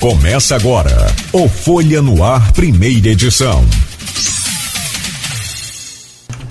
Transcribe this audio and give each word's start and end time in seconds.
Começa 0.00 0.54
agora 0.54 1.08
o 1.32 1.48
Folha 1.48 2.00
no 2.00 2.22
Ar, 2.22 2.52
primeira 2.52 3.08
edição. 3.08 3.64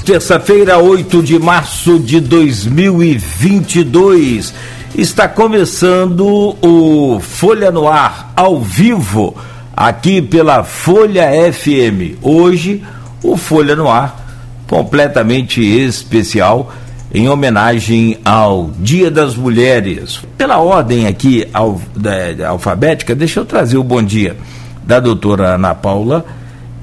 Terça-feira, 0.04 0.79
8 0.79 1.23
de 1.23 1.39
março 1.39 1.97
de 1.97 2.20
2022. 2.20 4.54
Está 4.94 5.29
começando 5.29 6.57
o 6.61 7.21
Folha 7.21 7.71
no 7.71 7.88
Ar 7.88 8.33
ao 8.36 8.60
vivo, 8.60 9.33
aqui 9.73 10.21
pela 10.21 10.66
Folha 10.66 11.29
FM. 11.54 12.18
Hoje, 12.21 12.84
o 13.23 13.38
Folha 13.38 13.77
no 13.77 13.88
Ar 13.88 14.27
completamente 14.68 15.61
especial 15.61 16.73
em 17.14 17.30
homenagem 17.30 18.18
ao 18.24 18.71
Dia 18.80 19.10
das 19.10 19.36
Mulheres. 19.36 20.21
Pela 20.38 20.57
ordem 20.60 21.07
aqui 21.07 21.48
al, 21.54 21.82
da, 21.96 22.50
alfabética, 22.50 23.15
deixa 23.15 23.39
eu 23.39 23.46
trazer 23.46 23.78
o 23.78 23.84
bom 23.84 24.04
dia 24.04 24.36
da 24.84 25.00
doutora 25.00 25.56
Ana 25.56 25.75
Paula 25.75 26.25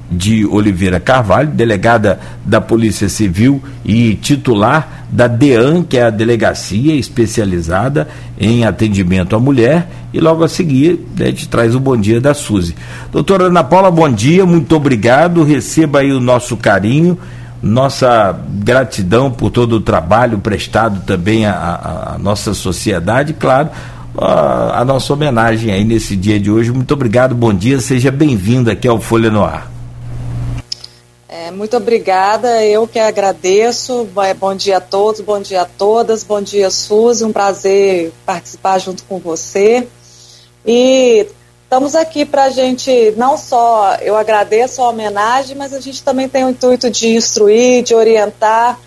de 0.09 0.45
Oliveira 0.45 0.99
Carvalho, 0.99 1.49
delegada 1.49 2.19
da 2.45 2.61
Polícia 2.61 3.09
Civil 3.09 3.61
e 3.83 4.15
titular 4.15 5.05
da 5.09 5.27
DEAN, 5.27 5.83
que 5.83 5.97
é 5.97 6.03
a 6.03 6.09
delegacia 6.09 6.95
especializada 6.95 8.07
em 8.39 8.65
atendimento 8.65 9.35
à 9.35 9.39
mulher, 9.39 9.87
e 10.13 10.19
logo 10.19 10.43
a 10.43 10.47
seguir 10.47 10.99
a 11.19 11.25
gente 11.25 11.49
traz 11.49 11.73
o 11.73 11.79
bom 11.79 11.97
dia 11.97 12.21
da 12.21 12.33
Suzy. 12.33 12.75
Doutora 13.11 13.45
Ana 13.45 13.63
Paula, 13.63 13.89
bom 13.89 14.09
dia, 14.11 14.45
muito 14.45 14.75
obrigado, 14.75 15.43
receba 15.43 15.99
aí 15.99 16.11
o 16.11 16.19
nosso 16.19 16.55
carinho 16.55 17.17
nossa 17.65 18.39
gratidão 18.47 19.31
por 19.31 19.49
todo 19.49 19.77
o 19.77 19.81
trabalho 19.81 20.37
prestado 20.37 21.03
também 21.03 21.47
à, 21.47 22.15
nossa 22.19 22.53
sociedade, 22.53 23.33
claro, 23.33 23.71
a, 24.15 24.81
a, 24.81 24.85
nossa 24.85 25.11
homenagem 25.11 25.73
aí 25.73 25.83
nesse 25.83 26.15
dia 26.15 26.39
de 26.39 26.51
hoje. 26.51 26.71
Muito 26.71 26.93
obrigado, 26.93 27.33
bom 27.33 27.51
dia, 27.51 27.79
seja 27.79 28.11
bem-vindo 28.11 28.69
aqui 28.69 28.87
ao 28.87 29.01
Folha 29.01 29.31
no 29.31 29.43
Ar. 29.43 29.71
É, 31.27 31.49
muito 31.49 31.75
obrigada, 31.75 32.63
eu 32.63 32.87
que 32.87 32.99
agradeço. 32.99 34.07
Bom 34.39 34.55
dia 34.55 34.77
a 34.77 34.81
todos, 34.81 35.21
bom 35.21 35.41
dia 35.41 35.63
a 35.63 35.65
todas, 35.65 36.23
bom 36.23 36.41
dia, 36.41 36.69
Suzy. 36.69 37.25
Um 37.25 37.33
prazer 37.33 38.13
participar 38.27 38.77
junto 38.77 39.03
com 39.05 39.17
você. 39.17 39.87
E 40.63 41.27
Estamos 41.75 41.93
aqui 41.93 42.23
para 42.23 42.45
a 42.45 42.49
gente, 42.49 43.13
não 43.17 43.37
só 43.37 43.95
eu 43.95 44.15
agradeço 44.15 44.81
a 44.81 44.87
homenagem, 44.87 45.57
mas 45.57 45.73
a 45.73 45.81
gente 45.81 46.01
também 46.01 46.29
tem 46.29 46.45
o 46.45 46.49
intuito 46.49 46.89
de 46.89 47.09
instruir, 47.17 47.83
de 47.83 47.93
orientar 47.93 48.79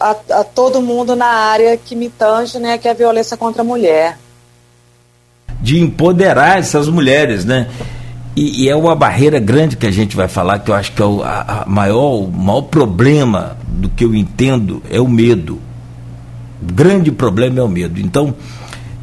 a, 0.00 0.16
a 0.30 0.42
todo 0.42 0.80
mundo 0.80 1.14
na 1.14 1.26
área 1.26 1.76
que 1.76 1.94
me 1.94 2.08
tange, 2.08 2.58
né, 2.58 2.78
que 2.78 2.88
é 2.88 2.92
a 2.92 2.94
violência 2.94 3.36
contra 3.36 3.60
a 3.60 3.64
mulher. 3.64 4.16
De 5.60 5.78
empoderar 5.78 6.58
essas 6.58 6.88
mulheres, 6.88 7.44
né? 7.44 7.68
E, 8.34 8.64
e, 8.64 8.68
é 8.70 8.74
uma 8.74 8.96
barreira 8.96 9.38
grande 9.38 9.76
que 9.76 9.86
a 9.86 9.92
gente 9.92 10.16
vai 10.16 10.26
falar, 10.26 10.60
que 10.60 10.70
eu 10.70 10.74
acho 10.74 10.92
que 10.92 11.02
é 11.02 11.04
o 11.04 11.22
a, 11.22 11.64
a 11.64 11.66
maior, 11.66 12.22
o 12.22 12.26
maior 12.26 12.62
problema 12.62 13.58
do 13.68 13.90
que 13.90 14.02
eu 14.02 14.14
entendo 14.14 14.82
é 14.90 14.98
o 14.98 15.06
medo. 15.06 15.60
O 16.62 16.72
grande 16.72 17.12
problema 17.12 17.60
é 17.60 17.62
o 17.62 17.68
medo. 17.68 18.00
Então, 18.00 18.34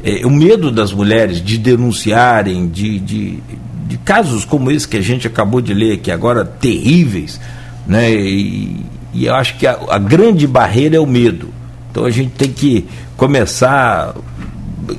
é, 0.02 0.26
o 0.26 0.30
medo 0.30 0.70
das 0.70 0.92
mulheres 0.92 1.42
de 1.42 1.56
denunciarem, 1.56 2.68
de, 2.68 2.98
de, 2.98 3.38
de, 3.86 3.96
casos 3.98 4.44
como 4.44 4.70
esse 4.70 4.86
que 4.86 4.96
a 4.96 5.00
gente 5.00 5.26
acabou 5.26 5.60
de 5.60 5.72
ler 5.72 5.94
aqui 5.94 6.10
agora, 6.10 6.44
terríveis, 6.44 7.40
né? 7.86 8.10
E, 8.10 8.84
e 9.14 9.26
eu 9.26 9.34
acho 9.34 9.56
que 9.56 9.66
a, 9.66 9.78
a, 9.88 9.98
grande 9.98 10.46
barreira 10.46 10.96
é 10.96 11.00
o 11.00 11.06
medo. 11.06 11.50
Então 11.90 12.04
a 12.04 12.10
gente 12.10 12.30
tem 12.30 12.50
que 12.50 12.88
começar 13.16 14.14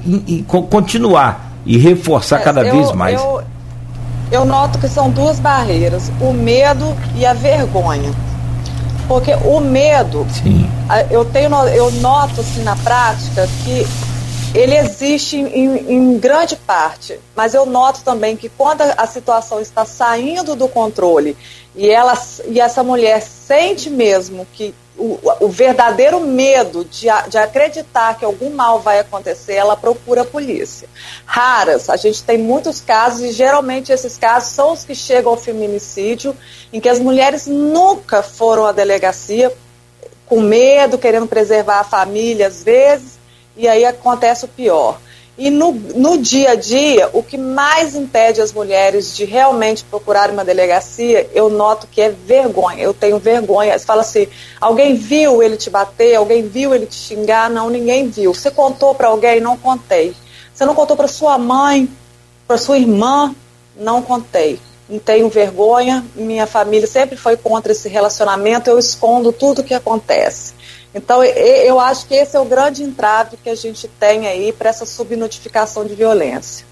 e, 0.06 0.38
e 0.38 0.44
continuar 0.44 1.52
e 1.66 1.78
reforçar 1.78 2.40
é, 2.40 2.44
cada 2.44 2.62
eu, 2.62 2.74
vez 2.74 2.92
mais. 2.94 3.22
Eu, 3.22 3.44
eu 4.32 4.46
noto 4.46 4.80
que 4.80 4.88
são 4.88 5.10
duas 5.10 5.38
barreiras, 5.38 6.10
o 6.22 6.32
medo 6.32 6.96
e 7.16 7.26
a 7.26 7.34
vergonha. 7.34 8.12
Porque 9.06 9.34
o 9.44 9.60
medo, 9.60 10.26
Sim. 10.30 10.66
eu 11.12 11.26
tenho 11.26 11.54
eu 11.68 11.92
noto 11.94 12.40
assim 12.40 12.64
na 12.64 12.76
prática 12.78 13.50
que 13.66 13.86
ele 14.54 14.76
existe 14.76 15.38
em, 15.38 15.94
em, 15.94 16.20
grande 16.20 16.56
parte, 16.56 17.20
mas 17.36 17.54
eu 17.54 17.66
noto 17.66 18.04
também 18.04 18.38
que 18.38 18.50
quando 18.50 18.82
a 18.82 19.08
situação 19.08 19.60
está 19.60 19.84
saindo 19.84 20.56
do 20.56 20.68
controle 20.68 21.36
e, 21.76 21.90
ela, 21.90 22.14
e 22.46 22.60
essa 22.60 22.84
mulher 22.84 23.22
sente 23.22 23.90
mesmo 23.90 24.46
que 24.54 24.76
o, 24.96 25.20
o 25.40 25.50
verdadeiro 25.50 26.20
medo 26.20 26.86
de, 26.86 27.08
de, 27.28 27.38
acreditar 27.38 28.16
que 28.18 28.24
algum 28.24 28.52
mal 28.52 28.80
vai 28.80 29.00
acontecer, 29.00 29.54
ela 29.54 29.76
procura 29.76 30.22
a 30.22 30.26
polícia. 30.26 30.88
Raras, 31.26 31.90
a 31.90 31.96
gente 31.96 32.24
tem 32.24 32.38
muitos 32.38 32.80
casos, 32.80 33.22
e 33.22 33.32
geralmente 33.32 33.92
esses 33.92 34.18
casos 34.18 34.52
são 34.52 34.72
os 34.72 34.84
que 34.84 34.94
chegam 34.94 35.32
ao 35.32 35.38
feminicídio, 35.38 36.38
em 36.72 36.80
que 36.80 36.90
as 36.90 37.00
mulheres 37.00 37.48
nunca 37.48 38.22
foram 38.22 38.68
à 38.68 38.72
delegacia 38.72 39.52
com 40.28 40.42
medo, 40.42 41.00
querendo 41.00 41.28
preservar 41.28 41.80
a 41.80 41.84
família 41.84 42.48
às 42.48 42.64
vezes, 42.64 43.23
e 43.56 43.68
aí 43.68 43.86
acontece 43.86 44.46
o 44.46 44.48
pior. 44.48 45.00
E 45.36 45.50
no, 45.50 45.72
no 45.72 46.20
dia 46.20 46.52
a 46.52 46.56
dia, 46.56 47.10
o 47.12 47.24
que 47.24 47.38
mais 47.40 47.96
impede 47.96 48.40
as 48.40 48.54
mulheres 48.54 49.16
de 49.16 49.26
realmente 49.26 49.84
procurar 49.84 50.30
uma 50.30 50.46
delegacia, 50.46 51.28
eu 51.34 51.50
noto 51.50 51.88
que 51.88 52.00
é 52.02 52.10
vergonha. 52.10 52.84
Eu 52.84 52.94
tenho 52.94 53.18
vergonha. 53.18 53.78
Você 53.78 53.84
fala 53.84 54.02
assim: 54.02 54.28
alguém 54.62 54.94
viu 54.94 55.42
ele 55.42 55.58
te 55.58 55.72
bater? 55.72 56.16
Alguém 56.16 56.48
viu 56.48 56.76
ele 56.76 56.86
te 56.86 56.96
xingar? 56.96 57.50
Não, 57.50 57.68
ninguém 57.68 58.10
viu. 58.10 58.32
Você 58.32 58.52
contou 58.52 58.94
para 58.94 59.08
alguém? 59.08 59.42
Não 59.42 59.58
contei. 59.58 60.16
Você 60.54 60.66
não 60.66 60.76
contou 60.76 60.96
para 60.96 61.08
sua 61.08 61.36
mãe? 61.40 61.90
Para 62.48 62.60
sua 62.60 62.78
irmã? 62.78 63.34
Não 63.76 64.04
contei. 64.04 64.60
Não 64.88 65.00
tenho 65.00 65.28
vergonha. 65.30 66.06
Minha 66.14 66.46
família 66.46 66.88
sempre 66.88 67.18
foi 67.18 67.36
contra 67.36 67.72
esse 67.72 67.90
relacionamento. 67.90 68.70
Eu 68.70 68.78
escondo 68.78 69.32
tudo 69.32 69.62
o 69.62 69.64
que 69.64 69.74
acontece. 69.74 70.54
Então, 70.94 71.24
eu 71.24 71.80
acho 71.80 72.06
que 72.06 72.14
esse 72.14 72.36
é 72.36 72.40
o 72.40 72.46
grande 72.46 72.84
entrave 72.84 73.38
que 73.44 73.50
a 73.50 73.56
gente 73.56 73.90
tem 74.00 74.28
aí 74.28 74.54
para 74.54 74.70
essa 74.70 74.86
subnotificação 74.86 75.86
de 75.86 75.96
violência. 75.96 76.66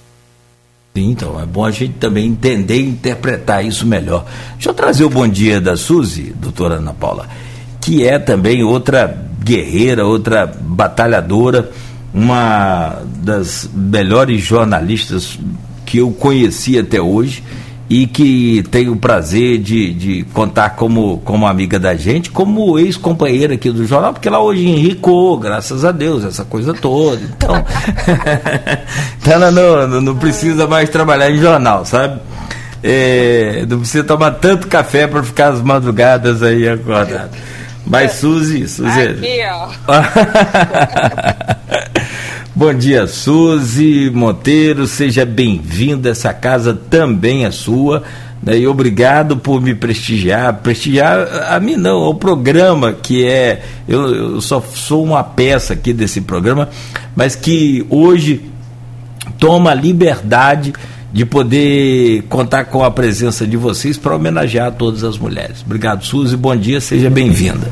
Sim, 0.96 1.09
então, 1.12 1.40
é 1.42 1.46
bom 1.46 1.66
a 1.66 1.72
gente 1.72 1.94
também 1.94 2.28
entender 2.28 2.76
e 2.76 2.90
interpretar 2.90 3.66
isso 3.66 3.86
melhor. 3.86 4.26
Deixa 4.54 4.70
eu 4.70 4.74
trazer 4.74 5.06
o 5.06 5.09
bom 5.09 5.28
dia 5.28 5.59
da 5.59 5.76
Suzy, 5.76 6.34
doutora 6.36 6.76
Ana 6.76 6.94
Paula, 6.94 7.28
que 7.80 8.06
é 8.06 8.20
também 8.20 8.64
outra 8.64 9.18
guerreira, 9.42 10.06
outra 10.06 10.46
batalhadora, 10.46 11.72
uma 12.14 13.02
das 13.24 13.70
melhores 13.74 14.42
jornalistas 14.42 15.40
que 15.86 15.98
eu 15.98 16.12
conheci 16.12 16.78
até 16.78 17.02
hoje 17.02 17.44
e 17.91 18.07
que 18.07 18.63
tenho 18.72 18.94
o 18.94 18.96
prazer 18.96 19.57
de, 19.57 19.94
de 19.94 20.24
contar 20.34 20.69
como, 20.78 21.18
como 21.25 21.46
amiga 21.46 21.78
da 21.78 21.94
gente, 21.94 22.31
como 22.31 22.79
ex-companheira 22.79 23.56
aqui 23.56 23.69
do 23.69 23.85
jornal, 23.85 24.13
porque 24.13 24.29
ela 24.29 24.40
hoje 24.40 24.66
enricou, 24.66 25.38
graças 25.38 25.84
a 25.84 25.91
Deus, 25.91 26.24
essa 26.24 26.46
coisa 26.46 26.74
toda. 26.74 27.19
Então, 27.22 27.53
então 29.19 29.34
ela 29.34 29.52
não, 29.52 29.88
não, 29.90 30.00
não 30.00 30.16
precisa 30.16 30.66
mais 30.68 30.90
trabalhar 30.90 31.29
em 31.31 31.38
jornal, 31.38 31.84
sabe? 31.84 32.22
É, 32.81 33.66
não 33.68 33.79
precisa 33.79 34.06
tomar 34.06 34.31
tanto 34.35 34.69
café 34.69 35.06
para 35.06 35.22
ficar 35.22 35.50
as 35.50 35.62
madrugadas 35.62 36.41
aí 36.41 36.69
acordado. 36.69 37.31
Mas 37.85 38.13
Suzy, 38.13 38.69
Suzy. 38.69 39.02
Aqui, 39.02 39.41
ó. 39.52 39.69
Bom 42.61 42.75
dia, 42.75 43.07
Suzy 43.07 44.11
Monteiro, 44.11 44.85
seja 44.85 45.25
bem-vinda. 45.25 46.09
Essa 46.11 46.31
casa 46.31 46.79
também 46.91 47.44
é 47.44 47.49
sua. 47.49 48.03
Né? 48.39 48.59
E 48.59 48.67
obrigado 48.67 49.35
por 49.35 49.59
me 49.59 49.73
prestigiar. 49.73 50.53
Prestigiar 50.57 51.27
a 51.51 51.59
mim 51.59 51.75
não, 51.75 52.03
o 52.03 52.13
programa 52.13 52.94
que 52.94 53.25
é. 53.25 53.63
Eu, 53.88 54.33
eu 54.33 54.41
só 54.41 54.61
sou 54.61 55.03
uma 55.03 55.23
peça 55.23 55.73
aqui 55.73 55.91
desse 55.91 56.22
programa, 56.22 56.69
mas 57.16 57.35
que 57.35 57.83
hoje 57.89 58.47
toma 59.40 59.73
liberdade 59.73 60.72
de 61.11 61.25
poder 61.25 62.22
contar 62.29 62.66
com 62.66 62.84
a 62.84 62.91
presença 62.91 63.47
de 63.47 63.57
vocês 63.57 63.97
para 63.97 64.16
homenagear 64.16 64.72
todas 64.73 65.03
as 65.03 65.17
mulheres. 65.17 65.64
Obrigado, 65.66 66.05
Suzy. 66.05 66.37
Bom 66.37 66.55
dia, 66.55 66.79
seja 66.79 67.09
bem-vinda. 67.09 67.67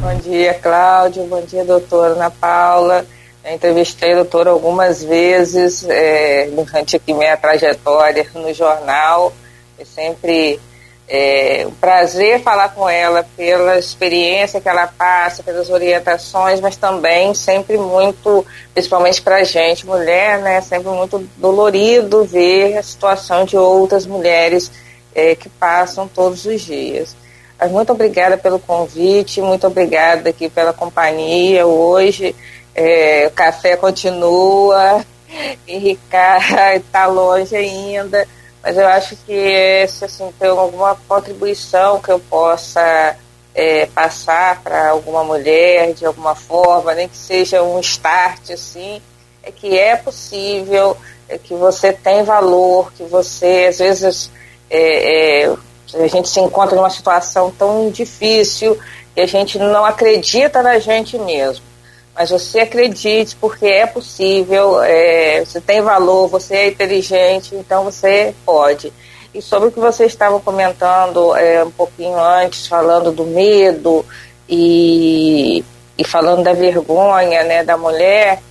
Bom 0.00 0.28
dia, 0.28 0.54
Cláudio. 0.54 1.24
Bom 1.26 1.44
dia, 1.48 1.64
doutora 1.64 2.14
Ana 2.14 2.30
Paula. 2.32 3.06
Entrevistei 3.44 4.12
a 4.12 4.16
doutora 4.16 4.50
algumas 4.50 5.02
vezes 5.02 5.84
é, 5.88 6.48
durante 6.52 6.96
aqui 6.96 7.12
minha 7.12 7.36
trajetória 7.36 8.26
no 8.34 8.54
jornal. 8.54 9.32
É 9.78 9.84
sempre 9.84 10.60
é, 11.08 11.64
um 11.66 11.72
prazer 11.72 12.40
falar 12.40 12.68
com 12.68 12.88
ela 12.88 13.26
pela 13.36 13.76
experiência 13.76 14.60
que 14.60 14.68
ela 14.68 14.86
passa, 14.86 15.42
pelas 15.42 15.70
orientações, 15.70 16.60
mas 16.60 16.76
também 16.76 17.34
sempre 17.34 17.76
muito, 17.76 18.46
principalmente 18.72 19.20
para 19.20 19.36
a 19.36 19.44
gente, 19.44 19.84
mulher, 19.86 20.38
né, 20.38 20.60
sempre 20.60 20.90
muito 20.90 21.18
dolorido 21.36 22.24
ver 22.24 22.78
a 22.78 22.82
situação 22.82 23.44
de 23.44 23.56
outras 23.56 24.06
mulheres 24.06 24.70
é, 25.12 25.34
que 25.34 25.48
passam 25.48 26.06
todos 26.06 26.46
os 26.46 26.60
dias. 26.60 27.16
Mas 27.58 27.70
muito 27.70 27.92
obrigada 27.92 28.38
pelo 28.38 28.58
convite, 28.58 29.40
muito 29.40 29.66
obrigada 29.66 30.30
aqui 30.30 30.48
pela 30.48 30.72
companhia 30.72 31.66
hoje 31.66 32.34
é, 32.74 33.26
o 33.26 33.30
café 33.30 33.76
continua 33.76 35.04
enricar 35.66 36.76
está 36.76 37.06
longe 37.06 37.54
ainda, 37.54 38.26
mas 38.62 38.76
eu 38.76 38.86
acho 38.86 39.16
que 39.26 39.86
se 39.88 40.04
assim, 40.04 40.32
tem 40.38 40.48
alguma 40.48 40.96
contribuição 41.08 42.00
que 42.00 42.10
eu 42.10 42.18
possa 42.18 43.16
é, 43.54 43.86
passar 43.86 44.62
para 44.62 44.90
alguma 44.90 45.24
mulher 45.24 45.92
de 45.94 46.06
alguma 46.06 46.34
forma, 46.34 46.94
nem 46.94 47.08
que 47.08 47.16
seja 47.16 47.62
um 47.62 47.78
start 47.80 48.50
assim, 48.50 49.02
é 49.42 49.50
que 49.50 49.78
é 49.78 49.96
possível, 49.96 50.96
é 51.28 51.36
que 51.36 51.54
você 51.54 51.92
tem 51.92 52.22
valor, 52.22 52.92
que 52.92 53.02
você 53.04 53.66
às 53.68 53.78
vezes 53.78 54.30
é, 54.70 55.44
é, 55.44 55.56
a 55.94 56.06
gente 56.06 56.28
se 56.28 56.40
encontra 56.40 56.76
numa 56.76 56.90
situação 56.90 57.50
tão 57.50 57.90
difícil 57.90 58.78
que 59.14 59.20
a 59.20 59.26
gente 59.26 59.58
não 59.58 59.84
acredita 59.84 60.62
na 60.62 60.78
gente 60.78 61.18
mesmo. 61.18 61.71
Mas 62.14 62.30
você 62.30 62.60
acredite, 62.60 63.34
porque 63.36 63.66
é 63.66 63.86
possível, 63.86 64.82
é, 64.82 65.44
você 65.44 65.60
tem 65.60 65.80
valor, 65.80 66.28
você 66.28 66.54
é 66.54 66.68
inteligente, 66.68 67.54
então 67.54 67.84
você 67.84 68.34
pode. 68.44 68.92
E 69.34 69.40
sobre 69.40 69.70
o 69.70 69.72
que 69.72 69.80
você 69.80 70.04
estava 70.04 70.38
comentando 70.38 71.34
é, 71.34 71.64
um 71.64 71.70
pouquinho 71.70 72.18
antes, 72.18 72.66
falando 72.66 73.10
do 73.10 73.24
medo 73.24 74.04
e, 74.46 75.64
e 75.96 76.04
falando 76.04 76.42
da 76.42 76.52
vergonha 76.52 77.42
né, 77.44 77.64
da 77.64 77.78
mulher, 77.78 78.42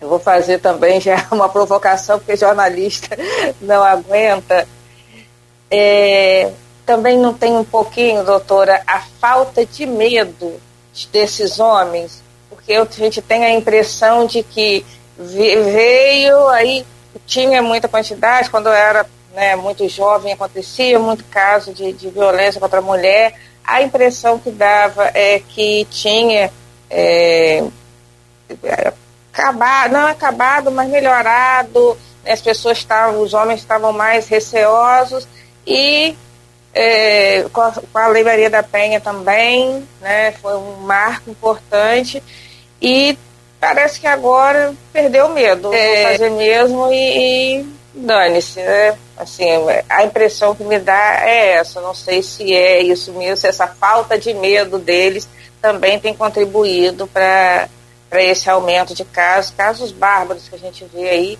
eu 0.00 0.08
vou 0.08 0.20
fazer 0.20 0.58
também 0.58 1.00
já 1.00 1.26
uma 1.32 1.48
provocação, 1.48 2.18
porque 2.18 2.36
jornalista 2.36 3.16
não 3.60 3.82
aguenta. 3.82 4.68
É, 5.68 6.52
também 6.86 7.18
não 7.18 7.34
tem 7.34 7.56
um 7.56 7.64
pouquinho, 7.64 8.22
doutora, 8.22 8.82
a 8.86 9.00
falta 9.00 9.64
de 9.64 9.86
medo 9.86 10.60
desses 11.10 11.58
homens, 11.58 12.22
porque 12.64 12.72
a 12.72 13.04
gente 13.04 13.20
tem 13.20 13.44
a 13.44 13.52
impressão 13.52 14.26
de 14.26 14.42
que 14.42 14.84
veio, 15.18 16.48
aí 16.48 16.84
tinha 17.26 17.62
muita 17.62 17.88
quantidade, 17.88 18.48
quando 18.48 18.66
eu 18.66 18.72
era 18.72 19.06
né, 19.34 19.54
muito 19.54 19.86
jovem 19.88 20.32
acontecia 20.32 20.98
muito 20.98 21.24
caso 21.24 21.72
de, 21.74 21.92
de 21.92 22.08
violência 22.08 22.60
contra 22.60 22.78
a 22.78 22.82
mulher, 22.82 23.34
a 23.62 23.82
impressão 23.82 24.38
que 24.38 24.50
dava 24.50 25.10
é 25.14 25.40
que 25.40 25.86
tinha 25.90 26.50
é, 26.90 27.62
acabado, 29.32 29.92
não 29.92 30.06
acabado, 30.06 30.70
mas 30.70 30.88
melhorado, 30.88 31.98
as 32.26 32.40
pessoas 32.40 32.78
estavam, 32.78 33.20
os 33.20 33.34
homens 33.34 33.60
estavam 33.60 33.92
mais 33.92 34.26
receosos 34.26 35.28
e 35.66 36.16
é, 36.72 37.44
com, 37.52 37.60
a, 37.60 37.72
com, 37.72 37.98
a, 37.98 38.08
Lei 38.08 38.24
Maria 38.24 38.50
da 38.50 38.62
Penha 38.62 39.00
também, 39.00 39.86
né, 40.00 40.32
foi 40.32 40.56
um 40.56 40.78
marco 40.78 41.30
importante 41.30 42.22
e 42.80 43.18
parece 43.60 44.00
que 44.00 44.06
agora 44.06 44.74
perdeu 44.92 45.26
o 45.26 45.32
medo, 45.32 45.72
é, 45.72 46.02
vou 46.02 46.12
fazer 46.12 46.30
mesmo 46.30 46.92
e, 46.92 47.60
e 47.60 47.66
dane-se, 47.94 48.60
né? 48.60 48.98
Assim, 49.16 49.44
a 49.88 50.04
impressão 50.04 50.54
que 50.54 50.64
me 50.64 50.78
dá 50.78 51.20
é 51.24 51.52
essa, 51.52 51.80
não 51.80 51.94
sei 51.94 52.22
se 52.22 52.52
é 52.54 52.82
isso 52.82 53.12
mesmo, 53.12 53.36
se 53.36 53.46
essa 53.46 53.66
falta 53.66 54.18
de 54.18 54.34
medo 54.34 54.78
deles 54.78 55.28
também 55.62 55.98
tem 55.98 56.12
contribuído 56.12 57.06
para 57.06 57.68
esse 58.12 58.50
aumento 58.50 58.94
de 58.94 59.04
casos, 59.04 59.52
casos 59.56 59.92
bárbaros 59.92 60.48
que 60.48 60.56
a 60.56 60.58
gente 60.58 60.84
vê 60.92 61.08
aí, 61.08 61.38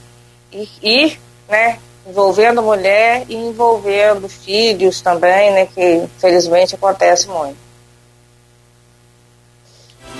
e, 0.52 0.68
e 0.82 1.18
né, 1.48 1.78
envolvendo 2.06 2.62
mulher 2.62 3.24
e 3.28 3.34
envolvendo 3.34 4.28
filhos 4.28 5.00
também, 5.00 5.50
né, 5.52 5.66
que 5.66 5.96
infelizmente 5.96 6.74
acontece 6.74 7.28
muito. 7.28 7.63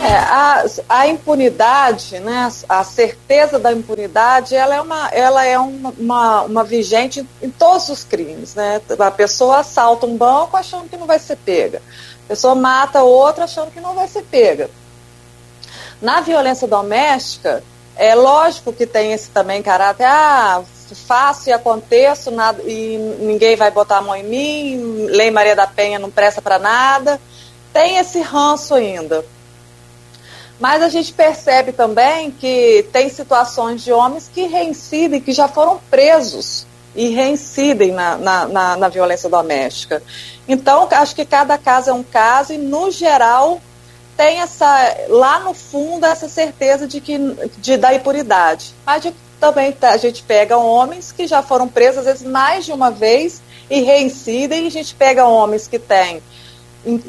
É, 0.05 0.17
a, 0.17 0.65
a, 0.89 1.07
impunidade, 1.09 2.21
né, 2.21 2.53
a 2.69 2.85
certeza 2.85 3.59
da 3.59 3.73
impunidade, 3.73 4.55
ela 4.55 4.75
é 4.75 4.81
uma, 4.81 5.09
ela 5.09 5.45
é 5.47 5.59
uma, 5.59 5.95
uma, 5.99 6.43
uma, 6.43 6.65
vigente 6.65 7.27
em 7.41 7.51
todos 7.51 7.89
os 7.89 8.05
crimes. 8.05 8.55
Né? 8.55 8.83
A 8.99 9.11
pessoa 9.11 9.61
assalta 9.61 10.05
um 10.05 10.17
banco 10.17 10.57
achando 10.57 10.91
que 10.91 10.97
não 10.97 11.07
vai 11.07 11.19
ser 11.19 11.37
pega. 11.37 11.81
A 12.25 12.29
pessoa 12.29 12.55
mata 12.55 13.03
outra 13.03 13.45
achando 13.45 13.71
que 13.71 13.81
não 13.81 13.95
vai 13.95 14.07
ser 14.07 14.23
pega. 14.25 14.69
Na 16.03 16.21
violência 16.21 16.69
doméstica, 16.69 17.63
é 17.97 18.15
lógico 18.15 18.73
que 18.73 18.87
tem 18.87 19.13
esse 19.13 19.31
também 19.31 19.63
caráter, 19.63 20.05
ah, 20.05 20.63
faço 20.95 21.49
e 21.49 21.53
aconteço 21.53 22.31
nada, 22.31 22.63
e 22.63 22.99
ninguém 23.21 23.57
vai 23.57 23.71
botar 23.71 23.99
a 23.99 24.03
mão 24.03 24.15
em 24.15 24.25
mim, 24.25 25.07
Lei 25.07 25.31
Maria 25.31 25.57
da 25.57 25.67
Penha 25.67 25.99
não 25.99 26.11
presta 26.11 26.43
para 26.43 26.59
nada. 26.59 27.19
Tem 27.73 27.97
esse 27.97 28.21
ranço 28.21 28.75
ainda. 28.75 29.25
Mas 30.61 30.83
a 30.83 30.89
gente 30.89 31.13
percebe 31.13 31.73
também 31.73 32.31
que 32.31 32.87
tem 32.93 33.09
situações 33.09 33.83
de 33.83 33.93
homens 33.93 34.31
que 34.33 34.47
reincidem, 34.47 35.21
que 35.21 35.33
já 35.33 35.49
foram 35.49 35.81
presos 35.91 36.67
e 36.95 37.09
reincidem 37.09 37.91
na, 37.91 38.17
na, 38.17 38.47
na, 38.47 38.77
na 38.77 38.89
violência 38.89 39.29
doméstica. 39.29 40.03
Então, 40.47 40.89
acho 40.93 41.15
que 41.15 41.25
cada 41.25 41.59
caso 41.59 41.91
é 41.91 41.93
um 41.93 42.05
caso 42.05 42.53
e, 42.53 42.59
no 42.59 42.91
geral, 42.91 43.61
tem 44.17 44.41
essa 44.41 44.97
lá 45.09 45.41
no 45.41 45.55
fundo 45.55 46.07
essa 46.07 46.29
certeza 46.29 46.87
de 46.87 47.01
que 47.01 47.19
de 47.59 47.77
da 47.77 47.93
impunidade. 47.93 48.73
Mas 48.87 49.03
de, 49.03 49.15
também 49.41 49.73
tá, 49.73 49.91
a 49.91 49.97
gente 49.97 50.23
pega 50.23 50.57
homens 50.57 51.11
que 51.11 51.27
já 51.27 51.43
foram 51.43 51.67
presos 51.69 51.99
às 51.99 52.05
vezes 52.05 52.23
mais 52.23 52.65
de 52.65 52.73
uma 52.73 52.91
vez 52.91 53.43
e 53.69 53.81
reincidem, 53.81 54.65
e 54.65 54.67
a 54.69 54.71
gente 54.71 54.95
pega 54.95 55.27
homens 55.27 55.67
que 55.67 55.79
têm, 55.79 56.23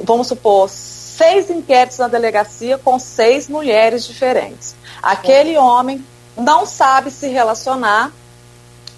vamos 0.04 0.28
supor, 0.28 0.70
seis 1.18 1.50
inquéritos 1.50 1.98
na 1.98 2.08
delegacia 2.08 2.78
com 2.78 3.00
seis 3.00 3.48
mulheres 3.48 4.06
diferentes. 4.06 4.76
Aquele 5.02 5.58
homem 5.58 6.04
não 6.38 6.66
sabe 6.66 7.12
se 7.12 7.28
relacionar, 7.28 8.12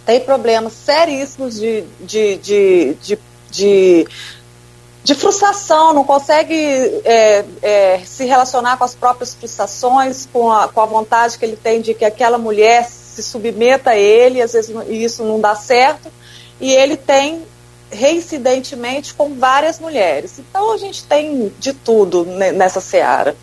tem 0.06 0.20
problemas 0.22 0.74
seríssimos 0.74 1.60
de, 1.60 1.82
de, 2.00 2.38
de, 2.38 2.98
de, 3.52 4.08
de, 5.04 5.16
frustração, 5.16 5.94
não 5.94 6.04
consegue 6.04 6.56
é, 7.04 7.46
é, 7.62 8.02
se 8.06 8.26
relacionar 8.26 8.78
com 8.78 8.84
as 8.84 8.96
próprias 8.96 9.34
frustrações, 9.36 10.28
com 10.32 10.52
a, 10.52 10.68
com 10.68 10.82
a 10.82 10.86
vontade 10.86 11.38
que 11.38 11.46
ele 11.46 11.58
tem 11.58 11.82
de 11.82 11.94
que 11.94 12.06
aquela 12.06 12.38
mulher 12.38 12.88
se 12.90 13.22
submeta 13.22 13.92
a 13.92 13.98
ele, 13.98 14.42
às 14.42 14.54
vezes 14.54 14.74
isso 14.90 15.24
não 15.24 15.40
dá 15.40 15.56
certo, 15.56 16.10
e 16.60 16.72
ele 16.72 16.96
tem 16.96 17.46
reincidentemente 17.92 19.14
com 19.14 19.34
várias 19.36 19.80
mulheres. 19.80 20.40
Então 20.40 20.74
a 20.74 20.78
gente 20.78 21.04
tem 21.04 21.52
de 21.60 21.74
tudo 21.74 22.26
nessa 22.26 22.82
seara. 22.82 23.36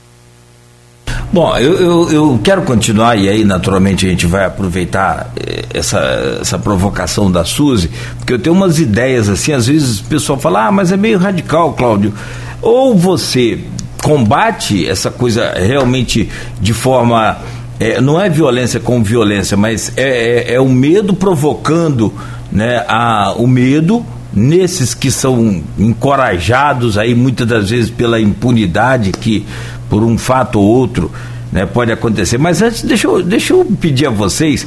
Bom, 1.33 1.57
eu, 1.57 1.73
eu, 1.81 2.13
eu, 2.13 2.41
quero 2.45 2.63
continuar 2.63 3.17
e 3.17 3.29
aí 3.29 3.45
naturalmente 3.45 4.07
a 4.07 4.09
gente 4.09 4.25
vai 4.25 4.45
aproveitar 4.45 5.33
eh, 5.37 5.65
essa, 5.75 5.99
essa 6.41 6.57
provocação 6.57 7.29
da 7.29 7.45
Suzy, 7.45 7.91
porque 8.19 8.35
eu 8.35 8.39
tenho 8.39 8.55
umas 8.55 8.79
ideias 8.79 9.29
assim, 9.29 9.53
às 9.53 9.67
vezes 9.67 9.99
o 9.99 10.05
pessoal 10.05 10.39
fala, 10.39 10.67
ah, 10.67 10.71
mas 10.71 10.93
é 10.93 10.97
meio 10.97 11.19
radical, 11.19 11.73
Cláudio. 11.73 12.15
Ou 12.63 12.97
você 12.97 13.59
combate 14.01 14.87
essa 14.87 15.11
coisa 15.11 15.55
realmente 15.57 16.29
de 16.61 16.73
forma. 16.73 17.39
É, 17.81 18.01
não 18.01 18.21
é 18.21 18.31
violência 18.31 18.79
com 18.79 19.03
violência, 19.03 19.57
mas 19.57 19.93
é, 19.97 20.53
é, 20.53 20.55
é 20.55 20.61
o 20.61 20.69
medo 20.69 21.15
provocando 21.15 22.15
né, 22.53 22.85
a, 22.87 23.35
o 23.37 23.49
medo 23.49 24.07
nesses 24.35 24.95
que 24.95 25.11
são 25.11 25.63
encorajados 25.79 26.99
aí 26.99 27.15
muitas 27.15 27.47
das 27.47 27.71
vezes 27.71 27.91
pela 27.91 28.21
impunidade 28.21 29.13
que 29.13 29.47
por 29.89 30.03
um 30.03 30.19
fato 30.19 30.59
ou 30.59 30.65
outro 30.65 31.11
né, 31.55 31.65
pode 31.65 31.93
acontecer. 31.93 32.37
Mas 32.37 32.61
antes, 32.61 32.83
deixa 32.83 33.07
eu, 33.07 33.23
deixa 33.23 33.53
eu 33.53 33.65
pedir 33.81 34.07
a 34.07 34.11
vocês 34.11 34.67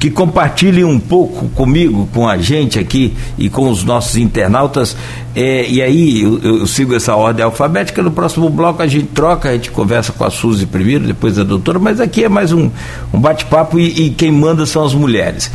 que 0.00 0.10
compartilhem 0.10 0.84
um 0.84 0.98
pouco 0.98 1.48
comigo, 1.50 2.08
com 2.12 2.28
a 2.28 2.36
gente 2.36 2.76
aqui 2.76 3.14
e 3.38 3.48
com 3.48 3.70
os 3.70 3.84
nossos 3.84 4.16
internautas. 4.16 4.96
É, 5.34 5.64
e 5.68 5.80
aí 5.80 6.22
eu, 6.22 6.40
eu, 6.42 6.66
sigo 6.66 6.94
essa 6.94 7.14
ordem 7.14 7.44
alfabética. 7.44 8.02
No 8.02 8.10
próximo 8.10 8.50
bloco 8.50 8.82
a 8.82 8.86
gente 8.88 9.06
troca, 9.06 9.48
a 9.48 9.52
gente 9.52 9.70
conversa 9.70 10.12
com 10.12 10.24
a 10.24 10.30
Suzy 10.30 10.66
primeiro, 10.66 11.06
depois 11.06 11.38
a 11.38 11.44
doutora, 11.44 11.78
mas 11.78 12.00
aqui 12.00 12.24
é 12.24 12.28
mais 12.28 12.52
um, 12.52 12.68
um 13.12 13.20
bate-papo 13.20 13.78
e, 13.78 14.06
e 14.06 14.10
quem 14.10 14.32
manda 14.32 14.66
são 14.66 14.84
as 14.84 14.92
mulheres. 14.92 15.52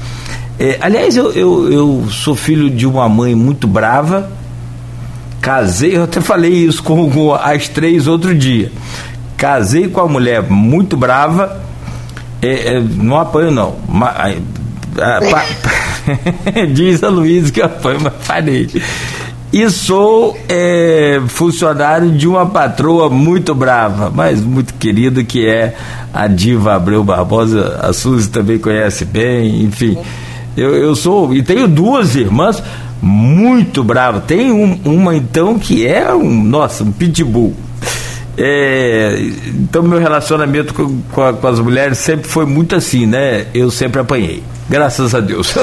É, 0.60 0.78
aliás, 0.82 1.16
eu, 1.16 1.32
eu, 1.32 1.72
eu, 1.72 2.08
sou 2.10 2.36
filho 2.36 2.70
de 2.70 2.86
uma 2.86 3.08
mãe 3.08 3.34
muito 3.34 3.66
brava. 3.66 4.30
Casei, 5.40 5.96
eu 5.96 6.04
até 6.04 6.20
falei 6.20 6.52
isso 6.52 6.84
com, 6.84 7.10
com 7.10 7.34
as 7.34 7.70
três 7.70 8.08
outro 8.08 8.36
dia. 8.36 8.70
Casei 9.38 9.88
com 9.88 10.02
a 10.02 10.08
mulher 10.08 10.44
muito 10.44 10.98
brava. 10.98 11.62
É, 12.42 12.76
é, 12.76 12.80
não 12.82 13.18
apanho, 13.18 13.52
não. 13.52 13.76
Ma, 13.88 14.10
a, 14.10 15.22
pa, 15.32 15.46
diz 16.74 17.02
a 17.04 17.08
Luiz 17.08 17.50
que 17.52 17.62
eu 17.62 17.66
apanho, 17.66 18.02
mas 18.04 18.14
parei. 18.28 18.68
E 19.52 19.70
sou 19.70 20.38
é, 20.50 21.22
funcionário 21.28 22.12
de 22.12 22.28
uma 22.28 22.46
patroa 22.46 23.10
muito 23.10 23.56
brava, 23.56 24.12
mas 24.14 24.42
muito 24.42 24.74
querida, 24.74 25.24
que 25.24 25.48
é 25.48 25.74
a 26.14 26.28
Diva 26.28 26.76
Abreu 26.76 27.02
Barbosa. 27.02 27.80
A 27.82 27.94
Suzy 27.94 28.30
também 28.30 28.60
conhece 28.60 29.06
bem, 29.06 29.64
enfim. 29.64 29.98
Eu, 30.60 30.76
eu 30.76 30.96
sou. 30.96 31.34
E 31.34 31.42
tenho 31.42 31.68
duas 31.68 32.16
irmãs 32.16 32.62
muito 33.02 33.84
bravas. 33.84 34.24
Tem 34.26 34.52
um, 34.52 34.80
uma 34.84 35.16
então 35.16 35.58
que 35.58 35.88
é 35.88 36.14
um. 36.14 36.44
Nossa, 36.44 36.84
um 36.84 36.92
pitbull. 36.92 37.56
É, 38.38 39.18
então, 39.48 39.84
meu 39.84 40.00
relacionamento 40.00 40.74
com, 40.74 41.02
com, 41.12 41.22
a, 41.22 41.34
com, 41.34 41.48
as 41.48 41.60
mulheres 41.60 41.98
sempre 41.98 42.28
foi 42.28 42.46
muito 42.46 42.76
assim, 42.76 43.06
né? 43.06 43.48
Eu 43.54 43.70
sempre 43.70 44.00
apanhei. 44.00 44.44
Graças 44.70 45.16
a 45.16 45.20
Deus. 45.20 45.56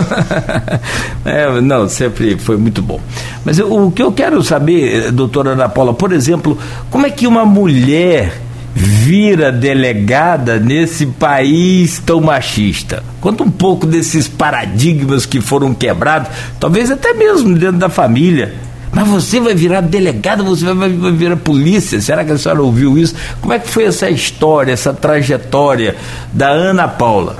é, 1.24 1.60
não, 1.60 1.88
sempre 1.88 2.36
foi 2.36 2.56
muito 2.56 2.82
bom. 2.82 3.00
Mas 3.44 3.58
eu, 3.58 3.72
o 3.72 3.90
que 3.90 4.02
eu 4.02 4.12
quero 4.12 4.42
saber, 4.42 5.10
doutora 5.12 5.50
Ana 5.50 5.68
Paula, 5.68 5.94
por 5.94 6.12
exemplo, 6.12 6.58
como 6.90 7.06
é 7.06 7.10
que 7.10 7.26
uma 7.26 7.46
mulher 7.46 8.45
vira 8.78 9.50
delegada 9.50 10.61
nesse 10.61 11.06
país 11.06 11.99
tão 11.99 12.21
machista? 12.21 13.02
Conta 13.23 13.42
um 13.42 13.50
pouco 13.50 13.87
desses 13.87 14.28
paradigmas 14.28 15.25
que 15.25 15.40
foram 15.40 15.73
quebrados, 15.73 16.28
talvez 16.61 16.90
até 16.90 17.14
mesmo 17.14 17.54
dentro 17.54 17.78
da 17.78 17.88
família. 17.88 18.54
Mas 18.92 19.09
você 19.09 19.40
vai 19.40 19.54
virar 19.54 19.80
delegada, 19.80 20.42
você 20.42 20.73
vai, 20.75 20.90
virar 20.90 21.37
polícia. 21.37 22.00
Será 22.00 22.23
que 22.23 22.33
a 22.33 22.38
senhora 22.38 22.62
ouviu 22.62 22.99
isso? 22.99 23.14
Como 23.40 23.52
é 23.52 23.59
que 23.59 23.68
foi 23.68 23.85
essa 23.85 24.11
história, 24.11 24.73
essa 24.73 24.92
trajetória 24.92 25.97
da 26.33 26.49
Ana 26.49 26.87
Paula? 26.87 27.37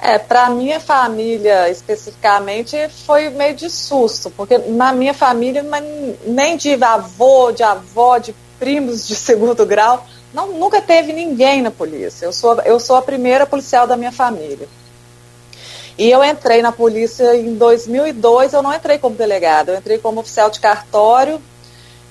É, 0.00 0.18
para 0.18 0.50
minha 0.50 0.78
família 0.78 1.68
especificamente 1.68 2.76
foi 3.04 3.28
meio 3.30 3.56
de 3.56 3.68
susto, 3.68 4.30
porque 4.30 4.56
na 4.56 4.92
minha 4.92 5.12
família 5.12 5.64
nem 6.24 6.56
de 6.56 6.72
avô, 6.82 7.50
de 7.50 7.64
avó, 7.64 8.18
de 8.18 8.32
primos 8.58 9.06
de 9.06 9.14
segundo 9.16 9.64
grau, 9.64 10.06
não, 10.32 10.52
nunca 10.52 10.80
teve 10.80 11.12
ninguém 11.12 11.62
na 11.62 11.70
polícia. 11.70 12.26
Eu 12.26 12.32
sou, 12.32 12.60
eu 12.62 12.78
sou 12.78 12.96
a 12.96 13.02
primeira 13.02 13.46
policial 13.46 13.86
da 13.86 13.96
minha 13.96 14.12
família. 14.12 14.68
E 15.96 16.10
eu 16.10 16.22
entrei 16.22 16.62
na 16.62 16.70
polícia 16.70 17.34
em 17.36 17.56
2002, 17.56 18.52
eu 18.52 18.62
não 18.62 18.72
entrei 18.72 18.98
como 18.98 19.16
delegada, 19.16 19.72
eu 19.72 19.78
entrei 19.78 19.98
como 19.98 20.20
oficial 20.20 20.48
de 20.48 20.60
cartório 20.60 21.42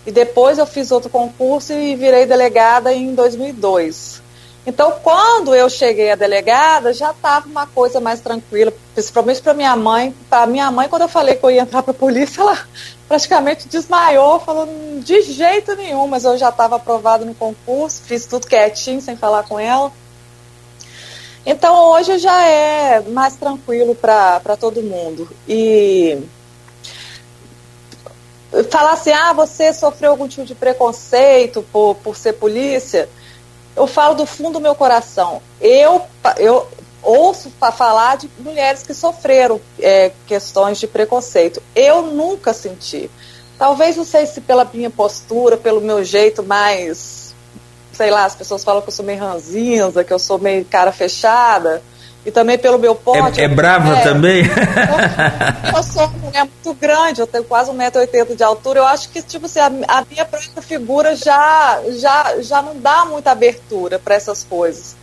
e 0.06 0.12
depois 0.12 0.58
eu 0.58 0.66
fiz 0.66 0.92
outro 0.92 1.10
concurso 1.10 1.72
e 1.72 1.96
virei 1.96 2.26
delegada 2.26 2.94
em 2.94 3.16
2002. 3.16 4.22
Então, 4.68 5.00
quando 5.02 5.56
eu 5.56 5.70
cheguei 5.70 6.12
a 6.12 6.16
delegada, 6.16 6.92
já 6.92 7.12
estava 7.12 7.48
uma 7.48 7.66
coisa 7.66 8.02
mais 8.02 8.20
tranquila, 8.20 8.74
principalmente 8.94 9.42
para 9.42 9.54
minha 9.54 9.74
mãe. 9.78 10.14
Para 10.30 10.46
minha 10.46 10.70
mãe, 10.70 10.90
quando 10.90 11.04
eu 11.04 11.08
falei 11.08 11.36
que 11.36 11.44
eu 11.46 11.50
ia 11.50 11.62
entrar 11.62 11.82
para 11.82 11.92
a 11.92 11.94
polícia, 11.94 12.42
ela 12.44 12.60
praticamente 13.08 13.66
desmaiou, 13.70 14.42
falando 14.42 15.02
de 15.02 15.22
jeito 15.22 15.74
nenhum, 15.78 16.06
mas 16.08 16.26
eu 16.26 16.38
já 16.38 16.50
estava 16.50 16.76
aprovado 16.76 17.24
no 17.24 17.34
concurso, 17.34 18.02
fiz 18.02 18.26
tudo 18.26 18.46
quietinho, 18.46 19.00
sem 19.00 19.16
falar 19.16 19.44
com 19.44 19.58
ela. 19.58 19.90
Então, 21.46 21.92
hoje 21.92 22.18
já 22.18 22.44
é 22.44 23.00
mais 23.00 23.38
tranquilo 23.38 23.96
para 23.96 24.58
todo 24.60 24.84
mundo. 24.84 25.30
E 25.48 26.22
falar 28.70 28.92
assim, 28.92 29.14
ah, 29.14 29.32
você 29.32 29.72
sofreu 29.72 30.12
algum 30.12 30.28
tipo 30.28 30.46
de 30.46 30.56
preconceito 30.56 31.66
por, 31.72 31.96
por 31.96 32.18
ser 32.18 32.34
polícia 32.34 33.08
eu 33.78 33.86
falo 33.86 34.16
do 34.16 34.26
fundo 34.26 34.54
do 34.54 34.60
meu 34.60 34.74
coração. 34.74 35.42
Eu, 35.62 36.02
eu 36.38 36.68
ouço 37.04 37.52
falar 37.78 38.18
de 38.18 38.30
mulheres 38.40 38.82
que 38.82 38.94
sofreram 38.94 39.62
é, 39.80 40.12
questões 40.26 40.80
de 40.80 40.88
preconceito. 40.88 41.62
Eu 41.76 42.02
nunca 42.02 42.54
senti. 42.54 43.10
Talvez 43.58 43.96
não 43.96 44.04
sei 44.04 44.26
se 44.26 44.42
pela 44.42 44.66
minha 44.66 44.90
postura, 44.90 45.56
pelo 45.56 45.80
meu 45.80 46.04
jeito 46.04 46.42
mais, 46.42 47.36
sei 47.94 48.10
lá, 48.10 48.26
as 48.26 48.36
pessoas 48.36 48.64
falam 48.64 48.82
que 48.82 48.90
eu 48.90 48.94
sou 48.94 49.06
meio 49.06 49.20
ranzinza, 49.20 50.04
que 50.04 50.12
eu 50.14 50.20
sou 50.20 50.40
meio 50.40 50.66
cara 50.66 50.92
fechada 50.92 51.82
e 52.28 52.32
também 52.32 52.58
pelo 52.58 52.78
meu 52.78 52.94
porte. 52.94 53.40
É, 53.40 53.46
é 53.46 53.48
brava 53.48 54.00
é, 54.00 54.04
também? 54.04 54.44
Eu, 54.44 55.78
eu, 55.78 55.84
sou 55.84 56.04
uma 56.04 56.18
mulher 56.26 56.44
muito 56.44 56.74
grande, 56.74 57.22
eu 57.22 57.26
tenho 57.26 57.46
quase 57.46 57.72
1,80m 57.72 58.36
de 58.36 58.44
altura. 58.44 58.80
Eu 58.80 58.86
acho 58.86 59.08
que, 59.08 59.22
tipo 59.22 59.46
assim, 59.46 59.60
a, 59.60 59.68
a, 59.68 60.04
minha 60.12 60.26
própria 60.26 60.62
figura 60.62 61.16
já, 61.16 61.80
já, 61.92 62.42
já 62.42 62.62
não 62.62 62.78
dá 62.82 63.06
muita 63.06 63.32
abertura 63.32 63.98
para 63.98 64.16
essas 64.16 64.44
coisas. 64.44 64.98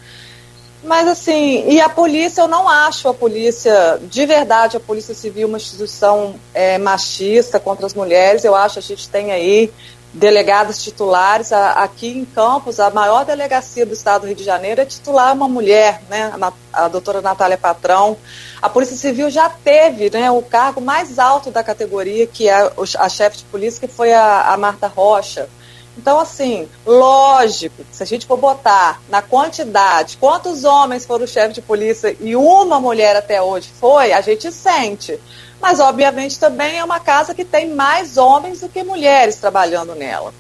Mas 0.82 1.08
assim, 1.08 1.66
e 1.66 1.80
a 1.80 1.88
polícia, 1.88 2.42
eu 2.42 2.48
não 2.48 2.68
acho 2.68 3.08
a 3.08 3.14
polícia, 3.14 3.98
de 4.02 4.26
verdade, 4.26 4.76
a 4.76 4.80
Polícia 4.80 5.14
Civil 5.14 5.48
uma 5.48 5.56
instituição 5.56 6.34
é, 6.52 6.76
machista 6.76 7.58
contra 7.58 7.86
as 7.86 7.94
mulheres. 7.94 8.44
Eu 8.44 8.54
acho 8.54 8.74
que 8.74 8.80
a 8.80 8.82
gente 8.82 9.08
tem 9.08 9.32
aí 9.32 9.72
delegadas 10.14 10.82
titulares. 10.82 11.52
Aqui 11.52 12.08
em 12.08 12.24
Campos, 12.24 12.78
a 12.78 12.88
maior 12.90 13.24
delegacia 13.24 13.84
do 13.84 13.92
estado 13.92 14.22
do 14.22 14.26
Rio 14.28 14.36
de 14.36 14.44
Janeiro 14.44 14.80
é 14.80 14.86
titular 14.86 15.34
uma 15.34 15.48
mulher, 15.48 16.00
né, 16.08 16.32
a, 16.40 16.84
a 16.84 16.88
doutora 16.88 17.20
Natália 17.20 17.58
Patrão. 17.58 18.16
A 18.62 18.68
Polícia 18.68 18.96
Civil 18.96 19.28
já 19.28 19.48
teve 19.48 20.08
né, 20.10 20.30
o 20.30 20.40
cargo 20.40 20.80
mais 20.80 21.18
alto 21.18 21.50
da 21.50 21.62
categoria, 21.62 22.26
que 22.26 22.48
é 22.48 22.72
a 22.98 23.08
chefe 23.08 23.38
de 23.38 23.44
polícia, 23.44 23.86
que 23.86 23.92
foi 23.92 24.12
a, 24.12 24.52
a 24.52 24.56
Marta 24.56 24.86
Rocha. 24.86 25.48
Então, 25.96 26.18
assim, 26.18 26.68
lógico, 26.84 27.84
se 27.92 28.02
a 28.02 28.06
gente 28.06 28.26
for 28.26 28.36
botar 28.36 29.00
na 29.08 29.22
quantidade 29.22 30.16
quantos 30.16 30.64
homens 30.64 31.06
foram 31.06 31.24
chefe 31.24 31.54
de 31.54 31.62
polícia 31.62 32.16
e 32.20 32.34
uma 32.34 32.80
mulher 32.80 33.14
até 33.14 33.40
hoje 33.40 33.70
foi, 33.78 34.12
a 34.12 34.20
gente 34.20 34.50
sente 34.50 35.20
mas 35.60 35.80
obviamente 35.80 36.38
também 36.38 36.78
é 36.78 36.84
uma 36.84 37.00
casa 37.00 37.34
que 37.34 37.44
tem 37.44 37.70
mais 37.70 38.16
homens 38.16 38.60
do 38.60 38.68
que 38.68 38.82
mulheres 38.82 39.36
trabalhando 39.36 39.94
nela. 39.94 40.32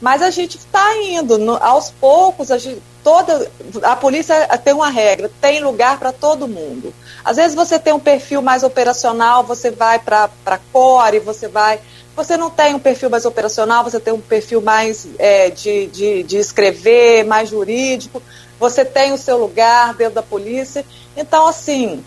Mas 0.00 0.22
a 0.22 0.30
gente 0.30 0.58
está 0.58 0.96
indo, 1.02 1.38
no, 1.38 1.56
aos 1.62 1.90
poucos, 1.90 2.50
a, 2.50 2.58
gente, 2.58 2.82
toda, 3.02 3.50
a 3.82 3.96
polícia 3.96 4.46
tem 4.58 4.74
uma 4.74 4.90
regra, 4.90 5.30
tem 5.40 5.62
lugar 5.62 5.98
para 5.98 6.12
todo 6.12 6.48
mundo. 6.48 6.92
Às 7.24 7.36
vezes 7.36 7.54
você 7.54 7.78
tem 7.78 7.92
um 7.92 8.00
perfil 8.00 8.42
mais 8.42 8.62
operacional, 8.62 9.44
você 9.44 9.70
vai 9.70 9.98
para 9.98 10.28
a 10.44 10.58
core, 10.72 11.20
você 11.20 11.48
vai. 11.48 11.80
Você 12.16 12.36
não 12.36 12.50
tem 12.50 12.74
um 12.74 12.78
perfil 12.78 13.10
mais 13.10 13.24
operacional, 13.24 13.82
você 13.82 13.98
tem 13.98 14.12
um 14.12 14.20
perfil 14.20 14.60
mais 14.60 15.06
é, 15.18 15.50
de, 15.50 15.86
de, 15.86 16.22
de 16.22 16.36
escrever, 16.36 17.24
mais 17.24 17.48
jurídico, 17.48 18.22
você 18.58 18.84
tem 18.84 19.12
o 19.12 19.18
seu 19.18 19.38
lugar 19.38 19.94
dentro 19.94 20.14
da 20.14 20.22
polícia. 20.22 20.84
Então, 21.16 21.48
assim, 21.48 22.04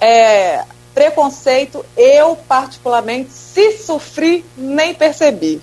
é, 0.00 0.64
preconceito, 0.94 1.84
eu 1.96 2.36
particularmente, 2.48 3.30
se 3.32 3.72
sofri, 3.78 4.44
nem 4.56 4.94
percebi. 4.94 5.60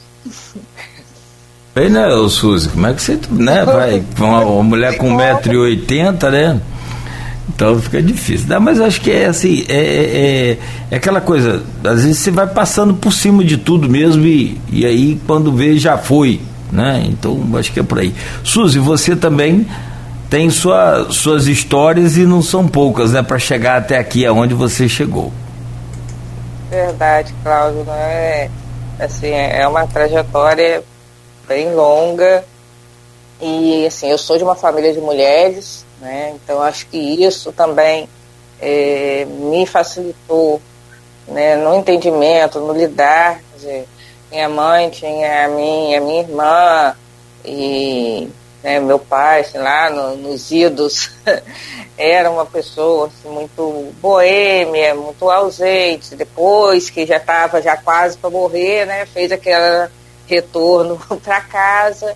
Bem, 1.74 1.90
né, 1.90 2.06
Suzy, 2.30 2.68
como 2.70 2.86
é 2.88 2.94
que 2.94 3.02
você 3.02 3.18
né, 3.30 3.64
vai? 3.64 4.04
Uma, 4.18 4.40
uma 4.46 4.64
mulher 4.64 4.98
com 4.98 5.16
1,80m, 5.16 6.30
né? 6.30 6.62
Então 7.48 7.80
fica 7.80 8.02
difícil. 8.02 8.48
Não, 8.48 8.60
mas 8.60 8.80
acho 8.82 9.00
que 9.00 9.12
é 9.12 9.26
assim, 9.26 9.64
é, 9.70 9.78
é, 9.78 10.58
é, 10.92 10.96
aquela 10.96 11.22
coisa, 11.22 11.64
às 11.84 12.04
vezes 12.04 12.18
você 12.18 12.32
vai 12.32 12.48
passando 12.48 12.94
por 12.94 13.14
cima 13.14 13.44
de 13.44 13.58
tudo 13.58 13.90
mesmo 13.90 14.26
e, 14.26 14.60
e 14.72 14.86
aí 14.86 15.20
quando 15.26 15.52
vê 15.52 15.78
já 15.78 15.98
foi. 15.98 16.42
Né? 16.72 17.06
Então 17.08 17.40
acho 17.56 17.72
que 17.72 17.80
é 17.80 17.84
por 17.84 18.00
aí. 18.00 18.14
Suzy, 18.44 18.80
você 18.80 19.16
também 19.16 19.68
tem 20.32 20.50
sua, 20.50 21.12
suas 21.12 21.48
histórias 21.48 22.16
e 22.16 22.26
não 22.26 22.42
são 22.42 22.66
poucas, 22.66 23.12
né, 23.12 23.22
para 23.22 23.38
chegar 23.38 23.78
até 23.78 23.98
aqui 23.98 24.26
aonde 24.26 24.54
você 24.54 24.88
chegou. 24.88 25.30
Verdade, 26.70 27.36
Cláudio, 27.44 27.84
não 27.84 27.94
é 27.94 28.50
assim, 28.98 29.28
é 29.28 29.68
uma 29.68 29.86
trajetória 29.86 30.82
bem 31.46 31.76
longa 31.76 32.46
e 33.42 33.86
assim, 33.86 34.10
eu 34.10 34.18
sou 34.18 34.38
de 34.38 34.44
uma 34.46 34.56
família 34.56 34.94
de 34.94 35.02
mulheres, 35.02 35.86
né? 36.00 36.34
Então 36.36 36.62
acho 36.62 36.88
que 36.88 36.98
isso 36.98 37.52
também 37.52 38.08
é, 38.62 39.26
me 39.26 39.66
facilitou 39.66 40.62
né, 41.28 41.58
no 41.58 41.76
entendimento, 41.76 42.58
no 42.58 42.72
lidar. 42.72 43.42
Dizer, 43.54 43.86
minha 44.32 44.48
mãe 44.48 44.90
tinha 44.92 45.46
a 45.46 45.50
minha, 45.50 46.00
minha 46.00 46.22
irmã 46.22 46.96
e 47.44 48.30
né, 48.64 48.80
meu 48.80 49.00
pai, 49.00 49.44
sei 49.44 49.60
lá, 49.60 49.90
no, 49.90 50.16
nos 50.18 50.52
idos, 50.52 51.12
era 51.98 52.30
uma 52.30 52.46
pessoa 52.46 53.08
assim, 53.08 53.30
muito 53.30 53.92
boêmia, 54.02 54.94
muito 54.94 55.30
ausente. 55.30 56.16
Depois 56.16 56.90
que 56.90 57.06
já 57.06 57.18
estava 57.18 57.62
já 57.62 57.76
quase 57.76 58.18
para 58.18 58.30
morrer, 58.30 58.86
né, 58.86 59.06
fez 59.06 59.32
aquele 59.32 59.90
retorno 60.28 61.00
para 61.24 61.42
casa. 61.42 62.16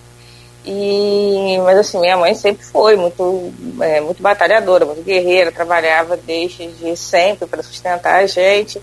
E, 0.63 1.59
mas 1.63 1.77
assim, 1.77 1.99
minha 1.99 2.17
mãe 2.17 2.33
sempre 2.33 2.65
foi 2.65 2.95
muito, 2.95 3.53
é, 3.81 4.01
muito 4.01 4.21
batalhadora, 4.21 4.85
muito 4.85 5.03
guerreira, 5.03 5.51
trabalhava 5.51 6.17
desde 6.17 6.67
de 6.67 6.97
sempre 6.97 7.47
para 7.47 7.61
sustentar 7.61 8.15
a 8.15 8.25
gente. 8.25 8.81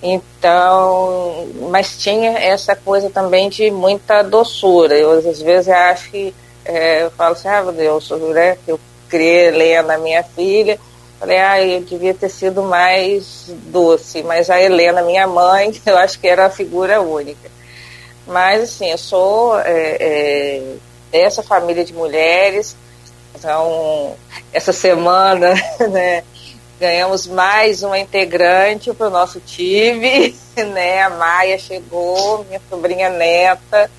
Então, 0.00 1.48
mas 1.70 1.98
tinha 1.98 2.38
essa 2.38 2.76
coisa 2.76 3.10
também 3.10 3.48
de 3.48 3.70
muita 3.70 4.22
doçura. 4.22 4.94
Eu 4.94 5.12
às 5.12 5.42
vezes 5.42 5.68
acho 5.68 6.10
que 6.10 6.34
é, 6.66 7.04
eu 7.04 7.10
falo 7.12 7.32
assim, 7.32 7.48
ah, 7.48 7.62
meu 7.62 7.72
Deus, 7.72 8.10
né, 8.10 8.58
eu 8.66 8.78
criei 9.08 9.46
Helena, 9.46 9.98
minha 9.98 10.22
filha, 10.22 10.78
falei, 11.18 11.38
ah, 11.38 11.62
eu 11.62 11.80
devia 11.80 12.12
ter 12.12 12.28
sido 12.28 12.62
mais 12.62 13.46
doce, 13.48 14.22
mas 14.22 14.50
a 14.50 14.60
Helena, 14.60 15.02
minha 15.02 15.26
mãe, 15.26 15.80
eu 15.86 15.96
acho 15.96 16.18
que 16.18 16.26
era 16.26 16.46
a 16.46 16.50
figura 16.50 17.00
única. 17.00 17.50
Mas, 18.26 18.62
assim, 18.62 18.90
eu 18.90 18.98
sou 18.98 19.58
é, 19.60 19.96
é, 20.00 20.74
dessa 21.12 21.42
família 21.42 21.84
de 21.84 21.92
mulheres, 21.92 22.76
então, 23.38 24.16
essa 24.52 24.72
semana, 24.72 25.54
né, 25.90 26.24
ganhamos 26.80 27.26
mais 27.26 27.82
uma 27.82 27.98
integrante 27.98 28.92
para 28.92 29.06
o 29.06 29.10
nosso 29.10 29.38
time, 29.40 30.34
né, 30.56 31.02
a 31.02 31.10
Maia 31.10 31.58
chegou, 31.58 32.44
minha 32.44 32.60
sobrinha 32.68 33.08
neta, 33.08 33.90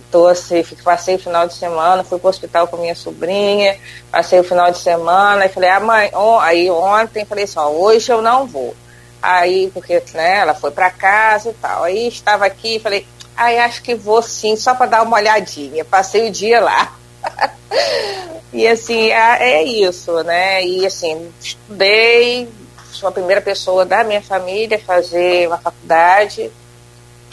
tô 0.00 0.26
assim, 0.26 0.64
passei 0.82 1.16
o 1.16 1.18
final 1.18 1.46
de 1.46 1.54
semana, 1.54 2.04
fui 2.04 2.18
para 2.18 2.26
o 2.26 2.30
hospital 2.30 2.68
com 2.68 2.76
minha 2.76 2.94
sobrinha, 2.94 3.76
passei 4.10 4.40
o 4.40 4.44
final 4.44 4.70
de 4.70 4.78
semana, 4.78 5.46
e 5.46 5.48
falei, 5.48 5.70
ah, 5.70 5.80
mãe, 5.80 6.10
on, 6.14 6.38
aí 6.38 6.70
ontem 6.70 7.24
falei 7.24 7.44
assim, 7.44 7.58
hoje 7.58 8.10
eu 8.10 8.22
não 8.22 8.46
vou. 8.46 8.74
Aí, 9.20 9.70
porque 9.72 10.02
né, 10.14 10.38
ela 10.38 10.54
foi 10.54 10.70
para 10.70 10.90
casa 10.90 11.50
e 11.50 11.54
tal. 11.54 11.84
Aí 11.84 12.08
estava 12.08 12.44
aqui, 12.44 12.80
falei, 12.80 13.06
aí 13.36 13.58
acho 13.58 13.82
que 13.82 13.94
vou 13.94 14.20
sim, 14.20 14.56
só 14.56 14.74
para 14.74 14.86
dar 14.86 15.02
uma 15.02 15.16
olhadinha. 15.16 15.84
Passei 15.84 16.28
o 16.28 16.32
dia 16.32 16.60
lá. 16.60 16.96
e 18.52 18.66
assim, 18.66 19.10
é, 19.10 19.60
é 19.60 19.62
isso, 19.62 20.22
né? 20.24 20.64
E 20.64 20.84
assim, 20.84 21.32
estudei, 21.40 22.48
sou 22.92 23.08
a 23.08 23.12
primeira 23.12 23.40
pessoa 23.40 23.84
da 23.84 24.02
minha 24.02 24.22
família 24.22 24.76
a 24.76 24.80
fazer 24.80 25.46
uma 25.46 25.58
faculdade. 25.58 26.50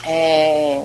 É, 0.06 0.84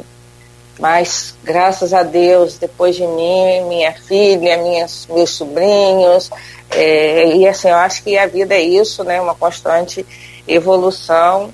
mas 0.78 1.34
graças 1.42 1.92
a 1.92 2.02
Deus, 2.02 2.58
depois 2.58 2.96
de 2.96 3.06
mim, 3.06 3.62
minha 3.68 3.92
filha, 3.92 4.56
minhas, 4.58 5.06
meus 5.08 5.30
sobrinhos, 5.30 6.30
é, 6.70 7.36
e 7.36 7.46
assim, 7.46 7.68
eu 7.68 7.76
acho 7.76 8.02
que 8.02 8.18
a 8.18 8.26
vida 8.26 8.54
é 8.54 8.62
isso, 8.62 9.04
né? 9.04 9.20
Uma 9.20 9.34
constante 9.34 10.04
evolução. 10.46 11.52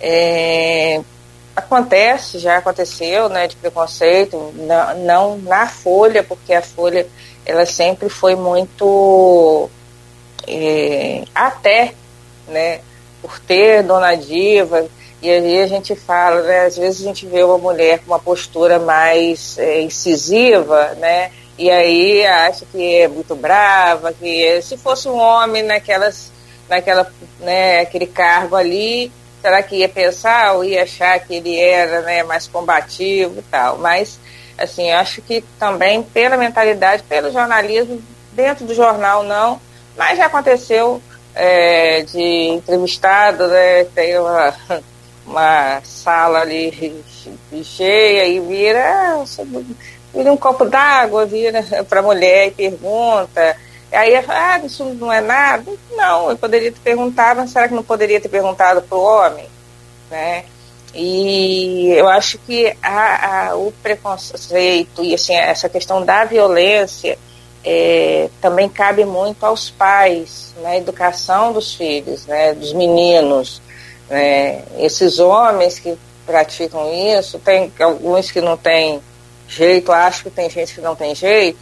É, 0.00 1.00
acontece, 1.54 2.38
já 2.38 2.56
aconteceu, 2.58 3.28
né, 3.28 3.46
de 3.46 3.56
preconceito, 3.56 4.52
não, 4.56 4.98
não, 4.98 5.38
na 5.38 5.68
Folha, 5.68 6.22
porque 6.22 6.52
a 6.52 6.62
Folha 6.62 7.06
ela 7.46 7.64
sempre 7.64 8.08
foi 8.08 8.34
muito 8.34 9.70
é, 10.46 11.24
até, 11.34 11.94
né, 12.48 12.80
por 13.22 13.38
ter 13.38 13.82
Dona 13.82 14.14
Diva, 14.14 14.86
e 15.24 15.30
aí 15.30 15.62
a 15.62 15.66
gente 15.66 15.96
fala, 15.96 16.42
né, 16.42 16.66
às 16.66 16.76
vezes 16.76 17.00
a 17.00 17.04
gente 17.08 17.26
vê 17.26 17.42
uma 17.42 17.56
mulher 17.56 18.00
com 18.00 18.08
uma 18.08 18.18
postura 18.18 18.78
mais 18.78 19.56
é, 19.56 19.80
incisiva, 19.80 20.88
né, 20.98 21.30
e 21.56 21.70
aí 21.70 22.26
acha 22.26 22.66
que 22.70 22.96
é 22.96 23.08
muito 23.08 23.34
brava, 23.34 24.12
que 24.12 24.60
se 24.60 24.76
fosse 24.76 25.08
um 25.08 25.16
homem 25.16 25.62
naquelas, 25.62 26.30
naquela, 26.68 27.10
né, 27.40 27.80
aquele 27.80 28.06
cargo 28.06 28.54
ali, 28.54 29.10
será 29.40 29.62
que 29.62 29.76
ia 29.76 29.88
pensar 29.88 30.56
ou 30.56 30.64
ia 30.64 30.82
achar 30.82 31.18
que 31.20 31.36
ele 31.36 31.58
era 31.58 32.02
né, 32.02 32.22
mais 32.22 32.46
combativo 32.46 33.38
e 33.38 33.42
tal? 33.44 33.78
Mas, 33.78 34.20
assim, 34.58 34.90
acho 34.90 35.22
que 35.22 35.42
também 35.58 36.02
pela 36.02 36.36
mentalidade, 36.36 37.02
pelo 37.02 37.32
jornalismo, 37.32 38.02
dentro 38.32 38.66
do 38.66 38.74
jornal 38.74 39.22
não, 39.22 39.58
mas 39.96 40.18
já 40.18 40.26
aconteceu 40.26 41.00
é, 41.34 42.02
de 42.02 42.20
entrevistado, 42.20 43.48
né, 43.48 43.84
tem 43.84 44.18
uma, 44.18 44.54
uma 45.26 45.80
sala 45.82 46.40
ali 46.40 47.02
cheia 47.64 48.26
e 48.26 48.40
vira, 48.40 49.24
vira 50.14 50.32
um 50.32 50.36
copo 50.36 50.64
d'água, 50.64 51.26
vira 51.26 51.62
para 51.88 52.00
a 52.00 52.02
mulher 52.02 52.48
e 52.48 52.50
pergunta 52.50 53.56
Aí 53.94 54.16
ah, 54.16 54.60
isso 54.64 54.84
não 54.84 55.12
é 55.12 55.20
nada. 55.20 55.72
Não, 55.92 56.30
eu 56.30 56.36
poderia 56.36 56.72
ter 56.72 56.80
perguntado, 56.80 57.40
mas 57.40 57.50
será 57.50 57.68
que 57.68 57.74
não 57.74 57.82
poderia 57.82 58.20
ter 58.20 58.28
perguntado 58.28 58.82
para 58.82 58.98
o 58.98 59.02
homem? 59.02 59.48
Né? 60.10 60.44
E 60.92 61.90
eu 61.90 62.08
acho 62.08 62.38
que 62.38 62.76
a, 62.82 63.50
a, 63.50 63.56
o 63.56 63.72
preconceito 63.82 65.02
e 65.02 65.14
assim, 65.14 65.34
essa 65.34 65.68
questão 65.68 66.04
da 66.04 66.24
violência 66.24 67.18
é, 67.64 68.28
também 68.40 68.68
cabe 68.68 69.04
muito 69.04 69.44
aos 69.44 69.70
pais, 69.70 70.54
na 70.56 70.70
né? 70.70 70.78
educação 70.78 71.52
dos 71.52 71.74
filhos, 71.74 72.26
né? 72.26 72.52
dos 72.52 72.72
meninos. 72.72 73.62
Né? 74.08 74.62
Esses 74.78 75.18
homens 75.18 75.78
que 75.78 75.96
praticam 76.26 76.92
isso, 77.18 77.38
tem 77.38 77.72
alguns 77.78 78.30
que 78.30 78.40
não 78.40 78.56
têm 78.56 79.00
jeito, 79.46 79.92
acho 79.92 80.24
que 80.24 80.30
tem 80.30 80.48
gente 80.48 80.74
que 80.74 80.80
não 80.80 80.96
tem 80.96 81.14
jeito, 81.14 81.58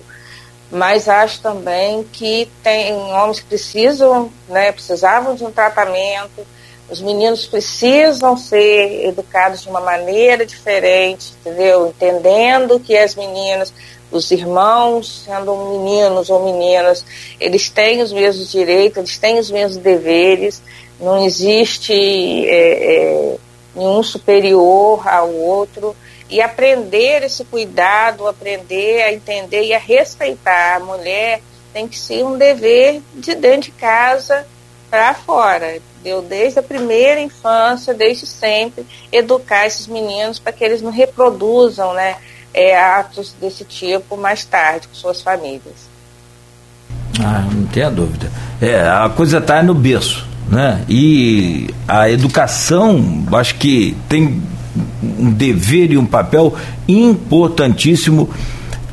mas 0.71 1.09
acho 1.09 1.41
também 1.41 2.05
que 2.05 2.49
tem 2.63 2.95
homens 2.95 3.41
que 3.41 3.47
precisam, 3.47 4.31
né, 4.49 4.73
precisavam 4.73 5.35
de 5.35 5.45
um 5.45 5.51
tratamento, 5.51 6.47
os 6.89 7.01
meninos 7.01 7.47
precisam 7.47 8.37
ser 8.37 9.07
educados 9.07 9.63
de 9.63 9.69
uma 9.69 9.81
maneira 9.81 10.45
diferente, 10.45 11.33
entendeu? 11.41 11.87
Entendendo 11.87 12.79
que 12.79 12.97
as 12.97 13.15
meninas, 13.15 13.73
os 14.11 14.31
irmãos, 14.31 15.25
sendo 15.25 15.57
meninos 15.57 16.29
ou 16.29 16.45
meninas, 16.45 17.05
eles 17.41 17.71
têm 17.71 18.03
os 18.03 18.13
mesmos 18.13 18.51
direitos, 18.51 18.99
eles 18.99 19.19
têm 19.19 19.39
os 19.39 19.51
mesmos 19.51 19.79
deveres, 19.79 20.63
não 21.03 21.25
existe 21.25 21.93
é, 21.93 22.95
é, 22.95 23.37
nenhum 23.75 24.03
superior 24.03 25.07
ao 25.07 25.31
outro 25.31 25.97
e 26.31 26.41
aprender 26.41 27.25
esse 27.25 27.45
cuidado, 27.45 28.27
aprender 28.27 29.03
a 29.03 29.13
entender 29.13 29.65
e 29.65 29.75
a 29.75 29.79
respeitar 29.79 30.77
a 30.77 30.81
mulher 30.81 31.43
tem 31.73 31.89
que 31.89 31.99
ser 31.99 32.25
um 32.25 32.39
dever 32.39 33.03
de 33.15 33.35
dentro 33.35 33.63
de 33.63 33.73
casa 33.73 34.47
para 34.91 35.15
fora. 35.15 35.79
Deu 36.03 36.21
desde 36.21 36.59
a 36.59 36.63
primeira 36.63 37.21
infância, 37.21 37.95
desde 37.95 38.27
sempre, 38.27 38.87
educar 39.11 39.67
esses 39.67 39.87
meninos 39.87 40.39
para 40.39 40.53
que 40.53 40.63
eles 40.63 40.83
não 40.83 40.91
reproduzam 40.91 41.95
né, 41.95 42.17
é, 42.53 42.79
atos 42.79 43.35
desse 43.41 43.65
tipo 43.65 44.17
mais 44.17 44.45
tarde 44.45 44.89
com 44.89 44.95
suas 44.95 45.21
famílias. 45.21 45.91
Ah, 47.21 47.41
não 47.53 47.67
tenha 47.67 47.91
dúvida. 47.91 48.31
É, 48.61 48.81
a 48.81 49.09
coisa 49.09 49.39
está 49.39 49.63
no 49.63 49.75
berço, 49.75 50.27
né? 50.53 50.83
E 50.87 51.71
a 51.89 52.11
educação, 52.11 53.25
acho 53.33 53.55
que 53.55 53.97
tem 54.07 54.43
um 55.19 55.31
dever 55.31 55.91
e 55.91 55.97
um 55.97 56.05
papel 56.05 56.55
importantíssimo 56.87 58.29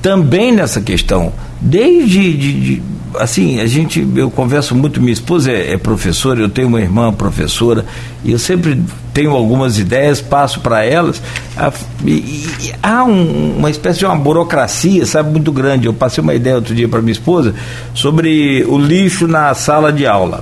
também 0.02 0.54
nessa 0.54 0.80
questão. 0.80 1.34
Desde 1.60 2.34
de, 2.34 2.54
de, 2.62 2.82
assim, 3.16 3.60
a 3.60 3.68
gente, 3.68 4.08
eu 4.16 4.32
converso 4.32 4.74
muito, 4.74 5.02
minha 5.02 5.12
esposa 5.12 5.52
é, 5.52 5.74
é, 5.74 5.78
professora, 5.78 6.40
eu 6.40 6.48
tenho 6.48 6.70
uma 6.70 6.80
irmã 6.80 7.12
professora, 7.12 7.86
e 8.24 8.32
eu 8.32 8.40
sempre 8.40 8.82
tenho 9.14 9.32
algumas 9.32 9.78
ideias, 9.78 10.22
passo 10.22 10.62
para 10.62 10.86
elas. 10.86 11.22
A, 11.58 11.74
e, 12.06 12.12
e, 12.12 12.74
há 12.82 13.04
um, 13.04 13.58
uma 13.58 13.70
espécie 13.70 14.00
de 14.00 14.06
uma 14.06 14.16
burocracia, 14.16 15.06
sabe, 15.06 15.30
muito 15.30 15.52
grande. 15.52 15.88
Eu 15.88 15.94
passei 15.94 16.24
uma 16.24 16.34
ideia 16.34 16.56
outro 16.56 16.74
dia 16.74 16.88
para 16.88 17.02
minha 17.02 17.12
esposa 17.12 17.54
sobre 17.94 18.64
o 18.66 18.78
lixo 18.78 19.28
na 19.28 19.54
sala 19.54 19.92
de 19.92 20.08
aula. 20.08 20.42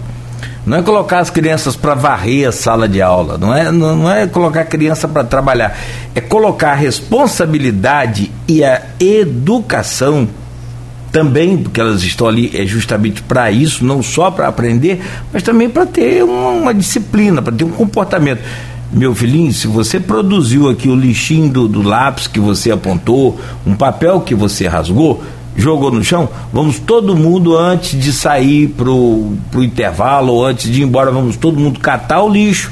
Não 0.67 0.79
é 0.79 0.81
colocar 0.81 1.19
as 1.19 1.29
crianças 1.29 1.77
para 1.77 1.93
varrer 1.93 2.49
a 2.49 2.51
sala 2.51 2.89
de 2.89 3.01
aula, 3.01 3.37
não 3.37 3.55
é, 3.55 3.71
não, 3.71 4.11
é 4.11 4.27
colocar 4.27 4.59
a 4.59 4.65
criança 4.65 5.07
para 5.07 5.23
trabalhar, 5.23 5.79
é 6.13 6.19
colocar 6.19 6.71
a 6.71 6.75
responsabilidade 6.75 8.29
e 8.49 8.65
a 8.65 8.81
educação 8.99 10.27
também, 11.09 11.57
porque 11.57 11.79
elas 11.79 12.03
estão 12.03 12.27
ali 12.27 12.51
é 12.53 12.65
justamente 12.65 13.23
para 13.23 13.49
isso, 13.49 13.85
não 13.85 14.03
só 14.03 14.29
para 14.29 14.49
aprender, 14.49 15.01
mas 15.31 15.41
também 15.41 15.69
para 15.69 15.85
ter 15.85 16.21
uma, 16.21 16.49
uma 16.49 16.73
disciplina, 16.73 17.41
para 17.41 17.53
ter 17.53 17.63
um 17.63 17.71
comportamento. 17.71 18.41
Meu 18.91 19.15
filhinho, 19.15 19.53
se 19.53 19.67
você 19.67 20.01
produziu 20.01 20.69
aqui 20.69 20.89
o 20.89 20.95
lixinho 20.95 21.49
do, 21.49 21.69
do 21.69 21.81
lápis 21.81 22.27
que 22.27 22.41
você 22.41 22.71
apontou, 22.71 23.39
um 23.65 23.73
papel 23.73 24.19
que 24.19 24.35
você 24.35 24.67
rasgou, 24.67 25.23
jogou 25.57 25.91
no 25.91 26.03
chão, 26.03 26.29
vamos 26.53 26.77
todo 26.77 27.15
mundo 27.15 27.57
antes 27.57 27.99
de 27.99 28.13
sair 28.13 28.67
pro, 28.67 29.33
pro 29.51 29.63
intervalo 29.63 30.31
ou 30.33 30.45
antes 30.45 30.71
de 30.71 30.81
ir 30.81 30.83
embora, 30.83 31.11
vamos 31.11 31.35
todo 31.35 31.59
mundo 31.59 31.79
catar 31.79 32.21
o 32.21 32.29
lixo 32.29 32.71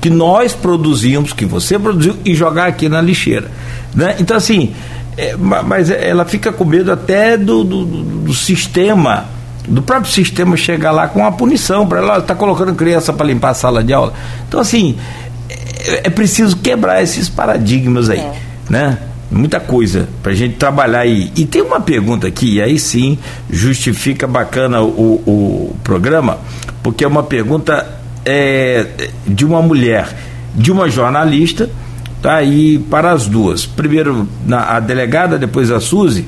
que 0.00 0.10
nós 0.10 0.52
produzimos, 0.52 1.32
que 1.32 1.46
você 1.46 1.78
produziu 1.78 2.16
e 2.24 2.34
jogar 2.34 2.66
aqui 2.66 2.88
na 2.88 3.00
lixeira, 3.00 3.50
né? 3.94 4.16
Então 4.18 4.36
assim, 4.36 4.74
é, 5.16 5.36
mas 5.36 5.88
ela 5.88 6.24
fica 6.24 6.52
com 6.52 6.64
medo 6.64 6.92
até 6.92 7.38
do, 7.38 7.62
do, 7.62 7.84
do, 7.86 8.34
sistema, 8.34 9.26
do 9.66 9.80
próprio 9.80 10.12
sistema 10.12 10.56
chegar 10.56 10.90
lá 10.90 11.06
com 11.06 11.24
a 11.24 11.30
punição 11.30 11.86
para 11.86 12.00
ela 12.00 12.18
está 12.18 12.34
colocando 12.34 12.74
criança 12.74 13.12
para 13.12 13.24
limpar 13.26 13.50
a 13.50 13.54
sala 13.54 13.82
de 13.82 13.92
aula. 13.92 14.12
Então 14.48 14.58
assim, 14.60 14.98
é, 15.48 16.08
é 16.08 16.10
preciso 16.10 16.56
quebrar 16.56 17.00
esses 17.00 17.28
paradigmas 17.28 18.10
aí, 18.10 18.18
é. 18.18 18.32
né? 18.68 18.98
Muita 19.34 19.58
coisa 19.58 20.08
para 20.22 20.32
a 20.32 20.34
gente 20.34 20.56
trabalhar 20.56 21.00
aí. 21.00 21.30
E 21.36 21.44
tem 21.44 21.60
uma 21.60 21.80
pergunta 21.80 22.26
aqui, 22.26 22.54
e 22.54 22.62
aí 22.62 22.78
sim 22.78 23.18
justifica 23.50 24.26
bacana 24.26 24.80
o, 24.80 25.22
o 25.26 25.76
programa, 25.82 26.38
porque 26.82 27.04
é 27.04 27.08
uma 27.08 27.22
pergunta 27.22 27.86
é, 28.24 28.86
de 29.26 29.44
uma 29.44 29.60
mulher, 29.60 30.08
de 30.54 30.70
uma 30.70 30.88
jornalista, 30.88 31.68
tá 32.22 32.36
aí 32.36 32.78
para 32.78 33.10
as 33.10 33.26
duas. 33.26 33.66
Primeiro 33.66 34.28
na, 34.46 34.76
a 34.76 34.80
delegada, 34.80 35.38
depois 35.38 35.70
a 35.70 35.80
Suzy. 35.80 36.26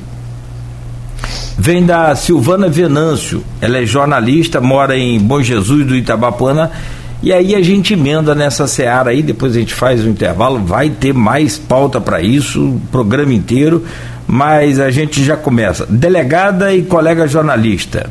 Vem 1.59 1.87
da 1.87 2.15
Silvana 2.15 2.69
Venâncio, 2.69 3.43
ela 3.63 3.79
é 3.79 3.87
jornalista, 3.87 4.61
mora 4.61 4.97
em 4.97 5.19
Bom 5.19 5.41
Jesus 5.41 5.87
do 5.87 5.97
Itabapuana 5.97 6.71
e 7.23 7.33
aí 7.33 7.55
a 7.55 7.63
gente 7.63 7.95
emenda 7.95 8.35
nessa 8.35 8.67
seara 8.67 9.11
aí, 9.11 9.23
depois 9.23 9.57
a 9.57 9.59
gente 9.59 9.75
faz 9.75 10.05
um 10.05 10.11
intervalo, 10.11 10.59
vai 10.65 10.91
ter 10.91 11.15
mais 11.15 11.59
pauta 11.59 12.01
para 12.01 12.21
isso, 12.21 12.63
o 12.63 12.81
programa 12.93 13.33
inteiro, 13.33 13.85
mas 14.27 14.79
a 14.79 14.91
gente 14.91 15.25
já 15.25 15.37
começa. 15.37 15.87
Delegada 15.87 16.75
e 16.75 16.83
colega 16.83 17.27
jornalista, 17.27 18.11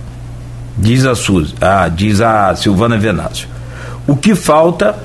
diz 0.78 1.06
a 1.06 1.16
Suzy, 1.16 1.54
ah, 1.62 1.88
diz 1.88 2.20
a 2.20 2.56
Silvana 2.56 2.98
Venâncio. 2.98 3.48
O 4.08 4.16
que 4.16 4.34
falta 4.34 4.96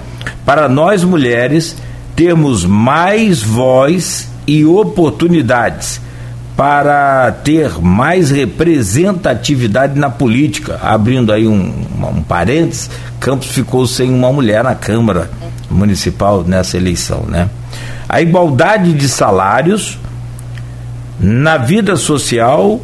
para 0.44 0.68
nós 0.68 1.04
mulheres 1.04 1.76
termos 2.16 2.64
mais 2.64 3.42
voz 3.42 4.30
e 4.46 4.64
oportunidades 4.64 6.00
para 6.60 7.32
ter 7.32 7.80
mais 7.80 8.30
representatividade 8.30 9.98
na 9.98 10.10
política. 10.10 10.78
Abrindo 10.82 11.32
aí 11.32 11.48
um, 11.48 11.72
um 12.14 12.22
parênteses, 12.22 12.90
Campos 13.18 13.48
ficou 13.48 13.86
sem 13.86 14.12
uma 14.12 14.30
mulher 14.30 14.62
na 14.62 14.74
Câmara 14.74 15.30
Municipal 15.70 16.44
nessa 16.44 16.76
eleição, 16.76 17.24
né? 17.26 17.48
A 18.06 18.20
igualdade 18.20 18.92
de 18.92 19.08
salários 19.08 19.98
na 21.18 21.56
vida 21.56 21.96
social, 21.96 22.78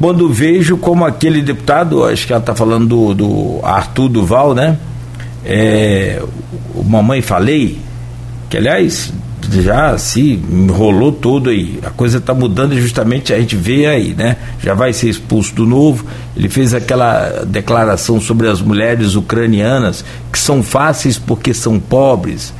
quando 0.00 0.32
vejo 0.32 0.76
como 0.76 1.04
aquele 1.04 1.42
deputado, 1.42 2.04
acho 2.04 2.24
que 2.24 2.32
ela 2.32 2.38
está 2.38 2.54
falando 2.54 2.86
do, 2.86 3.14
do 3.14 3.60
Arthur 3.64 4.08
Duval, 4.08 4.54
né? 4.54 4.78
É, 5.44 6.22
o 6.72 6.84
Mamãe 6.84 7.20
Falei, 7.20 7.80
que 8.48 8.56
aliás 8.56 9.12
já 9.50 9.96
se 9.96 10.40
enrolou 10.50 11.12
todo 11.12 11.50
aí. 11.50 11.78
A 11.82 11.90
coisa 11.90 12.18
está 12.18 12.34
mudando 12.34 12.74
e 12.74 12.80
justamente 12.80 13.32
a 13.32 13.38
gente 13.38 13.56
vê 13.56 13.86
aí, 13.86 14.14
né? 14.14 14.36
Já 14.62 14.74
vai 14.74 14.92
ser 14.92 15.08
expulso 15.08 15.54
do 15.54 15.66
novo. 15.66 16.04
Ele 16.36 16.48
fez 16.48 16.74
aquela 16.74 17.44
declaração 17.46 18.20
sobre 18.20 18.48
as 18.48 18.60
mulheres 18.60 19.14
ucranianas 19.14 20.04
que 20.32 20.38
são 20.38 20.62
fáceis 20.62 21.18
porque 21.18 21.54
são 21.54 21.78
pobres. 21.78 22.52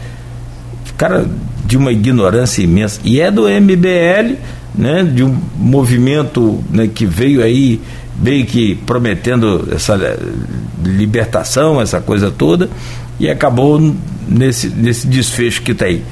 Cara, 0.96 1.27
de 1.64 1.77
uma 1.77 1.92
ignorância 1.92 2.62
imensa. 2.62 3.01
E 3.05 3.20
é 3.20 3.31
do 3.31 3.42
MBL, 3.42 4.37
né? 4.74 5.05
De 5.05 5.22
um 5.22 5.37
movimento 5.57 6.62
né, 6.70 6.88
que 6.92 7.05
veio 7.05 7.42
aí 7.42 7.81
meio 8.20 8.44
que 8.46 8.74
prometendo 8.74 9.68
essa 9.70 9.96
libertação, 10.85 11.81
essa 11.81 12.01
coisa 12.01 12.31
toda, 12.31 12.68
e 13.20 13.29
acabou 13.29 13.94
nesse, 14.29 14.68
nesse 14.68 15.07
desfecho 15.07 15.62
que 15.62 15.72
está 15.72 15.85
aí. 15.87 16.03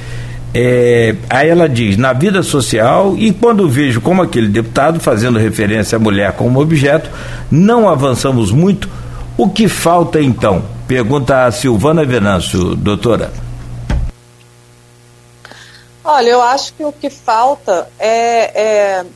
É, 0.59 1.15
aí 1.29 1.51
ela 1.51 1.69
diz, 1.69 1.99
na 1.99 2.15
vida 2.15 2.43
social, 2.43 3.15
e 3.19 3.31
quando 3.31 3.69
vejo 3.69 4.01
como 4.01 4.23
aquele 4.23 4.49
deputado 4.49 4.99
fazendo 4.99 5.39
referência 5.39 5.97
à 5.97 5.99
mulher 5.99 6.33
como 6.33 6.59
objeto, 6.59 7.11
não 7.51 7.87
avançamos 7.87 8.51
muito. 8.51 8.89
O 9.37 9.51
que 9.51 9.69
falta 9.69 10.19
então? 10.19 10.65
Pergunta 10.89 11.45
a 11.45 11.53
Silvana 11.53 12.07
Venâncio, 12.07 12.75
doutora. 12.75 13.31
Olha, 16.03 16.31
eu 16.31 16.41
acho 16.41 16.73
que 16.73 16.85
o 16.87 16.93
que 16.93 17.11
falta 17.11 17.91
é, 17.99 18.99
é 18.99 19.07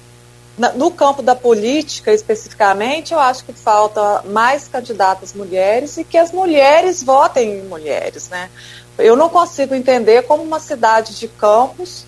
no 0.77 0.91
campo 0.91 1.23
da 1.23 1.35
política 1.35 2.13
especificamente, 2.13 3.15
eu 3.15 3.19
acho 3.19 3.45
que 3.45 3.53
falta 3.55 4.23
mais 4.31 4.69
candidatas 4.69 5.33
mulheres 5.33 5.97
e 5.97 6.05
que 6.05 6.19
as 6.19 6.33
mulheres 6.33 7.03
votem 7.03 7.61
em 7.61 7.63
mulheres, 7.63 8.29
né? 8.29 8.51
Eu 8.99 9.17
não 9.17 9.29
consigo 9.29 9.75
entender 9.75 10.23
como 10.23 10.43
uma 10.43 10.61
cidade 10.61 11.19
de 11.19 11.29
Campos 11.29 12.05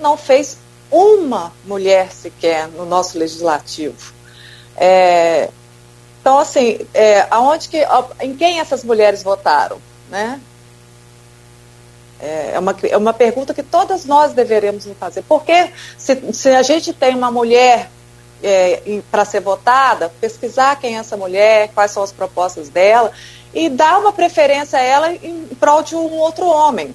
não 0.00 0.16
fez 0.16 0.58
uma 0.90 1.52
mulher 1.64 2.12
sequer 2.12 2.68
no 2.68 2.84
nosso 2.84 3.18
legislativo. 3.18 4.12
É, 4.76 5.48
então, 6.20 6.38
assim, 6.38 6.78
é, 6.94 7.26
aonde 7.30 7.68
que, 7.68 7.84
em 8.20 8.34
quem 8.34 8.60
essas 8.60 8.82
mulheres 8.82 9.22
votaram, 9.22 9.78
né? 10.10 10.40
É, 12.20 12.52
é 12.54 12.58
uma, 12.58 12.76
é 12.82 12.96
uma 12.96 13.12
pergunta 13.12 13.52
que 13.52 13.62
todas 13.62 14.04
nós 14.04 14.32
deveremos 14.32 14.88
fazer. 14.98 15.22
Porque 15.22 15.70
se, 15.98 16.32
se 16.32 16.48
a 16.50 16.62
gente 16.62 16.92
tem 16.92 17.14
uma 17.14 17.30
mulher 17.30 17.90
é, 18.42 19.00
para 19.10 19.24
ser 19.24 19.40
votada, 19.40 20.12
pesquisar 20.20 20.76
quem 20.80 20.96
é 20.96 21.00
essa 21.00 21.16
mulher, 21.16 21.70
quais 21.74 21.90
são 21.90 22.02
as 22.02 22.12
propostas 22.12 22.68
dela, 22.68 23.12
e 23.54 23.68
dar 23.68 23.98
uma 23.98 24.12
preferência 24.12 24.78
a 24.78 24.82
ela 24.82 25.12
em 25.12 25.46
prol 25.60 25.82
de 25.82 25.94
um 25.94 26.18
outro 26.18 26.46
homem. 26.46 26.94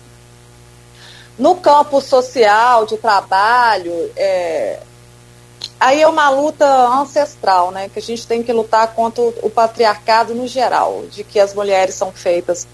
No 1.38 1.56
campo 1.56 2.02
social, 2.02 2.86
de 2.86 2.98
trabalho, 2.98 4.12
é, 4.16 4.80
aí 5.80 6.02
é 6.02 6.08
uma 6.08 6.30
luta 6.30 6.66
ancestral, 6.66 7.72
né? 7.72 7.88
Que 7.88 8.00
a 8.00 8.02
gente 8.02 8.28
tem 8.28 8.44
que 8.44 8.52
lutar 8.52 8.94
contra 8.94 9.24
o 9.24 9.50
patriarcado 9.50 10.36
no 10.36 10.48
geral, 10.48 11.06
de 11.10 11.24
que 11.24 11.40
as 11.40 11.54
mulheres 11.54 11.96
são 11.96 12.12
feitas 12.12 12.68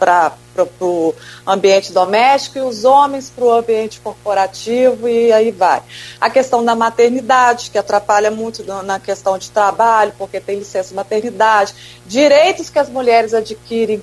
para 0.00 0.32
o 0.80 1.14
ambiente 1.46 1.92
doméstico 1.92 2.58
e 2.58 2.62
os 2.62 2.84
homens 2.84 3.30
para 3.30 3.44
o 3.44 3.52
ambiente 3.52 4.00
corporativo 4.00 5.06
e 5.06 5.30
aí 5.30 5.50
vai. 5.50 5.82
A 6.18 6.30
questão 6.30 6.64
da 6.64 6.74
maternidade, 6.74 7.70
que 7.70 7.76
atrapalha 7.76 8.30
muito 8.30 8.64
na 8.82 8.98
questão 8.98 9.36
de 9.36 9.50
trabalho, 9.50 10.14
porque 10.16 10.40
tem 10.40 10.58
licença 10.58 10.94
maternidade, 10.94 11.74
direitos 12.06 12.70
que 12.70 12.78
as 12.78 12.88
mulheres 12.88 13.34
adquirem 13.34 14.02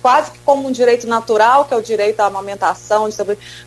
quase 0.00 0.30
que 0.30 0.38
como 0.38 0.68
um 0.68 0.72
direito 0.72 1.06
natural, 1.06 1.64
que 1.64 1.74
é 1.74 1.76
o 1.76 1.82
direito 1.82 2.20
à 2.20 2.26
amamentação, 2.26 3.08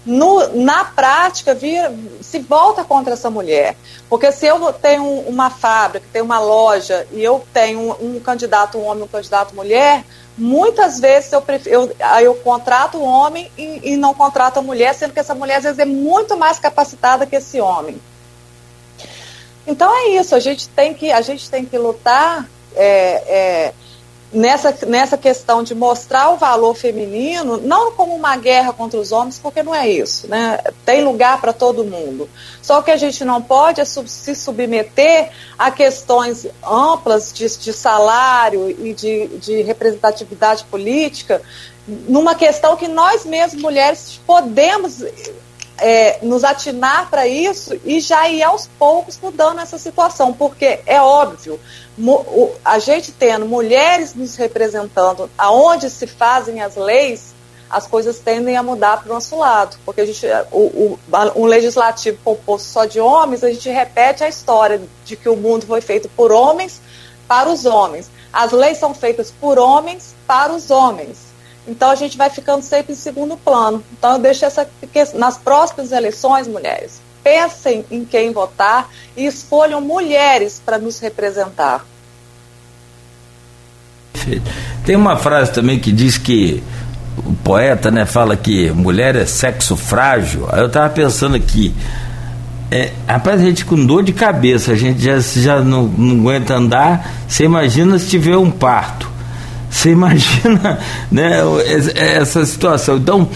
no, 0.06 0.64
na 0.64 0.86
prática 0.86 1.54
vira, 1.54 1.94
se 2.22 2.40
volta 2.40 2.84
contra 2.84 3.14
essa 3.14 3.30
mulher. 3.30 3.76
Porque 4.10 4.32
se 4.32 4.46
eu 4.46 4.74
tenho 4.74 5.04
uma 5.04 5.50
fábrica, 5.50 6.06
tenho 6.12 6.26
uma 6.26 6.40
loja 6.40 7.08
e 7.12 7.24
eu 7.24 7.44
tenho 7.54 7.80
um, 7.80 8.16
um 8.16 8.20
candidato 8.20 8.78
um 8.78 8.86
homem 8.86 9.02
e 9.02 9.06
um 9.06 9.08
candidato 9.08 9.56
mulher, 9.56 10.06
Muitas 10.42 11.00
vezes 11.00 11.32
eu, 11.32 11.44
eu, 11.68 11.96
eu 12.20 12.34
contrato 12.34 12.98
o 12.98 13.04
homem 13.04 13.52
e, 13.56 13.92
e 13.92 13.96
não 13.96 14.12
contrato 14.12 14.58
a 14.58 14.62
mulher, 14.64 14.96
sendo 14.96 15.14
que 15.14 15.20
essa 15.20 15.36
mulher 15.36 15.58
às 15.58 15.64
vezes 15.64 15.78
é 15.78 15.86
muito 15.86 16.36
mais 16.36 16.58
capacitada 16.58 17.28
que 17.28 17.36
esse 17.36 17.62
homem. 17.62 18.02
Então 19.68 19.96
é 19.96 20.10
isso, 20.20 20.34
a 20.34 20.40
gente 20.40 20.68
tem 20.70 20.96
que, 20.96 21.12
a 21.12 21.22
gente 21.22 21.48
tem 21.48 21.64
que 21.64 21.78
lutar 21.78 22.50
é, 22.76 22.88
é, 23.28 23.74
nessa, 24.34 24.76
nessa 24.86 25.18
questão 25.18 25.64
de 25.64 25.76
mostrar 25.76 26.30
o 26.30 26.38
valor 26.38 26.76
feminino, 26.76 27.58
não 27.58 27.92
como 27.92 28.16
uma 28.16 28.36
guerra 28.38 28.72
contra 28.72 29.00
os 29.00 29.12
homens, 29.12 29.38
porque 29.38 29.62
não 29.62 29.76
é 29.76 29.90
isso, 29.90 30.28
né? 30.28 30.60
Tem 30.86 31.04
lugar 31.04 31.42
para 31.42 31.52
todo 31.52 31.84
mundo. 31.84 32.30
Só 32.62 32.82
que 32.82 32.92
a 32.92 32.98
gente 32.98 33.26
não 33.26 33.42
pode 33.42 33.82
é 33.82 33.86
se 33.86 34.36
submeter 34.36 35.32
a 35.58 35.70
questões 35.70 36.48
amplas 36.66 37.34
de, 37.34 37.48
de 37.58 37.74
salário 37.74 38.70
e 38.70 38.94
de, 38.94 39.28
de 39.38 39.62
representatividade 39.62 40.64
política, 40.66 41.42
numa 41.88 42.36
questão 42.36 42.78
que 42.78 42.88
nós 42.88 43.26
mesmos, 43.26 43.62
mulheres, 43.62 44.22
podemos 44.26 45.04
é, 45.82 46.20
nos 46.22 46.44
atinar 46.44 47.10
para 47.10 47.28
isso 47.28 47.78
e 47.84 48.00
já 48.00 48.30
ir 48.30 48.44
aos 48.44 48.68
poucos 48.78 49.20
mudando 49.22 49.60
essa 49.60 49.80
situação, 49.80 50.32
porque 50.32 50.80
é 50.86 51.02
óbvio, 51.02 51.60
a 52.64 52.80
gente 52.80 53.12
tendo 53.12 53.46
mulheres 53.46 54.14
nos 54.16 54.36
representando 54.36 55.30
aonde 55.38 55.90
se 55.90 56.08
fazem 56.08 56.62
as 56.62 56.76
leis, 56.76 57.34
as 57.70 57.88
coisas 57.88 58.20
tendem 58.20 58.58
a 58.58 58.64
mudar 58.64 58.98
para 58.98 59.10
o 59.10 59.14
nosso 59.14 59.38
lado, 59.38 59.78
porque 59.86 60.02
a 60.02 60.06
gente, 60.06 60.26
o, 60.52 60.60
o, 60.60 61.00
um 61.36 61.46
legislativo 61.46 62.18
composto 62.24 62.68
só 62.68 62.86
de 62.86 63.00
homens, 63.00 63.44
a 63.44 63.50
gente 63.50 63.70
repete 63.70 64.24
a 64.24 64.30
história 64.30 64.82
de 65.06 65.16
que 65.16 65.30
o 65.30 65.38
mundo 65.38 65.66
foi 65.66 65.80
feito 65.80 66.10
por 66.10 66.32
homens 66.32 66.82
para 67.28 67.50
os 67.50 67.66
homens. 67.66 68.10
As 68.34 68.52
leis 68.52 68.78
são 68.78 68.94
feitas 68.94 69.32
por 69.32 69.58
homens 69.58 70.14
para 70.28 70.52
os 70.54 70.70
homens. 70.70 71.32
Então 71.68 71.90
a 71.90 71.96
gente 71.96 72.18
vai 72.18 72.30
ficando 72.30 72.62
sempre 72.62 72.94
em 72.94 72.96
segundo 72.96 73.38
plano. 73.38 73.84
Então 73.92 74.14
eu 74.14 74.20
deixo 74.20 74.46
essa 74.46 74.70
nas 75.14 75.38
próximas 75.38 75.92
eleições, 75.92 76.48
mulheres, 76.48 77.02
pensem 77.24 77.86
em 77.90 78.04
quem 78.04 78.32
votar 78.32 78.90
e 79.16 79.26
escolham 79.26 79.80
mulheres 79.80 80.62
para 80.64 80.78
nos 80.78 81.00
representar. 81.00 81.86
Tem 84.86 84.96
uma 84.96 85.18
frase 85.18 85.52
também 85.52 85.80
que 85.80 85.92
diz 85.92 86.18
que 86.18 86.64
o 87.18 87.34
poeta 87.34 87.92
né, 87.92 88.06
fala 88.06 88.36
que 88.36 88.72
mulher 88.72 89.16
é 89.16 89.26
sexo 89.26 89.76
frágil. 89.76 90.48
Aí 90.52 90.62
eu 90.62 90.68
estava 90.68 90.90
pensando 90.90 91.36
aqui, 91.36 91.74
é, 92.70 92.92
rapaz, 93.06 93.42
a 93.42 93.44
gente 93.44 93.66
com 93.66 93.86
dor 93.86 94.02
de 94.04 94.14
cabeça, 94.14 94.72
a 94.72 94.76
gente 94.76 95.02
já, 95.04 95.20
já 95.20 95.62
não, 95.62 95.84
não 95.84 96.22
aguenta 96.22 96.56
andar. 96.56 97.12
Você 97.28 97.44
imagina 97.44 98.00
se 98.00 98.08
tiver 98.08 98.38
um 98.38 98.50
parto. 98.50 99.11
Você 99.72 99.92
imagina 99.92 100.78
né, 101.10 101.40
essa 101.96 102.46
situação. 102.46 102.98
Então, 102.98 103.28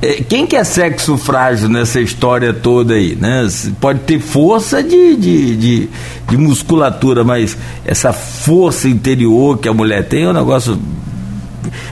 é, 0.00 0.14
quem 0.14 0.46
que 0.46 0.56
é 0.56 0.64
sexo 0.64 1.18
frágil 1.18 1.68
nessa 1.68 2.00
história 2.00 2.52
toda 2.54 2.94
aí? 2.94 3.14
Né? 3.14 3.46
Pode 3.78 4.00
ter 4.00 4.18
força 4.18 4.82
de, 4.82 5.14
de, 5.16 5.56
de, 5.56 5.90
de 6.30 6.36
musculatura, 6.38 7.22
mas 7.22 7.58
essa 7.84 8.10
força 8.12 8.88
interior 8.88 9.58
que 9.58 9.68
a 9.68 9.74
mulher 9.74 10.08
tem 10.08 10.24
é 10.24 10.30
um 10.30 10.32
negócio. 10.32 10.80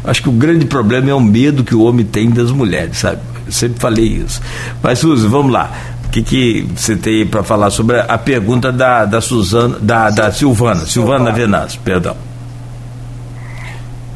Acho 0.03 0.23
que 0.23 0.29
o 0.31 0.33
grande 0.33 0.65
problema 0.65 1.11
é 1.11 1.15
o 1.15 1.21
medo 1.21 1.63
que 1.63 1.75
o 1.75 1.83
homem 1.83 2.05
tem 2.05 2.31
das 2.31 2.51
mulheres, 2.51 2.99
sabe? 2.99 3.21
Eu 3.47 3.53
sempre 3.53 3.79
falei 3.79 4.07
isso. 4.07 4.41
Mas, 4.83 4.99
Suzy, 4.99 5.27
vamos 5.27 5.53
lá. 5.53 5.71
O 6.07 6.09
que, 6.09 6.23
que 6.23 6.67
você 6.75 6.97
tem 6.97 7.27
para 7.27 7.43
falar 7.43 7.71
sobre 7.71 8.01
a 8.01 8.19
pergunta 8.19 8.73
da, 8.73 9.05
da 9.05 9.21
Suzana, 9.21 9.79
da, 9.79 10.11
da 10.11 10.33
Silvana, 10.33 10.87
Silvana 10.87 11.31
Venâncio, 11.31 11.79
perdão. 11.85 12.30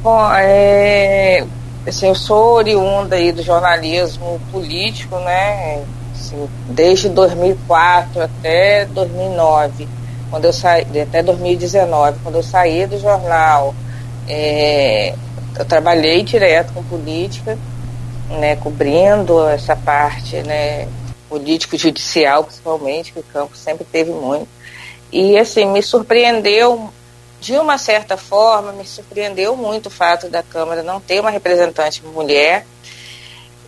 Bom, 0.04 0.30
é, 0.34 1.42
assim, 1.86 2.08
eu 2.08 2.14
sou 2.14 2.56
oriunda 2.56 3.16
aí 3.16 3.32
do 3.32 3.42
jornalismo 3.42 4.38
político, 4.52 5.16
né? 5.20 5.82
Assim, 6.14 6.46
desde 6.68 7.08
2004 7.08 8.20
até 8.20 8.84
2009, 8.84 9.88
quando 10.28 10.44
eu 10.44 10.52
saí, 10.52 10.84
até 11.00 11.22
2019, 11.22 12.18
quando 12.22 12.34
eu 12.34 12.42
saí 12.42 12.86
do 12.86 13.00
jornal, 13.00 13.74
é, 14.28 15.14
eu 15.58 15.64
trabalhei 15.64 16.22
direto 16.22 16.74
com 16.74 16.84
política, 16.84 17.56
né, 18.28 18.56
cobrindo 18.56 19.48
essa 19.48 19.74
parte, 19.74 20.36
né, 20.42 20.86
político-judicial, 21.30 22.44
principalmente, 22.44 23.10
que 23.10 23.20
o 23.20 23.24
campo 23.32 23.56
sempre 23.56 23.86
teve 23.90 24.10
muito. 24.10 24.48
E, 25.10 25.38
assim, 25.38 25.64
me 25.64 25.82
surpreendeu, 25.82 26.92
de 27.44 27.58
uma 27.58 27.76
certa 27.76 28.16
forma, 28.16 28.72
me 28.72 28.86
surpreendeu 28.86 29.54
muito 29.54 29.86
o 29.86 29.90
fato 29.90 30.30
da 30.30 30.42
Câmara 30.42 30.82
não 30.82 30.98
ter 30.98 31.20
uma 31.20 31.28
representante 31.28 32.02
mulher, 32.02 32.64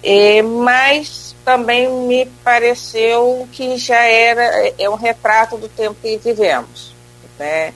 e, 0.03 0.41
mas 0.41 1.37
também 1.45 1.87
me 1.87 2.25
pareceu 2.43 3.47
que 3.53 3.77
já 3.77 4.03
era 4.03 4.73
é 4.79 4.89
um 4.89 4.95
retrato 4.95 5.59
do 5.59 5.69
tempo 5.69 5.95
que 6.01 6.17
vivemos. 6.17 6.95
Né? 7.39 7.75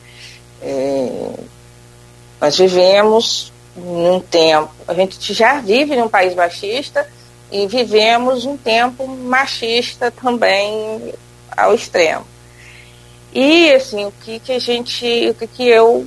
É, 0.62 1.32
nós 2.40 2.56
vivemos 2.56 3.52
num 3.76 4.20
tempo, 4.20 4.72
a 4.88 4.94
gente 4.94 5.34
já 5.34 5.60
vive 5.60 5.94
num 5.96 6.08
país 6.08 6.34
machista 6.34 7.06
e 7.52 7.66
vivemos 7.66 8.46
um 8.46 8.56
tempo 8.56 9.06
machista 9.06 10.10
também 10.10 11.12
ao 11.54 11.74
extremo. 11.74 12.29
E 13.32 13.72
assim, 13.72 14.04
o 14.06 14.12
que, 14.12 14.40
que 14.40 14.52
a 14.52 14.58
gente, 14.58 15.30
o 15.30 15.34
que, 15.34 15.46
que 15.46 15.68
eu 15.68 16.06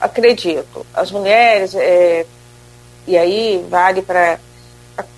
acredito? 0.00 0.86
As 0.94 1.10
mulheres, 1.10 1.74
é, 1.74 2.24
e 3.06 3.16
aí 3.16 3.64
vale 3.68 4.02
para 4.02 4.38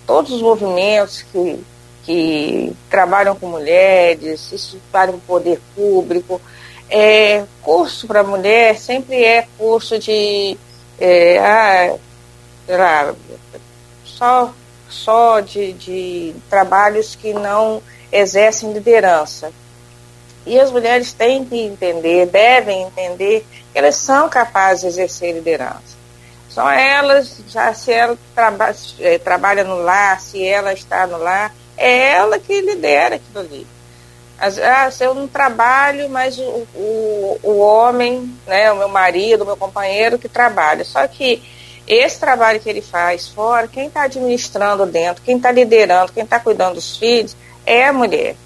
todos 0.07 0.33
os 0.33 0.43
movimentos 0.43 1.23
que, 1.23 1.63
que 2.05 2.73
trabalham 2.89 3.37
com 3.37 3.49
mulheres, 3.49 4.51
isso 4.53 4.81
vale 4.91 5.13
para 5.13 5.17
o 5.19 5.21
poder 5.21 5.61
público. 5.75 6.41
É, 6.89 7.45
curso 7.63 8.07
para 8.07 8.23
mulher 8.23 8.79
sempre 8.79 9.25
é 9.25 9.47
curso 9.57 9.99
de 9.99 10.59
é, 10.99 11.39
ah, 11.39 11.97
lá, 12.69 13.15
só, 14.05 14.53
só 14.89 15.41
de, 15.41 15.73
de 15.73 16.35
trabalhos 16.49 17.15
que 17.15 17.33
não 17.33 17.83
exercem 18.11 18.73
liderança. 18.73 19.53
E 20.45 20.59
as 20.59 20.71
mulheres 20.71 21.13
têm 21.13 21.45
que 21.45 21.57
entender, 21.57 22.27
devem 22.27 22.83
entender 22.83 23.47
que 23.73 23.79
elas 23.79 23.97
são 23.97 24.29
capazes 24.29 24.81
de 24.81 24.89
exercer 24.89 25.35
liderança. 25.35 26.03
São 26.51 26.69
elas, 26.69 27.41
já 27.49 27.73
se 27.73 27.93
ela 27.93 28.19
traba, 28.35 28.75
é, 29.01 29.19
trabalha 29.19 29.65
no 29.65 29.77
lar, 29.77 30.21
se 30.21 30.45
ela 30.45 30.73
está 30.73 31.07
no 31.07 31.17
lar, 31.17 31.55
é 31.77 32.13
ela 32.15 32.39
que 32.39 32.61
lidera 32.61 33.17
aquilo 33.17 33.41
ali. 33.41 33.67
As, 34.39 34.59
ah, 34.59 34.91
se 34.91 35.05
eu 35.05 35.15
não 35.15 35.29
trabalho, 35.29 36.11
mas 36.11 36.37
o, 36.37 36.67
o, 36.75 37.41
o 37.43 37.59
homem, 37.59 38.37
né, 38.47 38.71
o 38.73 38.77
meu 38.77 38.89
marido, 38.89 39.43
o 39.43 39.47
meu 39.47 39.57
companheiro 39.57 40.19
que 40.19 40.29
trabalha. 40.29 40.85
Só 40.85 41.07
que 41.07 41.43
esse 41.87 42.19
trabalho 42.19 42.61
que 42.61 42.69
ele 42.69 42.83
faz 42.83 43.29
fora, 43.29 43.69
quem 43.69 43.87
está 43.87 44.03
administrando 44.03 44.85
dentro, 44.85 45.23
quem 45.23 45.37
está 45.37 45.51
liderando, 45.51 46.13
quem 46.13 46.25
está 46.25 46.39
cuidando 46.39 46.75
dos 46.75 46.97
filhos, 46.97 47.37
é 47.65 47.87
a 47.87 47.93
mulher. 47.93 48.37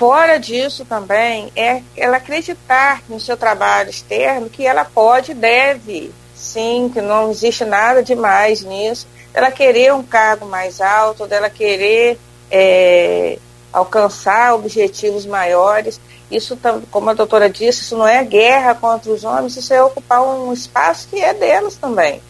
Fora 0.00 0.38
disso 0.38 0.86
também 0.86 1.52
é 1.54 1.82
ela 1.94 2.16
acreditar 2.16 3.02
no 3.06 3.20
seu 3.20 3.36
trabalho 3.36 3.90
externo 3.90 4.48
que 4.48 4.66
ela 4.66 4.82
pode 4.82 5.32
e 5.32 5.34
deve, 5.34 6.10
sim, 6.34 6.90
que 6.90 7.02
não 7.02 7.30
existe 7.30 7.66
nada 7.66 8.02
demais 8.02 8.62
nisso, 8.62 9.06
ela 9.34 9.50
querer 9.50 9.92
um 9.92 10.02
cargo 10.02 10.46
mais 10.46 10.80
alto, 10.80 11.26
dela 11.26 11.50
querer 11.50 12.18
é, 12.50 13.38
alcançar 13.70 14.54
objetivos 14.54 15.26
maiores. 15.26 16.00
Isso, 16.30 16.58
como 16.90 17.10
a 17.10 17.12
doutora 17.12 17.50
disse, 17.50 17.82
isso 17.82 17.98
não 17.98 18.08
é 18.08 18.24
guerra 18.24 18.74
contra 18.74 19.12
os 19.12 19.22
homens, 19.22 19.54
isso 19.54 19.74
é 19.74 19.82
ocupar 19.82 20.22
um 20.22 20.50
espaço 20.50 21.08
que 21.08 21.20
é 21.20 21.34
delas 21.34 21.74
também. 21.74 22.22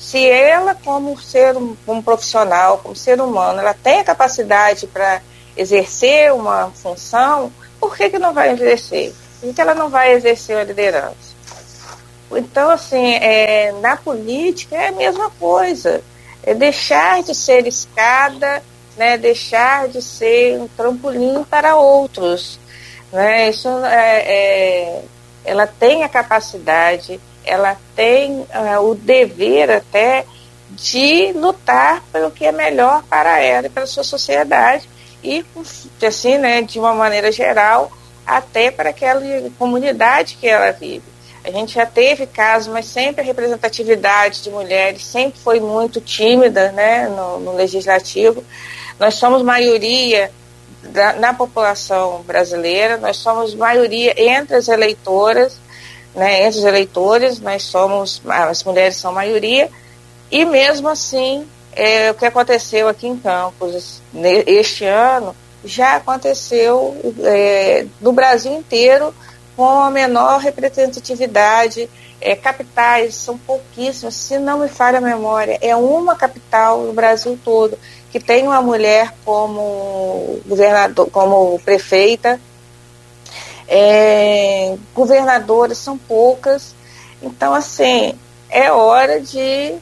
Se 0.00 0.28
ela, 0.28 0.74
como 0.74 1.16
ser 1.20 1.56
um 1.86 2.02
profissional, 2.02 2.78
como 2.78 2.96
ser 2.96 3.20
humano, 3.20 3.60
ela 3.60 3.72
tem 3.72 4.00
a 4.00 4.04
capacidade 4.04 4.88
para 4.88 5.22
exercer 5.56 6.32
uma 6.32 6.70
função, 6.70 7.52
por 7.80 7.96
que, 7.96 8.10
que 8.10 8.18
não 8.18 8.32
vai 8.32 8.52
exercer? 8.52 9.14
Por 9.40 9.54
que 9.54 9.60
ela 9.60 9.74
não 9.74 9.88
vai 9.88 10.12
exercer 10.12 10.56
a 10.56 10.64
liderança? 10.64 11.34
Então, 12.30 12.70
assim, 12.70 13.14
é, 13.14 13.72
na 13.80 13.96
política 13.96 14.76
é 14.76 14.88
a 14.88 14.92
mesma 14.92 15.30
coisa. 15.30 16.02
É 16.42 16.54
deixar 16.54 17.22
de 17.22 17.34
ser 17.34 17.66
escada, 17.66 18.62
né, 18.96 19.16
deixar 19.16 19.88
de 19.88 20.02
ser 20.02 20.58
um 20.58 20.68
trampolim 20.68 21.44
para 21.44 21.76
outros. 21.76 22.58
Né? 23.12 23.50
Isso 23.50 23.68
é, 23.84 24.22
é 24.26 25.02
ela 25.44 25.66
tem 25.66 26.02
a 26.02 26.08
capacidade, 26.08 27.20
ela 27.44 27.76
tem 27.94 28.46
é, 28.50 28.78
o 28.78 28.94
dever 28.94 29.70
até 29.70 30.24
de 30.70 31.32
lutar 31.34 32.02
pelo 32.10 32.30
que 32.30 32.46
é 32.46 32.52
melhor 32.52 33.02
para 33.04 33.38
ela 33.40 33.66
e 33.66 33.70
para 33.70 33.82
a 33.82 33.86
sua 33.86 34.02
sociedade 34.02 34.88
e 35.24 35.44
assim, 36.06 36.36
né, 36.36 36.60
de 36.62 36.78
uma 36.78 36.92
maneira 36.92 37.32
geral, 37.32 37.90
até 38.26 38.70
para 38.70 38.90
aquela 38.90 39.22
comunidade 39.58 40.36
que 40.38 40.46
ela 40.46 40.70
vive. 40.70 41.02
A 41.42 41.50
gente 41.50 41.74
já 41.74 41.84
teve 41.84 42.26
casos, 42.26 42.72
mas 42.72 42.86
sempre 42.86 43.20
a 43.20 43.24
representatividade 43.24 44.42
de 44.42 44.50
mulheres 44.50 45.04
sempre 45.04 45.38
foi 45.40 45.60
muito 45.60 46.00
tímida 46.00 46.72
né, 46.72 47.08
no, 47.08 47.38
no 47.40 47.54
legislativo. 47.54 48.42
Nós 48.98 49.14
somos 49.14 49.42
maioria 49.42 50.30
da, 50.82 51.14
na 51.14 51.34
população 51.34 52.22
brasileira, 52.22 52.96
nós 52.96 53.16
somos 53.18 53.54
maioria 53.54 54.14
entre 54.16 54.56
as 54.56 54.68
eleitoras, 54.68 55.58
né, 56.14 56.46
entre 56.46 56.60
os 56.60 56.64
eleitores, 56.64 57.40
nós 57.40 57.62
somos, 57.62 58.22
as 58.26 58.62
mulheres 58.64 58.96
são 58.96 59.12
maioria, 59.12 59.70
e 60.30 60.44
mesmo 60.44 60.88
assim 60.88 61.46
é, 61.74 62.10
o 62.10 62.14
que 62.14 62.24
aconteceu 62.24 62.88
aqui 62.88 63.06
em 63.06 63.16
Campos 63.16 64.00
este 64.46 64.84
ano 64.84 65.34
já 65.64 65.96
aconteceu 65.96 66.96
é, 67.22 67.86
no 68.00 68.12
Brasil 68.12 68.52
inteiro 68.52 69.14
com 69.56 69.80
a 69.80 69.90
menor 69.90 70.40
representatividade. 70.40 71.88
É, 72.20 72.34
capitais 72.34 73.14
são 73.14 73.36
pouquíssimas, 73.36 74.14
se 74.14 74.38
não 74.38 74.60
me 74.60 74.68
falha 74.68 74.98
a 74.98 75.00
memória, 75.00 75.58
é 75.60 75.76
uma 75.76 76.16
capital 76.16 76.80
no 76.80 76.92
Brasil 76.92 77.38
todo 77.44 77.78
que 78.14 78.20
tem 78.20 78.46
uma 78.46 78.62
mulher 78.62 79.12
como 79.24 80.40
governador, 80.46 81.10
como 81.10 81.58
prefeita. 81.64 82.40
É, 83.66 84.76
governadoras 84.94 85.78
são 85.78 85.98
poucas. 85.98 86.76
Então, 87.20 87.52
assim, 87.52 88.16
é 88.48 88.70
hora 88.70 89.20
de 89.20 89.74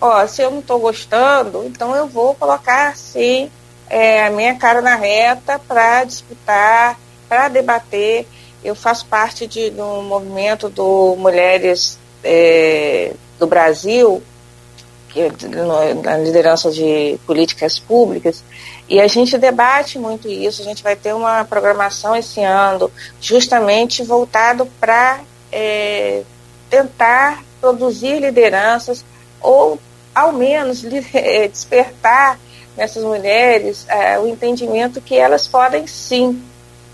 ó, 0.00 0.26
se 0.26 0.42
eu 0.42 0.50
não 0.50 0.60
estou 0.60 0.78
gostando, 0.78 1.64
então 1.64 1.94
eu 1.94 2.06
vou 2.06 2.34
colocar 2.34 2.96
sim 2.96 3.50
é, 3.88 4.26
a 4.26 4.30
minha 4.30 4.54
cara 4.56 4.80
na 4.80 4.94
reta 4.94 5.58
para 5.58 6.04
disputar, 6.04 6.98
para 7.28 7.48
debater. 7.48 8.26
Eu 8.62 8.74
faço 8.74 9.06
parte 9.06 9.46
de, 9.46 9.70
do 9.70 10.02
movimento 10.02 10.68
do 10.68 11.16
Mulheres 11.16 11.98
é, 12.22 13.12
do 13.38 13.46
Brasil, 13.46 14.22
que, 15.08 15.28
no, 15.46 16.02
na 16.02 16.18
liderança 16.18 16.70
de 16.70 17.18
políticas 17.26 17.78
públicas, 17.78 18.42
e 18.88 19.00
a 19.00 19.06
gente 19.06 19.38
debate 19.38 19.98
muito 19.98 20.28
isso. 20.28 20.62
A 20.62 20.64
gente 20.64 20.82
vai 20.82 20.96
ter 20.96 21.14
uma 21.14 21.44
programação 21.44 22.16
esse 22.16 22.42
ano 22.42 22.90
justamente 23.20 24.02
voltado 24.02 24.66
para 24.80 25.20
é, 25.52 26.22
tentar 26.68 27.44
produzir 27.60 28.20
lideranças 28.20 29.04
ou 29.40 29.78
ao 30.18 30.32
menos 30.32 30.84
eh, 31.14 31.48
despertar 31.48 32.38
nessas 32.76 33.02
mulheres 33.02 33.86
é, 33.88 34.18
o 34.18 34.28
entendimento 34.28 35.00
que 35.00 35.16
elas 35.16 35.46
podem 35.46 35.86
sim, 35.86 36.42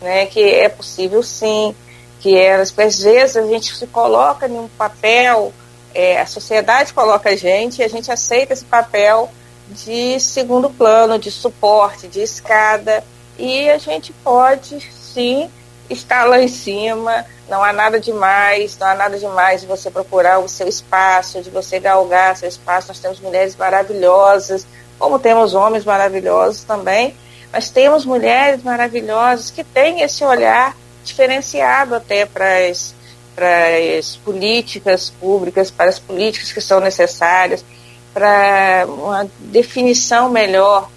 né, 0.01 0.27
que 0.27 0.41
é 0.43 0.69
possível 0.69 1.23
sim, 1.23 1.75
que 2.21 2.37
elas, 2.37 2.71
porque 2.71 2.89
às 2.89 3.01
vezes 3.01 3.37
a 3.37 3.47
gente 3.47 3.75
se 3.75 3.87
coloca 3.87 4.49
em 4.49 4.59
um 4.59 4.69
papel, 4.69 5.53
é, 5.95 6.21
a 6.21 6.27
sociedade 6.27 6.93
coloca 6.93 7.31
a 7.31 7.37
gente 7.37 7.81
e 7.81 7.85
a 7.85 7.89
gente 7.89 8.11
aceita 8.11 8.55
esse 8.55 8.65
papel 8.65 9.31
de 9.69 10.19
segundo 10.21 10.71
plano, 10.71 11.19
de 11.19 11.31
suporte, 11.31 12.09
de 12.09 12.21
escada, 12.21 13.05
e 13.39 13.69
a 13.69 13.79
gente 13.79 14.13
pode 14.25 14.81
sim 14.81 15.51
estar 15.91 16.25
lá 16.25 16.41
em 16.41 16.49
cima, 16.49 17.25
não 17.49 17.63
há 17.63 17.73
nada 17.73 18.01
demais, 18.01 18.77
não 18.79 18.87
há 18.87 18.95
nada 18.95 19.19
demais 19.19 19.61
de 19.61 19.67
você 19.67 19.91
procurar 19.91 20.39
o 20.39 20.49
seu 20.49 20.67
espaço, 20.67 21.43
de 21.43 21.51
você 21.51 21.79
galgar 21.79 22.37
seu 22.37 22.49
espaço. 22.49 22.89
Nós 22.89 22.99
temos 22.99 23.21
mulheres 23.21 23.55
maravilhosas, 23.57 24.67
como 24.99 25.19
temos 25.19 25.55
homens 25.55 25.85
maravilhosos 25.85 26.65
também, 26.65 27.15
mas 27.53 27.69
temos 27.69 28.05
mulheres 28.05 28.63
maravilhosas 28.63 29.51
que 29.51 29.63
têm 29.63 30.01
esse 30.01 30.25
olhar 30.25 30.77
diferenciado 31.05 31.95
até 31.95 32.25
para 32.25 32.67
as, 32.67 32.95
para 33.35 33.69
as 33.99 34.17
políticas 34.17 35.11
públicas, 35.11 35.71
para 35.71 35.91
as 35.91 35.99
políticas 35.99 36.53
que 36.53 36.61
são 36.61 36.81
necessárias, 36.81 37.65
para 38.13 38.87
uma 38.89 39.29
definição 39.39 40.31
melhor 40.31 40.89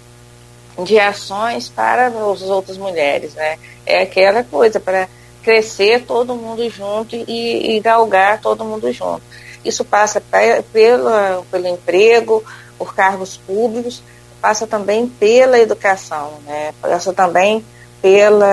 de 0.84 0.98
ações 0.98 1.68
para 1.68 2.08
as 2.08 2.42
outras 2.42 2.76
mulheres, 2.76 3.34
né? 3.34 3.58
É 3.84 4.02
aquela 4.02 4.44
coisa 4.44 4.78
para 4.78 5.08
crescer 5.42 6.04
todo 6.04 6.36
mundo 6.36 6.68
junto 6.70 7.16
e, 7.16 7.76
e 7.76 7.80
galgar 7.80 8.40
todo 8.40 8.64
mundo 8.64 8.92
junto. 8.92 9.22
Isso 9.64 9.84
passa 9.84 10.20
pra, 10.20 10.62
pelo, 10.72 11.42
pelo 11.50 11.66
emprego, 11.66 12.44
por 12.76 12.94
cargos 12.94 13.36
públicos, 13.36 14.02
passa 14.40 14.66
também 14.66 15.08
pela 15.08 15.58
educação, 15.58 16.34
né? 16.46 16.72
passa 16.80 17.12
também 17.12 17.64
pelo 18.00 18.44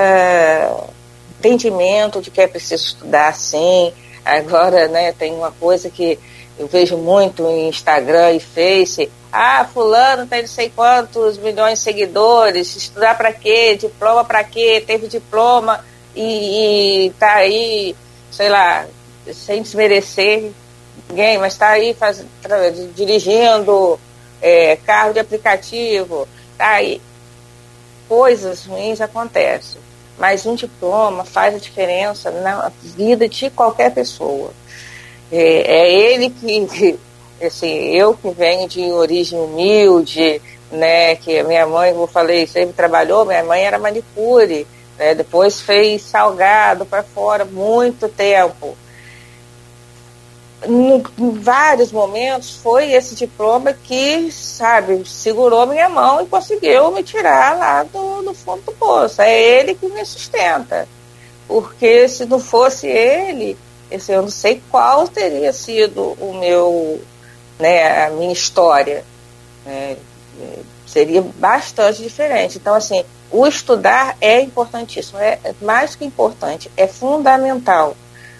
entendimento 1.39 2.21
de 2.21 2.31
que 2.31 2.41
é 2.41 2.47
preciso 2.47 2.85
estudar 2.85 3.35
sim. 3.35 3.93
Agora, 4.23 4.87
né, 4.87 5.11
tem 5.11 5.33
uma 5.33 5.51
coisa 5.51 5.89
que 5.89 6.17
eu 6.57 6.67
vejo 6.67 6.97
muito 6.97 7.45
em 7.47 7.69
Instagram 7.69 8.31
e 8.31 8.39
Face. 8.39 9.11
Ah, 9.37 9.65
fulano 9.65 10.25
tem 10.25 10.43
não 10.43 10.47
sei 10.47 10.69
quantos 10.69 11.37
milhões 11.37 11.79
de 11.79 11.83
seguidores, 11.83 12.73
estudar 12.73 13.17
para 13.17 13.33
quê? 13.33 13.75
Diploma 13.75 14.23
para 14.23 14.45
quê? 14.45 14.81
Teve 14.87 15.07
diploma 15.07 15.83
e, 16.15 17.07
e 17.07 17.09
tá 17.19 17.33
aí, 17.33 17.93
sei 18.31 18.47
lá, 18.47 18.87
sem 19.33 19.61
desmerecer 19.61 20.51
ninguém, 21.09 21.37
mas 21.37 21.51
está 21.51 21.71
aí 21.71 21.93
faz, 21.93 22.23
dirigindo 22.95 23.99
é, 24.41 24.77
carro 24.77 25.11
de 25.11 25.19
aplicativo, 25.19 26.25
tá 26.57 26.69
aí. 26.69 27.01
Coisas 28.07 28.63
ruins 28.63 29.01
acontecem, 29.01 29.81
mas 30.17 30.45
um 30.45 30.55
diploma 30.55 31.25
faz 31.25 31.55
a 31.55 31.59
diferença 31.59 32.31
na 32.31 32.71
vida 32.81 33.27
de 33.27 33.49
qualquer 33.49 33.93
pessoa. 33.93 34.51
É, 35.29 35.39
é 35.39 35.93
ele 35.93 36.29
que, 36.29 36.97
assim, 37.41 37.95
eu 37.95 38.13
que 38.13 38.29
venho 38.29 38.67
de 38.67 38.81
origem 38.91 39.39
humilde, 39.39 40.41
né, 40.71 41.15
que 41.15 41.41
minha 41.43 41.65
mãe, 41.67 41.91
como 41.91 42.03
eu 42.03 42.07
falei, 42.07 42.47
sempre 42.47 42.73
trabalhou, 42.73 43.25
minha 43.25 43.43
mãe 43.43 43.63
era 43.63 43.79
manicure, 43.79 44.67
né, 44.97 45.13
depois 45.15 45.61
fez 45.61 46.01
salgado 46.01 46.85
para 46.85 47.03
fora 47.03 47.45
muito 47.45 48.07
tempo 48.07 48.75
em 50.67 51.03
vários 51.39 51.91
momentos 51.91 52.55
foi 52.55 52.91
esse 52.91 53.15
diploma 53.15 53.73
que, 53.73 54.31
sabe, 54.31 55.07
segurou 55.07 55.65
minha 55.67 55.87
mão 55.89 56.21
e 56.21 56.25
conseguiu 56.25 56.91
me 56.91 57.03
tirar 57.03 57.57
lá 57.57 57.83
do, 57.83 58.23
do 58.23 58.33
fundo 58.33 58.61
do 58.63 58.71
poço. 58.73 59.21
É 59.21 59.59
ele 59.59 59.75
que 59.75 59.87
me 59.87 60.03
sustenta. 60.05 60.87
Porque 61.47 62.07
se 62.09 62.25
não 62.25 62.39
fosse 62.39 62.87
ele, 62.87 63.57
eu 63.91 64.23
não 64.23 64.29
sei 64.29 64.61
qual 64.71 65.07
teria 65.07 65.53
sido 65.53 66.17
o 66.19 66.33
meu, 66.33 66.99
né, 67.59 68.05
a 68.05 68.09
minha 68.09 68.33
história. 68.33 69.03
Né? 69.65 69.97
Seria 70.85 71.21
bastante 71.21 72.01
diferente. 72.01 72.57
Então, 72.57 72.73
assim, 72.73 73.03
o 73.31 73.45
estudar 73.45 74.15
é 74.21 74.41
importantíssimo, 74.41 75.19
é 75.19 75.39
mais 75.61 75.95
que 75.95 76.05
importante, 76.05 76.71
é 76.77 76.87
fundamental 76.87 77.95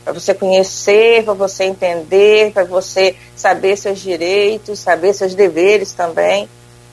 para 0.06 0.14
você 0.14 0.36
conhecer, 0.36 1.24
para 1.24 1.34
você 1.34 1.64
entender, 1.64 2.54
para 2.54 2.64
você 2.64 3.16
saber 3.36 3.76
seus 3.76 4.00
direitos, 4.00 4.78
saber 4.78 5.14
seus 5.14 5.34
deveres 5.34 5.94
também. 5.94 6.48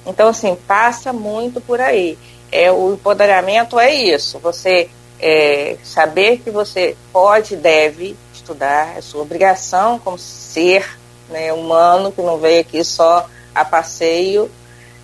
Então, 0.06 0.28
assim, 0.28 0.56
passa 0.66 1.12
muito 1.12 1.60
por 1.60 1.78
aí. 1.78 2.18
É, 2.50 2.72
o 2.72 2.94
empoderamento 2.94 3.78
é 3.78 3.94
isso, 3.94 4.38
você 4.38 4.88
é, 5.20 5.76
saber 5.84 6.38
que 6.38 6.50
você 6.50 6.96
pode 7.12 7.54
e 7.54 7.56
deve 7.56 8.16
estudar, 8.32 8.96
é 8.96 9.00
sua 9.00 9.22
obrigação 9.22 9.98
como 9.98 10.18
ser 10.18 10.98
né, 11.32 11.52
humano, 11.52 12.12
que 12.12 12.22
não 12.22 12.38
veio 12.38 12.60
aqui 12.60 12.84
só 12.84 13.26
a 13.54 13.64
passeio, 13.64 14.50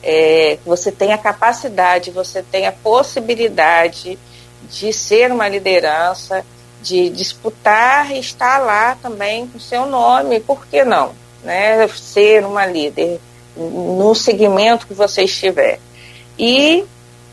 é, 0.02 0.58
você 0.64 0.92
tem 0.92 1.12
a 1.12 1.18
capacidade, 1.18 2.10
você 2.10 2.42
tem 2.42 2.66
a 2.66 2.72
possibilidade 2.72 4.18
de 4.70 4.92
ser 4.92 5.32
uma 5.32 5.48
liderança, 5.48 6.44
de 6.80 7.10
disputar 7.10 8.12
e 8.12 8.20
estar 8.20 8.58
lá 8.58 8.96
também 9.02 9.46
com 9.48 9.58
seu 9.58 9.86
nome, 9.86 10.40
por 10.40 10.66
que 10.66 10.84
não? 10.84 11.12
Né? 11.42 11.88
Ser 11.88 12.44
uma 12.44 12.66
líder 12.66 13.20
no 13.56 14.14
segmento 14.14 14.86
que 14.86 14.94
você 14.94 15.22
estiver. 15.22 15.80
E 16.38 16.84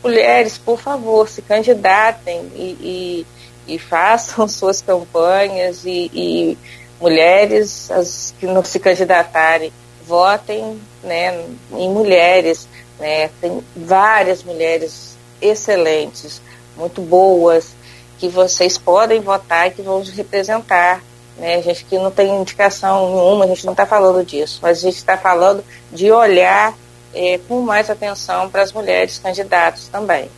mulheres, 0.02 0.58
por 0.58 0.80
favor, 0.80 1.28
se 1.28 1.42
candidatem 1.42 2.50
e, 2.54 3.24
e, 3.68 3.74
e 3.74 3.78
façam 3.80 4.48
suas 4.48 4.80
campanhas 4.80 5.84
e, 5.84 6.10
e, 6.12 6.58
mulheres 7.00 7.90
as 7.90 8.34
que 8.38 8.46
não 8.46 8.64
se 8.64 8.78
candidatarem, 8.78 9.72
votem 10.06 10.80
né, 11.02 11.44
em 11.72 11.90
mulheres. 11.90 12.68
Né? 12.98 13.28
Tem 13.40 13.62
várias 13.74 14.42
mulheres 14.42 15.16
excelentes, 15.40 16.40
muito 16.76 17.00
boas, 17.00 17.74
que 18.18 18.28
vocês 18.28 18.78
podem 18.78 19.20
votar 19.20 19.68
e 19.68 19.70
que 19.70 19.82
vão 19.82 20.02
representar. 20.02 21.02
Né? 21.36 21.56
A 21.56 21.60
gente 21.60 21.84
que 21.84 21.98
não 21.98 22.10
tem 22.10 22.34
indicação 22.34 23.10
nenhuma, 23.10 23.44
a 23.44 23.48
gente 23.48 23.66
não 23.66 23.72
está 23.72 23.84
falando 23.84 24.24
disso, 24.24 24.60
mas 24.62 24.78
a 24.78 24.82
gente 24.82 24.96
está 24.96 25.16
falando 25.16 25.62
de 25.92 26.10
olhar 26.10 26.74
é, 27.14 27.38
com 27.46 27.60
mais 27.60 27.90
atenção 27.90 28.48
para 28.48 28.62
as 28.62 28.72
mulheres 28.72 29.18
candidatas 29.18 29.88
também. 29.88 30.30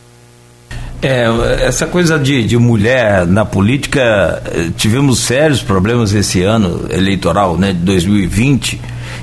É, 1.01 1.27
essa 1.65 1.87
coisa 1.87 2.19
de, 2.19 2.43
de 2.43 2.57
mulher 2.57 3.25
na 3.25 3.45
política, 3.45 4.43
eh, 4.45 4.69
tivemos 4.75 5.19
sérios 5.19 5.61
problemas 5.61 6.13
esse 6.13 6.41
ano 6.41 6.87
eleitoral, 6.89 7.57
né, 7.57 7.71
de 7.71 7.79
2020, 7.79 8.81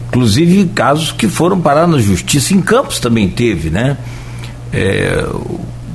inclusive 0.08 0.70
casos 0.74 1.12
que 1.12 1.28
foram 1.28 1.60
parar 1.60 1.86
na 1.86 1.98
justiça, 1.98 2.54
em 2.54 2.62
Campos 2.62 2.98
também 2.98 3.28
teve, 3.28 3.68
né? 3.68 3.98
É, 4.72 5.26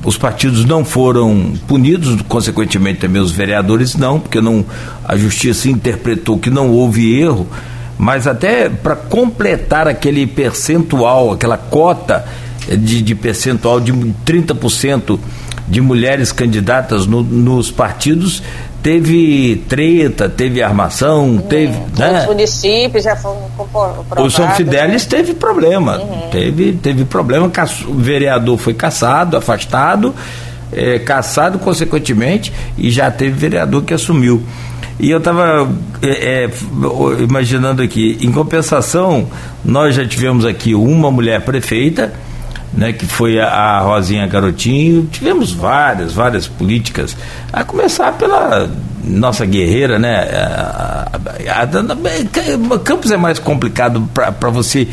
os 0.04 0.16
partidos 0.16 0.64
não 0.64 0.84
foram 0.84 1.52
punidos, 1.66 2.22
consequentemente 2.28 3.00
também 3.00 3.20
os 3.20 3.32
vereadores 3.32 3.96
não, 3.96 4.20
porque 4.20 4.40
não 4.40 4.64
a 5.04 5.16
justiça 5.16 5.68
interpretou 5.68 6.38
que 6.38 6.50
não 6.50 6.70
houve 6.70 7.18
erro, 7.20 7.46
mas 7.98 8.26
até 8.26 8.68
para 8.68 8.96
completar 8.96 9.86
aquele 9.88 10.26
percentual, 10.26 11.32
aquela 11.32 11.56
cota 11.56 12.24
de, 12.68 13.02
de 13.02 13.14
percentual 13.14 13.80
de 13.80 13.92
30% 13.92 15.18
de 15.68 15.80
mulheres 15.80 16.32
candidatas 16.32 17.06
no, 17.06 17.22
nos 17.22 17.70
partidos, 17.70 18.42
teve 18.82 19.64
treta, 19.68 20.28
teve 20.28 20.62
armação, 20.62 21.40
é, 21.44 21.48
teve. 21.48 21.78
Né? 21.96 22.20
Os 22.20 22.26
municípios 22.26 23.04
já 23.04 23.16
foram 23.16 23.40
O 24.18 24.30
São 24.30 24.50
Fidélis 24.50 25.04
né? 25.04 25.08
teve 25.08 25.34
problema. 25.34 25.98
Uhum. 25.98 26.30
Teve, 26.30 26.72
teve 26.72 27.04
problema. 27.04 27.50
O 27.86 27.94
vereador 27.94 28.58
foi 28.58 28.74
caçado, 28.74 29.36
afastado, 29.36 30.14
é, 30.72 30.98
caçado 30.98 31.58
consequentemente, 31.58 32.52
e 32.76 32.90
já 32.90 33.10
teve 33.10 33.32
vereador 33.32 33.82
que 33.82 33.94
assumiu. 33.94 34.42
E 34.98 35.10
eu 35.10 35.18
estava 35.18 35.68
é, 36.02 36.44
é, 36.44 36.50
imaginando 37.22 37.82
aqui, 37.82 38.18
em 38.20 38.30
compensação, 38.30 39.26
nós 39.64 39.94
já 39.94 40.06
tivemos 40.06 40.44
aqui 40.44 40.74
uma 40.74 41.10
mulher 41.10 41.40
prefeita 41.40 42.12
né, 42.72 42.92
que 42.92 43.06
foi 43.06 43.38
a, 43.38 43.48
a 43.48 43.80
Rosinha 43.80 44.26
Garotinho. 44.26 45.06
Tivemos 45.10 45.52
várias, 45.52 46.12
várias 46.12 46.46
políticas, 46.48 47.16
a 47.52 47.64
começar 47.64 48.12
pela 48.12 48.70
nossa 49.04 49.44
guerreira, 49.44 49.98
né? 49.98 50.16
A, 50.16 51.08
a, 51.48 51.62
a, 51.62 52.78
Campos 52.78 53.10
é 53.10 53.16
mais 53.16 53.38
complicado 53.38 54.08
para 54.14 54.50
você 54.50 54.88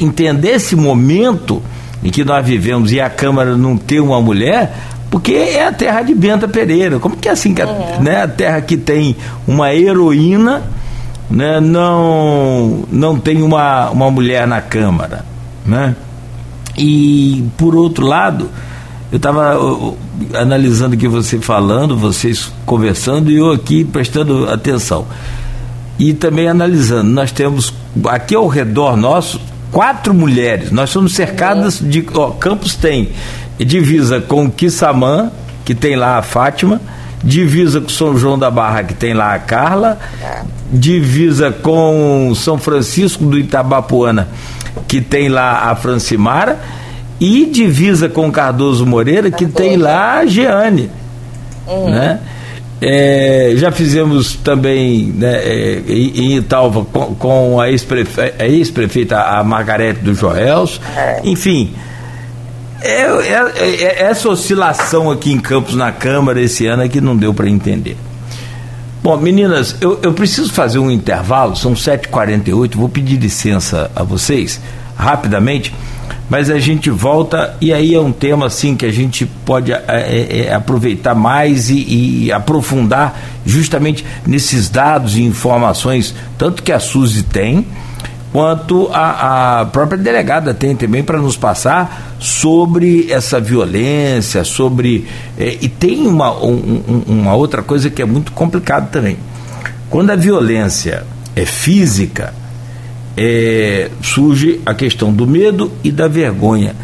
entender 0.00 0.50
esse 0.50 0.74
momento 0.74 1.62
em 2.02 2.10
que 2.10 2.24
nós 2.24 2.44
vivemos 2.44 2.92
e 2.92 3.00
a 3.00 3.08
Câmara 3.08 3.56
não 3.56 3.76
ter 3.76 4.00
uma 4.00 4.20
mulher, 4.20 4.74
porque 5.10 5.34
é 5.34 5.66
a 5.66 5.72
terra 5.72 6.02
de 6.02 6.14
Benta 6.14 6.48
Pereira. 6.48 6.98
Como 6.98 7.16
que 7.16 7.28
é 7.28 7.32
assim, 7.32 7.54
que 7.54 7.62
uhum. 7.62 8.02
né, 8.02 8.22
a 8.22 8.28
terra 8.28 8.60
que 8.60 8.76
tem 8.76 9.14
uma 9.46 9.72
heroína, 9.72 10.62
né, 11.30 11.60
não, 11.60 12.84
não 12.90 13.18
tem 13.18 13.42
uma, 13.42 13.90
uma 13.90 14.10
mulher 14.10 14.46
na 14.46 14.60
Câmara, 14.60 15.24
né? 15.64 15.94
E, 16.76 17.44
por 17.56 17.74
outro 17.74 18.06
lado, 18.06 18.48
eu 19.10 19.16
estava 19.16 19.58
analisando 20.34 20.94
aqui 20.94 21.06
você 21.06 21.38
falando, 21.38 21.96
vocês 21.96 22.52
conversando 22.64 23.30
e 23.30 23.36
eu 23.36 23.50
aqui 23.50 23.84
prestando 23.84 24.48
atenção. 24.48 25.06
E 25.98 26.14
também 26.14 26.48
analisando, 26.48 27.10
nós 27.10 27.30
temos 27.30 27.74
aqui 28.08 28.34
ao 28.34 28.48
redor 28.48 28.96
nosso 28.96 29.40
quatro 29.70 30.14
mulheres. 30.14 30.70
Nós 30.70 30.90
somos 30.90 31.14
cercadas 31.14 31.78
de. 31.80 32.06
Ó, 32.14 32.30
Campos 32.30 32.74
tem 32.74 33.10
divisa 33.58 34.20
com 34.20 34.50
Quissamã, 34.50 35.30
que 35.64 35.74
tem 35.74 35.96
lá 35.96 36.18
a 36.18 36.22
Fátima, 36.22 36.80
divisa 37.22 37.80
com 37.80 37.88
São 37.88 38.16
João 38.16 38.38
da 38.38 38.50
Barra, 38.50 38.84
que 38.84 38.94
tem 38.94 39.14
lá 39.14 39.34
a 39.34 39.38
Carla, 39.38 39.98
divisa 40.72 41.50
com 41.50 42.32
São 42.34 42.58
Francisco 42.58 43.24
do 43.24 43.38
Itabapuana, 43.38 44.28
que 44.88 45.00
tem 45.00 45.28
lá 45.28 45.70
a 45.70 45.76
Francimara, 45.76 46.60
e 47.20 47.46
divisa 47.46 48.08
com 48.08 48.30
Cardoso 48.32 48.84
Moreira, 48.84 49.30
que 49.30 49.46
tem 49.46 49.76
lá 49.76 50.18
a 50.18 50.26
Jeane. 50.26 50.90
Uhum. 51.66 51.90
Né? 51.90 52.18
É, 52.80 53.52
já 53.54 53.70
fizemos 53.70 54.34
também 54.34 55.14
né, 55.16 55.36
é, 55.36 55.82
em 55.86 56.36
Italva 56.36 56.84
com, 56.84 57.14
com 57.14 57.60
a 57.60 57.70
ex-prefeita, 57.70 58.44
ex 58.44 58.72
a 59.12 59.44
Margarete 59.44 60.00
do 60.00 60.12
Joels, 60.14 60.80
é. 60.96 61.20
enfim. 61.22 61.72
É, 62.80 63.02
é, 63.02 63.84
é, 63.84 64.02
essa 64.02 64.28
oscilação 64.28 65.08
aqui 65.08 65.32
em 65.32 65.38
Campos 65.38 65.76
na 65.76 65.92
Câmara 65.92 66.40
esse 66.40 66.66
ano 66.66 66.82
é 66.82 66.88
que 66.88 67.00
não 67.00 67.16
deu 67.16 67.32
para 67.32 67.48
entender. 67.48 67.96
Bom, 69.02 69.16
meninas, 69.16 69.74
eu, 69.80 69.98
eu 70.00 70.12
preciso 70.12 70.52
fazer 70.52 70.78
um 70.78 70.88
intervalo, 70.88 71.56
são 71.56 71.72
7h48, 71.72 72.76
vou 72.76 72.88
pedir 72.88 73.16
licença 73.16 73.90
a 73.96 74.04
vocês, 74.04 74.60
rapidamente, 74.96 75.74
mas 76.30 76.48
a 76.48 76.60
gente 76.60 76.88
volta 76.88 77.56
e 77.60 77.72
aí 77.72 77.96
é 77.96 78.00
um 78.00 78.12
tema 78.12 78.46
assim 78.46 78.76
que 78.76 78.86
a 78.86 78.92
gente 78.92 79.26
pode 79.26 79.72
é, 79.72 79.82
é, 79.88 80.46
é, 80.46 80.54
aproveitar 80.54 81.16
mais 81.16 81.68
e, 81.68 82.26
e, 82.26 82.32
aprofundar 82.32 83.20
justamente 83.44 84.06
nesses 84.24 84.68
dados 84.70 85.16
e 85.16 85.22
informações, 85.22 86.14
tanto 86.38 86.62
que 86.62 86.70
a 86.70 86.78
Suzy 86.78 87.24
tem, 87.24 87.66
quanto 88.32 88.88
a, 88.92 89.60
a 89.60 89.66
própria 89.66 89.98
delegada 89.98 90.54
tem 90.54 90.74
também 90.74 91.02
para 91.02 91.18
nos 91.18 91.36
passar 91.36 92.16
sobre 92.18 93.12
essa 93.12 93.38
violência, 93.38 94.42
sobre. 94.42 95.06
É, 95.38 95.58
e 95.60 95.68
tem 95.68 96.06
uma, 96.06 96.32
um, 96.42 97.02
uma 97.06 97.34
outra 97.34 97.62
coisa 97.62 97.90
que 97.90 98.00
é 98.00 98.06
muito 98.06 98.32
complicada 98.32 98.86
também. 98.86 99.18
Quando 99.90 100.10
a 100.10 100.16
violência 100.16 101.04
é 101.36 101.44
física, 101.44 102.32
é, 103.16 103.90
surge 104.00 104.60
a 104.64 104.74
questão 104.74 105.12
do 105.12 105.26
medo 105.26 105.70
e 105.84 105.92
da 105.92 106.08
vergonha. 106.08 106.74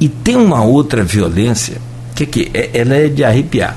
E 0.00 0.08
tem 0.08 0.36
uma 0.36 0.62
outra 0.62 1.02
violência, 1.02 1.78
que, 2.14 2.24
que 2.24 2.50
é, 2.54 2.70
ela 2.72 2.94
é 2.94 3.08
de 3.08 3.24
arrepiar. 3.24 3.76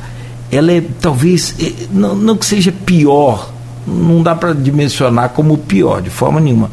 Ela 0.52 0.74
é 0.74 0.84
talvez, 1.02 1.56
é, 1.60 1.72
não, 1.92 2.16
não 2.16 2.38
que 2.38 2.46
seja 2.46 2.72
pior, 2.72 3.52
não 3.92 4.24
dá 4.24 4.36
para 4.36 4.54
dimensionar 4.54 5.30
como 5.30 5.58
pior, 5.58 6.02
de 6.02 6.10
forma 6.10 6.40
nenhuma, 6.40 6.72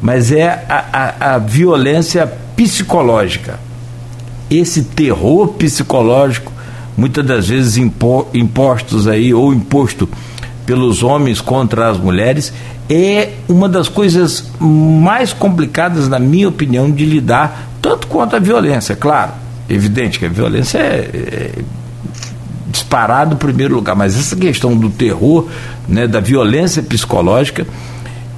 mas 0.00 0.32
é 0.32 0.64
a, 0.68 0.84
a, 0.92 1.34
a 1.34 1.38
violência 1.38 2.26
psicológica. 2.56 3.58
Esse 4.50 4.82
terror 4.82 5.48
psicológico, 5.54 6.52
muitas 6.96 7.24
das 7.24 7.48
vezes 7.48 7.76
impo, 7.76 8.26
impostos 8.34 9.06
aí, 9.06 9.32
ou 9.32 9.52
imposto 9.52 10.08
pelos 10.66 11.02
homens 11.02 11.40
contra 11.40 11.88
as 11.90 11.98
mulheres, 11.98 12.52
é 12.88 13.32
uma 13.48 13.68
das 13.68 13.88
coisas 13.88 14.50
mais 14.60 15.32
complicadas, 15.32 16.08
na 16.08 16.18
minha 16.18 16.48
opinião, 16.48 16.90
de 16.90 17.04
lidar, 17.04 17.70
tanto 17.80 18.06
quanto 18.06 18.36
a 18.36 18.38
violência, 18.38 18.94
claro. 18.94 19.32
Evidente 19.68 20.18
que 20.18 20.26
a 20.26 20.28
violência 20.28 20.78
é, 20.78 21.10
é 21.12 21.50
disparado 22.94 23.34
primeiro 23.36 23.74
lugar, 23.74 23.96
mas 23.96 24.16
essa 24.16 24.36
questão 24.36 24.76
do 24.76 24.88
terror, 24.88 25.48
né, 25.88 26.06
da 26.06 26.20
violência 26.20 26.80
psicológica, 26.80 27.66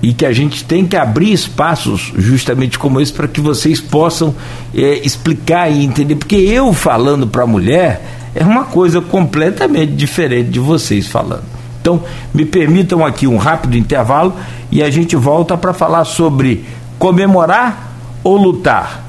e 0.02 0.14
que 0.14 0.24
a 0.24 0.32
gente 0.32 0.64
tem 0.64 0.86
que 0.86 0.96
abrir 0.96 1.32
espaços 1.32 2.12
justamente 2.16 2.78
como 2.78 3.00
esse 3.00 3.12
para 3.12 3.28
que 3.28 3.40
vocês 3.40 3.80
possam 3.80 4.34
é, 4.74 5.00
explicar 5.04 5.70
e 5.70 5.84
entender, 5.84 6.16
porque 6.16 6.36
eu 6.36 6.72
falando 6.72 7.26
para 7.26 7.42
a 7.42 7.46
mulher 7.46 8.02
é 8.34 8.44
uma 8.44 8.64
coisa 8.64 9.00
completamente 9.00 9.92
diferente 9.92 10.50
de 10.50 10.60
vocês 10.60 11.06
falando. 11.06 11.44
Então, 11.80 12.02
me 12.32 12.44
permitam 12.44 13.04
aqui 13.04 13.26
um 13.26 13.36
rápido 13.36 13.76
intervalo 13.76 14.34
e 14.72 14.82
a 14.82 14.90
gente 14.90 15.16
volta 15.16 15.56
para 15.56 15.72
falar 15.72 16.04
sobre 16.04 16.64
comemorar 16.98 17.94
ou 18.24 18.36
lutar. 18.36 19.04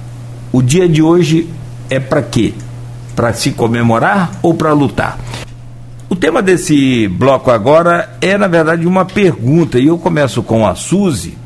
O 0.51 0.61
dia 0.61 0.87
de 0.87 1.01
hoje 1.01 1.49
é 1.89 1.99
para 1.99 2.21
quê? 2.21 2.53
Para 3.15 3.33
se 3.33 3.51
comemorar 3.51 4.31
ou 4.41 4.53
para 4.53 4.71
lutar? 4.73 5.17
O 6.09 6.15
tema 6.15 6.41
desse 6.41 7.05
bloco 7.09 7.51
agora 7.51 8.17
é, 8.21 8.37
na 8.37 8.47
verdade, 8.47 8.87
uma 8.87 9.03
pergunta, 9.03 9.77
e 9.77 9.87
eu 9.87 9.97
começo 9.97 10.41
com 10.41 10.65
a 10.65 10.73
Suzy 10.73 11.37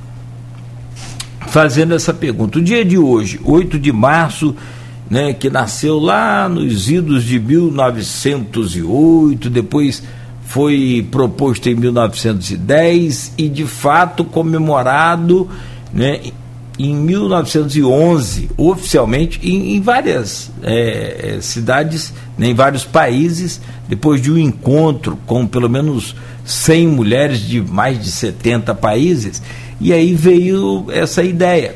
fazendo 1.47 1.95
essa 1.95 2.13
pergunta. 2.13 2.59
O 2.59 2.61
dia 2.61 2.85
de 2.85 2.95
hoje, 2.97 3.39
8 3.43 3.79
de 3.79 3.91
março, 3.91 4.55
né, 5.09 5.33
que 5.33 5.49
nasceu 5.49 5.97
lá 5.97 6.47
nos 6.47 6.91
idos 6.91 7.23
de 7.23 7.39
1908, 7.39 9.49
depois 9.49 10.03
foi 10.45 11.07
proposto 11.09 11.67
em 11.67 11.73
1910 11.75 13.33
e 13.37 13.49
de 13.49 13.65
fato 13.65 14.23
comemorado 14.23 15.49
né, 15.91 16.21
em 16.87 16.95
1911, 16.95 18.49
oficialmente, 18.57 19.39
em, 19.43 19.75
em 19.75 19.81
várias 19.81 20.51
é, 20.63 21.37
cidades, 21.41 22.13
né, 22.37 22.47
em 22.47 22.53
vários 22.53 22.83
países, 22.83 23.61
depois 23.87 24.21
de 24.21 24.31
um 24.31 24.37
encontro 24.37 25.17
com 25.25 25.45
pelo 25.45 25.69
menos 25.69 26.15
100 26.45 26.87
mulheres 26.87 27.39
de 27.39 27.61
mais 27.61 28.01
de 28.01 28.11
70 28.11 28.73
países, 28.75 29.41
e 29.79 29.93
aí 29.93 30.13
veio 30.13 30.85
essa 30.91 31.23
ideia, 31.23 31.75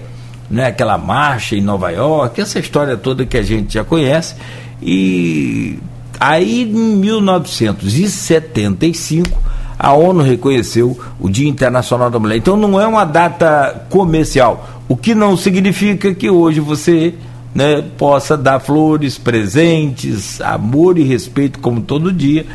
né, 0.49 0.67
aquela 0.67 0.97
marcha 0.97 1.55
em 1.55 1.61
Nova 1.61 1.89
York, 1.89 2.39
essa 2.39 2.59
história 2.59 2.97
toda 2.97 3.25
que 3.25 3.37
a 3.37 3.43
gente 3.43 3.73
já 3.73 3.83
conhece, 3.83 4.35
e 4.81 5.79
Aí, 6.19 6.63
em 6.63 6.97
1975, 6.97 9.41
a 9.77 9.93
ONU 9.93 10.21
reconheceu 10.21 10.97
o 11.19 11.29
Dia 11.29 11.47
Internacional 11.47 12.09
da 12.09 12.19
Mulher. 12.19 12.37
Então, 12.37 12.55
não 12.55 12.79
é 12.79 12.87
uma 12.87 13.05
data 13.05 13.85
comercial, 13.89 14.83
o 14.87 14.95
que 14.95 15.13
não 15.13 15.35
significa 15.35 16.13
que 16.13 16.29
hoje 16.29 16.59
você 16.59 17.13
né, 17.53 17.83
possa 17.97 18.37
dar 18.37 18.59
flores, 18.59 19.17
presentes, 19.17 20.41
amor 20.41 20.97
e 20.97 21.03
respeito, 21.03 21.59
como 21.59 21.81
todo 21.81 22.11
dia, 22.11 22.45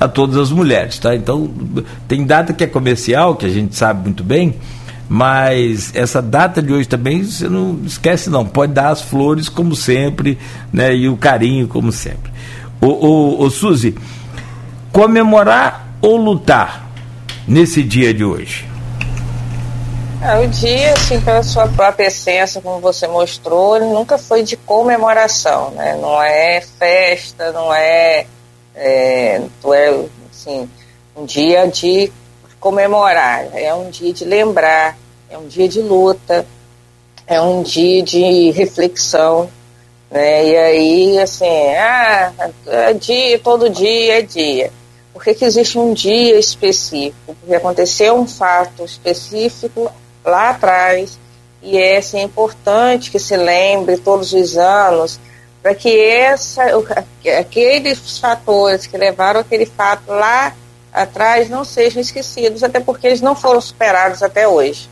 a 0.00 0.08
todas 0.08 0.36
as 0.36 0.50
mulheres. 0.50 0.98
Tá? 0.98 1.14
Então, 1.14 1.50
tem 2.08 2.24
data 2.24 2.52
que 2.52 2.64
é 2.64 2.66
comercial, 2.66 3.36
que 3.36 3.46
a 3.46 3.50
gente 3.50 3.76
sabe 3.76 4.04
muito 4.04 4.24
bem, 4.24 4.54
mas 5.08 5.94
essa 5.94 6.20
data 6.20 6.60
de 6.60 6.72
hoje 6.72 6.88
também 6.88 7.22
você 7.22 7.48
não 7.48 7.78
esquece 7.84 8.28
não, 8.28 8.44
pode 8.44 8.72
dar 8.72 8.88
as 8.88 9.02
flores 9.02 9.48
como 9.48 9.76
sempre, 9.76 10.38
né, 10.72 10.94
e 10.96 11.08
o 11.08 11.16
carinho 11.16 11.68
como 11.68 11.92
sempre. 11.92 12.32
O, 12.80 12.86
o, 12.86 13.42
o 13.44 13.50
Suzy, 13.50 13.94
comemorar 14.90 15.85
ou 16.00 16.16
lutar 16.16 16.90
nesse 17.46 17.82
dia 17.82 18.12
de 18.12 18.24
hoje? 18.24 18.66
É, 20.22 20.38
o 20.38 20.48
dia, 20.48 20.94
assim, 20.94 21.20
pela 21.20 21.42
sua 21.42 21.68
própria 21.68 22.06
essência, 22.06 22.60
como 22.60 22.80
você 22.80 23.06
mostrou, 23.06 23.78
nunca 23.78 24.16
foi 24.18 24.42
de 24.42 24.56
comemoração, 24.56 25.70
né? 25.70 25.96
Não 26.00 26.20
é 26.22 26.60
festa, 26.60 27.52
não 27.52 27.72
é, 27.72 28.26
é, 28.74 29.40
é 29.42 30.04
assim, 30.30 30.68
um 31.14 31.24
dia 31.24 31.68
de 31.68 32.10
comemorar, 32.58 33.46
é 33.54 33.72
um 33.74 33.90
dia 33.90 34.12
de 34.12 34.24
lembrar, 34.24 34.96
é 35.30 35.38
um 35.38 35.46
dia 35.46 35.68
de 35.68 35.80
luta, 35.80 36.46
é 37.26 37.40
um 37.40 37.62
dia 37.62 38.02
de 38.02 38.50
reflexão, 38.50 39.48
né? 40.10 40.46
E 40.46 40.56
aí, 40.56 41.18
assim, 41.20 41.68
ah, 41.78 42.32
é 42.66 42.92
dia, 42.94 43.38
todo 43.38 43.68
dia 43.68 44.18
é 44.18 44.22
dia. 44.22 44.72
Por 45.16 45.24
que, 45.24 45.32
que 45.32 45.46
existe 45.46 45.78
um 45.78 45.94
dia 45.94 46.38
específico? 46.38 47.34
Porque 47.40 47.54
aconteceu 47.54 48.14
um 48.14 48.28
fato 48.28 48.84
específico 48.84 49.90
lá 50.22 50.50
atrás 50.50 51.18
e 51.62 51.78
é 51.78 51.96
assim, 51.96 52.20
importante 52.20 53.10
que 53.10 53.18
se 53.18 53.34
lembre 53.34 53.96
todos 53.96 54.34
os 54.34 54.58
anos 54.58 55.18
para 55.62 55.74
que 55.74 55.98
essa, 55.98 56.64
aqueles 57.40 58.18
fatores 58.18 58.86
que 58.86 58.98
levaram 58.98 59.40
aquele 59.40 59.64
fato 59.64 60.02
lá 60.06 60.54
atrás 60.92 61.48
não 61.48 61.64
sejam 61.64 62.02
esquecidos, 62.02 62.62
até 62.62 62.78
porque 62.78 63.06
eles 63.06 63.22
não 63.22 63.34
foram 63.34 63.62
superados 63.62 64.22
até 64.22 64.46
hoje 64.46 64.86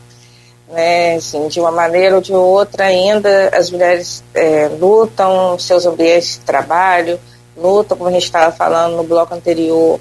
né, 0.67 1.17
assim, 1.17 1.47
de 1.49 1.59
uma 1.59 1.69
maneira 1.69 2.15
ou 2.15 2.21
de 2.21 2.33
outra 2.33 2.85
ainda 2.85 3.49
as 3.55 3.69
mulheres 3.69 4.23
é, 4.33 4.67
lutam 4.79 5.59
seus 5.59 5.85
ambientes 5.85 6.39
de 6.39 6.39
trabalho, 6.39 7.19
lutam, 7.55 7.97
como 7.97 8.09
a 8.09 8.13
gente 8.13 8.25
estava 8.25 8.51
falando 8.51 8.97
no 8.97 9.03
bloco 9.03 9.33
anterior, 9.33 9.99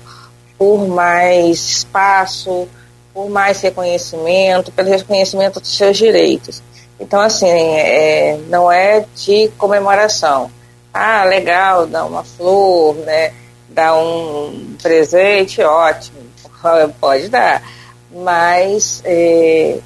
por 0.59 0.87
mais 0.89 1.59
espaço, 1.59 2.69
por 3.13 3.29
mais 3.29 3.61
reconhecimento, 3.61 4.73
pelo 4.73 4.89
reconhecimento 4.91 5.61
dos 5.61 5.77
seus 5.77 5.97
direitos. 5.97 6.63
Então, 6.99 7.21
assim, 7.21 7.49
é, 7.49 8.39
não 8.49 8.71
é 8.71 9.05
de 9.17 9.49
comemoração. 9.59 10.51
Ah, 10.93 11.25
legal, 11.25 11.87
dá 11.87 12.05
uma 12.05 12.23
flor, 12.23 12.95
né, 12.97 13.33
dá 13.69 13.97
um 13.97 14.77
presente, 14.81 15.61
ótimo, 15.63 16.19
pode 17.01 17.29
dar. 17.29 17.63
Mas 18.13 19.03
é, 19.05 19.79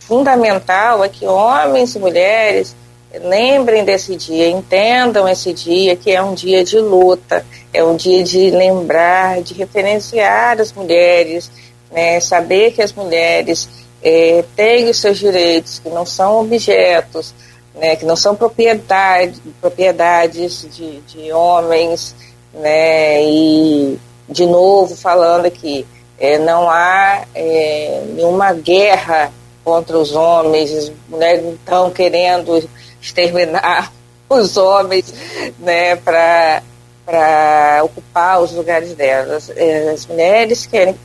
fundamental 0.00 1.04
é 1.04 1.08
que 1.08 1.26
homens 1.26 1.94
e 1.94 1.98
mulheres 1.98 2.74
lembrem 3.22 3.84
desse 3.84 4.16
dia, 4.16 4.48
entendam 4.48 5.28
esse 5.28 5.52
dia 5.52 5.96
que 5.96 6.10
é 6.10 6.22
um 6.22 6.34
dia 6.34 6.64
de 6.64 6.78
luta, 6.78 7.44
é 7.72 7.82
um 7.82 7.96
dia 7.96 8.22
de 8.22 8.50
lembrar, 8.50 9.42
de 9.42 9.54
referenciar 9.54 10.60
as 10.60 10.72
mulheres, 10.72 11.50
né, 11.90 12.20
saber 12.20 12.72
que 12.72 12.82
as 12.82 12.92
mulheres 12.92 13.68
é, 14.02 14.44
têm 14.54 14.88
os 14.88 14.98
seus 14.98 15.18
direitos, 15.18 15.78
que 15.78 15.88
não 15.88 16.04
são 16.06 16.40
objetos, 16.40 17.34
né, 17.74 17.96
que 17.96 18.04
não 18.04 18.16
são 18.16 18.34
propriedade, 18.34 19.40
propriedades 19.60 20.66
de, 20.74 21.00
de 21.00 21.32
homens, 21.32 22.14
né, 22.54 23.22
e 23.22 23.98
de 24.28 24.46
novo 24.46 24.96
falando 24.96 25.46
aqui, 25.46 25.86
é, 26.18 26.38
não 26.38 26.70
há 26.70 27.24
é, 27.34 28.02
nenhuma 28.14 28.52
guerra 28.52 29.32
contra 29.62 29.98
os 29.98 30.14
homens, 30.14 30.72
as 30.72 30.92
mulheres 31.08 31.44
estão 31.54 31.90
querendo 31.90 32.56
exterminar 33.06 33.92
os 34.28 34.56
homens 34.56 35.14
né, 35.58 35.96
para 35.96 36.62
ocupar 37.84 38.42
os 38.42 38.52
lugares 38.52 38.94
delas. 38.94 39.50
É, 39.50 39.90
as 39.90 40.06
mulheres 40.06 40.66
querem 40.66 40.96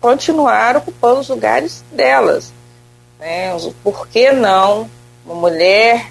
continuar 0.00 0.76
ocupando 0.76 1.20
os 1.20 1.28
lugares 1.28 1.84
delas. 1.92 2.52
Né? 3.18 3.56
Por 3.82 4.08
que 4.08 4.32
não 4.32 4.90
uma 5.24 5.34
mulher 5.34 6.10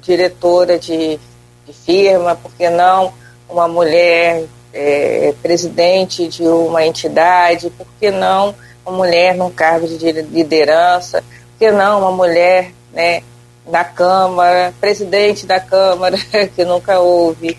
diretora 0.00 0.78
de, 0.78 1.18
de 1.66 1.72
firma, 1.72 2.36
por 2.36 2.52
que 2.52 2.68
não 2.70 3.12
uma 3.48 3.66
mulher 3.66 4.44
é, 4.72 5.34
presidente 5.42 6.28
de 6.28 6.44
uma 6.44 6.86
entidade, 6.86 7.70
por 7.70 7.86
que 7.98 8.10
não 8.10 8.54
uma 8.86 8.96
mulher 8.96 9.34
num 9.34 9.50
cargo 9.50 9.86
de 9.88 10.12
liderança, 10.12 11.22
por 11.22 11.58
que 11.58 11.72
não 11.72 12.00
uma 12.00 12.12
mulher 12.12 12.72
né, 12.92 13.22
na 13.70 13.84
Câmara, 13.84 14.74
presidente 14.80 15.46
da 15.46 15.60
Câmara, 15.60 16.16
que 16.54 16.64
nunca 16.64 17.00
houve, 17.00 17.58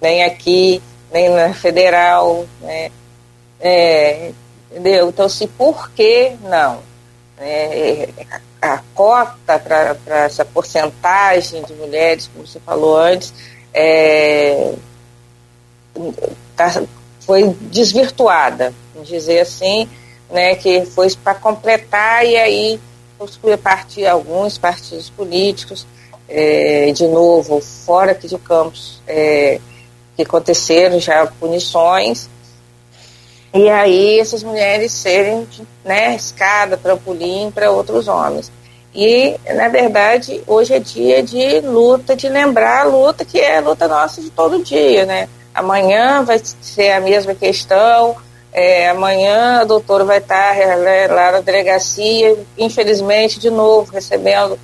nem 0.00 0.24
aqui, 0.24 0.82
nem 1.12 1.28
na 1.30 1.54
federal, 1.54 2.46
né? 2.60 2.90
É, 3.60 4.32
entendeu? 4.70 5.08
Então, 5.08 5.28
se 5.28 5.46
por 5.46 5.90
que 5.92 6.36
não? 6.42 6.80
É, 7.38 8.08
a, 8.60 8.80
cota 8.94 9.58
para 9.58 10.24
essa 10.24 10.44
porcentagem 10.44 11.62
de 11.62 11.72
mulheres, 11.74 12.28
como 12.32 12.46
você 12.46 12.60
falou 12.60 12.96
antes, 12.96 13.32
é, 13.72 14.72
tá, 16.56 16.82
foi 17.20 17.54
desvirtuada, 17.60 18.72
dizer 19.02 19.40
assim, 19.40 19.88
né, 20.30 20.54
que 20.54 20.84
foi 20.86 21.08
para 21.16 21.34
completar 21.34 22.24
e 22.24 22.36
aí 22.36 22.80
a 23.52 23.58
partir 23.58 24.06
alguns 24.06 24.58
partidos 24.58 25.10
políticos, 25.10 25.86
é, 26.28 26.90
de 26.92 27.06
novo, 27.06 27.60
fora 27.60 28.12
aqui 28.12 28.28
de 28.28 28.38
Campos, 28.38 29.00
é, 29.06 29.60
que 30.16 30.22
aconteceram 30.22 30.98
já 30.98 31.26
punições, 31.26 32.28
e 33.54 33.68
aí 33.70 34.18
essas 34.18 34.42
mulheres 34.42 34.90
serem 34.90 35.46
né, 35.84 36.16
escada, 36.16 36.76
trampolim 36.76 37.52
para 37.52 37.70
outros 37.70 38.08
homens. 38.08 38.50
E, 38.92 39.36
na 39.54 39.68
verdade, 39.68 40.42
hoje 40.44 40.74
é 40.74 40.80
dia 40.80 41.22
de 41.22 41.60
luta, 41.60 42.16
de 42.16 42.28
lembrar 42.28 42.80
a 42.80 42.88
luta 42.88 43.24
que 43.24 43.38
é 43.38 43.58
a 43.58 43.60
luta 43.60 43.86
nossa 43.86 44.20
de 44.20 44.30
todo 44.30 44.62
dia, 44.62 45.06
né? 45.06 45.28
Amanhã 45.54 46.24
vai 46.24 46.40
ser 46.42 46.90
a 46.92 47.00
mesma 47.00 47.32
questão. 47.32 48.16
É, 48.56 48.88
amanhã 48.88 49.62
a 49.62 49.64
doutora 49.64 50.04
vai 50.04 50.18
estar 50.18 50.54
né, 50.54 51.08
lá 51.08 51.32
na 51.32 51.40
delegacia, 51.40 52.38
infelizmente, 52.56 53.40
de 53.40 53.50
novo, 53.50 53.90
recebendo 53.90 54.56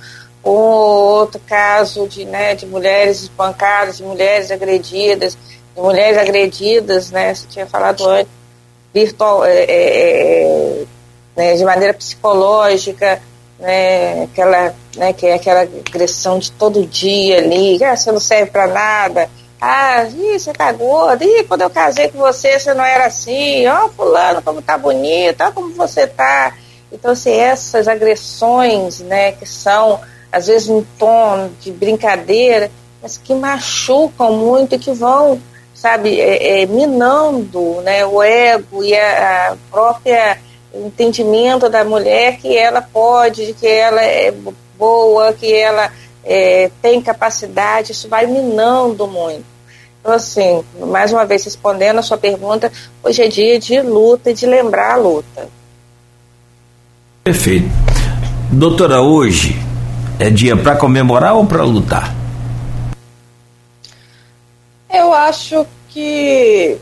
um 0.45 0.49
outro 0.49 1.41
caso 1.45 2.07
de, 2.07 2.23
né, 2.23 2.55
de 2.55 2.65
mulheres 2.65 3.23
espancadas, 3.23 3.97
de 3.97 4.03
mulheres 4.03 4.49
agredidas, 4.49 5.37
de 5.75 5.81
mulheres 5.81 6.17
agredidas, 6.17 7.11
né? 7.11 7.35
Você 7.35 7.45
tinha 7.47 7.67
falado 7.67 8.07
antes, 8.07 8.31
virtual, 8.93 9.43
é, 9.43 9.57
é, 9.57 9.63
é, 9.67 10.83
né, 11.35 11.55
de 11.55 11.65
maneira 11.65 11.93
psicológica, 11.93 13.21
né, 13.59 14.23
aquela, 14.23 14.73
né, 14.95 15.11
que 15.11 15.27
é 15.27 15.33
aquela 15.33 15.61
agressão 15.61 16.39
de 16.39 16.49
todo 16.53 16.85
dia 16.85 17.39
ali, 17.39 17.83
ah, 17.83 17.95
você 17.95 18.09
não 18.09 18.21
serve 18.21 18.51
para 18.51 18.67
nada, 18.67 19.29
ah, 19.61 20.05
ih, 20.05 20.39
você 20.39 20.51
tá 20.51 20.71
gorda, 20.71 21.23
ih, 21.23 21.43
quando 21.43 21.61
eu 21.61 21.69
casei 21.69 22.09
com 22.09 22.17
você, 22.17 22.59
você 22.59 22.73
não 22.73 22.83
era 22.83 23.05
assim, 23.05 23.67
ó, 23.67 23.85
oh, 23.85 23.89
fulano, 23.89 24.41
como 24.41 24.59
tá 24.59 24.75
bonita, 24.75 25.49
ó, 25.49 25.51
como 25.51 25.69
você 25.75 26.07
tá. 26.07 26.57
Então, 26.91 27.11
assim, 27.11 27.31
essas 27.31 27.87
agressões, 27.87 29.01
né, 29.01 29.33
que 29.33 29.45
são, 29.45 30.01
às 30.31 30.47
vezes, 30.47 30.67
em 30.67 30.81
tom 30.97 31.51
de 31.59 31.71
brincadeira, 31.71 32.71
mas 33.03 33.17
que 33.17 33.35
machucam 33.35 34.33
muito 34.33 34.73
e 34.73 34.79
que 34.79 34.91
vão, 34.91 35.39
sabe, 35.75 36.19
é, 36.19 36.63
é, 36.63 36.65
minando, 36.65 37.81
né, 37.81 38.03
o 38.03 38.21
ego 38.23 38.83
e 38.83 38.95
a, 38.95 39.51
a 39.51 39.57
própria 39.69 40.39
entendimento 40.73 41.69
da 41.69 41.83
mulher 41.83 42.37
que 42.37 42.57
ela 42.57 42.81
pode, 42.81 43.53
que 43.53 43.67
ela 43.67 44.01
é 44.01 44.33
boa, 44.75 45.33
que 45.33 45.53
ela 45.53 45.91
é, 46.23 46.69
tem 46.81 47.01
capacidade, 47.01 47.91
isso 47.91 48.07
vai 48.07 48.25
minando 48.25 49.07
muito. 49.07 49.45
Então, 49.99 50.13
assim, 50.13 50.63
mais 50.79 51.11
uma 51.13 51.25
vez 51.25 51.45
respondendo 51.45 51.99
a 51.99 52.01
sua 52.01 52.17
pergunta, 52.17 52.71
hoje 53.03 53.21
é 53.21 53.27
dia 53.27 53.59
de 53.59 53.81
luta 53.81 54.31
e 54.31 54.33
de 54.33 54.45
lembrar 54.45 54.93
a 54.93 54.97
luta. 54.97 55.47
Perfeito. 57.23 57.69
Doutora, 58.51 59.01
hoje 59.01 59.55
é 60.19 60.29
dia 60.29 60.57
para 60.57 60.75
comemorar 60.75 61.35
ou 61.35 61.45
para 61.45 61.63
lutar? 61.63 62.13
Eu 64.91 65.13
acho 65.13 65.65
que 65.89 66.77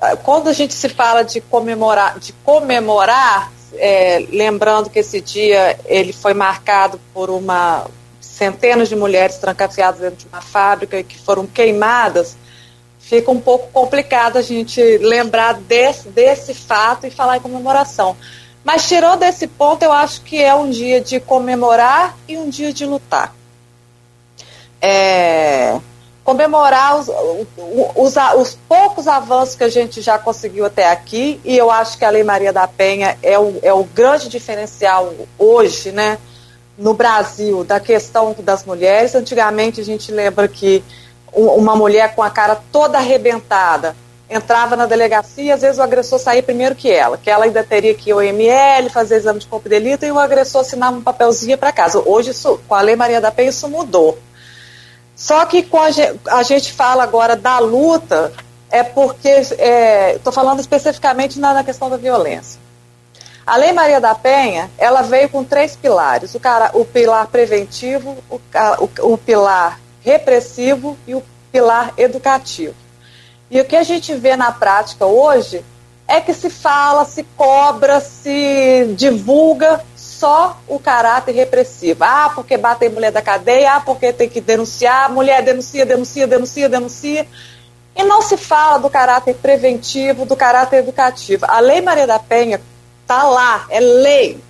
ah, 0.00 0.16
quando 0.16 0.48
a 0.48 0.52
gente 0.54 0.72
se 0.72 0.88
fala 0.88 1.22
de 1.22 1.42
comemorar, 1.42 2.18
de 2.18 2.32
comemorar, 2.44 3.52
é, 3.74 4.26
lembrando 4.32 4.88
que 4.88 4.98
esse 4.98 5.20
dia 5.20 5.78
ele 5.84 6.12
foi 6.12 6.32
marcado 6.32 6.98
por 7.12 7.28
uma 7.28 7.86
centenas 8.40 8.88
de 8.88 8.96
mulheres 8.96 9.36
trancafiadas 9.36 10.00
dentro 10.00 10.16
de 10.16 10.26
uma 10.26 10.40
fábrica 10.40 10.98
e 10.98 11.04
que 11.04 11.18
foram 11.18 11.46
queimadas, 11.46 12.38
fica 12.98 13.30
um 13.30 13.38
pouco 13.38 13.68
complicado 13.70 14.38
a 14.38 14.42
gente 14.42 14.80
lembrar 14.96 15.60
desse, 15.60 16.08
desse 16.08 16.54
fato 16.54 17.06
e 17.06 17.10
falar 17.10 17.36
em 17.36 17.40
comemoração. 17.40 18.16
Mas 18.64 18.88
tirando 18.88 19.24
esse 19.24 19.46
ponto, 19.46 19.82
eu 19.82 19.92
acho 19.92 20.22
que 20.22 20.42
é 20.42 20.54
um 20.54 20.70
dia 20.70 21.02
de 21.02 21.20
comemorar 21.20 22.16
e 22.26 22.38
um 22.38 22.48
dia 22.48 22.72
de 22.72 22.86
lutar. 22.86 23.34
É, 24.80 25.78
comemorar 26.24 26.98
os, 26.98 27.08
os, 27.94 28.14
os, 28.38 28.58
poucos 28.66 29.06
avanços 29.06 29.54
que 29.54 29.64
a 29.64 29.68
gente 29.68 30.00
já 30.00 30.18
conseguiu 30.18 30.64
até 30.64 30.90
aqui, 30.90 31.38
e 31.44 31.58
eu 31.58 31.70
acho 31.70 31.98
que 31.98 32.06
a 32.06 32.10
Lei 32.10 32.24
Maria 32.24 32.54
da 32.54 32.66
Penha 32.66 33.18
é 33.22 33.38
o, 33.38 33.58
é 33.62 33.74
o 33.74 33.84
grande 33.84 34.30
diferencial 34.30 35.12
hoje, 35.38 35.92
né? 35.92 36.18
No 36.80 36.94
Brasil 36.94 37.62
da 37.62 37.78
questão 37.78 38.34
das 38.38 38.64
mulheres. 38.64 39.14
Antigamente 39.14 39.80
a 39.80 39.84
gente 39.84 40.10
lembra 40.10 40.48
que 40.48 40.82
uma 41.32 41.76
mulher 41.76 42.14
com 42.14 42.22
a 42.22 42.30
cara 42.30 42.58
toda 42.72 42.98
arrebentada 42.98 43.94
entrava 44.28 44.76
na 44.76 44.86
delegacia 44.86 45.44
e 45.44 45.52
às 45.52 45.60
vezes 45.60 45.78
o 45.78 45.82
agressor 45.82 46.18
saía 46.18 46.42
primeiro 46.42 46.74
que 46.74 46.90
ela, 46.90 47.18
que 47.18 47.28
ela 47.28 47.44
ainda 47.44 47.62
teria 47.62 47.94
que 47.94 48.10
ir 48.10 48.12
ao 48.12 48.22
ML, 48.22 48.88
fazer 48.88 49.16
exame 49.16 49.40
de 49.40 49.46
corpo 49.46 49.68
de 49.68 49.78
delito 49.78 50.06
e 50.06 50.10
o 50.10 50.18
agressor 50.18 50.62
assinava 50.62 50.96
um 50.96 51.02
papelzinho 51.02 51.58
para 51.58 51.72
casa. 51.72 52.00
Hoje, 52.04 52.30
isso, 52.30 52.58
com 52.66 52.74
a 52.74 52.80
Lei 52.80 52.96
Maria 52.96 53.20
da 53.20 53.30
Penha, 53.30 53.50
isso 53.50 53.68
mudou. 53.68 54.18
Só 55.14 55.44
que 55.44 55.68
a, 55.72 55.90
gente, 55.90 56.20
a 56.28 56.42
gente 56.42 56.72
fala 56.72 57.02
agora 57.02 57.36
da 57.36 57.58
luta, 57.58 58.32
é 58.70 58.82
porque, 58.82 59.28
estou 59.28 59.58
é, 59.58 60.32
falando 60.32 60.60
especificamente 60.60 61.38
na, 61.38 61.52
na 61.52 61.64
questão 61.64 61.90
da 61.90 61.96
violência. 61.96 62.58
A 63.50 63.56
Lei 63.56 63.72
Maria 63.72 64.00
da 64.00 64.14
Penha, 64.14 64.70
ela 64.78 65.02
veio 65.02 65.28
com 65.28 65.42
três 65.42 65.74
pilares: 65.74 66.36
o, 66.36 66.38
cara, 66.38 66.70
o 66.72 66.84
pilar 66.84 67.26
preventivo, 67.26 68.16
o, 68.30 68.36
o, 68.36 69.12
o 69.12 69.18
pilar 69.18 69.80
repressivo 70.04 70.96
e 71.04 71.16
o 71.16 71.22
pilar 71.50 71.92
educativo. 71.96 72.76
E 73.50 73.60
o 73.60 73.64
que 73.64 73.74
a 73.74 73.82
gente 73.82 74.14
vê 74.14 74.36
na 74.36 74.52
prática 74.52 75.04
hoje 75.04 75.64
é 76.06 76.20
que 76.20 76.32
se 76.32 76.48
fala, 76.48 77.04
se 77.04 77.24
cobra, 77.36 77.98
se 77.98 78.94
divulga 78.96 79.84
só 79.96 80.56
o 80.68 80.78
caráter 80.78 81.32
repressivo. 81.32 82.04
Ah, 82.04 82.30
porque 82.32 82.56
batem 82.56 82.88
mulher 82.88 83.10
da 83.10 83.20
cadeia, 83.20 83.74
ah, 83.74 83.80
porque 83.80 84.12
tem 84.12 84.28
que 84.28 84.40
denunciar, 84.40 85.10
mulher 85.10 85.42
denuncia, 85.42 85.84
denuncia, 85.84 86.24
denuncia, 86.24 86.68
denuncia. 86.68 87.26
E 87.96 88.04
não 88.04 88.22
se 88.22 88.36
fala 88.36 88.78
do 88.78 88.88
caráter 88.88 89.34
preventivo, 89.34 90.24
do 90.24 90.36
caráter 90.36 90.76
educativo. 90.76 91.44
A 91.48 91.58
Lei 91.58 91.80
Maria 91.80 92.06
da 92.06 92.20
Penha, 92.20 92.60
Está 93.10 93.24
lá, 93.24 93.66
é 93.70 93.80
lei, 93.80 94.40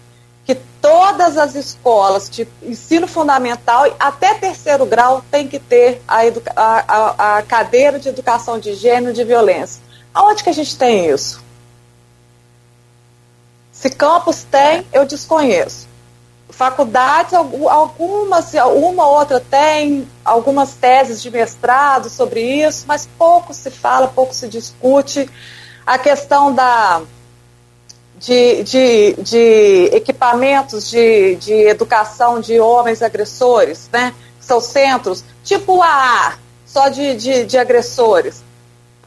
que 0.45 0.55
todas 0.55 1.39
as 1.39 1.55
escolas 1.55 2.29
de 2.29 2.47
ensino 2.63 3.09
fundamental 3.09 3.87
até 3.99 4.35
terceiro 4.35 4.85
grau 4.85 5.25
tem 5.31 5.49
que 5.49 5.59
ter 5.59 6.03
a, 6.07 6.21
a, 6.55 7.39
a, 7.39 7.43
cadeira 7.43 7.99
de 7.99 8.11
educação 8.11 8.59
de 8.59 8.75
gênero 8.75 9.13
e 9.13 9.15
de 9.15 9.25
violência. 9.25 9.83
Aonde 10.13 10.45
que 10.45 10.51
a 10.51 10.53
gente 10.53 10.77
tem 10.77 11.09
isso? 11.09 11.43
Se 13.73 13.89
campus 13.89 14.43
tem, 14.43 14.87
eu 14.93 15.07
desconheço. 15.07 15.89
Faculdades, 16.51 17.33
algumas, 17.33 18.53
uma 18.53 19.07
ou 19.07 19.15
outra 19.21 19.41
tem 19.41 20.07
algumas 20.23 20.75
teses 20.75 21.23
de 21.23 21.31
mestrado 21.31 22.11
sobre 22.11 22.43
isso, 22.43 22.85
mas 22.87 23.09
pouco 23.17 23.55
se 23.55 23.71
fala, 23.71 24.09
pouco 24.09 24.35
se 24.35 24.47
discute. 24.47 25.31
A 25.87 25.97
questão 25.97 26.55
da, 26.55 27.01
de, 28.21 28.63
de, 28.63 29.15
de 29.15 29.85
equipamentos 29.97 30.91
de, 30.91 31.37
de 31.37 31.55
educação 31.67 32.39
de 32.39 32.61
homens 32.61 33.03
agressores, 33.03 33.89
né? 33.91 34.15
São 34.39 34.61
centros, 34.61 35.25
tipo 35.43 35.79
o 35.79 35.83
AA, 35.83 36.35
só 36.67 36.89
de, 36.89 37.17
de, 37.17 37.45
de 37.47 37.57
agressores. 37.57 38.45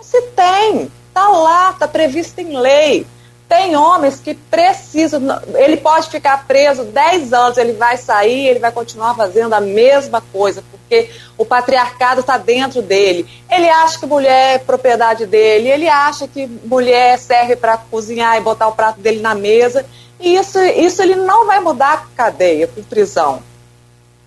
Se 0.01 0.20
tem, 0.36 0.91
tá 1.14 1.30
lá, 1.30 1.74
tá 1.74 1.88
previsto 1.88 2.39
em 2.39 2.57
lei. 2.57 3.05
Tem 3.54 3.76
homens 3.76 4.20
que 4.20 4.34
precisam, 4.34 5.22
ele 5.54 5.78
pode 5.78 6.10
ficar 6.10 6.47
preso 6.47 6.86
10 6.86 7.34
anos, 7.34 7.56
ele 7.56 7.74
vai 7.74 7.97
sair, 7.97 8.47
ele 8.47 8.58
vai 8.58 8.72
continuar 8.72 9.14
fazendo 9.14 9.54
a 9.54 9.62
mesma 9.62 10.24
coisa, 10.34 10.64
porque 10.72 11.12
o 11.38 11.45
patriarcado 11.45 12.22
está 12.22 12.36
dentro 12.36 12.82
dele. 12.82 13.30
Ele 13.47 13.70
acha 13.70 13.99
que 13.99 14.08
mulher 14.08 14.56
é 14.56 14.58
propriedade 14.58 15.28
dele, 15.28 15.70
ele 15.70 15.88
acha 15.88 16.28
que 16.28 16.47
mulher 16.47 17.20
serve 17.20 17.56
para 17.56 17.78
cozinhar 17.78 18.36
e 18.38 18.41
botar 18.41 18.68
o 18.68 18.72
prato 18.72 18.99
dele 18.99 19.22
na 19.22 19.36
mesa. 19.36 19.86
E 20.20 20.34
isso, 20.36 20.58
isso 20.60 21.04
ele 21.04 21.16
não 21.16 21.45
vai 21.45 21.60
mudar 21.60 22.08
com 22.08 22.16
cadeia, 22.16 22.66
com 22.66 22.82
prisão. 22.82 23.43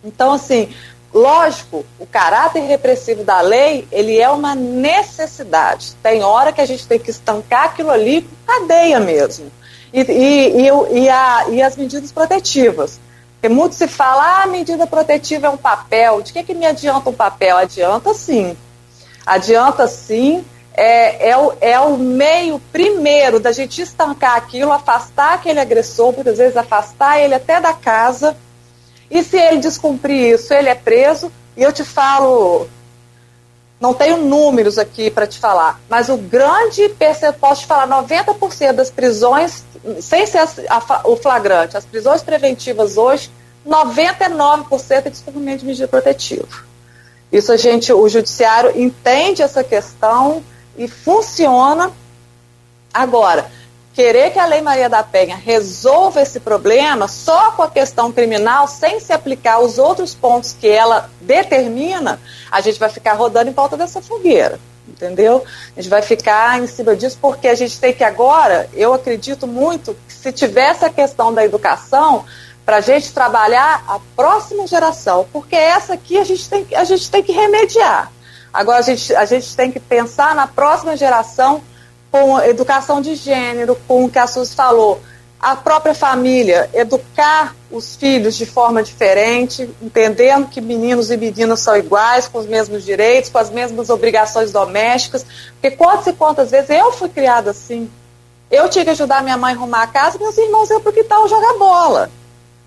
Então, 0.04 0.34
assim, 0.34 0.72
Lógico, 1.12 1.84
o 1.98 2.06
caráter 2.06 2.60
repressivo 2.60 3.24
da 3.24 3.40
lei, 3.40 3.86
ele 3.90 4.18
é 4.18 4.28
uma 4.28 4.54
necessidade. 4.54 5.94
Tem 6.02 6.22
hora 6.22 6.52
que 6.52 6.60
a 6.60 6.66
gente 6.66 6.86
tem 6.86 6.98
que 6.98 7.10
estancar 7.10 7.64
aquilo 7.64 7.90
ali 7.90 8.22
com 8.22 8.36
cadeia 8.46 9.00
mesmo. 9.00 9.50
E, 9.92 10.00
e, 10.00 10.62
e, 10.62 10.98
e, 11.04 11.08
a, 11.08 11.46
e 11.48 11.62
as 11.62 11.76
medidas 11.76 12.12
protetivas. 12.12 13.00
Porque 13.34 13.48
muito 13.48 13.74
se 13.74 13.86
fala, 13.86 14.22
ah, 14.22 14.42
a 14.42 14.46
medida 14.46 14.86
protetiva 14.86 15.46
é 15.46 15.50
um 15.50 15.56
papel. 15.56 16.20
De 16.20 16.32
que, 16.32 16.42
que 16.42 16.54
me 16.54 16.66
adianta 16.66 17.08
um 17.08 17.14
papel? 17.14 17.56
Adianta 17.56 18.12
sim. 18.12 18.56
Adianta 19.24 19.86
sim. 19.86 20.44
É, 20.74 21.30
é, 21.30 21.38
o, 21.38 21.54
é 21.60 21.80
o 21.80 21.96
meio 21.96 22.58
primeiro 22.70 23.40
da 23.40 23.52
gente 23.52 23.80
estancar 23.80 24.36
aquilo, 24.36 24.72
afastar 24.72 25.34
aquele 25.34 25.58
agressor, 25.58 26.12
muitas 26.12 26.36
vezes 26.36 26.54
afastar 26.54 27.18
ele 27.18 27.34
até 27.34 27.58
da 27.58 27.72
casa 27.72 28.36
e 29.10 29.22
se 29.22 29.36
ele 29.36 29.58
descumprir 29.58 30.34
isso, 30.34 30.52
ele 30.52 30.68
é 30.68 30.74
preso. 30.74 31.30
E 31.56 31.62
eu 31.62 31.72
te 31.72 31.84
falo, 31.84 32.68
não 33.80 33.94
tenho 33.94 34.18
números 34.18 34.78
aqui 34.78 35.10
para 35.10 35.26
te 35.26 35.38
falar, 35.38 35.80
mas 35.88 36.08
o 36.08 36.16
grande 36.16 36.88
percentual, 36.90 37.50
posso 37.50 37.60
te 37.62 37.66
falar, 37.66 37.86
90% 37.88 38.72
das 38.72 38.90
prisões, 38.90 39.64
sem 40.00 40.26
ser 40.26 40.38
a, 40.38 40.76
a, 40.76 41.08
o 41.08 41.16
flagrante, 41.16 41.76
as 41.76 41.84
prisões 41.84 42.22
preventivas 42.22 42.96
hoje, 42.96 43.30
99% 43.66 44.90
é 44.90 45.10
descumprimento 45.10 45.60
de 45.60 45.66
medida 45.66 45.88
protetiva. 45.88 46.46
Isso 47.30 47.52
a 47.52 47.56
gente, 47.56 47.92
o 47.92 48.08
judiciário 48.08 48.78
entende 48.80 49.42
essa 49.42 49.64
questão 49.64 50.42
e 50.78 50.86
funciona. 50.88 51.90
Agora, 52.94 53.50
querer 53.96 54.30
que 54.30 54.38
a 54.38 54.44
Lei 54.44 54.60
Maria 54.60 54.90
da 54.90 55.02
Penha 55.02 55.34
resolva 55.34 56.20
esse 56.20 56.38
problema 56.38 57.08
só 57.08 57.52
com 57.52 57.62
a 57.62 57.70
questão 57.70 58.12
criminal, 58.12 58.68
sem 58.68 59.00
se 59.00 59.10
aplicar 59.10 59.60
os 59.60 59.78
outros 59.78 60.14
pontos 60.14 60.52
que 60.52 60.68
ela 60.68 61.08
determina, 61.18 62.20
a 62.50 62.60
gente 62.60 62.78
vai 62.78 62.90
ficar 62.90 63.14
rodando 63.14 63.48
em 63.48 63.54
volta 63.54 63.74
dessa 63.74 64.02
fogueira. 64.02 64.60
Entendeu? 64.86 65.42
A 65.74 65.80
gente 65.80 65.90
vai 65.90 66.02
ficar 66.02 66.60
em 66.62 66.66
cima 66.66 66.94
disso 66.94 67.16
porque 67.20 67.48
a 67.48 67.54
gente 67.54 67.80
tem 67.80 67.92
que 67.94 68.04
agora, 68.04 68.68
eu 68.74 68.92
acredito 68.92 69.46
muito, 69.46 69.96
que 70.06 70.12
se 70.12 70.30
tivesse 70.30 70.84
a 70.84 70.90
questão 70.90 71.32
da 71.32 71.42
educação, 71.42 72.26
para 72.66 72.76
a 72.76 72.80
gente 72.82 73.14
trabalhar 73.14 73.82
a 73.88 73.98
próxima 74.14 74.66
geração, 74.66 75.26
porque 75.32 75.56
essa 75.56 75.94
aqui 75.94 76.18
a 76.18 76.24
gente 76.24 76.46
tem, 76.50 76.66
a 76.74 76.84
gente 76.84 77.10
tem 77.10 77.22
que 77.22 77.32
remediar. 77.32 78.12
Agora 78.52 78.78
a 78.78 78.82
gente, 78.82 79.14
a 79.14 79.24
gente 79.24 79.56
tem 79.56 79.72
que 79.72 79.80
pensar 79.80 80.34
na 80.34 80.46
próxima 80.46 80.96
geração 80.96 81.62
com 82.16 82.40
educação 82.40 83.02
de 83.02 83.14
gênero, 83.14 83.76
com 83.86 84.06
o 84.06 84.10
que 84.10 84.18
a 84.18 84.26
Suzy 84.26 84.54
falou, 84.54 85.02
a 85.38 85.54
própria 85.54 85.94
família, 85.94 86.70
educar 86.72 87.54
os 87.70 87.94
filhos 87.94 88.36
de 88.36 88.46
forma 88.46 88.82
diferente, 88.82 89.68
entendendo 89.82 90.48
que 90.48 90.62
meninos 90.62 91.10
e 91.10 91.16
meninas 91.16 91.60
são 91.60 91.76
iguais, 91.76 92.26
com 92.26 92.38
os 92.38 92.46
mesmos 92.46 92.84
direitos, 92.84 93.28
com 93.28 93.36
as 93.36 93.50
mesmas 93.50 93.90
obrigações 93.90 94.50
domésticas, 94.50 95.26
porque 95.52 95.76
quantas 95.76 96.06
e 96.06 96.12
quantas 96.14 96.50
vezes 96.50 96.70
eu 96.70 96.90
fui 96.90 97.10
criada 97.10 97.50
assim, 97.50 97.90
eu 98.50 98.66
tinha 98.70 98.84
que 98.84 98.92
ajudar 98.92 99.22
minha 99.22 99.36
mãe 99.36 99.52
a 99.52 99.56
arrumar 99.56 99.82
a 99.82 99.86
casa, 99.86 100.18
meus 100.18 100.38
irmãos 100.38 100.70
iam 100.70 100.80
para 100.80 100.90
o 100.90 100.94
quintal 100.94 101.28
jogar 101.28 101.52
bola, 101.58 102.10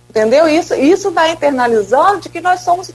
entendeu? 0.07 0.47
Isso, 0.47 0.75
isso 0.75 1.09
vai 1.09 1.31
internalizando 1.31 2.19
de 2.19 2.29
que 2.29 2.39
nós 2.39 2.61
somos 2.61 2.91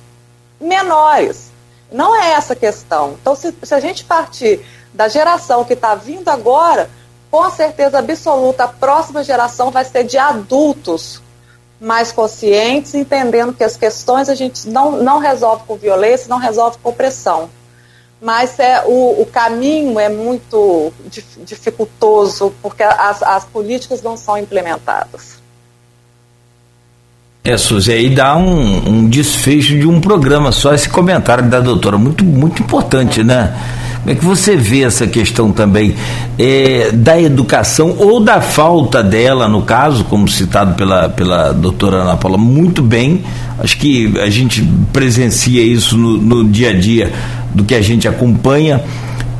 menores, 0.60 1.50
não 1.90 2.14
é 2.14 2.34
essa 2.34 2.52
a 2.52 2.56
questão. 2.56 3.16
Então, 3.20 3.34
se, 3.34 3.52
se 3.60 3.74
a 3.74 3.80
gente 3.80 4.04
partir 4.04 4.64
da 4.94 5.08
geração 5.08 5.64
que 5.64 5.72
está 5.72 5.94
vindo 5.96 6.28
agora, 6.28 6.88
com 7.30 7.50
certeza 7.50 7.98
absoluta, 7.98 8.64
a 8.64 8.68
próxima 8.68 9.24
geração 9.24 9.72
vai 9.72 9.84
ser 9.84 10.04
de 10.04 10.16
adultos 10.16 11.20
mais 11.80 12.12
conscientes, 12.12 12.94
entendendo 12.94 13.52
que 13.52 13.64
as 13.64 13.76
questões 13.76 14.28
a 14.28 14.34
gente 14.36 14.68
não, 14.68 15.02
não 15.02 15.18
resolve 15.18 15.64
com 15.66 15.76
violência, 15.76 16.28
não 16.28 16.38
resolve 16.38 16.78
com 16.80 16.90
opressão. 16.90 17.50
Mas 18.22 18.58
é, 18.58 18.84
o, 18.86 19.20
o 19.20 19.26
caminho 19.26 19.98
é 19.98 20.08
muito 20.08 20.92
dificultoso, 21.44 22.54
porque 22.62 22.82
as, 22.82 23.22
as 23.22 23.44
políticas 23.44 24.00
não 24.00 24.16
são 24.16 24.38
implementadas. 24.38 25.42
É, 27.42 27.58
Suzy, 27.58 27.92
aí 27.92 28.14
dá 28.14 28.36
um, 28.36 28.88
um 28.88 29.08
desfecho 29.08 29.78
de 29.78 29.86
um 29.86 30.00
programa, 30.00 30.50
só 30.52 30.72
esse 30.72 30.88
comentário 30.88 31.44
da 31.50 31.60
doutora, 31.60 31.98
muito, 31.98 32.24
muito 32.24 32.62
importante, 32.62 33.22
né? 33.22 33.54
Como 34.04 34.12
é 34.12 34.18
que 34.18 34.24
você 34.24 34.54
vê 34.54 34.82
essa 34.82 35.06
questão 35.06 35.50
também 35.50 35.94
é, 36.38 36.90
da 36.92 37.18
educação 37.18 37.96
ou 37.98 38.20
da 38.20 38.38
falta 38.38 39.02
dela, 39.02 39.48
no 39.48 39.62
caso, 39.62 40.04
como 40.04 40.28
citado 40.28 40.74
pela, 40.74 41.08
pela 41.08 41.52
doutora 41.52 42.02
Ana 42.02 42.14
Paula, 42.14 42.36
muito 42.36 42.82
bem. 42.82 43.22
Acho 43.58 43.78
que 43.78 44.12
a 44.20 44.28
gente 44.28 44.62
presencia 44.92 45.62
isso 45.62 45.96
no, 45.96 46.18
no 46.18 46.44
dia 46.44 46.68
a 46.68 46.72
dia 46.74 47.10
do 47.54 47.64
que 47.64 47.74
a 47.74 47.80
gente 47.80 48.06
acompanha. 48.06 48.82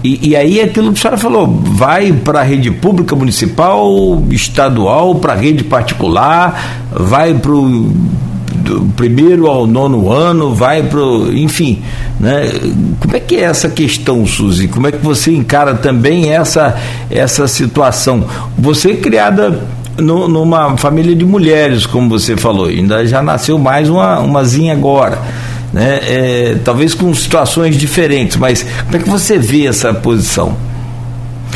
E, 0.02 0.30
e, 0.30 0.36
aí 0.36 0.60
é 0.60 0.64
aquilo 0.64 0.92
que 0.92 0.98
a 0.98 1.02
senhora 1.02 1.18
falou, 1.18 1.46
vai 1.46 2.10
para 2.12 2.40
a 2.40 2.42
rede 2.42 2.70
pública 2.70 3.14
municipal, 3.14 4.22
estadual, 4.30 5.16
para 5.16 5.34
a 5.34 5.36
rede 5.36 5.62
particular, 5.62 6.88
vai 6.90 7.34
para 7.34 7.52
o 7.52 7.92
do 8.64 8.80
primeiro 8.96 9.46
ao 9.46 9.66
nono 9.66 10.10
ano, 10.10 10.54
vai 10.54 10.82
para 10.82 11.00
enfim, 11.32 11.82
né? 12.18 12.50
Como 12.98 13.14
é 13.14 13.20
que 13.20 13.36
é 13.36 13.42
essa 13.42 13.68
questão, 13.68 14.26
Suzy? 14.26 14.66
Como 14.68 14.86
é 14.86 14.92
que 14.92 15.04
você 15.04 15.30
encara 15.32 15.74
também 15.74 16.32
essa 16.32 16.76
essa 17.10 17.46
situação? 17.46 18.24
Você 18.58 18.92
é 18.92 18.96
criada 18.96 19.60
no, 19.98 20.26
numa 20.26 20.76
família 20.76 21.14
de 21.14 21.24
mulheres, 21.24 21.86
como 21.86 22.08
você 22.08 22.36
falou, 22.36 22.66
ainda 22.66 23.06
já 23.06 23.22
nasceu 23.22 23.58
mais 23.58 23.88
uma 23.88 24.18
umazinha 24.20 24.72
agora. 24.72 25.18
Né? 25.72 26.00
É, 26.02 26.56
talvez 26.64 26.94
com 26.94 27.12
situações 27.14 27.76
diferentes, 27.76 28.36
mas 28.36 28.64
como 28.84 28.96
é 28.96 28.98
que 29.00 29.08
você 29.08 29.38
vê 29.38 29.66
essa 29.66 29.92
posição? 29.92 30.56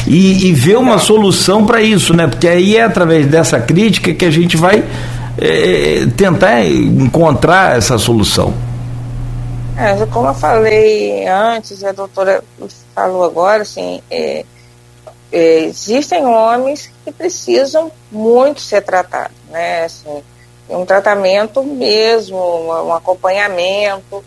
E, 0.06 0.48
e 0.48 0.52
vê 0.52 0.74
uma 0.74 0.98
solução 0.98 1.64
para 1.64 1.82
isso, 1.82 2.14
né? 2.14 2.26
Porque 2.26 2.48
aí 2.48 2.76
é 2.76 2.82
através 2.82 3.26
dessa 3.26 3.60
crítica 3.60 4.12
que 4.14 4.24
a 4.24 4.30
gente 4.30 4.56
vai 4.56 4.82
é, 5.40 6.06
tentar 6.16 6.64
encontrar 6.64 7.76
essa 7.76 7.98
solução. 7.98 8.52
É, 9.76 10.04
como 10.06 10.26
eu 10.26 10.34
falei 10.34 11.26
antes, 11.28 11.84
a 11.84 11.92
doutora 11.92 12.42
falou 12.94 13.24
agora, 13.24 13.62
assim, 13.62 14.02
é, 14.10 14.44
é, 15.30 15.60
existem 15.60 16.26
homens 16.26 16.90
que 17.04 17.12
precisam 17.12 17.92
muito 18.10 18.60
ser 18.60 18.82
tratados, 18.82 19.36
né? 19.50 19.84
Assim, 19.84 20.22
um 20.68 20.84
tratamento 20.84 21.62
mesmo, 21.62 22.36
um 22.36 22.92
acompanhamento. 22.92 24.24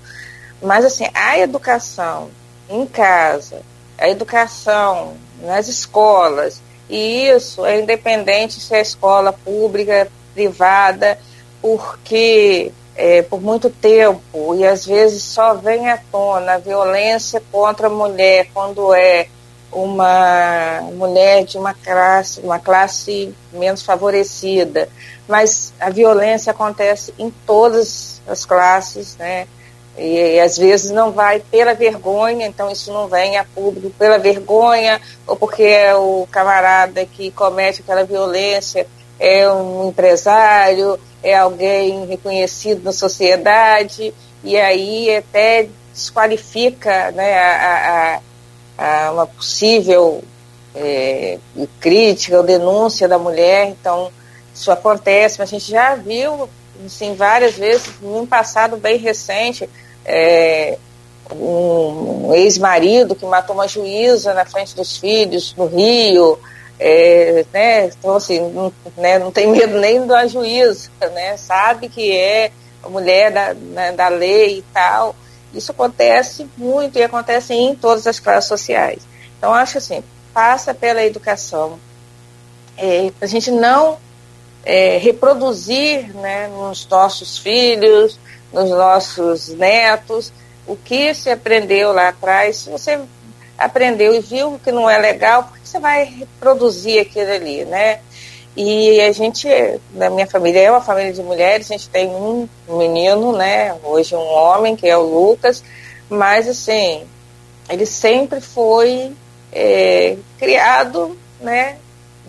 Mas 0.61 0.85
assim, 0.85 1.05
a 1.13 1.37
educação 1.39 2.29
em 2.69 2.85
casa, 2.85 3.61
a 3.97 4.07
educação 4.09 5.13
nas 5.41 5.67
escolas, 5.67 6.61
e 6.89 7.27
isso 7.27 7.65
é 7.65 7.81
independente 7.81 8.59
se 8.59 8.73
é 8.73 8.81
escola 8.81 9.33
pública, 9.33 10.07
privada, 10.33 11.17
porque 11.61 12.71
é, 12.95 13.21
por 13.21 13.41
muito 13.41 13.69
tempo, 13.69 14.55
e 14.55 14.65
às 14.65 14.85
vezes 14.85 15.23
só 15.23 15.53
vem 15.53 15.89
à 15.89 15.97
tona 16.11 16.53
a 16.53 16.57
violência 16.57 17.41
contra 17.51 17.87
a 17.87 17.89
mulher 17.89 18.47
quando 18.53 18.93
é 18.93 19.27
uma 19.71 20.81
mulher 20.93 21.45
de 21.45 21.57
uma 21.57 21.73
classe, 21.73 22.41
uma 22.41 22.59
classe 22.59 23.33
menos 23.53 23.81
favorecida, 23.81 24.89
mas 25.27 25.73
a 25.79 25.89
violência 25.89 26.51
acontece 26.51 27.13
em 27.17 27.29
todas 27.45 28.21
as 28.27 28.45
classes, 28.45 29.15
né? 29.15 29.47
E, 29.97 30.35
e, 30.35 30.39
às 30.39 30.57
vezes 30.57 30.91
não 30.91 31.11
vai 31.11 31.39
pela 31.39 31.73
vergonha, 31.73 32.47
então 32.47 32.71
isso 32.71 32.91
não 32.93 33.07
vem 33.07 33.37
a 33.37 33.43
público 33.43 33.89
pela 33.97 34.17
vergonha, 34.17 35.01
ou 35.27 35.35
porque 35.35 35.63
é 35.63 35.95
o 35.95 36.27
camarada 36.31 37.05
que 37.05 37.31
comete 37.31 37.81
aquela 37.81 38.03
violência 38.03 38.87
é 39.21 39.47
um 39.53 39.89
empresário, 39.89 40.99
é 41.21 41.37
alguém 41.37 42.07
reconhecido 42.07 42.83
na 42.83 42.91
sociedade, 42.91 44.11
e 44.43 44.57
aí 44.57 45.15
até 45.15 45.69
desqualifica 45.93 47.11
né, 47.11 47.37
a, 47.37 48.19
a, 48.79 49.05
a 49.07 49.11
uma 49.11 49.27
possível 49.27 50.23
é, 50.73 51.37
crítica 51.79 52.37
ou 52.37 52.43
denúncia 52.43 53.07
da 53.07 53.19
mulher. 53.19 53.67
Então, 53.67 54.11
isso 54.55 54.71
acontece, 54.71 55.37
mas 55.37 55.49
a 55.49 55.51
gente 55.51 55.69
já 55.69 55.93
viu 55.93 56.49
assim, 56.83 57.13
várias 57.13 57.53
vezes, 57.53 57.91
num 58.01 58.25
passado 58.25 58.75
bem 58.75 58.97
recente, 58.97 59.69
é, 60.03 60.79
um 61.31 62.33
ex-marido 62.33 63.13
que 63.13 63.25
matou 63.25 63.55
uma 63.55 63.67
juíza 63.67 64.33
na 64.33 64.45
frente 64.45 64.75
dos 64.75 64.97
filhos 64.97 65.53
no 65.55 65.67
Rio, 65.67 66.39
é, 66.83 67.45
né, 67.53 67.85
então, 67.85 68.15
assim, 68.15 68.39
não, 68.39 68.73
né, 68.97 69.19
não 69.19 69.31
tem 69.31 69.45
medo 69.47 69.79
nem 69.79 70.03
do 70.03 70.27
juízo, 70.27 70.89
né, 71.13 71.37
sabe 71.37 71.87
que 71.87 72.11
é 72.11 72.51
a 72.81 72.89
mulher 72.89 73.31
da, 73.31 73.53
né, 73.53 73.91
da 73.91 74.07
lei 74.07 74.57
e 74.57 74.61
tal. 74.73 75.15
Isso 75.53 75.71
acontece 75.71 76.49
muito 76.57 76.97
e 76.97 77.03
acontece 77.03 77.53
em 77.53 77.75
todas 77.75 78.07
as 78.07 78.19
classes 78.19 78.47
sociais. 78.47 79.03
Então, 79.37 79.53
acho 79.53 79.77
assim, 79.77 80.03
passa 80.33 80.73
pela 80.73 81.03
educação. 81.05 81.79
É, 82.75 83.11
a 83.21 83.27
gente 83.27 83.51
não 83.51 83.99
é, 84.65 84.97
reproduzir 84.97 86.15
né, 86.15 86.47
nos 86.47 86.87
nossos 86.87 87.37
filhos, 87.37 88.19
nos 88.51 88.71
nossos 88.71 89.49
netos, 89.49 90.33
o 90.65 90.75
que 90.75 91.13
se 91.13 91.29
aprendeu 91.29 91.93
lá 91.93 92.07
atrás. 92.07 92.57
Se 92.57 92.71
você 92.71 92.99
aprendeu 93.65 94.13
e 94.13 94.19
viu 94.19 94.59
que 94.63 94.71
não 94.71 94.89
é 94.89 94.97
legal, 94.97 95.43
por 95.43 95.57
que 95.57 95.67
você 95.67 95.79
vai 95.79 96.03
reproduzir 96.03 97.01
aquilo 97.01 97.31
ali, 97.31 97.65
né? 97.65 97.99
E 98.55 98.99
a 98.99 99.11
gente, 99.11 99.47
na 99.93 100.09
minha 100.09 100.27
família, 100.27 100.59
é 100.59 100.71
uma 100.71 100.81
família 100.81 101.13
de 101.13 101.23
mulheres, 101.23 101.71
a 101.71 101.73
gente 101.73 101.89
tem 101.89 102.09
um 102.09 102.47
menino, 102.67 103.31
né? 103.31 103.73
Hoje 103.83 104.13
um 104.15 104.27
homem, 104.27 104.75
que 104.75 104.87
é 104.87 104.97
o 104.97 105.01
Lucas, 105.01 105.63
mas 106.09 106.49
assim, 106.49 107.05
ele 107.69 107.85
sempre 107.85 108.41
foi 108.41 109.13
é, 109.53 110.17
criado, 110.37 111.17
né? 111.39 111.77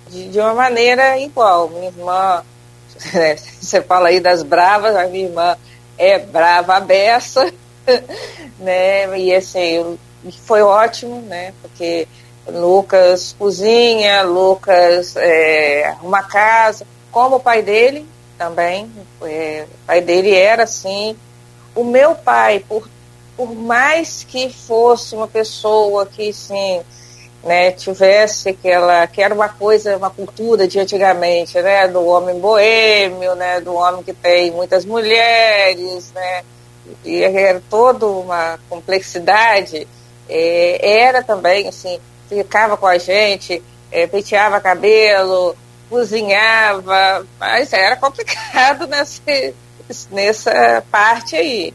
De, 0.09 0.29
de, 0.29 0.39
uma 0.39 0.55
maneira 0.55 1.19
igual. 1.19 1.69
Minha 1.69 1.89
irmã, 1.89 2.45
né, 3.13 3.37
você 3.37 3.83
fala 3.83 4.09
aí 4.09 4.21
das 4.21 4.45
bravas, 4.45 4.95
a 4.95 5.07
minha 5.09 5.25
irmã 5.25 5.57
é 5.99 6.21
brava 6.21 6.77
a 6.77 6.81
beça, 6.81 7.53
né? 8.61 9.19
E 9.19 9.35
assim, 9.35 9.99
foi 10.31 10.63
ótimo, 10.63 11.21
né? 11.23 11.53
Porque 11.61 12.07
Lucas 12.47 13.35
cozinha, 13.39 14.23
Lucas 14.23 15.17
é, 15.17 15.89
arruma 15.89 16.23
casa, 16.23 16.87
como 17.11 17.37
o 17.37 17.41
pai 17.41 17.63
dele 17.63 18.07
também. 18.39 18.91
É, 19.23 19.67
o 19.67 19.87
pai 19.87 20.01
dele 20.01 20.35
era 20.35 20.65
assim. 20.65 21.17
O 21.75 21.85
meu 21.85 22.15
pai, 22.15 22.65
por, 22.69 22.89
por 23.37 23.55
mais 23.55 24.25
que 24.25 24.51
fosse 24.51 25.15
uma 25.15 25.27
pessoa 25.27 26.05
que 26.07 26.33
sim, 26.33 26.83
né, 27.43 27.73
tivesse 27.73 28.51
aquela, 28.51 29.07
que 29.07 29.21
era 29.21 29.35
uma 29.35 29.49
coisa, 29.49 29.97
uma 29.97 30.11
cultura 30.11 30.69
de 30.69 30.79
antigamente, 30.79 31.61
né, 31.61 31.89
do 31.89 32.05
homem 32.07 32.39
boêmio, 32.39 33.35
né, 33.35 33.61
do 33.61 33.75
homem 33.75 34.03
que 34.03 34.13
tem 34.13 34.51
muitas 34.51 34.85
mulheres, 34.85 36.13
né, 36.13 36.45
e 37.05 37.23
era 37.23 37.61
toda 37.69 38.07
uma 38.07 38.59
complexidade, 38.69 39.89
é, 40.33 41.01
era 41.03 41.23
também, 41.23 41.69
assim, 41.69 42.01
ficava 42.29 42.77
com 42.77 42.87
a 42.87 42.97
gente, 42.99 43.63
é, 43.91 44.07
penteava 44.07 44.61
cabelo, 44.61 45.55
cozinhava, 45.91 47.27
mas 47.39 47.73
era 47.73 47.97
complicado 47.97 48.87
nessa, 48.89 49.21
nessa 50.11 50.85
parte 50.91 51.37
aí. 51.37 51.75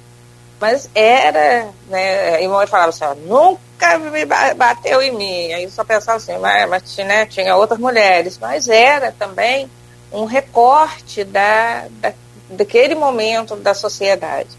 Mas 0.60 0.90
era, 0.96 1.70
né, 1.88 2.44
e 2.44 2.48
mãe 2.48 2.66
falava 2.66 2.90
assim, 2.90 3.06
ó, 3.06 3.14
nunca 3.14 4.00
me 4.00 4.26
bateu 4.26 5.04
em 5.04 5.12
mim. 5.12 5.54
Aí 5.54 5.70
só 5.70 5.84
pensava 5.84 6.18
assim, 6.18 6.36
mas, 6.40 6.68
mas 6.68 6.98
né, 6.98 7.28
tinha 7.28 7.56
outras 7.56 7.80
mulheres, 7.80 8.40
mas 8.40 8.68
era 8.68 9.12
também 9.12 9.70
um 10.12 10.26
recorte 10.26 11.24
da, 11.24 11.86
da, 11.92 12.12
daquele 12.50 12.96
momento 12.96 13.56
da 13.56 13.76
sociedade. 13.76 14.50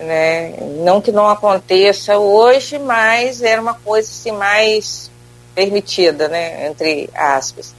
Né? 0.00 0.54
Não 0.82 1.00
que 1.00 1.12
não 1.12 1.28
aconteça 1.28 2.18
hoje, 2.18 2.78
mas 2.78 3.42
era 3.42 3.60
uma 3.60 3.74
coisa 3.74 4.08
assim, 4.08 4.32
mais 4.32 5.10
permitida, 5.54 6.26
né, 6.28 6.66
entre 6.66 7.10
aspas. 7.14 7.74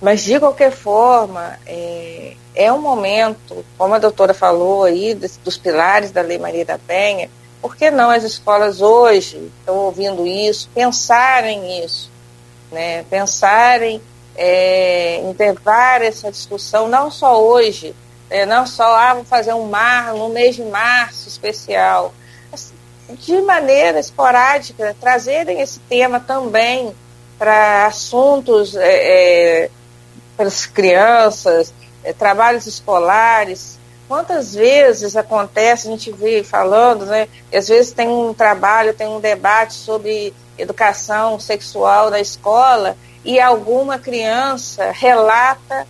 Mas, 0.00 0.22
de 0.22 0.38
qualquer 0.38 0.70
forma, 0.70 1.58
é, 1.66 2.34
é 2.54 2.72
um 2.72 2.80
momento, 2.80 3.64
como 3.78 3.94
a 3.94 3.98
doutora 3.98 4.34
falou 4.34 4.84
aí, 4.84 5.14
dos, 5.14 5.38
dos 5.38 5.56
pilares 5.56 6.10
da 6.10 6.20
Lei 6.20 6.38
Maria 6.38 6.64
da 6.64 6.78
Penha, 6.78 7.30
por 7.62 7.74
que 7.74 7.90
não 7.90 8.10
as 8.10 8.22
escolas 8.22 8.80
hoje 8.80 9.50
estão 9.58 9.76
ouvindo 9.76 10.26
isso, 10.26 10.68
pensarem 10.74 11.60
nisso, 11.60 12.10
né? 12.70 13.04
pensarem 13.08 14.00
é, 14.36 15.20
em 15.20 15.32
levar 15.32 16.02
essa 16.02 16.30
discussão, 16.30 16.88
não 16.88 17.10
só 17.10 17.42
hoje, 17.42 17.94
é, 18.28 18.44
não 18.44 18.66
só, 18.66 18.96
ah, 18.96 19.14
vou 19.14 19.24
fazer 19.24 19.52
um 19.52 19.66
mar, 19.66 20.12
no 20.14 20.28
mês 20.28 20.56
de 20.56 20.62
março 20.64 21.28
especial, 21.28 22.12
de 23.08 23.40
maneira 23.42 24.00
esporádica, 24.00 24.96
trazerem 25.00 25.60
esse 25.60 25.78
tema 25.80 26.18
também 26.18 26.94
para 27.38 27.86
assuntos 27.86 28.74
é, 28.74 29.64
é, 29.64 29.70
para 30.36 30.46
as 30.46 30.66
crianças, 30.66 31.72
é, 32.02 32.12
trabalhos 32.12 32.66
escolares. 32.66 33.78
Quantas 34.08 34.54
vezes 34.54 35.16
acontece, 35.16 35.88
a 35.88 35.90
gente 35.90 36.12
vê 36.12 36.42
falando, 36.42 37.06
né? 37.06 37.28
Às 37.52 37.68
vezes 37.68 37.92
tem 37.92 38.08
um 38.08 38.32
trabalho, 38.32 38.94
tem 38.94 39.06
um 39.06 39.20
debate 39.20 39.74
sobre 39.74 40.32
educação 40.56 41.38
sexual 41.38 42.10
na 42.10 42.20
escola 42.20 42.96
e 43.24 43.40
alguma 43.40 43.98
criança 43.98 44.90
relata 44.92 45.86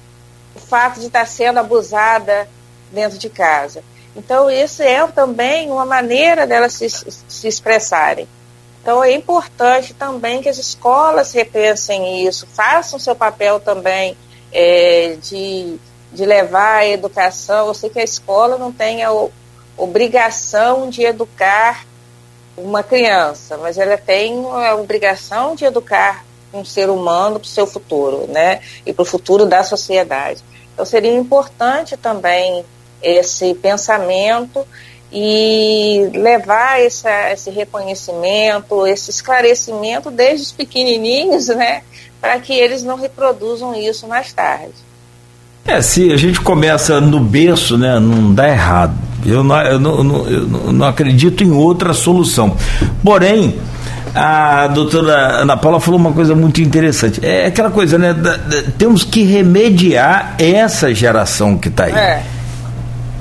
o 0.57 0.59
fato 0.59 0.99
de 0.99 1.07
estar 1.07 1.27
sendo 1.27 1.59
abusada 1.59 2.49
dentro 2.91 3.19
de 3.19 3.29
casa. 3.29 3.83
Então, 4.17 4.51
isso 4.51 4.83
é 4.83 5.07
também 5.09 5.71
uma 5.71 5.85
maneira 5.85 6.47
delas 6.47 6.73
se, 6.73 6.89
se 6.89 7.47
expressarem. 7.47 8.27
Então, 8.83 9.05
é 9.05 9.13
importante 9.13 9.93
também 9.93 10.41
que 10.41 10.49
as 10.49 10.59
escolas 10.59 11.33
repensem 11.33 12.27
isso, 12.27 12.47
façam 12.47 12.99
seu 12.99 13.15
papel 13.15 13.61
também 13.61 14.17
é, 14.53 15.17
de, 15.21 15.77
de 16.13 16.25
levar 16.25 16.79
a 16.79 16.87
educação. 16.87 17.67
Eu 17.67 17.75
sei 17.75 17.91
que 17.91 18.01
a 18.01 18.05
escola 18.05 18.57
não 18.57 18.73
tem 18.73 19.05
a 19.05 19.11
obrigação 19.77 20.89
de 20.89 21.03
educar 21.03 21.85
uma 22.57 22.83
criança, 22.83 23.59
mas 23.59 23.77
ela 23.77 23.99
tem 23.99 24.47
a 24.51 24.75
obrigação 24.77 25.55
de 25.55 25.67
educar 25.67 26.26
um 26.57 26.65
ser 26.65 26.89
humano 26.91 27.39
para 27.39 27.47
o 27.47 27.51
seu 27.51 27.67
futuro, 27.67 28.27
né? 28.29 28.61
E 28.85 28.93
para 28.93 29.03
o 29.03 29.07
futuro 29.07 29.47
da 29.47 29.63
sociedade. 29.63 30.43
Então, 30.73 30.85
seria 30.85 31.15
importante 31.15 31.97
também 31.97 32.65
esse 33.03 33.55
pensamento 33.55 34.67
e 35.13 36.11
levar 36.13 36.81
esse, 36.81 37.09
esse 37.33 37.51
reconhecimento, 37.51 38.87
esse 38.87 39.11
esclarecimento 39.11 40.11
desde 40.11 40.47
os 40.47 40.53
pequenininhos, 40.53 41.47
né, 41.49 41.83
para 42.21 42.39
que 42.41 42.53
eles 42.53 42.83
não 42.83 42.97
reproduzam 42.97 43.75
isso 43.75 44.07
mais 44.07 44.33
tarde. 44.33 44.75
É, 45.65 45.81
se 45.81 46.13
a 46.13 46.17
gente 46.17 46.41
começa 46.41 47.01
no 47.01 47.19
berço, 47.19 47.77
né, 47.77 47.99
não 47.99 48.33
dá 48.33 48.49
errado. 48.49 48.95
Eu 49.25 49.43
não, 49.43 49.61
eu 49.63 49.79
não, 49.81 50.27
eu 50.29 50.73
não 50.73 50.87
acredito 50.87 51.43
em 51.43 51.51
outra 51.51 51.93
solução. 51.93 52.57
Porém, 53.03 53.59
a 54.17 54.67
doutora 54.69 55.43
Ana 55.43 55.59
Paula 55.59 55.79
falou 55.79 56.01
uma 56.01 56.13
coisa 56.13 56.35
muito 56.35 56.63
interessante. 56.63 57.21
É 57.23 57.47
aquela 57.47 57.71
coisa, 57.71 57.99
né? 57.99 58.15
Da, 58.15 58.39
da, 58.39 58.63
temos 58.79 59.05
que 59.05 59.23
remediar 59.25 60.35
essa 60.39 60.95
geração 60.95 61.59
que 61.59 61.69
está 61.69 61.85
aí. 61.85 61.93
É. 61.93 62.23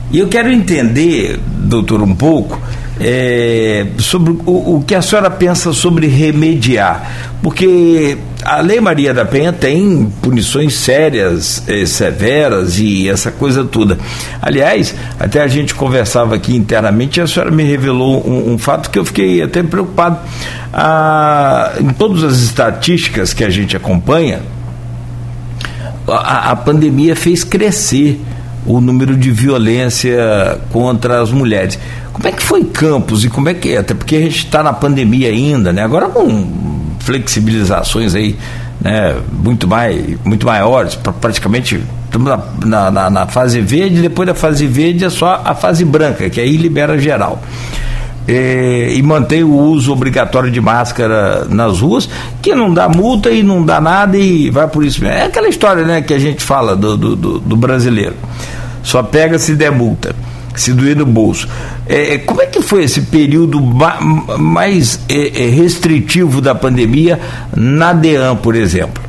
E 0.09 0.19
eu 0.19 0.29
quero 0.29 0.49
entender, 0.49 1.37
doutor, 1.45 2.01
um 2.01 2.15
pouco 2.15 2.61
é, 2.99 3.87
sobre 3.97 4.31
o, 4.45 4.75
o, 4.75 4.83
que 4.85 4.95
a 4.95 5.01
senhora 5.01 5.29
pensa 5.29 5.73
sobre 5.73 6.07
remediar. 6.07 7.33
Porque 7.41 8.17
a 8.43 8.61
Lei 8.61 8.79
Maria 8.79 9.13
da 9.13 9.25
Penha 9.25 9.51
tem 9.51 10.11
punições 10.21 10.73
sérias, 10.75 11.63
é, 11.67 11.85
severas 11.85 12.79
e 12.79 13.09
essa 13.09 13.31
coisa 13.31 13.63
toda. 13.63 13.97
Aliás, 14.41 14.95
até 15.19 15.41
a 15.41 15.47
gente 15.47 15.75
conversava 15.75 16.35
aqui 16.35 16.55
internamente 16.55 17.19
e 17.19 17.23
a 17.23 17.27
senhora 17.27 17.51
me 17.51 17.63
revelou 17.63 18.25
um, 18.27 18.53
um 18.53 18.57
fato 18.57 18.89
que 18.89 18.97
eu 18.97 19.05
fiquei 19.05 19.41
até 19.41 19.61
preocupado. 19.61 20.19
Ah, 20.73 21.73
em 21.79 21.89
todas 21.89 22.23
as 22.23 22.39
estatísticas 22.39 23.33
que 23.33 23.43
a 23.43 23.49
gente 23.49 23.75
acompanha, 23.75 24.41
a, 26.07 26.51
a 26.51 26.55
pandemia 26.55 27.15
fez 27.15 27.43
crescer 27.43 28.19
o 28.65 28.81
número 28.81 29.15
de 29.15 29.31
violência 29.31 30.59
contra 30.71 31.21
as 31.21 31.31
mulheres. 31.31 31.77
Como 32.15 32.29
é 32.29 32.31
que 32.31 32.41
foi 32.41 32.63
Campos 32.63 33.25
e 33.25 33.29
como 33.29 33.49
é 33.49 33.53
que 33.53 33.73
é? 33.73 33.79
Até 33.79 33.93
porque 33.93 34.15
a 34.15 34.21
gente 34.21 34.37
está 34.37 34.63
na 34.63 34.71
pandemia 34.71 35.27
ainda, 35.27 35.73
né? 35.73 35.83
Agora 35.83 36.07
com 36.07 36.47
flexibilizações 37.01 38.15
aí, 38.15 38.37
né? 38.79 39.17
Muito 39.33 39.67
mais, 39.67 40.17
muito 40.23 40.45
maiores, 40.45 40.95
praticamente 41.19 41.83
estamos 42.05 42.39
na, 42.65 42.89
na, 42.89 43.09
na, 43.09 43.27
fase 43.27 43.59
verde, 43.59 44.01
depois 44.01 44.25
da 44.25 44.33
fase 44.33 44.65
verde 44.65 45.03
é 45.03 45.09
só 45.09 45.41
a 45.43 45.53
fase 45.53 45.83
branca, 45.83 46.29
que 46.29 46.39
aí 46.39 46.55
libera 46.55 46.97
geral. 46.97 47.41
É, 48.25 48.93
e 48.93 49.01
mantém 49.03 49.43
o 49.43 49.53
uso 49.53 49.91
obrigatório 49.91 50.49
de 50.49 50.61
máscara 50.61 51.43
nas 51.49 51.81
ruas, 51.81 52.09
que 52.41 52.55
não 52.55 52.73
dá 52.73 52.87
multa 52.87 53.29
e 53.29 53.43
não 53.43 53.61
dá 53.61 53.81
nada 53.81 54.17
e 54.17 54.49
vai 54.49 54.69
por 54.69 54.85
isso 54.85 55.01
mesmo. 55.01 55.17
É 55.17 55.25
aquela 55.25 55.49
história 55.49 55.83
né, 55.83 56.01
que 56.01 56.13
a 56.13 56.19
gente 56.19 56.41
fala 56.41 56.77
do, 56.77 56.95
do, 56.95 57.39
do 57.39 57.55
brasileiro. 57.57 58.15
Só 58.81 59.03
pega 59.03 59.37
se 59.37 59.53
der 59.53 59.71
multa, 59.71 60.15
se 60.55 60.73
doer 60.73 60.95
no 60.95 61.05
bolso. 61.05 61.47
É, 61.87 62.15
é 62.15 62.17
como 62.19 62.41
é 62.41 62.45
que 62.45 62.61
foi 62.61 62.83
esse 62.83 63.01
período 63.01 63.61
ma 63.61 63.99
mais 64.01 64.99
é, 65.09 65.43
é, 65.43 65.49
restritivo 65.49 66.41
da 66.41 66.55
pandemia 66.55 67.19
na 67.55 67.93
DEAN, 67.93 68.35
por 68.37 68.55
exemplo? 68.55 69.03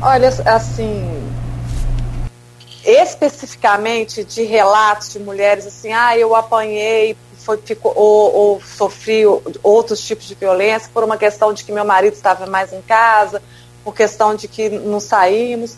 Olha, 0.00 0.28
assim, 0.28 1.22
especificamente 2.84 4.22
de 4.24 4.42
relatos 4.42 5.12
de 5.12 5.18
mulheres 5.18 5.66
assim, 5.66 5.92
ah, 5.92 6.16
eu 6.18 6.34
apanhei 6.34 7.16
foi, 7.44 7.58
ficou, 7.58 7.92
ou, 7.94 8.34
ou 8.34 8.62
sofri 8.62 9.24
outros 9.62 10.00
tipos 10.04 10.26
de 10.26 10.34
violência 10.34 10.90
por 10.92 11.04
uma 11.04 11.18
questão 11.18 11.52
de 11.52 11.62
que 11.62 11.70
meu 11.70 11.84
marido 11.84 12.14
estava 12.14 12.46
mais 12.46 12.72
em 12.72 12.80
casa, 12.80 13.42
por 13.84 13.94
questão 13.94 14.34
de 14.34 14.48
que 14.48 14.70
não 14.70 14.98
saímos. 14.98 15.76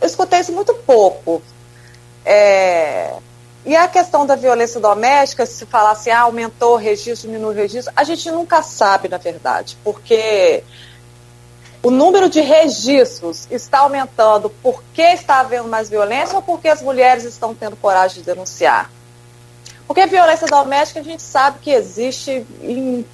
Eu 0.00 0.06
escutei 0.06 0.40
isso 0.40 0.52
muito 0.52 0.72
pouco. 0.74 1.42
É, 2.24 3.14
e 3.64 3.76
a 3.76 3.86
questão 3.88 4.24
da 4.24 4.36
violência 4.36 4.80
doméstica, 4.80 5.44
se 5.44 5.66
falar 5.66 5.92
assim, 5.92 6.10
ah, 6.10 6.20
aumentou 6.20 6.74
o 6.74 6.76
registro, 6.76 7.28
diminuiu 7.28 7.52
o 7.52 7.54
registro, 7.54 7.92
a 7.94 8.04
gente 8.04 8.30
nunca 8.30 8.62
sabe, 8.62 9.08
na 9.08 9.18
verdade, 9.18 9.76
porque 9.84 10.64
o 11.82 11.90
número 11.90 12.28
de 12.28 12.40
registros 12.40 13.46
está 13.50 13.80
aumentando 13.80 14.50
porque 14.62 15.02
está 15.02 15.40
havendo 15.40 15.68
mais 15.68 15.88
violência 15.88 16.36
ou 16.36 16.42
porque 16.42 16.68
as 16.68 16.82
mulheres 16.82 17.24
estão 17.24 17.54
tendo 17.54 17.76
coragem 17.76 18.20
de 18.20 18.26
denunciar? 18.26 18.90
Porque 19.86 20.06
violência 20.06 20.46
doméstica 20.46 21.00
a 21.00 21.02
gente 21.02 21.22
sabe 21.22 21.58
que 21.60 21.70
existe 21.70 22.46
em, 22.62 23.04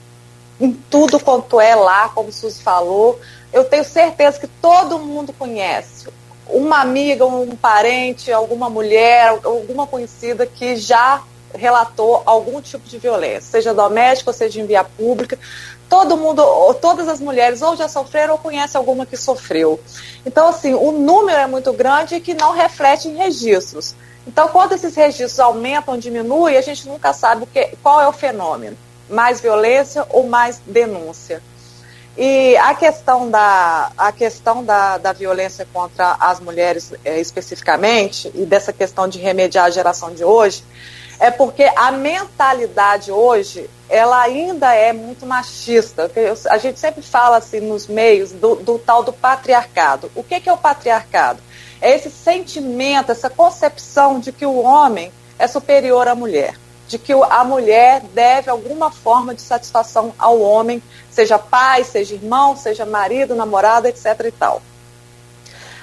em 0.61 0.73
tudo 0.73 1.19
quanto 1.19 1.61
é 1.61 1.75
lá, 1.75 2.09
como 2.11 2.29
o 2.29 2.33
Suzy 2.33 2.63
falou. 2.63 3.19
Eu 3.53 3.65
tenho 3.65 3.85
certeza 3.85 4.39
que 4.39 4.47
todo 4.47 4.99
mundo 4.99 5.33
conhece 5.33 6.07
uma 6.49 6.81
amiga, 6.81 7.27
um 7.27 7.57
parente, 7.57 8.31
alguma 8.33 8.71
mulher, 8.71 9.39
alguma 9.45 9.87
conhecida 9.87 10.47
que 10.47 10.77
já 10.77 11.23
relatou 11.55 12.23
algum 12.27 12.61
tipo 12.61 12.87
de 12.87 12.99
violência, 12.99 13.43
seja 13.43 13.73
doméstica 13.73 14.31
ou 14.31 14.35
seja 14.35 14.61
em 14.61 14.67
via 14.67 14.85
pública 14.85 15.39
todo 15.89 16.17
mundo, 16.17 16.43
todas 16.81 17.09
as 17.09 17.21
mulheres 17.21 17.63
ou 17.63 17.77
já 17.77 17.89
sofreram 17.89 18.35
ou 18.35 18.39
conhecem 18.39 18.79
alguma 18.79 19.07
que 19.07 19.17
sofreu. 19.17 19.81
Então, 20.25 20.49
assim, 20.49 20.75
o 20.75 20.93
número 20.93 21.39
é 21.39 21.47
muito 21.47 21.73
grande 21.73 22.17
e 22.17 22.21
que 22.21 22.35
não 22.35 22.53
reflete 22.53 23.09
em 23.09 23.17
registros. 23.17 23.95
Então, 24.27 24.49
quando 24.49 24.73
esses 24.73 24.95
registros 24.95 25.39
aumentam, 25.39 25.97
diminuem, 25.97 26.57
a 26.57 26.61
gente 26.61 26.89
nunca 26.89 27.13
sabe 27.13 27.47
que, 27.47 27.77
qual 27.83 28.01
é 28.01 28.09
o 28.09 28.13
fenômeno. 28.13 28.77
Mais 29.09 29.41
violência 29.41 30.05
ou 30.11 30.27
mais 30.27 30.61
denúncia. 30.67 31.41
E 32.17 32.57
a 32.57 32.75
questão 32.75 33.31
da, 33.31 33.93
a 33.97 34.11
questão 34.11 34.65
da, 34.65 34.97
da 34.97 35.13
violência 35.13 35.67
contra 35.71 36.17
as 36.19 36.41
mulheres 36.41 36.95
é, 37.05 37.21
especificamente, 37.21 38.33
e 38.35 38.47
dessa 38.47 38.73
questão 38.73 39.07
de 39.07 39.19
remediar 39.19 39.67
a 39.67 39.71
geração 39.71 40.15
de 40.15 40.25
hoje, 40.25 40.65
é 41.21 41.31
porque 41.31 41.71
a 41.77 41.91
mentalidade 41.91 43.11
hoje 43.11 43.69
ela 43.89 44.21
ainda 44.23 44.75
é 44.75 44.93
muito 44.93 45.27
machista. 45.27 46.11
A 46.51 46.59
gente 46.59 46.79
sempre 46.79 47.03
fala 47.03 47.37
assim 47.37 47.61
nos 47.61 47.87
meios 47.87 48.33
do, 48.33 48.57
do 48.57 48.79
tal 48.79 49.03
do 49.03 49.13
patriarcado. 49.13 50.11
O 50.15 50.23
que, 50.23 50.41
que 50.41 50.49
é 50.49 50.53
o 50.53 50.59
patriarcado? 50.59 51.41
É 51.81 51.95
esse 51.95 52.11
sentimento, 52.11 53.13
essa 53.13 53.29
concepção 53.29 54.19
de 54.19 54.33
que 54.33 54.47
o 54.47 54.57
homem 54.57 55.13
é 55.39 55.47
superior 55.47 56.09
à 56.09 56.15
mulher, 56.15 56.55
de 56.89 56.99
que 56.99 57.13
a 57.13 57.45
mulher 57.45 58.03
deve 58.15 58.49
alguma 58.49 58.91
forma 58.91 59.35
de 59.35 59.43
satisfação 59.43 60.15
ao 60.19 60.41
homem, 60.41 60.83
seja 61.11 61.39
pai, 61.39 61.83
seja 61.85 62.15
irmão, 62.15 62.57
seja 62.57 62.87
marido, 62.87 63.35
namorado, 63.35 63.89
etc. 63.89 64.07
e 64.27 64.31
tal. 64.31 64.63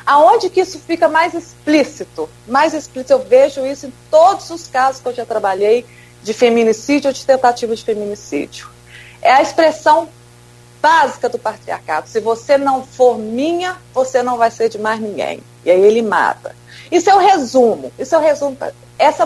Aonde 0.05 0.49
que 0.49 0.61
isso 0.61 0.79
fica 0.79 1.07
mais 1.07 1.33
explícito? 1.33 2.29
Mais 2.47 2.73
explícito, 2.73 3.13
eu 3.13 3.19
vejo 3.19 3.65
isso 3.65 3.87
em 3.87 3.93
todos 4.09 4.49
os 4.49 4.67
casos 4.67 5.01
que 5.01 5.07
eu 5.07 5.13
já 5.13 5.25
trabalhei 5.25 5.85
de 6.21 6.33
feminicídio 6.33 7.09
ou 7.09 7.13
de 7.13 7.25
tentativa 7.25 7.75
de 7.75 7.83
feminicídio. 7.83 8.69
É 9.21 9.31
a 9.31 9.41
expressão 9.41 10.09
básica 10.81 11.29
do 11.29 11.39
patriarcado. 11.39 12.09
Se 12.09 12.19
você 12.19 12.57
não 12.57 12.83
for 12.83 13.17
minha, 13.17 13.77
você 13.93 14.21
não 14.21 14.37
vai 14.37 14.51
ser 14.51 14.67
de 14.67 14.77
mais 14.77 14.99
ninguém. 14.99 15.41
E 15.63 15.71
aí 15.71 15.81
ele 15.81 16.01
mata. 16.01 16.53
Isso 16.91 17.09
é 17.09 17.15
o 17.15 17.19
resumo. 17.19 17.91
Isso 17.97 18.13
é 18.13 18.17
o 18.17 18.21
resumo. 18.21 18.57
Essa, 18.99 19.25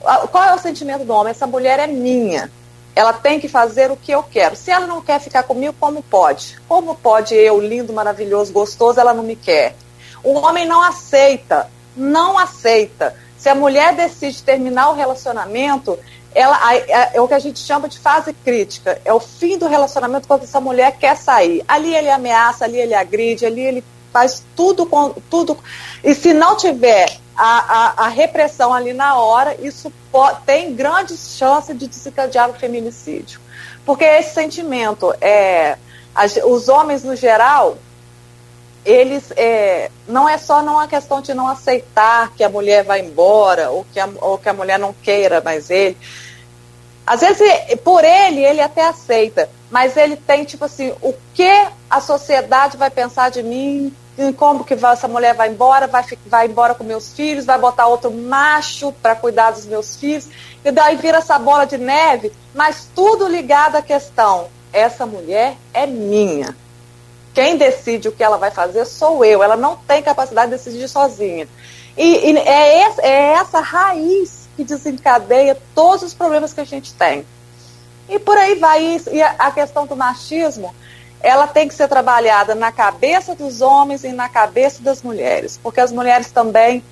qual 0.00 0.44
é 0.44 0.54
o 0.54 0.58
sentimento 0.58 1.04
do 1.04 1.12
homem? 1.12 1.30
Essa 1.30 1.46
mulher 1.46 1.78
é 1.78 1.86
minha. 1.86 2.50
Ela 2.94 3.12
tem 3.12 3.38
que 3.38 3.48
fazer 3.48 3.90
o 3.90 3.96
que 3.96 4.12
eu 4.12 4.22
quero. 4.22 4.56
Se 4.56 4.70
ela 4.70 4.86
não 4.86 5.02
quer 5.02 5.20
ficar 5.20 5.42
comigo, 5.42 5.74
como 5.78 6.02
pode? 6.02 6.58
Como 6.66 6.94
pode 6.94 7.34
eu, 7.34 7.60
lindo, 7.60 7.92
maravilhoso, 7.92 8.52
gostoso, 8.52 8.98
ela 8.98 9.12
não 9.12 9.22
me 9.22 9.36
quer? 9.36 9.74
O 10.24 10.32
homem 10.32 10.66
não 10.66 10.82
aceita, 10.82 11.68
não 11.96 12.38
aceita. 12.38 13.14
Se 13.36 13.48
a 13.48 13.54
mulher 13.54 13.94
decide 13.94 14.42
terminar 14.42 14.90
o 14.90 14.94
relacionamento, 14.94 15.98
ela, 16.34 16.58
é 17.14 17.20
o 17.20 17.26
que 17.26 17.34
a 17.34 17.38
gente 17.38 17.58
chama 17.58 17.88
de 17.88 17.98
fase 17.98 18.32
crítica. 18.32 19.00
É 19.04 19.12
o 19.12 19.20
fim 19.20 19.56
do 19.56 19.66
relacionamento 19.66 20.28
quando 20.28 20.44
essa 20.44 20.60
mulher 20.60 20.96
quer 20.98 21.16
sair. 21.16 21.64
Ali 21.66 21.94
ele 21.94 22.10
ameaça, 22.10 22.64
ali 22.64 22.78
ele 22.78 22.94
agride, 22.94 23.46
ali 23.46 23.60
ele 23.60 23.84
faz 24.12 24.42
tudo 24.54 24.86
tudo. 25.30 25.58
E 26.02 26.14
se 26.14 26.32
não 26.32 26.56
tiver 26.56 27.18
a, 27.36 28.02
a, 28.02 28.04
a 28.06 28.08
repressão 28.08 28.72
ali 28.72 28.92
na 28.92 29.16
hora, 29.16 29.56
isso 29.60 29.92
tem 30.46 30.74
grandes 30.74 31.36
chances 31.36 31.78
de 31.78 31.86
desencadear 31.86 32.48
o 32.50 32.54
feminicídio. 32.54 33.40
Porque 33.84 34.04
esse 34.04 34.34
sentimento 34.34 35.14
é. 35.20 35.76
Os 36.46 36.68
homens, 36.68 37.04
no 37.04 37.14
geral, 37.14 37.76
eles 38.86 39.30
é, 39.36 39.90
não 40.08 40.26
é 40.26 40.38
só 40.38 40.62
não 40.62 40.80
a 40.80 40.88
questão 40.88 41.20
de 41.20 41.34
não 41.34 41.46
aceitar 41.46 42.32
que 42.34 42.42
a 42.42 42.48
mulher 42.48 42.84
vai 42.84 43.00
embora 43.00 43.70
ou 43.70 43.84
que 43.92 44.00
a, 44.00 44.08
ou 44.20 44.38
que 44.38 44.48
a 44.48 44.54
mulher 44.54 44.78
não 44.78 44.94
queira 44.94 45.42
mais 45.42 45.68
ele. 45.68 45.96
Às 47.06 47.20
vezes, 47.20 47.42
por 47.84 48.02
ele, 48.02 48.44
ele 48.44 48.60
até 48.60 48.86
aceita, 48.88 49.48
mas 49.70 49.96
ele 49.96 50.16
tem, 50.16 50.44
tipo 50.44 50.64
assim, 50.64 50.92
o 51.02 51.14
que 51.34 51.66
a 51.90 52.00
sociedade 52.00 52.76
vai 52.76 52.90
pensar 52.90 53.30
de 53.30 53.42
mim, 53.42 53.94
como 54.36 54.64
que 54.64 54.74
vai, 54.74 54.92
essa 54.92 55.08
mulher 55.08 55.34
vai 55.34 55.48
embora, 55.48 55.86
vai, 55.86 56.04
vai 56.26 56.46
embora 56.46 56.74
com 56.74 56.84
meus 56.84 57.12
filhos, 57.12 57.44
vai 57.44 57.58
botar 57.58 57.86
outro 57.86 58.10
macho 58.10 58.92
para 59.02 59.14
cuidar 59.14 59.50
dos 59.50 59.66
meus 59.66 59.96
filhos, 59.96 60.28
e 60.64 60.70
daí 60.70 60.96
vira 60.96 61.18
essa 61.18 61.38
bola 61.38 61.66
de 61.66 61.76
neve, 61.76 62.32
mas 62.54 62.88
tudo 62.94 63.28
ligado 63.28 63.76
à 63.76 63.82
questão, 63.82 64.48
essa 64.72 65.04
mulher 65.04 65.56
é 65.74 65.86
minha 65.86 66.54
quem 67.36 67.58
decide 67.58 68.08
o 68.08 68.12
que 68.12 68.24
ela 68.24 68.38
vai 68.38 68.50
fazer 68.50 68.86
sou 68.86 69.22
eu. 69.22 69.42
Ela 69.42 69.58
não 69.58 69.76
tem 69.76 70.02
capacidade 70.02 70.50
de 70.50 70.56
decidir 70.56 70.88
sozinha. 70.88 71.46
E, 71.94 72.30
e 72.30 72.38
é, 72.38 72.78
essa, 72.78 73.02
é 73.02 73.32
essa 73.34 73.60
raiz 73.60 74.48
que 74.56 74.64
desencadeia 74.64 75.58
todos 75.74 76.02
os 76.02 76.14
problemas 76.14 76.54
que 76.54 76.62
a 76.62 76.64
gente 76.64 76.94
tem. 76.94 77.26
E 78.08 78.18
por 78.18 78.38
aí 78.38 78.54
vai. 78.54 78.98
E 79.12 79.22
a 79.22 79.50
questão 79.50 79.86
do 79.86 79.94
machismo, 79.94 80.74
ela 81.26 81.48
tem 81.48 81.66
que 81.66 81.74
ser 81.74 81.88
trabalhada 81.88 82.54
na 82.54 82.70
cabeça 82.70 83.34
dos 83.34 83.60
homens 83.60 84.04
e 84.04 84.12
na 84.12 84.28
cabeça 84.28 84.80
das 84.80 85.02
mulheres. 85.02 85.58
Porque 85.60 85.80
as 85.80 85.90
mulheres 85.90 86.30
também, 86.30 86.84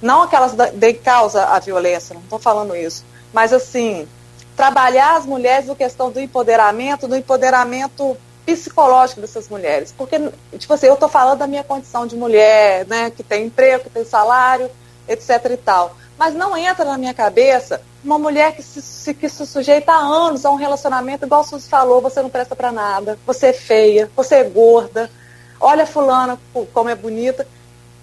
não 0.00 0.22
aquelas 0.22 0.54
de 0.54 0.94
causa 0.94 1.44
a 1.44 1.58
violência, 1.58 2.14
não 2.14 2.22
estou 2.22 2.38
falando 2.38 2.74
isso, 2.74 3.04
mas 3.34 3.52
assim, 3.52 4.08
trabalhar 4.56 5.16
as 5.16 5.26
mulheres 5.26 5.66
no 5.66 5.76
questão 5.76 6.10
do 6.10 6.18
empoderamento, 6.18 7.06
do 7.06 7.14
empoderamento 7.14 8.16
psicológico 8.46 9.20
dessas 9.20 9.50
mulheres. 9.50 9.92
Porque, 9.94 10.18
tipo 10.56 10.72
assim, 10.72 10.86
eu 10.86 10.94
estou 10.94 11.10
falando 11.10 11.40
da 11.40 11.46
minha 11.46 11.62
condição 11.62 12.06
de 12.06 12.16
mulher, 12.16 12.86
né, 12.86 13.10
que 13.10 13.22
tem 13.22 13.44
emprego, 13.44 13.84
que 13.84 13.90
tem 13.90 14.06
salário, 14.06 14.70
etc 15.06 15.50
e 15.50 15.56
tal. 15.58 15.94
Mas 16.22 16.34
não 16.34 16.56
entra 16.56 16.84
na 16.84 16.96
minha 16.96 17.12
cabeça 17.12 17.82
uma 18.04 18.16
mulher 18.16 18.54
que 18.54 18.62
se, 18.62 19.12
que 19.12 19.28
se 19.28 19.44
sujeita 19.44 19.90
há 19.90 19.98
anos 19.98 20.46
a 20.46 20.52
um 20.52 20.54
relacionamento, 20.54 21.26
igual 21.26 21.40
o 21.40 21.44
Suzy 21.44 21.68
falou, 21.68 22.00
você 22.00 22.22
não 22.22 22.30
presta 22.30 22.54
para 22.54 22.70
nada, 22.70 23.18
você 23.26 23.46
é 23.46 23.52
feia, 23.52 24.08
você 24.14 24.36
é 24.36 24.44
gorda, 24.44 25.10
olha 25.58 25.84
fulana 25.84 26.38
como 26.72 26.88
é 26.88 26.94
bonita. 26.94 27.44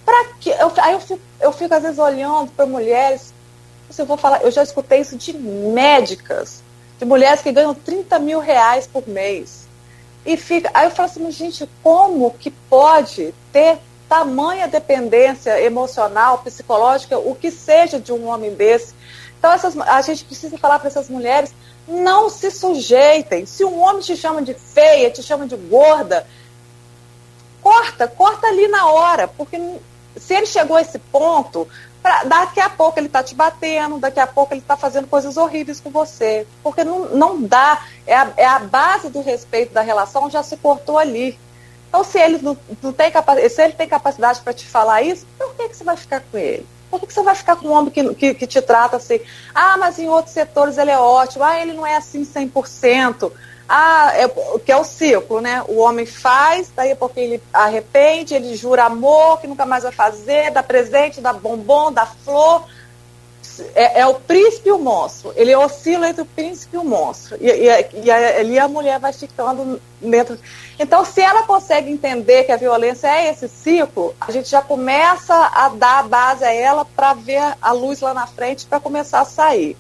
Pra 0.04 0.34
que? 0.38 0.50
Eu, 0.50 0.70
aí 0.80 0.92
eu 0.92 1.00
fico, 1.00 1.22
eu 1.40 1.54
fico, 1.54 1.74
às 1.74 1.82
vezes, 1.82 1.98
olhando 1.98 2.52
para 2.52 2.66
mulheres, 2.66 3.34
eu 3.98 4.06
vou 4.06 4.18
falar, 4.18 4.44
eu 4.44 4.52
já 4.52 4.64
escutei 4.64 5.00
isso 5.00 5.16
de 5.16 5.32
médicas, 5.32 6.62
de 7.00 7.06
mulheres 7.06 7.42
que 7.42 7.54
ganham 7.54 7.74
30 7.74 8.20
mil 8.20 8.42
reais 8.42 8.86
por 8.86 9.08
mês 9.08 9.66
e 10.26 10.36
fica. 10.36 10.70
Aí 10.74 10.88
eu 10.88 10.92
falo 10.92 11.08
assim, 11.08 11.32
gente, 11.32 11.70
como 11.82 12.32
que 12.32 12.52
pode 12.52 13.34
ter 13.54 13.80
tamanha 14.10 14.68
dependência 14.68 15.62
emocional, 15.62 16.40
psicológica, 16.40 17.18
o 17.18 17.36
que 17.36 17.52
seja 17.52 18.00
de 18.00 18.12
um 18.12 18.28
homem 18.28 18.54
desse? 18.56 18.94
Então 19.38 19.52
essas, 19.54 19.78
a 19.78 20.02
gente 20.02 20.26
precisa 20.26 20.58
falar 20.58 20.80
para 20.80 20.88
essas 20.88 21.08
mulheres, 21.08 21.54
não 21.88 22.30
se 22.30 22.50
sujeitem. 22.50 23.46
Se 23.46 23.64
um 23.64 23.80
homem 23.82 24.02
te 24.02 24.18
chama 24.18 24.42
de 24.42 24.54
feia, 24.56 25.12
te 25.12 25.22
chama 25.22 25.46
de 25.46 25.56
gorda, 25.56 26.26
corta, 27.62 28.08
corta 28.08 28.48
ali 28.48 28.68
na 28.68 28.90
hora, 28.90 29.28
porque 29.28 29.58
se 30.18 30.34
ele 30.34 30.48
chegou 30.48 30.76
a 30.76 30.82
esse 30.82 30.98
ponto, 30.98 31.68
Pra, 32.02 32.24
daqui 32.24 32.62
a 32.62 32.70
pouco 32.70 32.98
ele 32.98 33.08
está 33.08 33.22
te 33.22 33.36
batendo, 33.36 33.98
daqui 33.98 34.22
a 34.22 34.28
pouco 34.28 34.54
ele 34.54 34.62
está 34.62 34.78
fazendo 34.78 35.06
coisas 35.08 35.36
horríveis 35.36 35.82
com 35.82 35.90
você. 35.90 36.48
Porque 36.64 36.84
não, 36.84 37.10
não 37.10 37.42
dá. 37.42 37.84
É 38.08 38.16
a, 38.16 38.34
é 38.38 38.46
a 38.46 38.60
base 38.60 39.10
do 39.10 39.22
respeito 39.22 39.74
da 39.74 39.82
relação 39.82 40.30
já 40.30 40.42
se 40.42 40.56
cortou 40.56 40.98
ali. 40.98 41.38
Então, 41.90 42.04
se 42.04 42.20
ele 42.20 42.38
não, 42.38 42.56
não 42.82 42.94
tem 42.94 43.12
capacidade, 43.12 43.54
se 43.54 43.62
ele 43.64 43.74
tem 43.74 43.88
capacidade 43.88 44.42
para 44.42 44.54
te 44.54 44.66
falar 44.66 45.02
isso, 45.02 45.26
por 45.38 45.54
que, 45.56 45.70
que 45.70 45.76
você 45.76 45.84
vai 45.84 45.98
ficar 45.98 46.22
com 46.22 46.38
ele? 46.38 46.66
Por 46.90 47.00
que, 47.00 47.08
que 47.08 47.14
você 47.14 47.24
vai 47.24 47.36
ficar 47.36 47.56
com 47.56 47.68
um 47.68 47.72
homem 47.72 47.92
que, 47.92 48.16
que, 48.16 48.34
que, 48.34 48.48
te 48.48 48.62
trata 48.62 48.98
assim? 48.98 49.20
Ah, 49.54 49.76
mas 49.78 50.00
em 50.00 50.08
outros 50.08 50.34
setores 50.34 50.78
ele 50.78 50.92
é 50.92 50.98
ótimo. 50.98 51.44
Ah, 51.44 51.60
ele 51.60 51.74
não 51.74 51.86
é 51.86 51.96
assim 51.98 52.24
100%. 52.24 53.32
Ah, 53.68 54.12
é, 54.16 54.28
que 54.60 54.72
é 54.72 54.78
o 54.78 54.84
ciclo, 54.84 55.42
né? 55.42 55.64
O 55.68 55.78
homem 55.78 56.06
faz, 56.06 56.72
daí 56.76 56.92
a 56.92 56.96
pouco 56.96 57.20
ele 57.20 57.42
arrepende, 57.54 58.34
ele 58.34 58.56
jura 58.56 58.86
amor, 58.86 59.40
que 59.40 59.48
nunca 59.48 59.66
mais 59.66 59.84
vai 59.84 59.92
fazer, 59.92 60.50
dá 60.50 60.64
presente, 60.64 61.22
dá 61.22 61.34
bombom, 61.34 61.92
dá 61.92 62.08
flor, 62.08 62.66
é, 63.76 64.02
é, 64.02 64.08
o 64.08 64.16
príncipe 64.16 64.70
e 64.70 64.72
o 64.72 64.80
monstro. 64.80 65.34
Ele 65.36 65.56
oscila 65.56 66.10
entre 66.10 66.22
o 66.22 66.26
príncipe 66.26 66.76
e 66.76 66.80
o 66.80 66.84
monstro. 66.84 67.38
E, 67.40 67.48
e, 67.48 68.06
e 68.06 68.12
ali 68.12 68.58
a 68.58 68.68
mulher 68.68 69.00
vai 69.00 69.14
ficando 69.14 69.82
dentro. 70.02 70.38
Então, 70.78 71.04
se 71.04 71.22
ela 71.22 71.44
consegue 71.44 71.92
entender 71.92 72.44
que 72.44 72.52
a 72.52 72.58
violência 72.58 73.08
é 73.08 73.30
esse 73.30 73.48
ciclo, 73.48 74.16
a 74.20 74.32
gente 74.32 74.50
já 74.50 74.62
começa 74.62 75.34
a 75.34 75.70
dar 75.70 76.00
a 76.00 76.04
base 76.04 76.44
a 76.44 76.54
ela 76.54 76.86
para 76.86 77.14
ver 77.14 77.56
a 77.62 77.72
luz 77.72 78.00
lá 78.02 78.14
na 78.14 78.28
frente 78.28 78.66
para 78.66 78.80
começar 78.80 79.22
a 79.22 79.26
sair. 79.26 79.78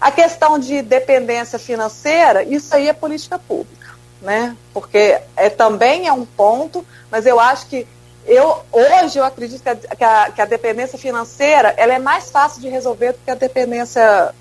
A 0.00 0.10
questão 0.10 0.58
de 0.58 0.82
dependência 0.82 1.58
financeira, 1.58 2.42
isso 2.42 2.74
aí 2.74 2.88
é 2.88 2.92
política 2.92 3.38
pública, 3.38 3.94
né? 4.20 4.54
Porque 4.74 5.18
é, 5.34 5.48
também 5.48 6.06
é 6.06 6.12
um 6.12 6.26
ponto, 6.26 6.86
mas 7.10 7.24
eu 7.24 7.40
acho 7.40 7.66
que 7.66 7.86
eu, 8.26 8.58
hoje 8.72 9.18
eu 9.18 9.24
acredito 9.24 9.62
que 9.62 9.68
a, 9.68 9.76
que, 9.76 10.04
a, 10.04 10.30
que 10.32 10.42
a, 10.42 10.44
dependência 10.44 10.98
financeira 10.98 11.72
ela 11.76 11.94
é 11.94 11.98
mais 11.98 12.30
fácil 12.30 12.60
de 12.60 12.68
resolver 12.68 13.12
do 13.12 13.18
que 13.24 13.30
a 13.30 13.34
dependência 13.34 14.34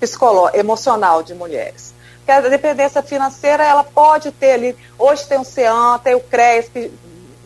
psicológica, 0.00 0.58
emocional 0.58 1.22
de 1.22 1.34
mulheres. 1.34 1.94
Porque 2.18 2.32
a 2.32 2.40
dependência 2.40 3.02
financeira 3.02 3.62
ela 3.62 3.84
pode 3.84 4.32
ter 4.32 4.52
ali, 4.52 4.76
hoje 4.98 5.26
tem 5.26 5.38
o 5.38 5.44
CEAM, 5.44 5.98
tem 6.02 6.14
o 6.14 6.20
CRES, 6.20 6.70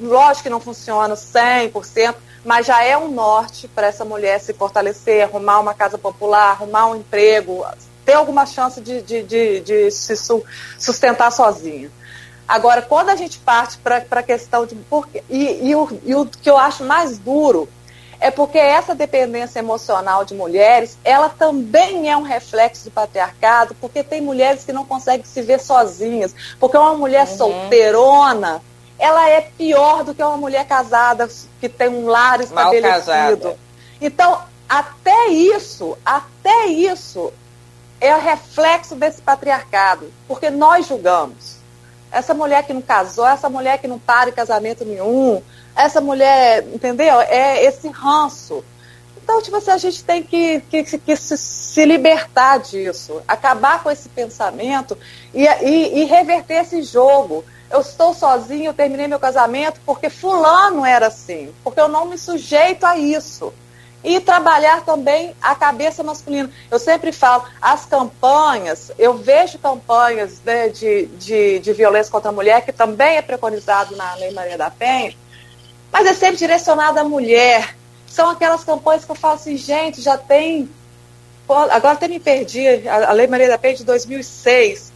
lógico 0.00 0.44
que 0.44 0.48
não 0.48 0.60
funciona 0.60 1.14
100%, 1.14 2.14
mas 2.44 2.66
já 2.66 2.82
é 2.82 2.96
um 2.96 3.10
norte 3.10 3.68
para 3.68 3.88
essa 3.88 4.04
mulher 4.04 4.40
se 4.40 4.54
fortalecer, 4.54 5.24
arrumar 5.24 5.58
uma 5.58 5.74
casa 5.74 5.98
popular, 5.98 6.52
arrumar 6.52 6.86
um 6.86 6.96
emprego, 6.96 7.66
ter 8.04 8.14
alguma 8.14 8.46
chance 8.46 8.80
de, 8.80 9.02
de, 9.02 9.22
de, 9.22 9.60
de 9.60 9.90
se 9.90 10.14
sustentar 10.78 11.30
sozinha. 11.30 11.90
Agora, 12.50 12.82
quando 12.82 13.10
a 13.10 13.14
gente 13.14 13.38
parte 13.38 13.78
para 13.78 14.04
a 14.10 14.22
questão 14.24 14.66
de. 14.66 14.74
Porque, 14.74 15.22
e, 15.30 15.68
e, 15.68 15.76
o, 15.76 16.00
e 16.04 16.14
o 16.16 16.26
que 16.26 16.50
eu 16.50 16.58
acho 16.58 16.82
mais 16.82 17.16
duro 17.16 17.68
é 18.18 18.28
porque 18.28 18.58
essa 18.58 18.92
dependência 18.92 19.60
emocional 19.60 20.24
de 20.24 20.34
mulheres, 20.34 20.98
ela 21.04 21.28
também 21.28 22.10
é 22.10 22.16
um 22.16 22.22
reflexo 22.22 22.86
do 22.86 22.90
patriarcado, 22.90 23.76
porque 23.80 24.02
tem 24.02 24.20
mulheres 24.20 24.64
que 24.64 24.72
não 24.72 24.84
conseguem 24.84 25.24
se 25.24 25.40
ver 25.42 25.60
sozinhas, 25.60 26.34
porque 26.58 26.76
uma 26.76 26.94
mulher 26.94 27.28
uhum. 27.28 27.36
solteirona, 27.36 28.60
ela 28.98 29.30
é 29.30 29.42
pior 29.42 30.02
do 30.02 30.12
que 30.12 30.20
uma 30.20 30.36
mulher 30.36 30.66
casada 30.66 31.30
que 31.60 31.68
tem 31.68 31.88
um 31.88 32.08
lar 32.08 32.40
estabelecido. 32.40 33.56
Então, 34.00 34.42
até 34.68 35.28
isso, 35.28 35.96
até 36.04 36.66
isso 36.66 37.32
é 38.00 38.12
reflexo 38.12 38.96
desse 38.96 39.22
patriarcado, 39.22 40.12
porque 40.26 40.50
nós 40.50 40.88
julgamos 40.88 41.59
essa 42.10 42.34
mulher 42.34 42.64
que 42.64 42.72
não 42.72 42.82
casou, 42.82 43.26
essa 43.26 43.48
mulher 43.48 43.78
que 43.78 43.88
não 43.88 43.98
para 43.98 44.30
em 44.30 44.32
casamento 44.32 44.84
nenhum, 44.84 45.42
essa 45.76 46.00
mulher, 46.00 46.66
entendeu? 46.72 47.20
É 47.20 47.64
esse 47.64 47.88
ranço. 47.88 48.64
Então, 49.22 49.40
tipo 49.40 49.56
assim, 49.56 49.70
a 49.70 49.78
gente 49.78 50.02
tem 50.02 50.22
que, 50.22 50.60
que, 50.62 50.82
que 50.82 51.16
se, 51.16 51.38
se, 51.38 51.84
libertar 51.84 52.58
disso, 52.58 53.22
acabar 53.28 53.82
com 53.82 53.90
esse 53.90 54.08
pensamento 54.08 54.98
e, 55.32 55.46
e, 55.46 56.00
e 56.00 56.04
reverter 56.04 56.62
esse 56.62 56.82
jogo. 56.82 57.44
Eu 57.70 57.80
estou 57.80 58.12
sozinho, 58.12 58.66
eu 58.66 58.74
terminei 58.74 59.06
meu 59.06 59.20
casamento 59.20 59.80
porque 59.86 60.10
fulano 60.10 60.84
era 60.84 61.06
assim, 61.06 61.54
porque 61.62 61.80
eu 61.80 61.86
não 61.86 62.06
me 62.06 62.18
sujeito 62.18 62.84
a 62.84 62.96
isso 62.96 63.52
e 64.02 64.18
trabalhar 64.20 64.84
também 64.84 65.34
a 65.40 65.54
cabeça 65.54 66.02
masculina. 66.02 66.50
Eu 66.70 66.78
sempre 66.78 67.12
falo, 67.12 67.44
as 67.60 67.84
campanhas, 67.84 68.90
eu 68.98 69.14
vejo 69.14 69.58
campanhas 69.58 70.40
né, 70.44 70.68
de, 70.68 71.06
de, 71.06 71.58
de, 71.58 71.72
violência 71.72 72.10
contra 72.10 72.30
a 72.30 72.32
mulher, 72.32 72.64
que 72.64 72.72
também 72.72 73.16
é 73.16 73.22
preconizado 73.22 73.94
na 73.96 74.14
Lei 74.14 74.30
Maria 74.32 74.56
da 74.56 74.70
Penha, 74.70 75.14
mas 75.92 76.06
é 76.06 76.14
sempre 76.14 76.36
direcionada 76.36 77.00
à 77.00 77.04
mulher. 77.04 77.76
São 78.06 78.30
aquelas 78.30 78.64
campanhas 78.64 79.04
que 79.04 79.10
eu 79.10 79.16
falo 79.16 79.34
assim, 79.34 79.56
gente, 79.56 80.00
já 80.00 80.16
tem. 80.16 80.68
Agora 81.48 81.94
até 81.94 82.06
me 82.06 82.20
perdi, 82.20 82.88
a 82.88 83.12
Lei 83.12 83.26
Maria 83.26 83.48
da 83.48 83.58
Penha 83.58 83.74
de 83.74 83.84
2006. 83.84 84.92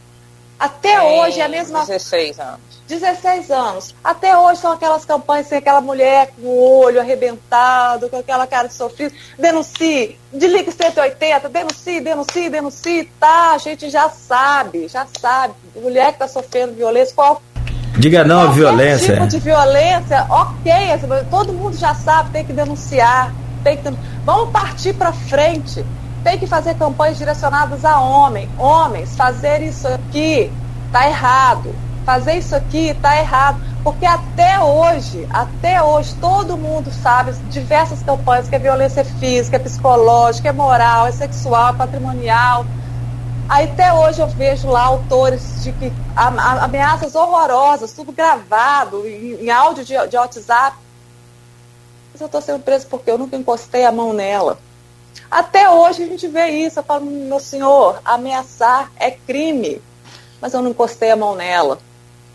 Até 0.57 0.99
tem 0.99 1.19
hoje 1.19 1.41
é 1.41 1.43
a 1.43 1.49
mesma. 1.49 1.85
16 1.85 2.39
anos. 2.39 2.74
16 2.87 3.49
anos. 3.49 3.95
Até 4.03 4.37
hoje 4.37 4.61
são 4.61 4.71
aquelas 4.71 5.03
campanhas 5.05 5.47
sem 5.47 5.57
aquela 5.57 5.81
mulher 5.81 6.31
com 6.35 6.47
o 6.47 6.79
olho 6.79 6.99
arrebentado, 6.99 8.09
com 8.09 8.17
aquela 8.17 8.45
cara 8.45 8.67
de 8.67 8.73
sofrido. 8.73 9.13
Denuncie, 9.39 10.19
desligue 10.31 10.71
180, 10.71 11.49
denuncie, 11.49 11.99
denuncie, 11.99 12.49
denuncie. 12.49 13.11
Tá, 13.19 13.53
a 13.53 13.57
gente 13.57 13.89
já 13.89 14.09
sabe, 14.09 14.87
já 14.87 15.07
sabe. 15.19 15.55
Mulher 15.75 16.07
que 16.07 16.23
está 16.23 16.27
sofrendo 16.27 16.73
violência, 16.73 17.15
qual. 17.15 17.41
Diga 17.97 18.23
não 18.23 18.41
à 18.41 18.47
violência. 18.47 19.15
tipo 19.15 19.27
de 19.27 19.39
violência, 19.39 20.27
ok, 20.29 20.71
todo 21.31 21.53
mundo 21.53 21.77
já 21.77 21.95
sabe, 21.95 22.29
tem 22.31 22.45
que 22.45 22.53
denunciar. 22.53 23.33
Tem 23.63 23.77
que... 23.77 23.83
Vamos 24.23 24.51
partir 24.51 24.93
para 24.93 25.11
frente. 25.11 25.83
Tem 26.23 26.37
que 26.37 26.45
fazer 26.45 26.75
campanhas 26.75 27.17
direcionadas 27.17 27.85
a 27.85 27.99
homem. 27.99 28.49
Homens, 28.59 29.15
fazer 29.15 29.61
isso 29.61 29.87
aqui 29.87 30.51
tá 30.91 31.07
errado 31.07 31.73
fazer 32.05 32.33
isso 32.37 32.55
aqui 32.55 32.89
está 32.89 33.17
errado. 33.17 33.59
Porque 33.83 34.05
até 34.05 34.59
hoje, 34.59 35.27
até 35.29 35.81
hoje, 35.81 36.15
todo 36.21 36.57
mundo 36.57 36.91
sabe 36.91 37.33
diversas 37.49 38.01
campanhas 38.01 38.47
que 38.47 38.55
é 38.55 38.59
violência 38.59 39.03
física, 39.03 39.57
é 39.57 39.59
psicológica, 39.59 40.49
é 40.49 40.51
moral, 40.51 41.07
é 41.07 41.11
sexual, 41.11 41.73
é 41.73 41.77
patrimonial. 41.77 42.65
Aí 43.47 43.65
até 43.65 43.93
hoje 43.93 44.21
eu 44.21 44.27
vejo 44.27 44.67
lá 44.67 44.81
autores 44.85 45.63
de 45.63 45.71
que 45.73 45.93
ameaças 46.15 47.13
horrorosas, 47.13 47.93
tudo 47.93 48.11
gravado, 48.11 49.07
em, 49.07 49.45
em 49.45 49.49
áudio 49.51 49.85
de, 49.85 49.93
de 50.07 50.17
WhatsApp. 50.17 50.77
Mas 52.11 52.21
eu 52.21 52.25
estou 52.25 52.41
sendo 52.41 52.63
preso 52.63 52.87
porque 52.87 53.11
eu 53.11 53.17
nunca 53.17 53.35
encostei 53.35 53.85
a 53.85 53.91
mão 53.91 54.13
nela. 54.13 54.57
Até 55.29 55.69
hoje 55.69 56.03
a 56.03 56.07
gente 56.07 56.27
vê 56.27 56.47
isso. 56.47 56.79
Eu 56.79 56.83
falo, 56.83 57.05
meu 57.05 57.39
senhor, 57.39 57.99
ameaçar 58.03 58.91
é 58.97 59.11
crime. 59.11 59.79
Mas 60.41 60.53
eu 60.53 60.61
não 60.61 60.71
encostei 60.71 61.11
a 61.11 61.15
mão 61.15 61.35
nela. 61.35 61.77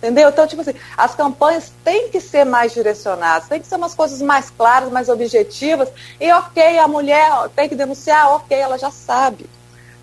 Entendeu? 0.00 0.30
Então, 0.30 0.46
tipo 0.46 0.62
assim, 0.62 0.72
as 0.96 1.14
campanhas 1.14 1.70
têm 1.84 2.08
que 2.08 2.22
ser 2.22 2.44
mais 2.44 2.72
direcionadas, 2.72 3.48
tem 3.48 3.60
que 3.60 3.66
ser 3.66 3.76
umas 3.76 3.94
coisas 3.94 4.22
mais 4.22 4.48
claras, 4.48 4.90
mais 4.90 5.10
objetivas. 5.10 5.90
E 6.18 6.32
ok, 6.32 6.78
a 6.78 6.88
mulher 6.88 7.30
tem 7.54 7.68
que 7.68 7.74
denunciar, 7.74 8.32
ok, 8.32 8.56
ela 8.56 8.78
já 8.78 8.90
sabe. 8.90 9.44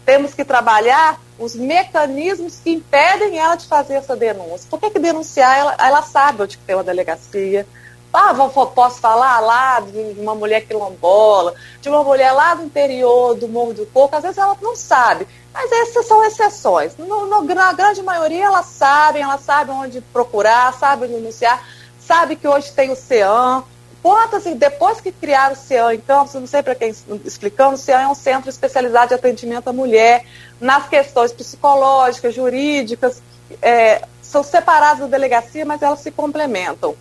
Temos 0.05 0.35
que 0.35 0.45
trabalhar 0.45 1.19
os 1.39 1.55
mecanismos 1.55 2.59
que 2.63 2.71
impedem 2.71 3.39
ela 3.39 3.55
de 3.55 3.65
fazer 3.65 3.95
essa 3.95 4.15
denúncia. 4.15 4.67
Por 4.69 4.79
que, 4.79 4.91
que 4.91 4.99
denunciar? 4.99 5.57
Ela, 5.57 5.75
ela 5.79 6.01
sabe 6.03 6.43
onde 6.43 6.57
tem 6.59 6.75
uma 6.75 6.83
delegacia. 6.83 7.65
Ah, 8.13 8.33
posso 8.73 8.99
falar 8.99 9.39
lá 9.39 9.79
de 9.79 10.19
uma 10.19 10.33
mulher 10.33 10.65
quilombola, 10.65 11.53
de 11.81 11.89
uma 11.89 12.03
mulher 12.03 12.31
lá 12.31 12.55
do 12.55 12.63
interior 12.63 13.35
do 13.35 13.47
Morro 13.47 13.73
do 13.73 13.85
Coco, 13.87 14.15
às 14.15 14.23
vezes 14.23 14.37
ela 14.37 14.55
não 14.61 14.75
sabe. 14.75 15.27
Mas 15.57 15.71
essas 15.71 16.05
são 16.05 16.23
exceções. 16.23 16.95
No, 16.97 17.25
no, 17.25 17.41
na 17.41 17.73
grande 17.73 18.03
maioria 18.03 18.45
elas 18.45 18.67
sabem, 18.67 19.23
elas 19.23 19.41
sabem 19.41 19.73
onde 19.73 20.01
procurar, 20.01 20.71
sabem 20.75 21.09
denunciar, 21.09 21.67
sabe 21.99 22.35
que 22.35 22.47
hoje 22.47 22.71
tem 22.71 22.91
o 22.91 22.95
CEAM. 22.95 23.63
Quantas, 24.03 24.45
assim, 24.45 24.55
depois 24.55 25.01
que 25.01 25.11
criaram 25.11 25.53
o 25.53 25.57
CEAM 25.57 25.95
em 25.95 25.99
Campos, 25.99 26.35
não 26.35 26.45
sei 26.45 26.61
para 26.61 26.75
quem 26.75 26.93
explicando, 27.25 27.73
o 27.73 27.77
CEAM 27.77 28.01
é 28.01 28.07
um 28.07 28.13
centro 28.13 28.51
especializado 28.51 29.07
de 29.07 29.15
atendimento 29.15 29.67
à 29.67 29.73
mulher 29.73 30.23
nas 30.61 30.87
questões 30.87 31.31
psicológicas, 31.33 32.35
jurídicas, 32.35 33.19
é, 33.59 34.03
são 34.21 34.43
separadas 34.43 34.99
da 34.99 35.07
delegacia, 35.07 35.65
mas 35.65 35.81
elas 35.81 36.01
se 36.01 36.11
complementam. 36.11 36.95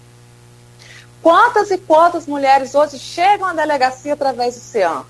Quantas 1.22 1.70
e 1.70 1.76
quantas 1.76 2.26
mulheres 2.26 2.74
hoje 2.74 2.98
chegam 2.98 3.48
à 3.48 3.52
delegacia 3.52 4.14
através 4.14 4.54
do 4.54 4.60
CEAM? 4.60 5.04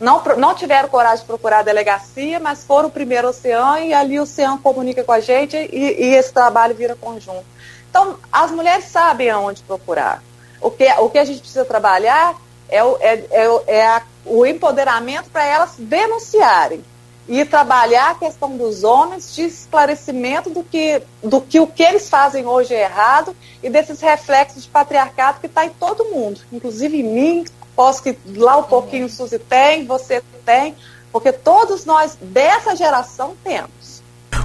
Não, 0.00 0.22
não 0.38 0.54
tiveram 0.54 0.88
coragem 0.88 1.20
de 1.20 1.26
procurar 1.26 1.58
a 1.58 1.62
delegacia, 1.62 2.40
mas 2.40 2.64
foram 2.64 2.88
primeiro 2.88 3.26
ao 3.26 3.34
CEAM 3.34 3.88
e 3.88 3.92
ali 3.92 4.18
o 4.18 4.24
CEAM 4.24 4.56
comunica 4.56 5.04
com 5.04 5.12
a 5.12 5.20
gente 5.20 5.56
e, 5.56 6.06
e 6.06 6.14
esse 6.14 6.32
trabalho 6.32 6.74
vira 6.74 6.96
conjunto. 6.96 7.44
Então, 7.90 8.18
as 8.32 8.50
mulheres 8.50 8.86
sabem 8.86 9.28
aonde 9.28 9.62
procurar. 9.62 10.22
O 10.60 10.70
que, 10.70 10.90
o 10.98 11.10
que 11.10 11.18
a 11.18 11.24
gente 11.24 11.40
precisa 11.40 11.66
trabalhar 11.66 12.34
é 12.68 12.82
o, 12.82 12.96
é, 13.00 13.24
é, 13.30 13.62
é 13.66 13.86
a, 13.86 14.02
o 14.24 14.46
empoderamento 14.46 15.28
para 15.30 15.44
elas 15.44 15.74
denunciarem 15.78 16.82
e 17.28 17.44
trabalhar 17.44 18.10
a 18.10 18.14
questão 18.14 18.56
dos 18.56 18.82
homens 18.82 19.34
de 19.34 19.42
esclarecimento 19.42 20.50
do 20.50 20.64
que, 20.64 21.02
do 21.22 21.40
que 21.40 21.60
o 21.60 21.66
que 21.66 21.82
eles 21.82 22.08
fazem 22.08 22.46
hoje 22.46 22.74
é 22.74 22.84
errado 22.84 23.36
e 23.62 23.68
desses 23.68 24.00
reflexos 24.00 24.64
de 24.64 24.68
patriarcado 24.68 25.40
que 25.40 25.46
está 25.46 25.64
em 25.64 25.70
todo 25.70 26.06
mundo, 26.06 26.40
inclusive 26.50 26.98
em 26.98 27.04
mim, 27.04 27.44
posso 27.80 28.02
que 28.02 28.14
lá 28.36 28.58
um 28.58 28.64
pouquinho 28.64 29.06
o 29.06 29.08
Suzy 29.08 29.38
tem, 29.38 29.86
você 29.86 30.22
tem, 30.44 30.74
porque 31.10 31.32
todos 31.32 31.86
nós 31.86 32.14
dessa 32.20 32.76
geração 32.76 33.32
temos. 33.42 34.02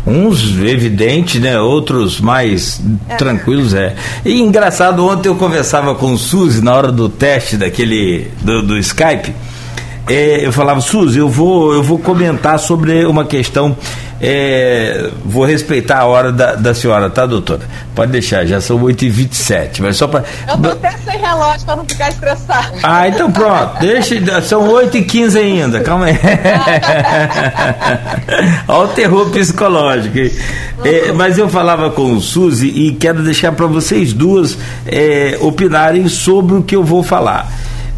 Uns 0.07 0.57
evidentes, 0.59 1.41
né? 1.41 1.59
Outros 1.59 2.21
mais 2.21 2.79
é. 3.09 3.15
tranquilos, 3.17 3.73
é. 3.73 3.93
E 4.23 4.39
engraçado, 4.39 5.05
ontem 5.05 5.27
eu 5.27 5.35
conversava 5.35 5.95
com 5.95 6.13
o 6.13 6.17
Suzy 6.17 6.63
na 6.63 6.73
hora 6.73 6.93
do 6.93 7.09
teste 7.09 7.57
daquele 7.57 8.31
do, 8.39 8.61
do 8.61 8.77
Skype. 8.77 9.35
É, 10.07 10.45
eu 10.45 10.53
falava, 10.53 10.79
Suzy, 10.79 11.19
eu 11.19 11.27
vou, 11.27 11.73
eu 11.73 11.83
vou 11.83 11.99
comentar 11.99 12.57
sobre 12.57 13.05
uma 13.05 13.25
questão 13.25 13.75
É, 14.21 15.09
vou 15.25 15.45
respeitar 15.45 15.99
a 15.99 16.05
hora 16.05 16.31
da, 16.31 16.55
da 16.55 16.73
senhora, 16.73 17.09
tá, 17.09 17.25
doutora? 17.25 17.61
Pode 17.93 18.13
deixar, 18.13 18.45
já 18.45 18.61
são 18.61 18.79
8h27. 18.79 19.81
Mas 19.81 19.97
só 19.97 20.07
para. 20.07 20.23
Eu 20.47 20.57
tô 20.57 20.69
até 20.69 20.91
sem 20.91 21.19
relógio 21.19 21.65
para 21.65 21.75
não 21.75 21.85
ficar 21.85 22.09
estressado. 22.09 22.77
Ah, 22.81 23.09
então 23.09 23.29
pronto. 23.31 23.79
Deixa, 23.79 24.41
são 24.41 24.69
8h15 24.69 25.37
ainda, 25.37 25.81
calma 25.81 26.05
aí. 26.05 26.17
Olha 28.67 28.85
o 28.85 28.87
terror 28.89 29.29
psicológico. 29.31 30.17
É, 30.83 31.11
mas 31.11 31.37
eu 31.37 31.49
falava 31.49 31.89
com 31.89 32.13
o 32.13 32.21
Suzy 32.21 32.67
e 32.67 32.93
quero 32.93 33.21
deixar 33.21 33.51
para 33.51 33.65
vocês 33.65 34.13
duas 34.13 34.57
é, 34.85 35.37
opinarem 35.41 36.07
sobre 36.07 36.55
o 36.55 36.63
que 36.63 36.75
eu 36.75 36.83
vou 36.83 37.03
falar. 37.03 37.51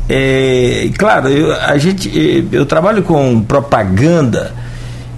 É, 0.09 0.89
claro, 0.97 1.27
eu, 1.27 1.53
a 1.53 1.77
gente, 1.77 2.47
eu 2.51 2.65
trabalho 2.65 3.03
com 3.03 3.41
propaganda 3.41 4.53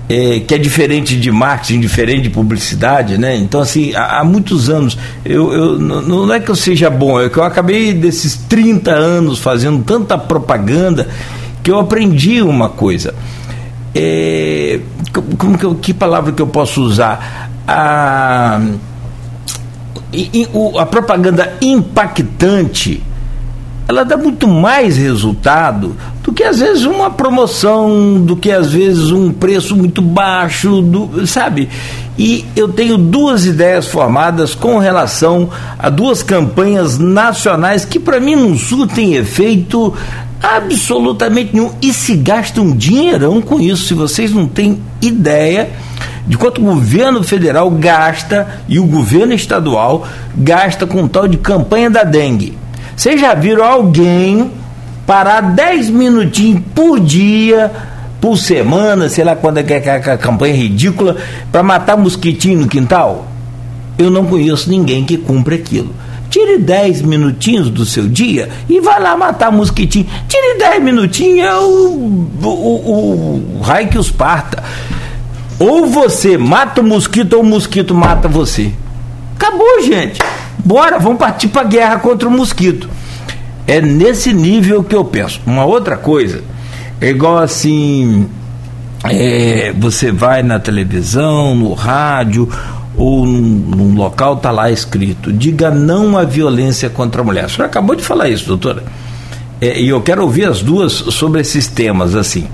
é, 0.10 0.40
que 0.40 0.56
é 0.56 0.58
diferente 0.58 1.16
de 1.16 1.32
marketing, 1.32 1.80
diferente 1.80 2.24
de 2.24 2.30
publicidade, 2.32 3.16
né? 3.20 3.36
Então, 3.38 3.62
assim, 3.62 3.94
há, 3.94 4.20
há 4.20 4.24
muitos 4.24 4.68
anos, 4.68 4.98
eu, 5.24 5.54
eu, 5.54 5.80
não 5.80 6.34
é 6.34 6.40
que 6.40 6.50
eu 6.50 6.56
seja 6.56 6.90
bom, 6.90 7.22
é 7.22 7.30
que 7.30 7.38
eu 7.38 7.44
acabei 7.44 7.94
desses 7.94 8.36
30 8.36 8.90
anos 8.90 9.38
fazendo 9.38 9.84
tanta 9.84 10.18
propaganda 10.18 11.08
que 11.62 11.70
eu 11.70 11.78
aprendi 11.78 12.42
uma 12.42 12.70
coisa. 12.70 13.14
É, 13.94 14.80
como 15.38 15.58
que, 15.58 15.66
eu, 15.66 15.76
que 15.76 15.94
palavra 15.94 16.32
que 16.32 16.42
eu 16.42 16.48
posso 16.48 16.82
usar? 16.82 17.52
A, 17.68 18.60
a 20.80 20.86
propaganda 20.88 21.56
impactante 21.62 23.04
ela 23.90 24.06
dá 24.06 24.16
muito 24.16 24.48
mais 24.48 24.98
resultado 24.98 25.98
do 26.24 26.32
que 26.32 26.44
às 26.44 26.60
vezes 26.60 26.86
uma 26.86 27.10
promoção, 27.10 28.22
do 28.22 28.36
que 28.36 28.52
às 28.52 28.72
vezes 28.72 29.10
um 29.10 29.32
preço 29.32 29.76
muito 29.76 30.00
baixo, 30.00 30.80
do, 30.80 31.26
sabe? 31.26 31.68
E 32.16 32.46
eu 32.56 32.68
tenho 32.68 33.00
duas 33.00 33.48
ideias 33.48 33.88
formadas 33.88 34.54
com 34.54 34.78
relação 34.78 35.50
a 35.80 35.90
duas 35.90 36.22
campanhas 36.22 37.00
nacionais 37.00 37.84
que 37.84 38.00
para 38.00 38.20
mim 38.20 38.36
não 38.36 38.56
surtem 38.56 39.16
efeito 39.16 39.92
absolutamente 40.40 41.56
nenhum 41.56 41.72
e 41.82 41.92
se 41.92 42.16
gasta 42.16 42.62
um 42.62 42.78
dinheirão 42.78 43.42
com 43.42 43.60
isso. 43.60 43.88
Se 43.88 43.96
vocês 43.96 44.32
não 44.32 44.48
têm 44.48 44.80
ideia 45.02 45.68
de 46.28 46.38
quanto 46.38 46.62
o 46.62 46.66
governo 46.66 47.24
federal 47.24 47.72
gasta 47.72 48.62
e 48.68 48.78
o 48.78 48.86
governo 48.86 49.34
estadual 49.34 50.06
gasta 50.38 50.86
com 50.86 51.08
tal 51.08 51.28
de 51.28 51.38
campanha 51.38 51.90
da 51.90 52.04
dengue. 52.04 52.59
Vocês 53.00 53.22
já 53.22 53.34
viram 53.34 53.64
alguém 53.64 54.52
parar 55.08 55.40
10 55.40 55.90
minutinhos 55.90 56.62
por 56.76 57.00
dia, 57.00 57.72
por 58.20 58.38
semana, 58.38 59.08
sei 59.08 59.24
lá 59.24 59.38
quando 59.38 59.60
é 59.60 59.64
que 59.64 59.72
é 59.72 59.96
a 59.96 60.18
campanha 60.18 60.54
ridícula, 60.54 61.16
para 61.50 61.64
matar 61.64 61.96
mosquitinho 61.96 62.60
no 62.60 62.68
quintal? 62.68 63.26
Eu 63.98 64.12
não 64.12 64.26
conheço 64.26 64.70
ninguém 64.70 65.06
que 65.06 65.16
cumpra 65.16 65.56
aquilo. 65.56 65.96
Tire 66.30 66.58
10 66.58 67.04
minutinhos 67.04 67.70
do 67.70 67.86
seu 67.86 68.06
dia 68.06 68.50
e 68.68 68.82
vá 68.82 68.98
lá 68.98 69.16
matar 69.16 69.50
mosquitinho. 69.50 70.06
Tire 70.28 70.58
10 70.60 70.84
minutinhos, 70.84 71.48
é 71.48 71.56
o, 71.56 72.28
o, 72.44 72.48
o, 72.48 73.60
o 73.60 73.62
raio 73.62 73.88
que 73.88 73.98
os 73.98 74.12
parta. 74.12 74.62
Ou 75.58 75.86
você 75.86 76.38
mata 76.38 76.82
o 76.82 76.84
mosquito 76.84 77.32
ou 77.32 77.44
o 77.44 77.46
mosquito 77.46 77.96
mata 77.96 78.28
você. 78.28 78.74
Acabou, 79.38 79.84
gente. 79.84 80.20
Bora, 80.64 81.00
vamos 81.00 81.20
partir 81.20 81.48
para 81.48 81.62
a 81.62 81.66
guerra 81.66 82.00
contra 82.00 82.28
o 82.28 82.32
mosquito. 82.32 82.90
É 83.66 83.80
nesse 83.82 84.34
nível 84.34 84.84
que 84.84 84.96
eu 84.96 85.06
penso. 85.06 85.42
Uma 85.46 85.66
outra 85.66 85.96
coisa, 85.96 86.44
é 87.00 87.10
igual 87.10 87.38
assim, 87.38 88.28
é, 89.04 89.74
você 89.78 90.12
vai 90.12 90.44
na 90.44 90.60
televisão, 90.60 91.56
no 91.56 91.74
rádio 91.74 92.50
ou 92.98 93.26
num, 93.26 93.40
num, 93.40 93.96
local 93.96 94.38
tá 94.38 94.52
lá 94.52 94.70
escrito: 94.70 95.32
diga 95.32 95.72
não 95.72 96.18
à 96.18 96.26
violência 96.26 96.90
contra 96.90 97.22
a 97.22 97.24
mulher. 97.24 97.46
A 97.46 97.50
senhora 97.50 97.68
acabou 97.68 97.96
de 97.96 98.04
falar 98.04 98.28
isso, 98.28 98.46
doutora. 98.46 98.84
É, 99.62 99.80
e 99.80 99.90
eu 99.90 100.02
quero 100.02 100.22
ouvir 100.24 100.46
as 100.46 100.62
duas 100.62 100.92
sobre 100.92 101.42
esses 101.42 101.68
temas 101.68 102.16
assim. 102.16 102.48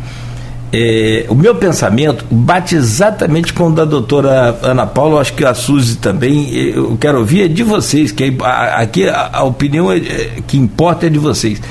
É, 0.78 1.26
o 1.30 1.36
meu 1.36 1.56
pensamento 1.56 2.26
bate 2.30 2.76
exatamente 2.76 3.54
com 3.54 3.68
o 3.68 3.72
da 3.72 3.86
doutora 3.86 4.60
Ana 4.62 4.86
Paula, 4.86 5.22
acho 5.22 5.32
que 5.32 5.46
a 5.46 5.54
Suzy 5.54 5.96
também. 5.96 6.54
Eu 6.54 6.98
quero 7.00 7.20
ouvir 7.20 7.44
é 7.44 7.48
de 7.48 7.64
vocês, 7.64 8.12
que 8.12 8.36
aqui 8.42 9.08
a, 9.08 9.30
a 9.32 9.44
opinião 9.44 9.90
é, 9.90 10.00
é, 10.00 10.32
que 10.46 10.58
importa 10.58 11.08
é 11.08 11.10
de 11.10 11.18
vocês. 11.18 11.62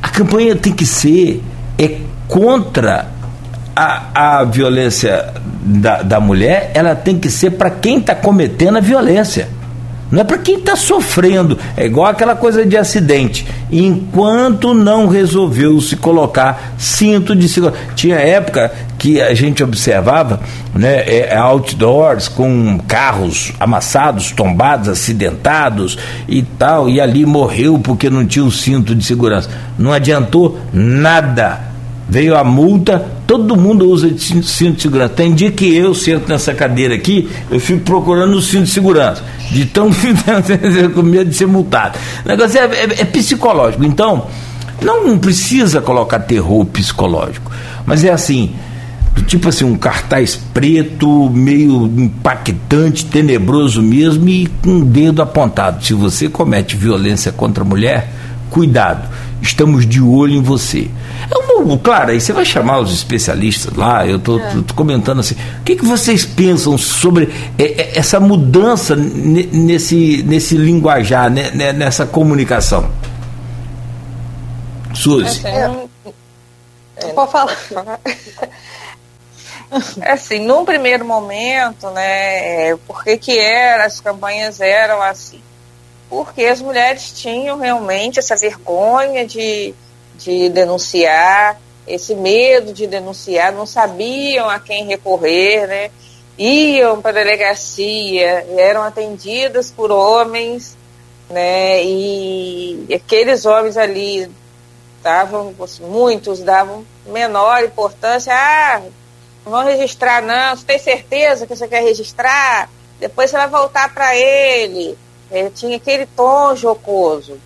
A 0.00 0.08
campanha 0.08 0.54
tem 0.54 0.72
que 0.72 0.86
ser 0.86 1.42
é 1.76 1.98
contra 2.28 3.08
a, 3.74 4.38
a 4.38 4.44
violência 4.44 5.34
da, 5.64 6.00
da 6.02 6.20
mulher, 6.20 6.70
ela 6.74 6.94
tem 6.94 7.18
que 7.18 7.28
ser 7.28 7.50
para 7.50 7.70
quem 7.70 7.98
está 7.98 8.14
cometendo 8.14 8.76
a 8.76 8.80
violência. 8.80 9.48
Não 10.14 10.20
é 10.20 10.24
para 10.24 10.38
quem 10.38 10.58
está 10.58 10.76
sofrendo. 10.76 11.58
É 11.76 11.84
igual 11.84 12.06
aquela 12.06 12.36
coisa 12.36 12.64
de 12.64 12.76
acidente. 12.76 13.44
Enquanto 13.68 14.72
não 14.72 15.08
resolveu 15.08 15.80
se 15.80 15.96
colocar 15.96 16.74
cinto 16.78 17.34
de 17.34 17.48
segurança. 17.48 17.80
Tinha 17.96 18.14
época 18.14 18.70
que 18.96 19.20
a 19.20 19.34
gente 19.34 19.64
observava 19.64 20.38
né, 20.72 21.02
é, 21.04 21.36
outdoors 21.36 22.28
com 22.28 22.78
carros 22.86 23.52
amassados, 23.58 24.30
tombados, 24.30 24.88
acidentados 24.88 25.98
e 26.28 26.42
tal, 26.42 26.88
e 26.88 27.00
ali 27.00 27.26
morreu 27.26 27.76
porque 27.80 28.08
não 28.08 28.24
tinha 28.24 28.44
o 28.44 28.52
cinto 28.52 28.94
de 28.94 29.04
segurança. 29.04 29.50
Não 29.76 29.92
adiantou 29.92 30.60
nada 30.72 31.74
Veio 32.08 32.36
a 32.36 32.44
multa, 32.44 33.06
todo 33.26 33.56
mundo 33.56 33.88
usa 33.88 34.08
cinto 34.18 34.76
de 34.76 34.82
segurança. 34.82 35.14
Tem 35.14 35.34
dia 35.34 35.50
que 35.50 35.74
eu 35.74 35.94
sento 35.94 36.28
nessa 36.28 36.54
cadeira 36.54 36.94
aqui, 36.94 37.28
eu 37.50 37.60
fico 37.60 37.80
procurando 37.80 38.34
o 38.36 38.42
cinto 38.42 38.64
de 38.64 38.70
segurança, 38.70 39.22
de 39.50 39.64
tão 39.66 39.90
com 40.94 41.02
medo 41.02 41.30
de 41.30 41.36
ser 41.36 41.46
multado. 41.46 41.98
O 42.24 42.28
negócio 42.28 42.58
é, 42.58 42.64
é, 42.64 42.84
é 43.00 43.04
psicológico. 43.04 43.84
Então, 43.84 44.26
não 44.80 45.18
precisa 45.18 45.80
colocar 45.80 46.20
terror 46.20 46.64
psicológico, 46.66 47.50
mas 47.86 48.04
é 48.04 48.10
assim, 48.10 48.54
tipo 49.26 49.48
assim, 49.48 49.64
um 49.64 49.76
cartaz 49.76 50.36
preto, 50.52 51.30
meio 51.30 51.86
impactante, 51.86 53.06
tenebroso 53.06 53.82
mesmo 53.82 54.28
e 54.28 54.46
com 54.62 54.70
um 54.70 54.84
dedo 54.84 55.22
apontado. 55.22 55.84
Se 55.84 55.94
você 55.94 56.28
comete 56.28 56.76
violência 56.76 57.32
contra 57.32 57.62
a 57.62 57.66
mulher, 57.66 58.12
cuidado, 58.54 59.08
estamos 59.42 59.84
de 59.84 60.00
olho 60.00 60.32
em 60.32 60.40
você. 60.40 60.88
É 61.28 61.76
claro, 61.82 62.12
aí 62.12 62.20
você 62.20 62.32
vai 62.32 62.44
chamar 62.44 62.78
os 62.78 62.92
especialistas 62.94 63.74
lá, 63.74 64.06
eu 64.06 64.18
estou 64.18 64.38
é. 64.38 64.52
comentando 64.76 65.18
assim, 65.18 65.34
o 65.60 65.64
que, 65.64 65.74
que 65.74 65.84
vocês 65.84 66.24
pensam 66.24 66.78
sobre 66.78 67.28
é, 67.58 67.64
é, 67.64 67.98
essa 67.98 68.20
mudança 68.20 68.94
nesse, 68.94 70.22
nesse 70.22 70.56
linguajar, 70.56 71.28
né, 71.28 71.72
nessa 71.72 72.06
comunicação? 72.06 72.88
Suzy. 74.94 75.44
É, 75.44 75.88
é, 76.98 77.12
pode 77.12 77.32
falar. 77.32 77.56
É 80.00 80.12
assim, 80.12 80.38
num 80.38 80.64
primeiro 80.64 81.04
momento, 81.04 81.90
né, 81.90 82.76
por 82.86 83.02
que 83.02 83.18
que 83.18 83.36
era, 83.36 83.86
as 83.86 83.98
campanhas 83.98 84.60
eram 84.60 85.02
assim? 85.02 85.42
Porque 86.14 86.44
as 86.44 86.60
mulheres 86.60 87.10
tinham 87.12 87.58
realmente 87.58 88.20
essa 88.20 88.36
vergonha 88.36 89.26
de 89.26 89.74
de 90.16 90.48
denunciar, 90.48 91.60
esse 91.86 92.14
medo 92.14 92.72
de 92.72 92.86
denunciar, 92.86 93.52
não 93.52 93.66
sabiam 93.66 94.48
a 94.48 94.60
quem 94.60 94.86
recorrer, 94.86 95.66
né? 95.66 95.90
Iam 96.38 97.02
para 97.02 97.10
a 97.10 97.24
delegacia, 97.24 98.46
eram 98.56 98.84
atendidas 98.84 99.72
por 99.72 99.90
homens, 99.90 100.76
né? 101.28 101.82
E 101.82 102.86
aqueles 102.94 103.44
homens 103.44 103.76
ali 103.76 104.30
davam, 105.02 105.52
muitos 105.80 106.40
davam 106.40 106.86
menor 107.06 107.64
importância. 107.64 108.32
Ah, 108.32 108.82
não 109.44 109.50
vão 109.50 109.64
registrar 109.64 110.22
não, 110.22 110.56
você 110.56 110.64
tem 110.64 110.78
certeza 110.78 111.44
que 111.44 111.56
você 111.56 111.66
quer 111.66 111.82
registrar? 111.82 112.70
Depois 113.00 113.30
você 113.30 113.36
vai 113.36 113.48
voltar 113.48 113.92
para 113.92 114.16
ele. 114.16 114.96
É, 115.34 115.50
tinha 115.50 115.76
aquele 115.76 116.06
tom 116.06 116.54
jocoso. 116.54 117.40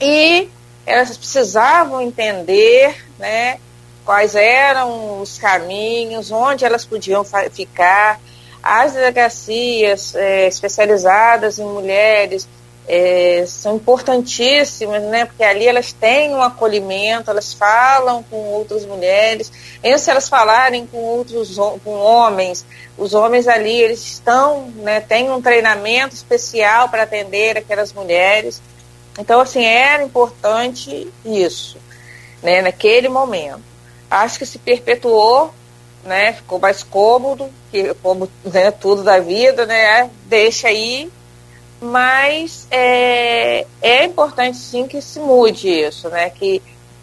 E 0.00 0.48
elas 0.86 1.16
precisavam 1.16 2.00
entender 2.00 2.94
né, 3.18 3.58
quais 4.04 4.36
eram 4.36 5.20
os 5.20 5.36
caminhos, 5.36 6.30
onde 6.30 6.64
elas 6.64 6.84
podiam 6.84 7.24
ficar. 7.50 8.20
As 8.62 8.92
delegacias 8.92 10.14
é, 10.14 10.46
especializadas 10.46 11.58
em 11.58 11.64
mulheres 11.64 12.48
é, 12.88 13.44
são 13.46 13.76
importantíssimas, 13.76 15.02
né, 15.02 15.24
porque 15.24 15.42
ali 15.42 15.66
elas 15.66 15.92
têm 15.92 16.34
um 16.34 16.42
acolhimento, 16.42 17.30
elas 17.30 17.52
falam 17.52 18.22
com 18.22 18.36
outras 18.36 18.84
mulheres, 18.84 19.50
e 19.82 19.98
se 19.98 20.10
elas 20.10 20.28
falarem 20.28 20.86
com 20.86 20.98
outros 20.98 21.56
com 21.84 21.94
homens, 21.94 22.64
os 22.96 23.12
homens 23.14 23.48
ali 23.48 23.80
eles 23.80 24.00
estão, 24.04 24.68
né, 24.76 25.00
têm 25.00 25.30
um 25.30 25.42
treinamento 25.42 26.14
especial 26.14 26.88
para 26.88 27.02
atender 27.02 27.58
aquelas 27.58 27.92
mulheres. 27.92 28.62
Então, 29.18 29.40
assim, 29.40 29.64
era 29.64 30.02
importante 30.02 31.10
isso, 31.24 31.78
né, 32.42 32.62
naquele 32.62 33.08
momento. 33.08 33.62
Acho 34.10 34.38
que 34.38 34.46
se 34.46 34.58
perpetuou 34.58 35.52
né? 36.06 36.32
Ficou 36.32 36.58
mais 36.58 36.82
cômodo, 36.82 37.50
que 37.70 37.92
como 37.94 38.30
né, 38.44 38.70
tudo 38.70 39.02
da 39.02 39.18
vida, 39.18 39.66
né? 39.66 40.08
Deixa 40.24 40.68
aí. 40.68 41.10
Mas 41.80 42.66
é, 42.70 43.66
é 43.82 44.04
importante 44.04 44.56
sim 44.56 44.86
que 44.86 45.00
se 45.02 45.20
mude 45.20 45.68
isso, 45.68 46.08
né? 46.08 46.30
Que 46.30 46.62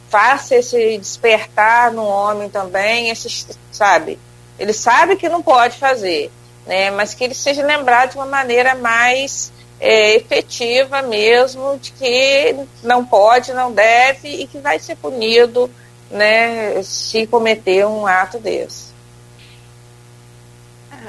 faça 0.10 0.56
esse 0.56 0.98
despertar 0.98 1.92
no 1.92 2.06
homem 2.06 2.50
também, 2.50 3.10
esse, 3.10 3.48
sabe? 3.72 4.20
Ele 4.58 4.74
sabe 4.74 5.16
que 5.16 5.30
não 5.30 5.42
pode 5.42 5.78
fazer, 5.78 6.32
né? 6.66 6.92
Mas 6.92 7.14
que 7.14 7.24
ele 7.24 7.34
seja 7.34 7.66
lembrado 7.66 8.12
de 8.12 8.18
uma 8.18 8.26
maneira 8.26 8.76
mais 8.76 9.52
é, 9.80 10.16
efetiva 10.16 11.02
mesmo, 11.02 11.78
de 11.80 11.92
que 11.92 12.56
não 12.84 13.06
pode, 13.06 13.54
não 13.54 13.72
deve 13.72 14.28
e 14.28 14.48
que 14.48 14.58
vai 14.60 14.80
ser 14.80 14.96
punido, 14.96 15.70
né? 16.10 16.82
Se 16.84 17.28
cometer 17.28 17.86
um 17.86 18.08
ato 18.08 18.40
desse. 18.40 18.94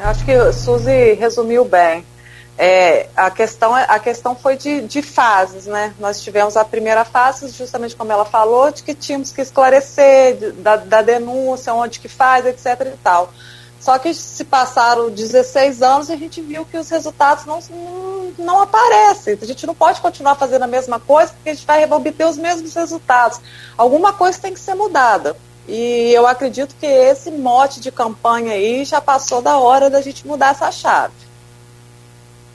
Acho 0.02 0.24
que 0.24 0.52
Suzy 0.52 1.12
resumiu 1.14 1.64
bem. 1.64 2.04
É, 2.56 3.08
a, 3.16 3.30
questão, 3.30 3.74
a 3.74 3.98
questão 3.98 4.36
foi 4.36 4.56
de, 4.56 4.82
de 4.82 5.02
fases, 5.02 5.66
né? 5.66 5.92
Nós 5.98 6.22
tivemos 6.22 6.56
a 6.56 6.64
primeira 6.64 7.04
fase, 7.04 7.48
justamente 7.48 7.96
como 7.96 8.12
ela 8.12 8.24
falou, 8.24 8.70
de 8.70 8.82
que 8.82 8.94
tínhamos 8.94 9.32
que 9.32 9.40
esclarecer 9.40 10.52
da, 10.54 10.76
da 10.76 11.02
denúncia, 11.02 11.74
onde 11.74 11.98
que 11.98 12.08
faz, 12.08 12.46
etc 12.46 12.92
e 12.94 12.96
tal. 13.02 13.32
Só 13.84 13.98
que 13.98 14.14
se 14.14 14.44
passaram 14.44 15.10
16 15.10 15.82
anos 15.82 16.08
e 16.08 16.12
a 16.12 16.16
gente 16.16 16.40
viu 16.40 16.64
que 16.64 16.78
os 16.78 16.88
resultados 16.88 17.44
não, 17.44 17.58
não, 17.68 18.32
não, 18.38 18.62
aparecem. 18.62 19.36
A 19.40 19.44
gente 19.44 19.66
não 19.66 19.74
pode 19.74 20.00
continuar 20.00 20.36
fazendo 20.36 20.62
a 20.62 20.66
mesma 20.66 20.98
coisa 20.98 21.34
porque 21.34 21.50
a 21.50 21.54
gente 21.54 21.66
vai 21.66 21.84
obter 21.92 22.24
os 22.24 22.38
mesmos 22.38 22.72
resultados. 22.74 23.40
Alguma 23.76 24.14
coisa 24.14 24.38
tem 24.38 24.54
que 24.54 24.60
ser 24.60 24.74
mudada. 24.74 25.36
E 25.68 26.10
eu 26.14 26.26
acredito 26.26 26.74
que 26.80 26.86
esse 26.86 27.30
mote 27.30 27.78
de 27.78 27.92
campanha 27.92 28.52
aí 28.52 28.86
já 28.86 29.02
passou 29.02 29.42
da 29.42 29.58
hora 29.58 29.90
da 29.90 30.00
gente 30.00 30.26
mudar 30.26 30.52
essa 30.52 30.70
chave. 30.72 31.23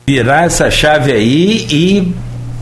Virar 0.09 0.45
essa 0.45 0.71
chave 0.71 1.11
aí 1.11 1.67
e 1.69 2.15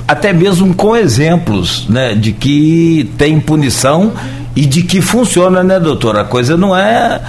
até 0.05 0.33
mesmo 0.33 0.75
com 0.75 0.93
exemplos, 0.97 1.87
né, 1.87 2.13
de 2.13 2.33
que 2.33 3.09
tem 3.17 3.39
punição 3.39 4.11
e 4.53 4.65
de 4.65 4.83
que 4.83 4.99
funciona, 4.99 5.63
né, 5.63 5.79
doutora? 5.79 6.23
A 6.23 6.25
coisa 6.25 6.57
não 6.57 6.75
é. 6.75 7.21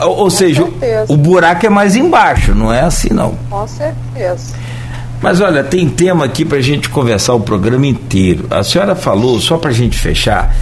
Ou 0.00 0.30
seja, 0.30 0.66
o 1.06 1.18
buraco 1.18 1.66
é 1.66 1.68
mais 1.68 1.94
embaixo, 1.96 2.54
não 2.54 2.72
é 2.72 2.80
assim 2.80 3.10
não. 3.12 3.34
Com 3.50 3.68
certeza. 3.68 4.54
Mas 5.20 5.38
olha, 5.38 5.62
tem 5.62 5.86
tema 5.86 6.24
aqui 6.24 6.46
para 6.46 6.56
a 6.56 6.62
gente 6.62 6.88
conversar 6.88 7.34
o 7.34 7.40
programa 7.40 7.86
inteiro. 7.86 8.46
A 8.50 8.62
senhora 8.62 8.96
falou, 8.96 9.38
só 9.38 9.58
para 9.58 9.68
a 9.68 9.74
gente 9.74 9.98
fechar, 9.98 10.56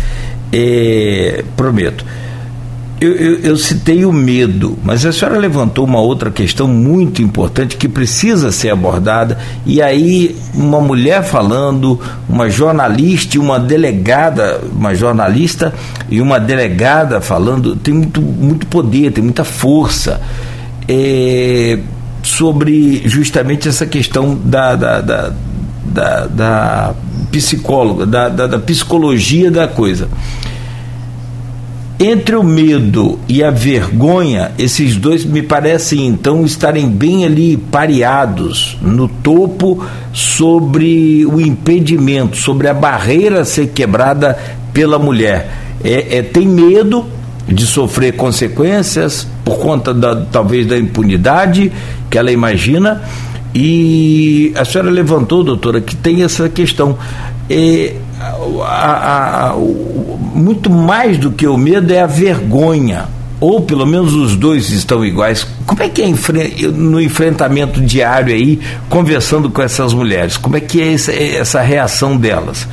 é, 0.53 1.45
prometo. 1.57 2.05
Eu, 2.98 3.12
eu, 3.12 3.40
eu, 3.40 3.56
citei 3.59 4.06
o 4.06 4.12
medo, 4.12 4.78
mas 4.82 5.05
a 5.05 5.12
senhora 5.12 5.39
levantou 5.39 5.85
uma 5.85 6.01
outra 6.01 6.31
questão 6.31 6.66
muito 6.66 7.20
importante 7.20 7.77
que 7.77 7.86
precisa 7.86 8.51
ser 8.51 8.70
abordada. 8.70 9.36
E 9.66 9.82
aí, 9.82 10.35
uma 10.55 10.81
mulher 10.81 11.23
falando, 11.23 12.01
uma 12.27 12.48
jornalista 12.48 13.36
e 13.36 13.39
uma 13.39 13.60
delegada, 13.60 14.62
uma 14.73 14.94
jornalista 14.94 15.74
e 16.09 16.23
uma 16.23 16.40
delegada 16.40 17.20
falando, 17.20 17.77
tem 17.77 17.93
muito, 17.93 18.23
muito 18.23 18.66
poder, 18.66 19.12
tem 19.12 19.23
muita 19.23 19.44
força. 19.44 20.18
É, 20.89 21.78
sobre 22.23 23.02
justamente 23.06 23.68
essa 23.68 23.86
questão 23.86 24.35
da, 24.35 24.74
da, 24.74 25.01
da, 25.01 25.32
da, 25.85 26.27
da 26.27 26.94
psicóloga, 27.31 28.05
da, 28.05 28.28
da, 28.28 28.47
da 28.47 28.59
psicologia 28.59 29.51
da 29.51 29.68
coisa. 29.68 30.09
Entre 31.98 32.36
o 32.36 32.43
medo 32.43 33.18
e 33.27 33.43
a 33.43 33.51
vergonha, 33.51 34.52
esses 34.59 34.97
dois 34.97 35.24
me 35.24 35.40
parecem 35.40 36.06
então 36.06 36.44
estarem 36.44 36.90
bem 36.90 37.24
ali 37.24 37.56
pareados 37.56 38.77
no 38.82 39.09
topo 39.09 39.82
sobre 40.12 41.24
o 41.24 41.40
impedimento, 41.40 42.36
sobre 42.36 42.68
a 42.68 42.74
barreira 42.74 43.40
a 43.40 43.44
ser 43.47 43.68
quebrada 43.68 44.39
pela 44.74 44.98
mulher. 44.98 45.51
É, 45.82 46.18
é, 46.18 46.23
tem 46.23 46.47
medo 46.47 47.06
de 47.48 47.64
sofrer 47.64 48.12
consequências 48.12 49.27
por 49.43 49.56
conta 49.56 49.94
da, 49.94 50.16
talvez 50.16 50.66
da 50.66 50.77
impunidade 50.77 51.73
que 52.10 52.18
ela 52.18 52.31
imagina. 52.31 53.02
E 53.55 54.52
a 54.55 54.66
senhora 54.66 54.90
levantou, 54.90 55.43
doutora, 55.43 55.81
que 55.81 55.97
tem 55.97 56.23
essa 56.23 56.47
questão. 56.47 56.98
É, 57.48 57.94
a, 58.62 59.48
a, 59.48 59.57
o, 59.57 60.19
muito 60.35 60.70
mais 60.70 61.19
do 61.19 61.31
que 61.32 61.47
o 61.47 61.57
medo 61.57 61.93
é 61.93 62.01
a 62.01 62.07
vergonha. 62.07 63.09
Ou 63.39 63.61
pelo 63.62 63.85
menos 63.85 64.15
os 64.15 64.35
dois 64.35 64.70
estão 64.70 65.05
iguais. 65.05 65.47
Como 65.66 65.82
é 65.82 65.89
que 65.90 66.03
é 66.03 66.07
no 66.69 66.98
enfrentamento 67.01 67.82
diário 67.82 68.35
aí, 68.35 68.59
conversando 68.89 69.51
com 69.51 69.61
essas 69.61 69.93
mulheres? 69.93 70.39
Como 70.39 70.57
é 70.57 70.61
que 70.61 70.81
é 70.81 70.94
essa, 70.94 71.12
essa 71.12 71.61
reação 71.61 72.16
delas? 72.16 72.66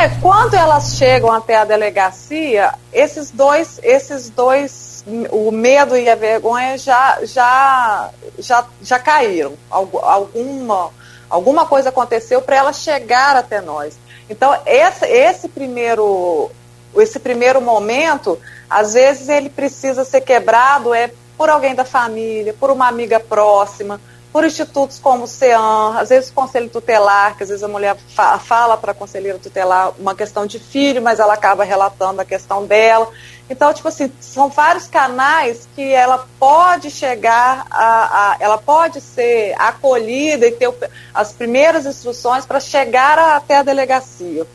É, 0.00 0.08
quando 0.20 0.54
elas 0.54 0.96
chegam 0.96 1.30
até 1.30 1.56
a 1.56 1.64
delegacia, 1.64 2.72
esses 2.92 3.30
dois, 3.30 3.78
esses 3.82 4.30
dois, 4.30 5.04
o 5.30 5.50
medo 5.50 5.96
e 5.96 6.08
a 6.08 6.14
vergonha 6.14 6.78
já, 6.78 7.18
já, 7.24 8.08
já, 8.38 8.64
já 8.82 8.98
caíram. 8.98 9.52
Alguma, 9.70 10.90
alguma 11.30 11.64
coisa 11.64 11.88
aconteceu 11.88 12.42
para 12.42 12.56
elas 12.56 12.80
chegar 12.80 13.36
até 13.36 13.60
nós. 13.60 13.96
Então, 14.28 14.54
esse, 14.66 15.06
esse, 15.06 15.48
primeiro, 15.48 16.50
esse 16.96 17.18
primeiro 17.18 17.60
momento, 17.60 18.38
às 18.68 18.94
vezes 18.94 19.28
ele 19.28 19.48
precisa 19.48 20.04
ser 20.04 20.20
quebrado 20.20 20.92
é 20.92 21.10
por 21.38 21.48
alguém 21.48 21.74
da 21.74 21.84
família, 21.84 22.54
por 22.58 22.70
uma 22.70 22.86
amiga 22.86 23.18
próxima, 23.18 23.98
por 24.32 24.44
institutos 24.44 24.98
como 24.98 25.24
o 25.24 25.26
CEAM, 25.26 25.96
às 25.96 26.10
vezes 26.10 26.30
o 26.30 26.34
conselho 26.34 26.68
tutelar, 26.68 27.36
que 27.36 27.42
às 27.42 27.48
vezes 27.48 27.64
a 27.64 27.68
mulher 27.68 27.96
fa 28.14 28.38
fala 28.38 28.76
para 28.76 28.92
a 28.92 28.94
conselheira 28.94 29.38
tutelar 29.38 29.92
uma 29.98 30.14
questão 30.14 30.46
de 30.46 30.58
filho, 30.58 31.02
mas 31.02 31.18
ela 31.18 31.34
acaba 31.34 31.64
relatando 31.64 32.20
a 32.20 32.24
questão 32.24 32.66
dela. 32.66 33.08
Então, 33.50 33.74
tipo 33.74 33.88
assim, 33.88 34.12
são 34.20 34.48
vários 34.48 34.86
canais 34.86 35.68
que 35.74 35.92
ela 35.92 36.24
pode 36.38 36.88
chegar 36.88 37.66
a, 37.68 38.30
a 38.30 38.36
ela 38.38 38.56
pode 38.56 39.00
ser 39.00 39.56
acolhida 39.58 40.46
e 40.46 40.52
ter 40.52 40.68
o, 40.68 40.74
as 41.12 41.32
primeiras 41.32 41.84
instruções 41.84 42.46
para 42.46 42.60
chegar 42.60 43.18
a, 43.18 43.36
até 43.36 43.56
a 43.56 43.64
delegacia. 43.64 44.46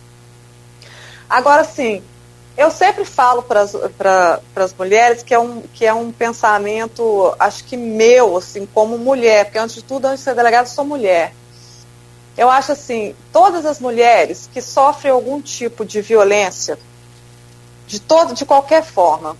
Agora, 1.29 1.65
sim, 1.65 2.01
eu 2.57 2.71
sempre 2.71 3.03
falo 3.03 3.43
para 3.43 3.63
as 4.55 4.73
mulheres 4.73 5.21
que 5.21 5.33
é, 5.33 5.39
um, 5.39 5.61
que 5.73 5.85
é 5.85 5.93
um 5.93 6.09
pensamento, 6.09 7.35
acho 7.37 7.65
que 7.65 7.75
meu, 7.75 8.37
assim, 8.37 8.65
como 8.65 8.97
mulher, 8.97 9.43
porque 9.43 9.59
antes 9.59 9.75
de 9.75 9.83
tudo, 9.83 10.05
antes 10.05 10.19
de 10.19 10.23
ser 10.23 10.35
delegada, 10.35 10.67
sou 10.67 10.85
mulher. 10.85 11.33
Eu 12.37 12.49
acho 12.49 12.71
assim, 12.71 13.13
todas 13.33 13.65
as 13.65 13.81
mulheres 13.81 14.49
que 14.53 14.61
sofrem 14.61 15.11
algum 15.11 15.41
tipo 15.41 15.83
de 15.83 16.01
violência, 16.01 16.79
de 17.87 17.99
todo, 17.99 18.33
de 18.33 18.45
qualquer 18.45 18.83
forma. 18.83 19.37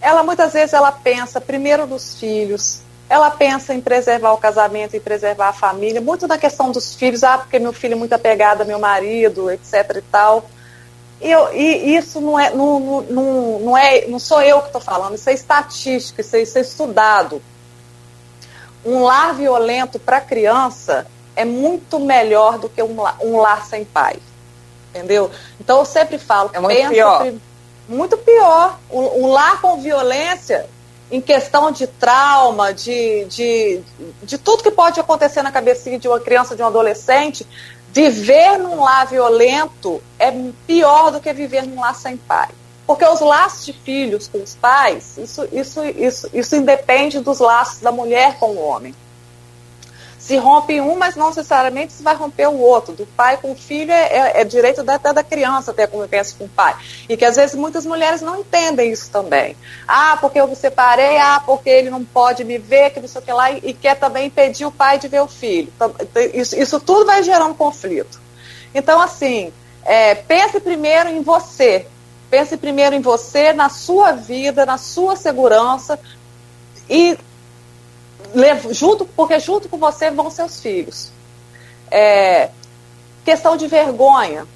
Ela 0.00 0.22
muitas 0.22 0.52
vezes 0.52 0.72
ela 0.72 0.90
pensa 0.90 1.40
primeiro 1.40 1.86
nos 1.86 2.18
filhos, 2.18 2.80
ela 3.08 3.30
pensa 3.30 3.74
em 3.74 3.80
preservar 3.80 4.32
o 4.32 4.38
casamento 4.38 4.96
e 4.96 5.00
preservar 5.00 5.48
a 5.48 5.52
família, 5.52 6.00
muito 6.00 6.26
na 6.26 6.38
questão 6.38 6.72
dos 6.72 6.94
filhos, 6.94 7.22
ah, 7.22 7.38
porque 7.38 7.58
meu 7.58 7.72
filho 7.72 7.92
é 7.92 7.96
muito 7.96 8.12
apegado 8.12 8.62
ao 8.62 8.66
meu 8.66 8.78
marido, 8.78 9.50
etc 9.50 9.96
e 9.96 10.02
tal. 10.02 10.44
E, 11.20 11.30
eu, 11.30 11.54
e 11.54 11.96
isso 11.96 12.20
não 12.20 12.38
é, 12.38 12.50
não, 12.50 12.80
não, 12.80 13.58
não, 13.60 13.78
é, 13.78 14.06
não 14.08 14.18
sou 14.18 14.42
eu 14.42 14.60
que 14.60 14.68
estou 14.68 14.80
falando, 14.80 15.14
isso 15.14 15.30
é 15.30 15.34
estatística, 15.34 16.20
isso 16.20 16.34
é, 16.34 16.42
isso 16.42 16.58
é 16.58 16.60
estudado. 16.62 17.40
Um 18.84 19.04
lar 19.04 19.34
violento 19.34 20.00
para 20.00 20.20
criança 20.20 21.06
é 21.36 21.44
muito 21.44 22.00
melhor 22.00 22.58
do 22.58 22.68
que 22.68 22.82
um, 22.82 22.96
um 23.22 23.36
lar 23.36 23.64
sem 23.64 23.84
pai 23.84 24.16
entendeu? 24.94 25.30
Então 25.58 25.78
eu 25.78 25.84
sempre 25.84 26.18
falo, 26.18 26.50
é 26.52 26.60
muito 26.60 26.88
pior. 26.88 27.32
muito 27.88 28.16
pior. 28.18 28.78
Um, 28.90 29.24
um 29.24 29.26
lar 29.32 29.60
com 29.60 29.80
violência 29.80 30.66
em 31.10 31.20
questão 31.20 31.70
de 31.70 31.86
trauma, 31.86 32.72
de, 32.72 33.24
de, 33.26 33.80
de 34.22 34.38
tudo 34.38 34.62
que 34.62 34.70
pode 34.70 35.00
acontecer 35.00 35.42
na 35.42 35.52
cabecinha 35.52 35.98
de 35.98 36.08
uma 36.08 36.20
criança, 36.20 36.56
de 36.56 36.62
um 36.62 36.66
adolescente, 36.66 37.46
viver 37.92 38.58
num 38.58 38.82
lar 38.82 39.06
violento 39.06 40.02
é 40.18 40.32
pior 40.66 41.10
do 41.10 41.20
que 41.20 41.32
viver 41.32 41.66
num 41.66 41.80
lar 41.80 41.94
sem 41.94 42.16
pai. 42.16 42.48
Porque 42.86 43.04
os 43.04 43.20
laços 43.20 43.66
de 43.66 43.72
filhos 43.72 44.26
com 44.26 44.38
os 44.38 44.54
pais, 44.54 45.16
isso, 45.18 45.46
isso, 45.52 45.84
isso, 45.84 46.30
isso 46.32 46.56
independe 46.56 47.20
dos 47.20 47.38
laços 47.38 47.80
da 47.80 47.92
mulher 47.92 48.36
com 48.38 48.50
o 48.50 48.66
homem 48.66 48.94
se 50.22 50.36
rompe 50.36 50.80
um, 50.80 50.96
mas 50.96 51.16
não 51.16 51.30
necessariamente 51.30 51.92
se 51.92 52.02
vai 52.02 52.14
romper 52.14 52.46
o 52.46 52.56
outro. 52.60 52.94
Do 52.94 53.04
pai 53.04 53.38
com 53.38 53.50
o 53.50 53.56
filho 53.56 53.90
é, 53.90 54.04
é, 54.04 54.40
é 54.42 54.44
direito 54.44 54.88
até 54.88 55.12
da 55.12 55.24
criança 55.24 55.72
ter 55.72 55.82
a 55.82 55.88
convivência 55.88 56.36
com 56.38 56.44
o 56.44 56.48
pai. 56.48 56.76
E 57.08 57.16
que 57.16 57.24
às 57.24 57.34
vezes 57.34 57.56
muitas 57.56 57.84
mulheres 57.84 58.22
não 58.22 58.38
entendem 58.38 58.92
isso 58.92 59.10
também. 59.10 59.56
Ah, 59.86 60.16
porque 60.20 60.40
eu 60.40 60.46
me 60.46 60.54
separei, 60.54 61.18
ah, 61.18 61.42
porque 61.44 61.68
ele 61.68 61.90
não 61.90 62.04
pode 62.04 62.44
me 62.44 62.56
ver, 62.56 62.90
que 62.90 63.00
não 63.00 63.08
sei 63.08 63.20
o 63.20 63.24
que 63.24 63.32
lá, 63.32 63.50
e, 63.50 63.74
quer 63.74 63.96
também 63.96 64.26
impedir 64.26 64.64
o 64.64 64.70
pai 64.70 64.96
de 64.96 65.08
ver 65.08 65.22
o 65.22 65.26
filho. 65.26 65.72
Então, 65.74 65.92
isso, 66.32 66.54
isso 66.54 66.78
tudo 66.78 67.04
vai 67.06 67.24
gerando 67.24 67.56
conflito. 67.56 68.20
Então, 68.72 69.00
assim, 69.00 69.52
é, 69.84 70.14
pense 70.14 70.60
primeiro 70.60 71.08
em 71.08 71.20
você, 71.20 71.84
Pense 72.32 72.56
primeiro 72.56 72.96
em 72.96 73.02
você, 73.02 73.52
na 73.52 73.68
sua 73.68 74.12
vida, 74.12 74.64
na 74.64 74.78
sua 74.78 75.16
segurança 75.16 76.00
e 76.88 77.18
junto, 78.70 79.04
porque 79.04 79.38
junto 79.38 79.68
com 79.68 79.78
você 79.78 80.10
vão 80.10 80.30
seus 80.30 80.60
filhos. 80.60 81.10
É, 81.90 82.50
questão 83.24 83.56
de 83.56 83.66
vergonha. 83.66 84.46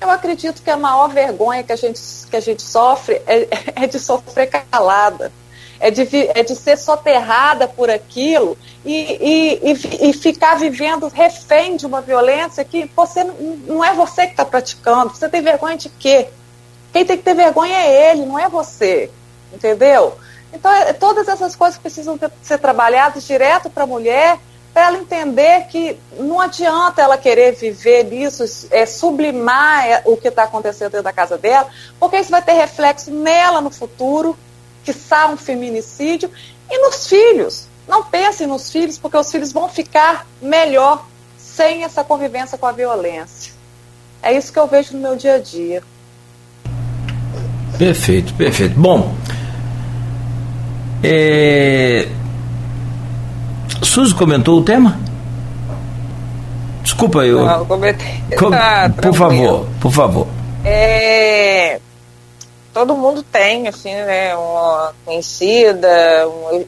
Eu 0.00 0.10
acredito 0.10 0.62
que 0.62 0.70
a 0.70 0.76
maior 0.76 1.08
vergonha 1.08 1.62
que 1.62 1.72
a 1.72 1.76
gente, 1.76 2.00
que 2.30 2.36
a 2.36 2.40
gente 2.40 2.62
sofre 2.62 3.20
é, 3.26 3.48
é 3.84 3.86
de 3.86 3.98
sofrer 3.98 4.48
calada, 4.48 5.32
é 5.80 5.90
de, 5.90 6.02
é 6.34 6.42
de 6.42 6.54
ser 6.54 6.76
soterrada 6.76 7.66
por 7.66 7.90
aquilo 7.90 8.56
e, 8.84 8.94
e, 8.94 9.72
e, 9.72 10.10
e 10.10 10.12
ficar 10.12 10.56
vivendo 10.56 11.08
refém 11.08 11.76
de 11.76 11.86
uma 11.86 12.00
violência 12.00 12.64
que 12.64 12.90
você 12.94 13.24
não 13.24 13.84
é 13.84 13.92
você 13.94 14.26
que 14.26 14.32
está 14.32 14.44
praticando. 14.44 15.14
Você 15.14 15.28
tem 15.28 15.42
vergonha 15.42 15.76
de 15.76 15.88
quê? 15.88 16.28
Quem 16.92 17.04
tem 17.04 17.16
que 17.16 17.22
ter 17.22 17.34
vergonha 17.34 17.76
é 17.76 18.10
ele, 18.10 18.24
não 18.24 18.38
é 18.38 18.48
você. 18.48 19.10
Entendeu? 19.52 20.16
Então, 20.52 20.72
é, 20.72 20.92
todas 20.92 21.28
essas 21.28 21.54
coisas 21.54 21.78
precisam 21.78 22.16
ter, 22.16 22.30
ser 22.42 22.58
trabalhadas 22.58 23.26
direto 23.26 23.68
para 23.68 23.84
a 23.84 23.86
mulher, 23.86 24.38
para 24.72 24.88
ela 24.88 24.98
entender 24.98 25.66
que 25.68 25.98
não 26.18 26.40
adianta 26.40 27.00
ela 27.00 27.16
querer 27.16 27.54
viver 27.54 28.04
nisso, 28.04 28.44
é, 28.70 28.84
sublimar 28.84 29.86
é, 29.86 30.02
o 30.04 30.16
que 30.16 30.28
está 30.28 30.44
acontecendo 30.44 30.90
dentro 30.90 31.04
da 31.04 31.12
casa 31.12 31.38
dela, 31.38 31.68
porque 31.98 32.18
isso 32.18 32.30
vai 32.30 32.42
ter 32.42 32.52
reflexo 32.52 33.10
nela 33.10 33.60
no 33.60 33.70
futuro, 33.70 34.36
que 34.84 34.92
sai 34.92 35.32
um 35.32 35.36
feminicídio, 35.36 36.30
e 36.70 36.78
nos 36.78 37.06
filhos. 37.06 37.66
Não 37.88 38.04
pensem 38.04 38.46
nos 38.46 38.70
filhos, 38.70 38.98
porque 38.98 39.16
os 39.16 39.30
filhos 39.30 39.52
vão 39.52 39.68
ficar 39.68 40.26
melhor 40.42 41.06
sem 41.38 41.84
essa 41.84 42.04
convivência 42.04 42.58
com 42.58 42.66
a 42.66 42.72
violência. 42.72 43.52
É 44.22 44.36
isso 44.36 44.52
que 44.52 44.58
eu 44.58 44.66
vejo 44.66 44.92
no 44.94 45.00
meu 45.00 45.16
dia 45.16 45.36
a 45.36 45.38
dia. 45.38 45.82
Perfeito, 47.78 48.34
perfeito. 48.34 48.78
Bom, 48.78 49.14
é... 51.02 52.08
Suzy 53.82 54.14
comentou 54.14 54.58
o 54.58 54.64
tema? 54.64 54.98
Desculpa, 56.82 57.24
eu. 57.24 57.44
Não, 57.44 57.66
comentei. 57.66 58.22
Com... 58.38 58.50
Tá, 58.50 58.90
por 58.90 59.14
favor, 59.14 59.66
por 59.80 59.92
favor. 59.92 60.26
É... 60.64 61.80
Todo 62.72 62.94
mundo 62.94 63.22
tem, 63.22 63.68
assim, 63.68 63.94
né? 63.94 64.36
Uma 64.36 64.92
conhecida, 65.04 65.88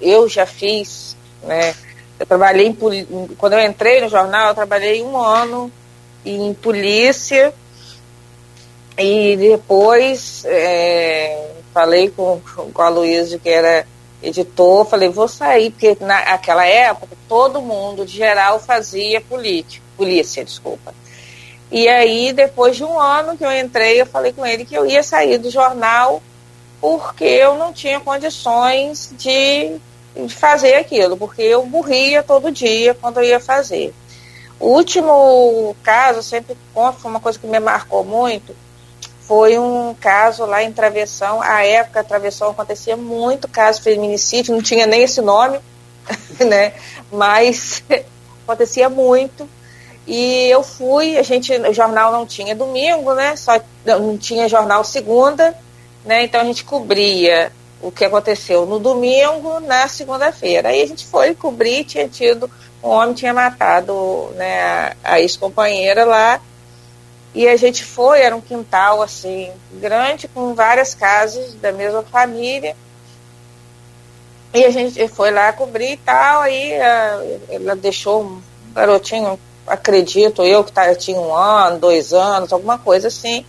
eu 0.00 0.28
já 0.28 0.46
fiz, 0.46 1.16
né? 1.42 1.74
Eu 2.18 2.26
trabalhei 2.26 2.66
em 2.66 2.74
quando 3.36 3.52
eu 3.52 3.60
entrei 3.60 4.00
no 4.00 4.08
jornal, 4.08 4.48
eu 4.48 4.54
trabalhei 4.54 5.02
um 5.02 5.16
ano 5.16 5.70
em 6.24 6.52
polícia 6.54 7.54
e 8.98 9.36
depois 9.36 10.42
é, 10.46 11.50
falei 11.72 12.10
com, 12.10 12.40
com 12.74 12.82
a 12.82 12.88
Luísa, 12.88 13.38
que 13.38 13.48
era 13.48 13.86
editor, 14.22 14.84
falei, 14.84 15.08
vou 15.08 15.28
sair, 15.28 15.70
porque 15.70 15.96
naquela 16.00 16.66
época 16.66 17.16
todo 17.28 17.62
mundo, 17.62 18.04
de 18.04 18.16
geral, 18.16 18.58
fazia 18.58 19.20
política, 19.20 19.84
polícia, 19.96 20.44
desculpa. 20.44 20.94
E 21.70 21.86
aí, 21.86 22.32
depois 22.32 22.76
de 22.76 22.84
um 22.84 22.98
ano 22.98 23.36
que 23.36 23.44
eu 23.44 23.52
entrei, 23.52 24.00
eu 24.00 24.06
falei 24.06 24.32
com 24.32 24.44
ele 24.44 24.64
que 24.64 24.74
eu 24.74 24.86
ia 24.86 25.02
sair 25.02 25.38
do 25.38 25.50
jornal 25.50 26.22
porque 26.80 27.24
eu 27.24 27.56
não 27.56 27.72
tinha 27.72 28.00
condições 28.00 29.12
de, 29.18 29.76
de 30.16 30.34
fazer 30.34 30.76
aquilo, 30.76 31.16
porque 31.16 31.42
eu 31.42 31.64
morria 31.66 32.22
todo 32.22 32.52
dia 32.52 32.94
quando 32.94 33.18
eu 33.18 33.24
ia 33.24 33.40
fazer. 33.40 33.92
O 34.60 34.68
último 34.68 35.76
caso, 35.82 36.22
sempre 36.22 36.56
conto, 36.74 36.98
foi 36.98 37.10
uma 37.10 37.20
coisa 37.20 37.38
que 37.38 37.46
me 37.46 37.60
marcou 37.60 38.04
muito, 38.04 38.54
foi 39.28 39.58
um 39.58 39.94
caso 39.94 40.46
lá 40.46 40.62
em 40.62 40.72
Travessão. 40.72 41.42
A 41.42 41.62
época, 41.62 42.02
Travessão 42.02 42.50
acontecia 42.50 42.96
muito 42.96 43.46
caso 43.46 43.78
de 43.78 43.84
feminicídio, 43.84 44.54
não 44.54 44.62
tinha 44.62 44.86
nem 44.86 45.02
esse 45.02 45.20
nome, 45.20 45.60
né? 46.40 46.72
Mas 47.12 47.84
acontecia 48.42 48.88
muito. 48.88 49.46
E 50.06 50.48
eu 50.48 50.62
fui, 50.62 51.18
a 51.18 51.22
gente, 51.22 51.52
o 51.52 51.74
jornal 51.74 52.10
não 52.10 52.24
tinha 52.24 52.56
domingo, 52.56 53.12
né? 53.12 53.36
Só 53.36 53.60
não 53.84 54.16
tinha 54.16 54.48
jornal 54.48 54.82
segunda, 54.82 55.54
né? 56.06 56.24
Então 56.24 56.40
a 56.40 56.44
gente 56.44 56.64
cobria 56.64 57.52
o 57.82 57.92
que 57.92 58.06
aconteceu 58.06 58.64
no 58.64 58.78
domingo, 58.78 59.60
na 59.60 59.86
segunda-feira. 59.88 60.70
Aí 60.70 60.80
a 60.80 60.86
gente 60.86 61.06
foi 61.06 61.34
cobrir, 61.34 61.84
tinha 61.84 62.08
tido 62.08 62.50
um 62.82 62.88
homem 62.88 63.14
tinha 63.14 63.34
matado, 63.34 64.30
né, 64.36 64.62
a, 64.62 64.96
a 65.04 65.20
ex-companheira 65.20 66.04
lá 66.04 66.40
e 67.34 67.46
a 67.46 67.56
gente 67.56 67.84
foi, 67.84 68.20
era 68.20 68.34
um 68.34 68.40
quintal 68.40 69.02
assim, 69.02 69.50
grande, 69.72 70.28
com 70.28 70.54
várias 70.54 70.94
casas 70.94 71.54
da 71.54 71.72
mesma 71.72 72.02
família. 72.02 72.74
E 74.52 74.64
a 74.64 74.70
gente 74.70 75.06
foi 75.08 75.30
lá 75.30 75.52
cobrir 75.52 75.92
e 75.92 75.96
tal, 75.98 76.42
aí 76.42 76.80
a, 76.80 77.22
ela 77.50 77.76
deixou 77.76 78.22
um 78.22 78.42
garotinho, 78.72 79.38
acredito 79.66 80.42
eu, 80.42 80.64
que 80.64 80.72
tá, 80.72 80.94
tinha 80.94 81.20
um 81.20 81.34
ano, 81.34 81.78
dois 81.78 82.12
anos, 82.12 82.52
alguma 82.52 82.78
coisa 82.78 83.08
assim. 83.08 83.44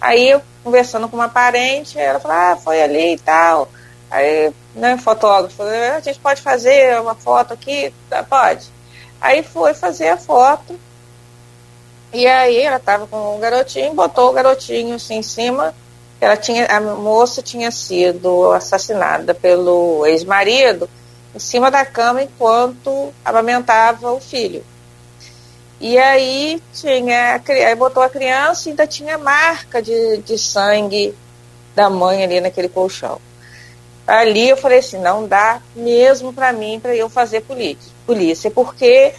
Aí 0.00 0.30
eu 0.30 0.42
conversando 0.62 1.08
com 1.08 1.16
uma 1.16 1.28
parente, 1.28 1.98
ela 1.98 2.20
falou, 2.20 2.36
ah, 2.36 2.56
foi 2.62 2.82
ali 2.82 3.14
e 3.14 3.18
tal. 3.18 3.68
Aí, 4.10 4.52
né, 4.74 4.96
fotógrafo, 4.98 5.62
a 5.62 6.00
gente 6.00 6.18
pode 6.20 6.42
fazer 6.42 7.00
uma 7.00 7.14
foto 7.14 7.54
aqui? 7.54 7.92
Tá, 8.08 8.22
pode. 8.22 8.68
Aí 9.20 9.42
foi 9.42 9.74
fazer 9.74 10.08
a 10.08 10.16
foto. 10.16 10.78
E 12.14 12.28
aí 12.28 12.60
ela 12.60 12.76
estava 12.76 13.08
com 13.08 13.34
um 13.34 13.40
garotinho, 13.40 13.92
botou 13.92 14.30
o 14.30 14.32
garotinho 14.32 14.94
assim 14.94 15.16
em 15.16 15.22
cima. 15.22 15.74
Ela 16.20 16.36
tinha, 16.36 16.64
a 16.66 16.80
moça 16.80 17.42
tinha 17.42 17.72
sido 17.72 18.52
assassinada 18.52 19.34
pelo 19.34 20.06
ex-marido 20.06 20.88
em 21.34 21.40
cima 21.40 21.72
da 21.72 21.84
cama 21.84 22.22
enquanto 22.22 23.12
amamentava 23.24 24.12
o 24.12 24.20
filho. 24.20 24.64
E 25.80 25.98
aí 25.98 26.62
tinha, 26.72 27.42
aí 27.48 27.74
botou 27.74 28.00
a 28.00 28.08
criança 28.08 28.68
e 28.68 28.70
ainda 28.70 28.86
tinha 28.86 29.18
marca 29.18 29.82
de, 29.82 30.18
de 30.18 30.38
sangue 30.38 31.12
da 31.74 31.90
mãe 31.90 32.22
ali 32.22 32.40
naquele 32.40 32.68
colchão. 32.68 33.20
Ali 34.06 34.50
eu 34.50 34.56
falei 34.56 34.78
assim, 34.78 34.98
não 34.98 35.26
dá 35.26 35.60
mesmo 35.74 36.32
para 36.32 36.52
mim 36.52 36.78
para 36.78 36.94
eu 36.94 37.10
fazer 37.10 37.44
polícia, 38.06 38.52
porque 38.52 39.12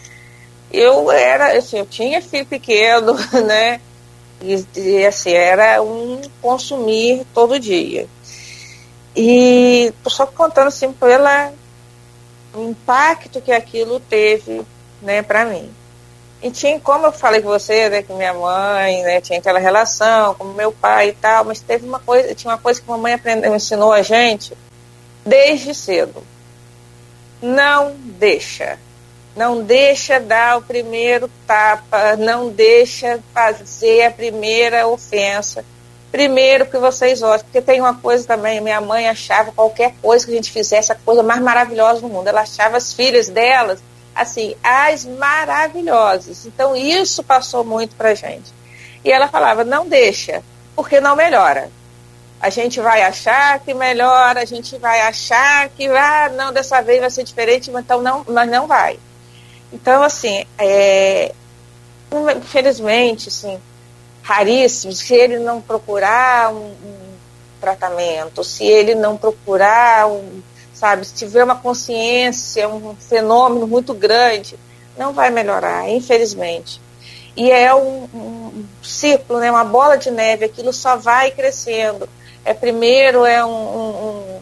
eu 0.77 1.11
era, 1.11 1.57
assim, 1.57 1.79
eu 1.79 1.85
tinha 1.85 2.21
filho 2.21 2.45
pequeno, 2.45 3.13
né? 3.45 3.79
E, 4.41 4.65
e 4.75 5.05
assim, 5.05 5.31
era 5.31 5.81
um 5.81 6.21
consumir 6.41 7.25
todo 7.33 7.59
dia. 7.59 8.07
E 9.15 9.93
só 10.07 10.25
contando 10.25 10.67
assim 10.67 10.91
pela 10.91 11.53
o 12.53 12.69
impacto 12.69 13.41
que 13.41 13.51
aquilo 13.51 13.99
teve, 13.99 14.61
né, 15.01 15.21
para 15.21 15.45
mim. 15.45 15.69
E 16.41 16.51
tinha, 16.51 16.79
como 16.79 17.07
eu 17.07 17.11
falei 17.11 17.41
com 17.41 17.49
você, 17.49 17.89
né, 17.89 18.03
com 18.03 18.15
minha 18.15 18.33
mãe, 18.33 19.01
né, 19.03 19.19
tinha 19.19 19.39
aquela 19.39 19.59
relação 19.59 20.35
com 20.35 20.45
meu 20.45 20.71
pai 20.71 21.09
e 21.09 21.13
tal, 21.13 21.45
mas 21.45 21.59
teve 21.59 21.87
uma 21.87 21.99
coisa, 21.99 22.35
tinha 22.35 22.51
uma 22.51 22.57
coisa 22.57 22.79
que 22.79 22.87
mamãe 22.87 23.13
aprendeu, 23.13 23.55
ensinou 23.55 23.91
a 23.91 24.01
gente 24.01 24.55
desde 25.25 25.73
cedo. 25.73 26.23
Não 27.41 27.93
deixa 27.97 28.79
não 29.35 29.61
deixa 29.61 30.19
dar 30.19 30.57
o 30.57 30.61
primeiro 30.61 31.29
tapa, 31.45 32.15
não 32.15 32.49
deixa 32.49 33.19
fazer 33.33 34.05
a 34.05 34.11
primeira 34.11 34.87
ofensa. 34.87 35.65
Primeiro 36.11 36.65
que 36.65 36.77
vocês 36.77 37.21
olham, 37.21 37.43
porque 37.43 37.61
tem 37.61 37.81
uma 37.81 37.95
coisa 37.95 38.25
também, 38.25 38.61
minha 38.61 38.79
mãe 38.79 39.09
achava 39.09 39.51
qualquer 39.51 39.93
coisa 40.01 40.25
que 40.25 40.31
a 40.31 40.35
gente 40.35 40.51
fizesse 40.51 40.89
a 40.91 40.95
coisa 40.95 41.21
mais 41.21 41.41
maravilhosa 41.41 41.99
do 41.99 42.07
mundo. 42.07 42.27
Ela 42.27 42.41
achava 42.41 42.77
as 42.77 42.93
filhas 42.93 43.27
delas, 43.27 43.79
assim, 44.15 44.55
as 44.63 45.03
maravilhosas. 45.05 46.45
Então 46.45 46.73
isso 46.73 47.21
passou 47.21 47.65
muito 47.65 47.95
pra 47.97 48.13
gente. 48.13 48.53
E 49.03 49.11
ela 49.11 49.27
falava, 49.27 49.65
não 49.65 49.85
deixa, 49.89 50.41
porque 50.73 51.01
não 51.01 51.17
melhora. 51.17 51.69
A 52.39 52.49
gente 52.49 52.79
vai 52.79 53.01
achar 53.01 53.59
que 53.59 53.73
melhora, 53.73 54.41
a 54.41 54.45
gente 54.45 54.77
vai 54.77 55.01
achar 55.01 55.67
que, 55.69 55.87
ah, 55.87 56.31
não, 56.33 56.53
dessa 56.53 56.81
vez 56.81 57.01
vai 57.01 57.09
ser 57.09 57.23
diferente, 57.23 57.69
então 57.69 58.01
não, 58.01 58.25
mas 58.27 58.49
não 58.49 58.67
vai. 58.67 58.97
Então, 59.75 60.01
assim, 60.03 60.45
é, 60.57 61.33
infelizmente, 62.37 63.27
assim, 63.27 63.59
raríssimo, 64.23 64.93
se 64.93 65.13
ele 65.13 65.37
não 65.37 65.61
procurar 65.61 66.53
um, 66.53 66.67
um, 66.67 67.15
tratamento, 67.59 68.41
se 68.41 68.63
ele 68.63 68.95
não 68.95 69.17
procurar, 69.17 70.07
um, 70.07 70.41
sabe, 70.73 71.03
se 71.03 71.13
tiver 71.13 71.43
uma 71.43 71.57
consciência, 71.57 72.69
um 72.69 72.95
fenômeno 72.95 73.67
muito 73.67 73.93
grande, 73.93 74.57
não 74.97 75.11
vai 75.11 75.29
melhorar, 75.29 75.89
infelizmente. 75.89 76.79
E 77.35 77.51
é 77.51 77.75
um, 77.75 78.07
um 78.13 78.65
ciclo, 78.81 79.39
né, 79.41 79.51
uma 79.51 79.65
bola 79.65 79.97
de 79.97 80.09
neve, 80.09 80.45
aquilo 80.45 80.71
só 80.71 80.95
vai 80.95 81.31
crescendo. 81.31 82.07
É 82.45 82.53
primeiro 82.53 83.25
é 83.25 83.43
um, 83.43 84.39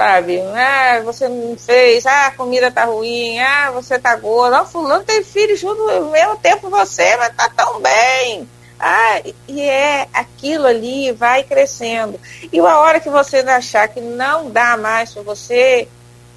sabe? 0.00 0.40
Ah, 0.40 1.02
você 1.04 1.28
não 1.28 1.58
fez, 1.58 2.06
ah, 2.06 2.28
a 2.28 2.30
comida 2.30 2.70
tá 2.70 2.84
ruim, 2.86 3.38
ah, 3.38 3.70
você 3.70 3.98
tá 3.98 4.16
gordo, 4.16 4.54
ah, 4.54 4.64
fulano 4.64 5.04
tem 5.04 5.22
filho 5.22 5.54
junto 5.54 5.82
ao 5.90 6.06
mesmo 6.06 6.36
tempo 6.36 6.70
você, 6.70 7.18
mas 7.18 7.36
tá 7.36 7.50
tão 7.54 7.82
bem. 7.82 8.48
Ah, 8.78 9.20
e 9.46 9.60
é 9.60 10.08
aquilo 10.14 10.66
ali, 10.66 11.12
vai 11.12 11.42
crescendo. 11.42 12.18
E 12.50 12.58
a 12.58 12.78
hora 12.78 12.98
que 12.98 13.10
você 13.10 13.40
achar 13.40 13.88
que 13.88 14.00
não 14.00 14.50
dá 14.50 14.74
mais 14.78 15.12
para 15.12 15.22
você, 15.22 15.86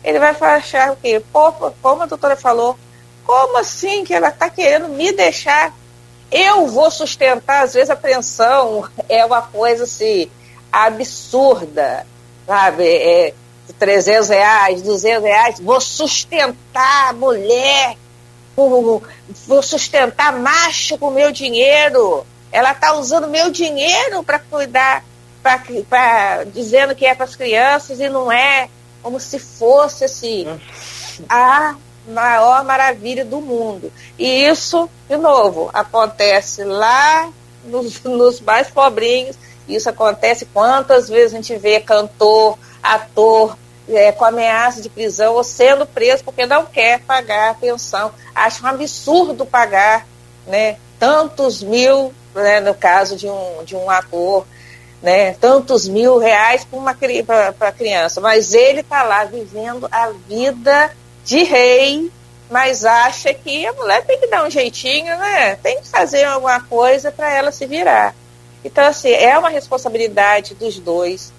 ele 0.03 0.19
vai 0.19 0.31
achar 0.31 0.91
o 0.91 0.97
quê? 0.97 1.23
Pô, 1.31 1.53
como 1.81 2.03
a 2.03 2.05
doutora 2.05 2.35
falou, 2.35 2.77
como 3.23 3.57
assim 3.59 4.03
que 4.03 4.13
ela 4.13 4.27
está 4.27 4.49
querendo 4.49 4.89
me 4.89 5.13
deixar? 5.13 5.73
Eu 6.29 6.67
vou 6.67 6.91
sustentar, 6.91 7.63
às 7.63 7.75
vezes 7.75 7.89
a 7.89 7.93
apreensão 7.93 8.89
é 9.07 9.23
uma 9.23 9.41
coisa 9.41 9.85
assim, 9.85 10.29
absurda, 10.69 12.05
sabe? 12.45 12.85
É, 12.85 13.33
300 13.79 14.29
reais, 14.29 14.81
200 14.81 15.23
reais, 15.23 15.59
vou 15.59 15.79
sustentar 15.79 17.09
a 17.09 17.13
mulher, 17.13 17.95
vou, 18.55 19.01
vou 19.47 19.63
sustentar 19.63 20.33
macho 20.33 20.97
com 20.97 21.09
meu 21.09 21.31
dinheiro. 21.31 22.25
Ela 22.51 22.71
está 22.71 22.93
usando 22.93 23.27
meu 23.27 23.49
dinheiro 23.49 24.23
para 24.23 24.39
cuidar, 24.39 25.03
pra, 25.41 25.61
pra, 25.89 26.43
dizendo 26.43 26.93
que 26.93 27.05
é 27.05 27.15
para 27.15 27.25
as 27.25 27.35
crianças 27.35 27.99
e 27.99 28.09
não 28.09 28.31
é, 28.31 28.69
como 29.01 29.19
se 29.19 29.39
fosse 29.39 30.05
assim, 30.05 30.45
a 31.27 31.75
maior 32.07 32.63
maravilha 32.63 33.23
do 33.23 33.41
mundo. 33.41 33.91
E 34.19 34.45
isso, 34.45 34.89
de 35.09 35.17
novo, 35.17 35.69
acontece 35.73 36.63
lá 36.63 37.31
nos, 37.65 38.01
nos 38.03 38.41
mais 38.41 38.69
pobrinhos. 38.69 39.35
Isso 39.67 39.89
acontece 39.89 40.45
quantas 40.45 41.07
vezes 41.07 41.33
a 41.33 41.37
gente 41.37 41.55
vê 41.55 41.79
cantor, 41.79 42.57
ator, 42.83 43.57
é, 43.89 44.11
com 44.11 44.25
ameaça 44.25 44.81
de 44.81 44.89
prisão 44.89 45.33
ou 45.33 45.43
sendo 45.43 45.85
preso 45.85 46.23
porque 46.23 46.45
não 46.45 46.65
quer 46.65 46.99
pagar 46.99 47.51
a 47.51 47.53
pensão. 47.55 48.11
Acho 48.35 48.63
um 48.63 48.67
absurdo 48.67 49.45
pagar 49.45 50.05
né, 50.45 50.77
tantos 50.99 51.63
mil 51.63 52.13
né, 52.35 52.59
no 52.59 52.73
caso 52.73 53.15
de 53.15 53.27
um, 53.27 53.63
de 53.63 53.75
um 53.75 53.89
ator, 53.89 54.45
né, 55.01 55.33
tantos 55.33 55.87
mil 55.87 56.17
reais 56.17 56.65
para 57.25 57.67
a 57.67 57.71
criança, 57.71 58.21
mas 58.21 58.53
ele 58.53 58.79
está 58.79 59.03
lá 59.03 59.23
vivendo 59.25 59.87
a 59.91 60.09
vida 60.27 60.95
de 61.23 61.43
rei, 61.43 62.11
mas 62.49 62.85
acha 62.85 63.33
que 63.33 63.65
a 63.65 63.73
mulher 63.73 64.05
tem 64.05 64.19
que 64.19 64.27
dar 64.27 64.45
um 64.45 64.49
jeitinho, 64.49 65.17
né? 65.17 65.55
Tem 65.55 65.79
que 65.81 65.87
fazer 65.87 66.23
alguma 66.25 66.59
coisa 66.61 67.11
para 67.11 67.31
ela 67.31 67.51
se 67.51 67.65
virar. 67.65 68.13
Então, 68.63 68.85
assim, 68.85 69.09
é 69.09 69.37
uma 69.37 69.49
responsabilidade 69.49 70.53
dos 70.53 70.77
dois. 70.79 71.33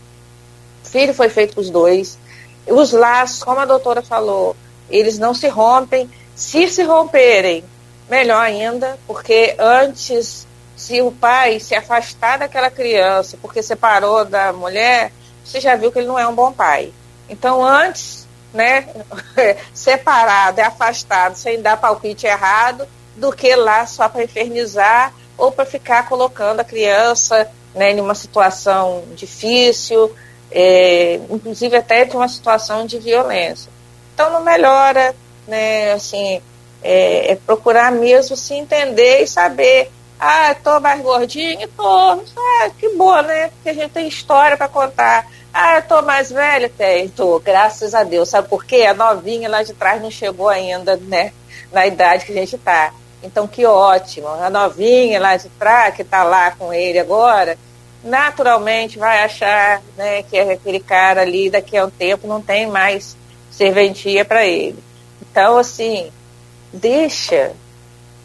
Filho 0.85 1.13
foi 1.15 1.29
feito 1.29 1.55
para 1.55 1.61
os 1.63 1.71
dois. 1.71 2.19
Os 2.67 2.93
laços, 2.93 3.43
como 3.43 3.61
a 3.61 3.67
doutora 3.67 4.03
falou, 4.03 4.57
eles 4.89 5.19
não 5.19 5.35
se 5.35 5.49
rompem. 5.49 6.09
Se 6.35 6.69
se 6.69 6.83
romperem, 6.83 7.65
melhor 8.09 8.41
ainda, 8.41 8.99
porque 9.07 9.55
antes 9.59 10.47
se 10.77 11.01
o 11.01 11.13
pai 11.13 11.61
se 11.61 11.75
afastar 11.75 12.39
daquela 12.39 12.71
criança 12.71 13.39
porque 13.41 13.63
separou 13.63 14.25
da 14.25 14.53
mulher, 14.53 15.13
você 15.45 15.61
já 15.61 15.77
viu 15.77 15.93
que 15.93 15.99
ele 15.99 16.09
não 16.09 16.19
é 16.19 16.27
um 16.27 16.35
bom 16.35 16.53
pai. 16.53 16.93
Então, 17.29 17.65
antes, 17.65 18.27
né, 18.53 18.89
separado 19.73 20.61
afastado, 20.61 21.37
sem 21.37 21.63
dar 21.63 21.77
palpite 21.77 22.27
errado, 22.27 22.87
do 23.17 23.33
que 23.33 23.55
lá 23.55 23.87
só 23.87 24.09
para 24.09 24.25
infernizar 24.25 25.13
ou 25.37 25.53
para 25.53 25.65
ficar 25.65 26.09
colocando 26.09 26.61
a 26.61 26.65
criança 26.65 27.49
né, 27.75 27.93
em 27.93 28.01
uma 28.01 28.15
situação 28.15 29.05
difícil, 29.15 30.15
é, 30.51 31.21
inclusive 31.31 31.77
até 31.77 32.05
de 32.05 32.17
uma 32.17 32.29
situação 32.29 32.87
de 32.87 32.99
violência. 32.99 33.71
Então, 34.15 34.31
não 34.31 34.43
melhora, 34.43 35.15
né, 35.47 35.93
assim, 35.93 36.41
é, 36.83 37.33
é 37.33 37.37
procurar 37.37 37.91
mesmo 37.91 38.37
se 38.37 38.55
entender 38.55 39.23
e 39.23 39.27
saber 39.27 39.91
ah, 40.19 40.55
tô 40.55 40.81
mais 40.81 41.03
gordinho? 41.03 41.69
Tô. 41.69 41.85
Ah, 41.87 42.71
que 42.79 42.89
boa, 42.97 43.23
né? 43.23 43.49
Porque 43.49 43.69
a 43.69 43.75
gente 43.75 43.91
tem 43.91 44.09
história 44.09 44.57
para 44.57 44.69
contar. 44.69 45.29
Ah, 45.53 45.83
tô 45.83 46.01
mais 46.03 46.31
velha? 46.31 46.69
Tem, 46.69 47.09
tô. 47.09 47.39
Graças 47.41 47.95
a 47.95 48.03
Deus. 48.05 48.29
Sabe 48.29 48.49
por 48.49 48.65
quê? 48.65 48.83
A 48.83 48.95
novinha 48.95 49.49
lá 49.49 49.63
de 49.63 49.75
trás 49.75 50.01
não 50.01 50.11
chegou 50.11 50.49
ainda, 50.49 50.97
né? 50.97 51.33
Na 51.73 51.87
idade 51.87 52.25
que 52.25 52.33
a 52.33 52.37
gente 52.37 52.57
tá. 52.57 52.93
Então, 53.23 53.47
que 53.47 53.67
ótimo. 53.67 54.29
A 54.29 54.49
novinha 54.49 55.21
lá 55.21 55.37
de 55.37 55.49
trás, 55.51 55.95
que 55.95 56.05
tá 56.05 56.23
lá 56.23 56.53
com 56.53 56.73
ele 56.73 56.99
agora, 56.99 57.59
naturalmente 58.05 58.99
vai 58.99 59.25
achar 59.25 59.83
né, 59.97 60.23
que 60.23 60.39
aquele 60.39 60.79
cara 60.79 61.23
ali, 61.23 61.49
daqui 61.49 61.77
a 61.77 61.87
um 61.87 61.91
tempo, 61.91 62.27
não 62.27 62.41
tem 62.41 62.67
mais 62.67 63.17
serventia 63.51 64.25
para 64.25 64.45
ele. 64.45 64.79
Então, 65.23 65.57
assim, 65.57 66.13
deixa, 66.73 67.53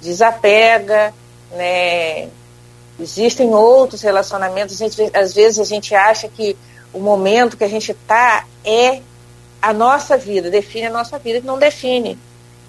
desapega, 0.01 1.13
né? 1.51 2.29
Existem 2.99 3.53
outros 3.53 4.01
relacionamentos. 4.01 4.77
Gente, 4.77 5.09
às 5.15 5.33
vezes 5.33 5.59
a 5.59 5.63
gente 5.63 5.95
acha 5.95 6.27
que 6.27 6.57
o 6.93 6.99
momento 6.99 7.55
que 7.55 7.63
a 7.63 7.69
gente 7.69 7.91
está 7.91 8.45
é 8.65 9.01
a 9.61 9.71
nossa 9.71 10.17
vida, 10.17 10.49
define 10.49 10.87
a 10.87 10.91
nossa 10.91 11.17
vida, 11.17 11.39
que 11.39 11.47
não 11.47 11.57
define. 11.57 12.17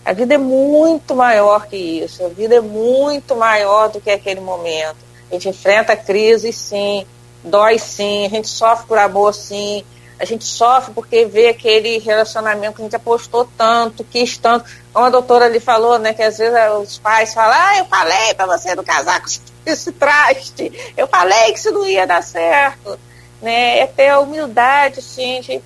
A 0.04 0.12
vida 0.12 0.34
é 0.34 0.38
muito 0.38 1.14
maior 1.14 1.66
que 1.66 1.76
isso. 1.76 2.24
A 2.24 2.28
vida 2.28 2.56
é 2.56 2.60
muito 2.60 3.36
maior 3.36 3.88
do 3.88 4.00
que 4.00 4.10
aquele 4.10 4.40
momento. 4.40 5.09
A 5.30 5.34
gente 5.34 5.48
enfrenta 5.48 5.96
crise, 5.96 6.52
sim. 6.52 7.06
Dói, 7.44 7.78
sim. 7.78 8.26
A 8.26 8.28
gente 8.28 8.48
sofre 8.48 8.86
por 8.86 8.98
amor, 8.98 9.34
sim 9.34 9.84
a 10.20 10.26
gente 10.26 10.44
sofre 10.44 10.92
porque 10.92 11.24
vê 11.24 11.48
aquele 11.48 11.98
relacionamento 11.98 12.76
que 12.76 12.82
a 12.82 12.84
gente 12.84 12.96
apostou 12.96 13.48
tanto, 13.56 14.04
quis 14.04 14.36
tanto. 14.36 14.66
Como 14.92 15.06
a 15.06 15.10
doutora 15.10 15.46
ali 15.46 15.58
falou, 15.58 15.98
né, 15.98 16.12
que 16.12 16.22
às 16.22 16.36
vezes 16.36 16.54
os 16.78 16.98
pais 16.98 17.32
falam, 17.32 17.56
ah, 17.58 17.78
eu 17.78 17.86
falei 17.86 18.34
para 18.34 18.44
você 18.44 18.74
não 18.74 18.84
casar 18.84 19.18
com 19.22 19.28
esse 19.64 19.92
traste, 19.92 20.92
eu 20.94 21.08
falei 21.08 21.52
que 21.52 21.58
isso 21.58 21.70
não 21.70 21.86
ia 21.86 22.06
dar 22.06 22.22
certo. 22.22 22.98
Né, 23.40 23.78
é 23.78 23.86
ter 23.86 24.08
a 24.08 24.20
humildade, 24.20 25.00
sim, 25.00 25.40
gente, 25.42 25.64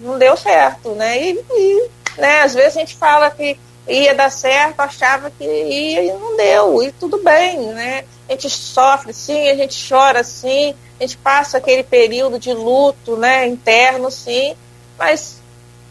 não 0.00 0.18
deu 0.18 0.36
certo, 0.36 0.88
né, 0.96 1.22
e, 1.22 1.44
e 1.52 1.90
né, 2.18 2.40
às 2.40 2.52
vezes 2.52 2.76
a 2.76 2.80
gente 2.80 2.96
fala 2.96 3.30
que 3.30 3.56
ia 3.88 4.14
dar 4.14 4.30
certo, 4.30 4.80
achava 4.80 5.30
que 5.30 5.44
ia 5.44 6.02
e 6.02 6.12
não 6.12 6.36
deu, 6.36 6.82
e 6.82 6.92
tudo 6.92 7.18
bem, 7.18 7.58
né, 7.58 8.04
a 8.28 8.32
gente 8.32 8.48
sofre 8.48 9.12
sim, 9.12 9.48
a 9.48 9.54
gente 9.54 9.88
chora 9.88 10.22
sim, 10.22 10.74
a 10.98 11.02
gente 11.02 11.16
passa 11.18 11.58
aquele 11.58 11.82
período 11.82 12.38
de 12.38 12.52
luto 12.52 13.16
né, 13.16 13.46
interno, 13.46 14.10
sim, 14.10 14.56
mas 14.98 15.42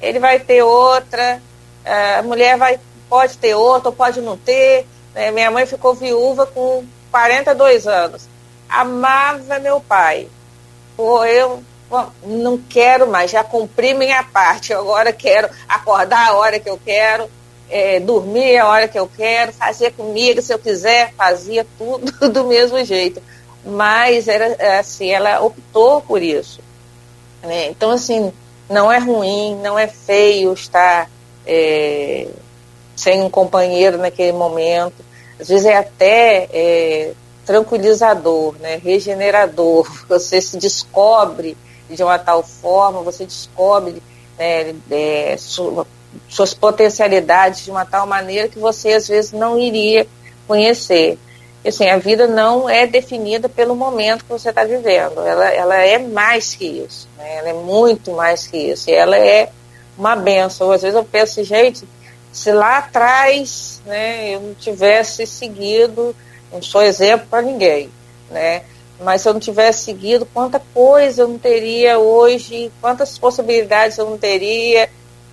ele 0.01 0.19
vai 0.19 0.39
ter 0.39 0.63
outra, 0.63 1.41
a 1.85 2.21
mulher 2.23 2.57
vai, 2.57 2.79
pode 3.09 3.37
ter 3.37 3.55
outra, 3.55 3.89
ou 3.89 3.95
pode 3.95 4.21
não 4.21 4.37
ter. 4.37 4.87
Né? 5.13 5.31
Minha 5.31 5.51
mãe 5.51 5.65
ficou 5.65 5.93
viúva 5.93 6.45
com 6.45 6.85
42 7.11 7.87
anos. 7.87 8.27
Amava 8.69 9.59
meu 9.59 9.81
pai. 9.81 10.29
Pô, 10.95 11.25
eu 11.25 11.63
não 12.23 12.57
quero 12.57 13.07
mais, 13.07 13.31
já 13.31 13.43
cumpri 13.43 13.93
minha 13.93 14.23
parte. 14.23 14.73
Agora 14.73 15.11
quero 15.11 15.49
acordar 15.67 16.29
a 16.29 16.33
hora 16.33 16.59
que 16.59 16.69
eu 16.69 16.79
quero, 16.83 17.29
é, 17.71 17.99
dormir 17.99 18.57
a 18.57 18.67
hora 18.67 18.87
que 18.87 18.99
eu 18.99 19.09
quero, 19.15 19.53
fazer 19.53 19.91
comida 19.93 20.41
se 20.41 20.53
eu 20.53 20.59
quiser, 20.59 21.13
fazia 21.13 21.65
tudo 21.77 22.11
do 22.29 22.45
mesmo 22.45 22.83
jeito 22.83 23.21
mas 23.63 24.27
era 24.27 24.79
assim, 24.79 25.09
ela 25.09 25.41
optou 25.41 26.01
por 26.01 26.21
isso. 26.21 26.59
Né? 27.41 27.67
Então, 27.67 27.91
assim, 27.91 28.31
não 28.69 28.91
é 28.91 28.97
ruim, 28.97 29.55
não 29.57 29.77
é 29.77 29.87
feio 29.87 30.53
estar 30.53 31.09
é, 31.45 32.27
sem 32.95 33.21
um 33.21 33.29
companheiro 33.29 33.97
naquele 33.97 34.31
momento. 34.31 35.03
Às 35.39 35.47
vezes 35.47 35.65
é 35.65 35.77
até 35.77 36.49
é, 36.51 37.13
tranquilizador, 37.45 38.55
né? 38.59 38.79
regenerador. 38.83 39.89
Você 40.09 40.41
se 40.41 40.57
descobre 40.57 41.57
de 41.89 42.03
uma 42.03 42.17
tal 42.17 42.41
forma, 42.41 43.01
você 43.01 43.25
descobre 43.25 44.01
né, 44.39 44.73
é, 44.89 45.35
suas 46.29 46.53
potencialidades 46.53 47.65
de 47.65 47.71
uma 47.71 47.85
tal 47.85 48.05
maneira 48.05 48.47
que 48.47 48.59
você 48.59 48.93
às 48.93 49.07
vezes 49.07 49.31
não 49.31 49.59
iria 49.59 50.07
conhecer 50.47 51.17
assim, 51.69 51.87
a 51.87 51.97
vida 51.97 52.27
não 52.27 52.69
é 52.69 52.87
definida 52.87 53.47
pelo 53.47 53.75
momento 53.75 54.23
que 54.23 54.31
você 54.31 54.49
está 54.49 54.63
vivendo. 54.63 55.21
Ela, 55.21 55.49
ela 55.49 55.75
é 55.75 55.99
mais 55.99 56.55
que 56.55 56.65
isso. 56.65 57.07
Né? 57.17 57.37
Ela 57.37 57.49
é 57.49 57.53
muito 57.53 58.11
mais 58.11 58.47
que 58.47 58.57
isso. 58.57 58.89
E 58.89 58.93
ela 58.93 59.17
é 59.17 59.49
uma 59.97 60.15
benção. 60.15 60.71
Às 60.71 60.81
vezes 60.81 60.95
eu 60.95 61.03
penso, 61.03 61.39
assim, 61.39 61.43
gente, 61.43 61.87
se 62.31 62.51
lá 62.51 62.79
atrás 62.79 63.81
né, 63.85 64.35
eu 64.35 64.41
não 64.41 64.53
tivesse 64.55 65.27
seguido, 65.27 66.15
não 66.51 66.61
sou 66.61 66.81
exemplo 66.81 67.27
para 67.29 67.41
ninguém, 67.41 67.89
né? 68.29 68.63
Mas 68.99 69.21
se 69.21 69.29
eu 69.29 69.33
não 69.33 69.39
tivesse 69.39 69.85
seguido, 69.85 70.27
quanta 70.27 70.61
coisa 70.73 71.23
eu 71.23 71.27
não 71.27 71.37
teria 71.37 71.97
hoje, 71.97 72.71
quantas 72.79 73.17
possibilidades 73.17 73.97
eu 73.97 74.07
não 74.07 74.17
teria, 74.17 74.89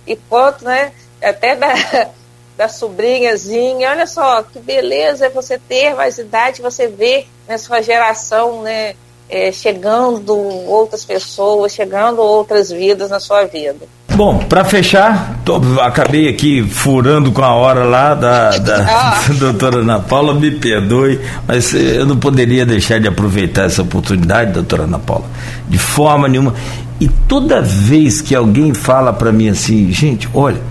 e 0.09 0.15
quanto, 0.27 0.65
né? 0.65 0.91
Até 1.21 1.55
da, 1.55 1.73
da 2.57 2.67
sobrinhazinha. 2.67 3.91
Olha 3.91 4.07
só, 4.07 4.43
que 4.43 4.59
beleza 4.59 5.27
é 5.27 5.29
você 5.29 5.57
ter 5.57 5.93
mais 5.95 6.17
idade, 6.17 6.61
você 6.61 6.87
ver 6.87 7.27
na 7.47 7.57
sua 7.57 7.81
geração, 7.81 8.63
né, 8.63 8.95
é, 9.29 9.51
chegando 9.51 10.35
outras 10.67 11.05
pessoas, 11.05 11.71
chegando 11.71 12.19
outras 12.21 12.69
vidas 12.69 13.09
na 13.09 13.19
sua 13.19 13.45
vida. 13.45 13.87
Bom, 14.15 14.39
para 14.39 14.65
fechar, 14.65 15.39
tô, 15.45 15.61
acabei 15.79 16.27
aqui 16.27 16.61
furando 16.61 17.31
com 17.31 17.41
a 17.41 17.53
hora 17.53 17.85
lá 17.85 18.13
da, 18.15 18.49
da, 18.57 18.77
da 18.79 19.21
doutora 19.39 19.77
Ana 19.77 19.99
Paula, 19.99 20.33
me 20.33 20.51
perdoe, 20.51 21.21
mas 21.47 21.73
eu 21.73 22.05
não 22.05 22.17
poderia 22.17 22.65
deixar 22.65 22.99
de 22.99 23.07
aproveitar 23.07 23.65
essa 23.65 23.81
oportunidade, 23.81 24.51
doutora 24.51 24.83
Ana 24.83 24.99
Paula, 24.99 25.25
de 25.69 25.77
forma 25.77 26.27
nenhuma. 26.27 26.53
E 26.99 27.07
toda 27.07 27.61
vez 27.61 28.21
que 28.21 28.35
alguém 28.35 28.73
fala 28.73 29.13
para 29.13 29.31
mim 29.31 29.49
assim, 29.49 29.91
gente, 29.91 30.27
olha, 30.33 30.61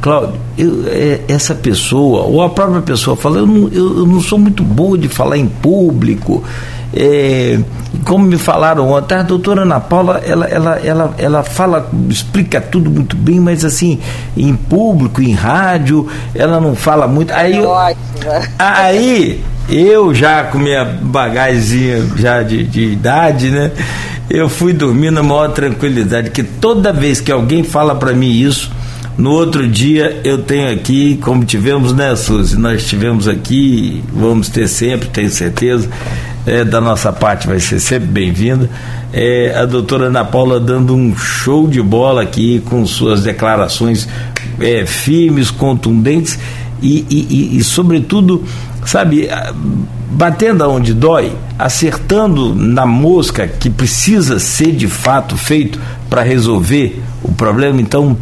Cláudio, 0.00 0.40
eu, 0.56 0.84
é, 0.86 1.20
essa 1.28 1.54
pessoa, 1.54 2.22
ou 2.22 2.42
a 2.42 2.50
própria 2.50 2.82
pessoa 2.82 3.16
fala, 3.16 3.38
eu 3.38 3.46
não, 3.46 3.68
eu, 3.68 3.98
eu 3.98 4.06
não 4.06 4.20
sou 4.20 4.38
muito 4.38 4.62
boa 4.62 4.96
de 4.96 5.08
falar 5.08 5.36
em 5.36 5.46
público, 5.46 6.42
é, 6.92 7.58
como 8.04 8.24
me 8.24 8.36
falaram 8.36 8.90
ontem, 8.90 9.14
a 9.14 9.22
doutora 9.22 9.62
Ana 9.62 9.78
Paula, 9.78 10.20
ela, 10.24 10.46
ela, 10.46 10.80
ela, 10.82 11.14
ela 11.18 11.42
fala, 11.42 11.88
explica 12.08 12.60
tudo 12.60 12.90
muito 12.90 13.16
bem, 13.16 13.38
mas 13.38 13.64
assim, 13.64 13.98
em 14.36 14.54
público, 14.56 15.22
em 15.22 15.32
rádio, 15.32 16.08
ela 16.34 16.60
não 16.60 16.74
fala 16.74 17.06
muito. 17.06 17.32
Aí, 17.32 17.58
eu, 17.58 17.72
aí 18.58 19.44
eu 19.68 20.12
já 20.14 20.44
com 20.44 20.58
minha 20.58 20.84
bagazinha 20.84 22.04
já 22.16 22.42
de, 22.42 22.64
de 22.64 22.84
idade, 22.84 23.50
né? 23.50 23.70
Eu 24.30 24.48
fui 24.48 24.72
dormir 24.72 25.10
na 25.10 25.24
maior 25.24 25.48
tranquilidade, 25.48 26.30
que 26.30 26.44
toda 26.44 26.92
vez 26.92 27.20
que 27.20 27.32
alguém 27.32 27.64
fala 27.64 27.96
para 27.96 28.12
mim 28.12 28.30
isso, 28.30 28.70
no 29.18 29.32
outro 29.32 29.66
dia 29.66 30.20
eu 30.22 30.38
tenho 30.38 30.72
aqui, 30.72 31.16
como 31.16 31.44
tivemos, 31.44 31.92
né, 31.92 32.14
Suzy? 32.14 32.56
Nós 32.56 32.86
tivemos 32.86 33.26
aqui, 33.26 34.04
vamos 34.12 34.48
ter 34.48 34.68
sempre, 34.68 35.08
tenho 35.08 35.28
certeza 35.28 35.88
é, 36.46 36.64
da 36.64 36.80
nossa 36.80 37.12
parte 37.12 37.46
vai 37.46 37.58
ser 37.58 37.80
sempre 37.80 38.08
bem-vinda. 38.08 38.70
É, 39.12 39.52
a 39.56 39.66
doutora 39.66 40.06
Ana 40.06 40.24
Paula 40.24 40.60
dando 40.60 40.94
um 40.94 41.16
show 41.16 41.66
de 41.66 41.82
bola 41.82 42.22
aqui 42.22 42.60
com 42.60 42.86
suas 42.86 43.22
declarações 43.22 44.08
é, 44.60 44.86
firmes, 44.86 45.50
contundentes 45.50 46.38
e, 46.80 47.04
e, 47.10 47.58
e, 47.58 47.64
sobretudo, 47.64 48.44
sabe, 48.86 49.28
batendo 50.10 50.64
aonde 50.64 50.92
dói, 50.92 51.32
acertando 51.58 52.54
na 52.54 52.84
mosca 52.84 53.46
que 53.46 53.70
precisa 53.70 54.38
ser 54.40 54.72
de 54.72 54.88
fato 54.88 55.36
feito 55.36 55.78
para 56.08 56.22
resolver 56.22 57.00
o 57.22 57.32
problema. 57.32 57.80
Então, 57.80 58.16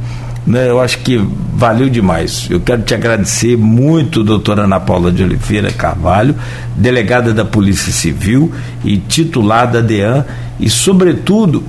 né, 0.47 0.69
eu 0.69 0.81
acho 0.81 0.99
que 0.99 1.21
valeu 1.55 1.89
demais. 1.89 2.47
Eu 2.51 2.61
quero 2.61 2.83
te 2.83 2.95
agradecer 2.95 3.57
muito, 3.57 4.23
doutora 4.23 4.65
Ana 4.65 4.79
Paula 4.79 5.11
de 5.11 5.23
Oliveira 5.23 5.73
Carvalho, 5.73 6.35
delegada 6.77 7.33
da 7.33 7.45
Polícia 7.45 7.93
Civil 7.93 8.53
e 8.85 8.99
titular 8.99 9.71
da 9.71 9.81
DEAN, 9.81 10.25
e, 10.61 10.69
sobretudo, 10.69 11.63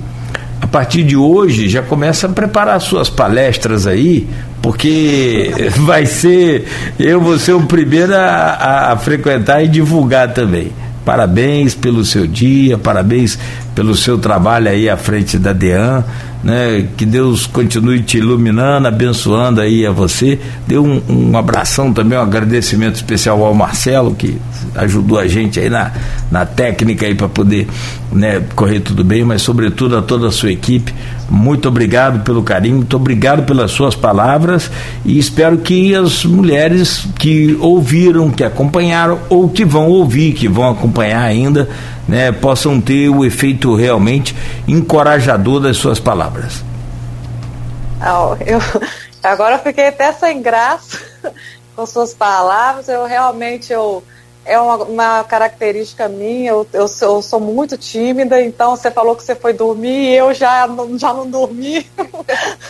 partir 0.70 1.02
de 1.02 1.16
hoje 1.16 1.68
já 1.68 1.82
começa 1.82 2.26
a 2.26 2.30
preparar 2.30 2.80
suas 2.80 3.10
palestras 3.10 3.86
aí, 3.86 4.26
porque 4.62 5.52
vai 5.80 6.06
ser, 6.06 6.66
eu 6.98 7.20
vou 7.20 7.38
ser 7.38 7.52
o 7.52 7.62
primeiro 7.62 8.14
a, 8.14 8.92
a 8.92 8.96
frequentar 8.96 9.62
e 9.62 9.68
divulgar 9.68 10.32
também. 10.32 10.72
Parabéns 11.04 11.74
pelo 11.74 12.04
seu 12.04 12.26
dia, 12.26 12.78
parabéns 12.78 13.38
pelo 13.74 13.96
seu 13.96 14.18
trabalho 14.18 14.68
aí 14.68 14.88
à 14.88 14.96
frente 14.96 15.38
da 15.38 15.52
DEAN 15.52 16.04
né? 16.42 16.86
Que 16.96 17.04
Deus 17.04 17.46
continue 17.46 18.02
te 18.02 18.18
iluminando, 18.18 18.88
abençoando 18.88 19.60
aí 19.60 19.86
a 19.86 19.90
você. 19.90 20.38
Deu 20.66 20.84
um, 20.84 21.02
um 21.08 21.36
abração 21.36 21.92
também, 21.92 22.18
um 22.18 22.22
agradecimento 22.22 22.96
especial 22.96 23.42
ao 23.44 23.54
Marcelo, 23.54 24.14
que 24.14 24.38
ajudou 24.74 25.18
a 25.18 25.26
gente 25.26 25.58
aí 25.60 25.68
na, 25.68 25.92
na 26.30 26.46
técnica 26.46 27.06
aí 27.06 27.14
para 27.14 27.28
poder 27.28 27.68
né, 28.12 28.42
correr 28.54 28.80
tudo 28.80 29.04
bem, 29.04 29.24
mas 29.24 29.42
sobretudo 29.42 29.96
a 29.96 30.02
toda 30.02 30.28
a 30.28 30.32
sua 30.32 30.50
equipe. 30.50 30.94
Muito 31.28 31.68
obrigado 31.68 32.24
pelo 32.24 32.42
carinho, 32.42 32.76
muito 32.76 32.96
obrigado 32.96 33.44
pelas 33.44 33.70
suas 33.70 33.94
palavras 33.94 34.70
e 35.04 35.16
espero 35.16 35.58
que 35.58 35.94
as 35.94 36.24
mulheres 36.24 37.06
que 37.18 37.56
ouviram, 37.60 38.30
que 38.30 38.42
acompanharam 38.42 39.20
ou 39.28 39.48
que 39.48 39.64
vão 39.64 39.86
ouvir, 39.86 40.32
que 40.32 40.48
vão 40.48 40.68
acompanhar 40.70 41.22
ainda, 41.22 41.68
né, 42.10 42.32
possam 42.32 42.80
ter 42.80 43.08
o 43.08 43.24
efeito 43.24 43.72
realmente 43.76 44.34
encorajador 44.66 45.60
das 45.60 45.76
suas 45.76 46.00
palavras. 46.00 46.64
eu, 48.44 48.58
agora 49.22 49.54
eu 49.54 49.58
fiquei 49.60 49.86
até 49.86 50.12
sem 50.12 50.42
graça 50.42 50.98
com 51.76 51.86
suas 51.86 52.12
palavras. 52.12 52.88
Eu 52.88 53.06
realmente 53.06 53.72
eu, 53.72 54.02
é 54.44 54.58
uma, 54.58 54.76
uma 54.76 55.24
característica 55.24 56.08
minha. 56.08 56.50
Eu, 56.50 56.66
eu, 56.72 56.88
sou, 56.88 57.16
eu, 57.16 57.22
sou, 57.22 57.40
muito 57.40 57.76
tímida, 57.76 58.40
então 58.40 58.76
você 58.76 58.90
falou 58.90 59.14
que 59.14 59.22
você 59.22 59.34
foi 59.34 59.52
dormir 59.52 60.10
e 60.10 60.16
eu 60.16 60.32
já, 60.34 60.68
já 60.96 61.12
não 61.12 61.28
dormi. 61.28 61.90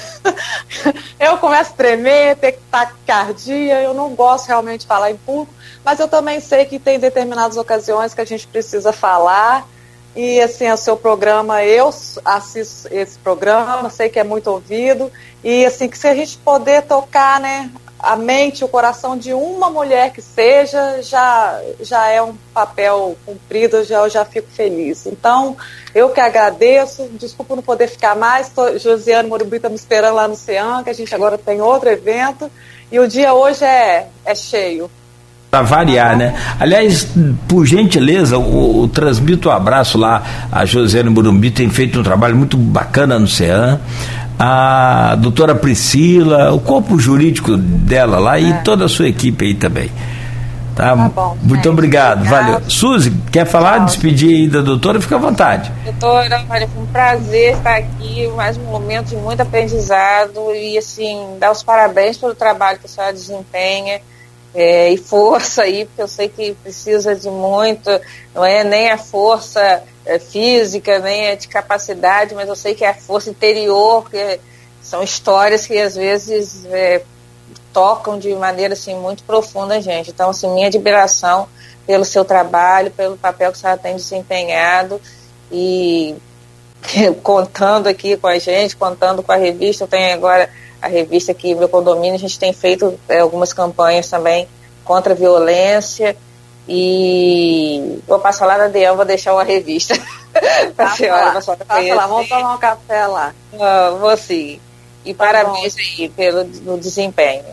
eu 1.18 1.38
começo 1.38 1.72
a 1.72 1.76
tremer, 1.76 2.36
ter 2.36 2.58
taquicardia. 2.70 3.80
Eu 3.82 3.94
não 3.94 4.14
gosto 4.14 4.46
realmente 4.48 4.80
de 4.80 4.86
falar 4.86 5.10
em 5.10 5.16
público 5.16 5.60
mas 5.84 5.98
eu 5.98 6.08
também 6.08 6.40
sei 6.40 6.64
que 6.64 6.78
tem 6.78 6.98
determinadas 6.98 7.56
ocasiões 7.56 8.14
que 8.14 8.20
a 8.20 8.24
gente 8.24 8.46
precisa 8.46 8.92
falar. 8.92 9.66
E 10.14 10.40
assim, 10.40 10.70
o 10.70 10.76
seu 10.76 10.96
programa, 10.96 11.64
eu 11.64 11.90
assisto 12.24 12.88
esse 12.90 13.18
programa, 13.18 13.88
sei 13.90 14.08
que 14.08 14.18
é 14.18 14.24
muito 14.24 14.48
ouvido. 14.50 15.10
E 15.42 15.64
assim, 15.64 15.88
que 15.88 15.96
se 15.96 16.08
a 16.08 16.14
gente 16.14 16.36
poder 16.38 16.82
tocar, 16.82 17.40
né, 17.40 17.70
a 18.02 18.16
mente, 18.16 18.64
o 18.64 18.68
coração 18.68 19.16
de 19.16 19.32
uma 19.32 19.70
mulher 19.70 20.12
que 20.12 20.22
seja, 20.22 21.02
já, 21.02 21.60
já 21.80 22.08
é 22.08 22.22
um 22.22 22.34
papel 22.54 23.16
cumprido, 23.26 23.84
já, 23.84 23.98
eu 23.98 24.10
já 24.10 24.24
fico 24.24 24.48
feliz. 24.50 25.06
Então, 25.06 25.56
eu 25.94 26.08
que 26.10 26.20
agradeço, 26.20 27.08
desculpa 27.18 27.54
não 27.54 27.62
poder 27.62 27.88
ficar 27.88 28.16
mais, 28.16 28.48
tô, 28.48 28.78
Josiane 28.78 29.28
Morumbi 29.28 29.56
está 29.56 29.68
me 29.68 29.74
esperando 29.74 30.14
lá 30.14 30.26
no 30.26 30.36
CEAN, 30.36 30.82
que 30.82 30.90
a 30.90 30.94
gente 30.94 31.14
agora 31.14 31.36
tem 31.36 31.60
outro 31.60 31.90
evento, 31.90 32.50
e 32.90 32.98
o 32.98 33.06
dia 33.06 33.34
hoje 33.34 33.64
é, 33.64 34.08
é 34.24 34.34
cheio. 34.34 34.90
Para 35.50 35.62
variar, 35.62 36.16
né? 36.16 36.32
Aliás, 36.60 37.08
por 37.48 37.66
gentileza, 37.66 38.38
o, 38.38 38.82
o 38.82 38.88
transmito 38.88 39.48
um 39.48 39.52
abraço 39.52 39.98
lá 39.98 40.48
a 40.50 40.64
Josiane 40.64 41.10
Burumbi, 41.10 41.50
tem 41.50 41.68
feito 41.68 41.98
um 41.98 42.04
trabalho 42.04 42.36
muito 42.36 42.56
bacana 42.56 43.18
no 43.18 43.26
CEAM. 43.26 43.80
A 44.42 45.16
doutora 45.16 45.54
Priscila, 45.54 46.50
o 46.54 46.60
corpo 46.60 46.98
jurídico 46.98 47.58
dela 47.58 48.18
lá 48.18 48.38
é. 48.38 48.42
e 48.42 48.54
toda 48.64 48.86
a 48.86 48.88
sua 48.88 49.06
equipe 49.06 49.44
aí 49.44 49.54
também. 49.54 49.90
Tá, 50.74 50.96
tá 50.96 51.08
bom, 51.10 51.36
muito 51.42 51.68
obrigado, 51.68 52.20
obrigado, 52.20 52.44
valeu. 52.46 52.70
Suzy, 52.70 53.12
quer 53.30 53.44
falar, 53.44 53.76
Tchau. 53.76 53.86
despedir 53.86 54.34
aí 54.34 54.48
da 54.48 54.62
doutora? 54.62 54.98
Fica 54.98 55.16
à 55.16 55.18
vontade. 55.18 55.70
Doutora, 55.84 56.42
olha, 56.48 56.66
foi 56.66 56.82
um 56.82 56.86
prazer 56.86 57.52
estar 57.52 57.76
aqui, 57.76 58.28
mais 58.28 58.56
um 58.56 58.62
momento 58.62 59.08
de 59.08 59.16
muito 59.16 59.42
aprendizado 59.42 60.54
e, 60.54 60.78
assim, 60.78 61.36
dar 61.38 61.50
os 61.50 61.62
parabéns 61.62 62.16
pelo 62.16 62.34
trabalho 62.34 62.78
que 62.78 62.86
a 62.86 62.88
senhora 62.88 63.12
desempenha 63.12 64.00
é, 64.54 64.90
e 64.90 64.96
força 64.96 65.64
aí, 65.64 65.84
porque 65.84 66.00
eu 66.00 66.08
sei 66.08 66.30
que 66.30 66.56
precisa 66.62 67.14
de 67.14 67.28
muito, 67.28 67.90
não 68.34 68.42
é 68.42 68.64
nem 68.64 68.90
a 68.90 68.96
força 68.96 69.82
é, 70.04 70.18
física, 70.18 70.98
nem 70.98 71.30
a 71.30 71.34
de 71.34 71.48
capacidade, 71.48 72.34
mas 72.34 72.48
eu 72.48 72.56
sei 72.56 72.74
que 72.74 72.84
é 72.84 72.90
a 72.90 72.94
força 72.94 73.30
interior, 73.30 74.08
que 74.10 74.40
são 74.82 75.02
histórias 75.02 75.66
que 75.66 75.78
às 75.78 75.94
vezes 75.94 76.64
é, 76.66 77.02
tocam 77.72 78.18
de 78.18 78.34
maneira 78.34 78.74
assim 78.74 78.94
muito 78.96 79.22
profunda 79.24 79.76
a 79.76 79.80
gente. 79.80 80.10
Então, 80.10 80.30
assim, 80.30 80.52
minha 80.52 80.68
admiração 80.68 81.48
pelo 81.86 82.04
seu 82.04 82.24
trabalho, 82.24 82.90
pelo 82.90 83.16
papel 83.16 83.52
que 83.52 83.58
você 83.58 83.76
tem 83.76 83.96
desempenhado 83.96 85.00
e 85.50 86.14
contando 87.22 87.86
aqui 87.86 88.16
com 88.16 88.26
a 88.26 88.38
gente, 88.38 88.76
contando 88.76 89.22
com 89.22 89.32
a 89.32 89.36
revista, 89.36 89.84
eu 89.84 89.88
tenho 89.88 90.14
agora 90.14 90.48
a 90.80 90.88
revista 90.88 91.32
aqui, 91.32 91.54
meu 91.54 91.68
condomínio, 91.68 92.14
a 92.14 92.18
gente 92.18 92.38
tem 92.38 92.52
feito 92.52 92.98
é, 93.08 93.18
algumas 93.20 93.52
campanhas 93.52 94.08
também 94.08 94.48
contra 94.82 95.12
a 95.12 95.16
violência 95.16 96.16
e 96.72 98.00
vou 98.06 98.20
passar 98.20 98.46
lá 98.46 98.56
na 98.56 98.68
DM, 98.68 98.94
vou 98.94 99.04
deixar 99.04 99.32
uma 99.34 99.42
revista 99.42 99.92
para 100.76 100.86
a 100.86 100.90
senhora, 100.90 101.40
senhora 101.68 101.92
lá, 101.92 102.06
vamos 102.06 102.28
tomar 102.28 102.54
um 102.54 102.58
café 102.58 103.08
lá. 103.08 103.34
Ah, 103.58 103.96
vou 103.98 104.16
sim. 104.16 104.60
E 105.04 105.12
tá 105.12 105.24
parabéns 105.24 105.74
bom. 105.74 105.80
aí 105.80 106.08
pelo 106.10 106.44
no 106.44 106.78
desempenho. 106.78 107.44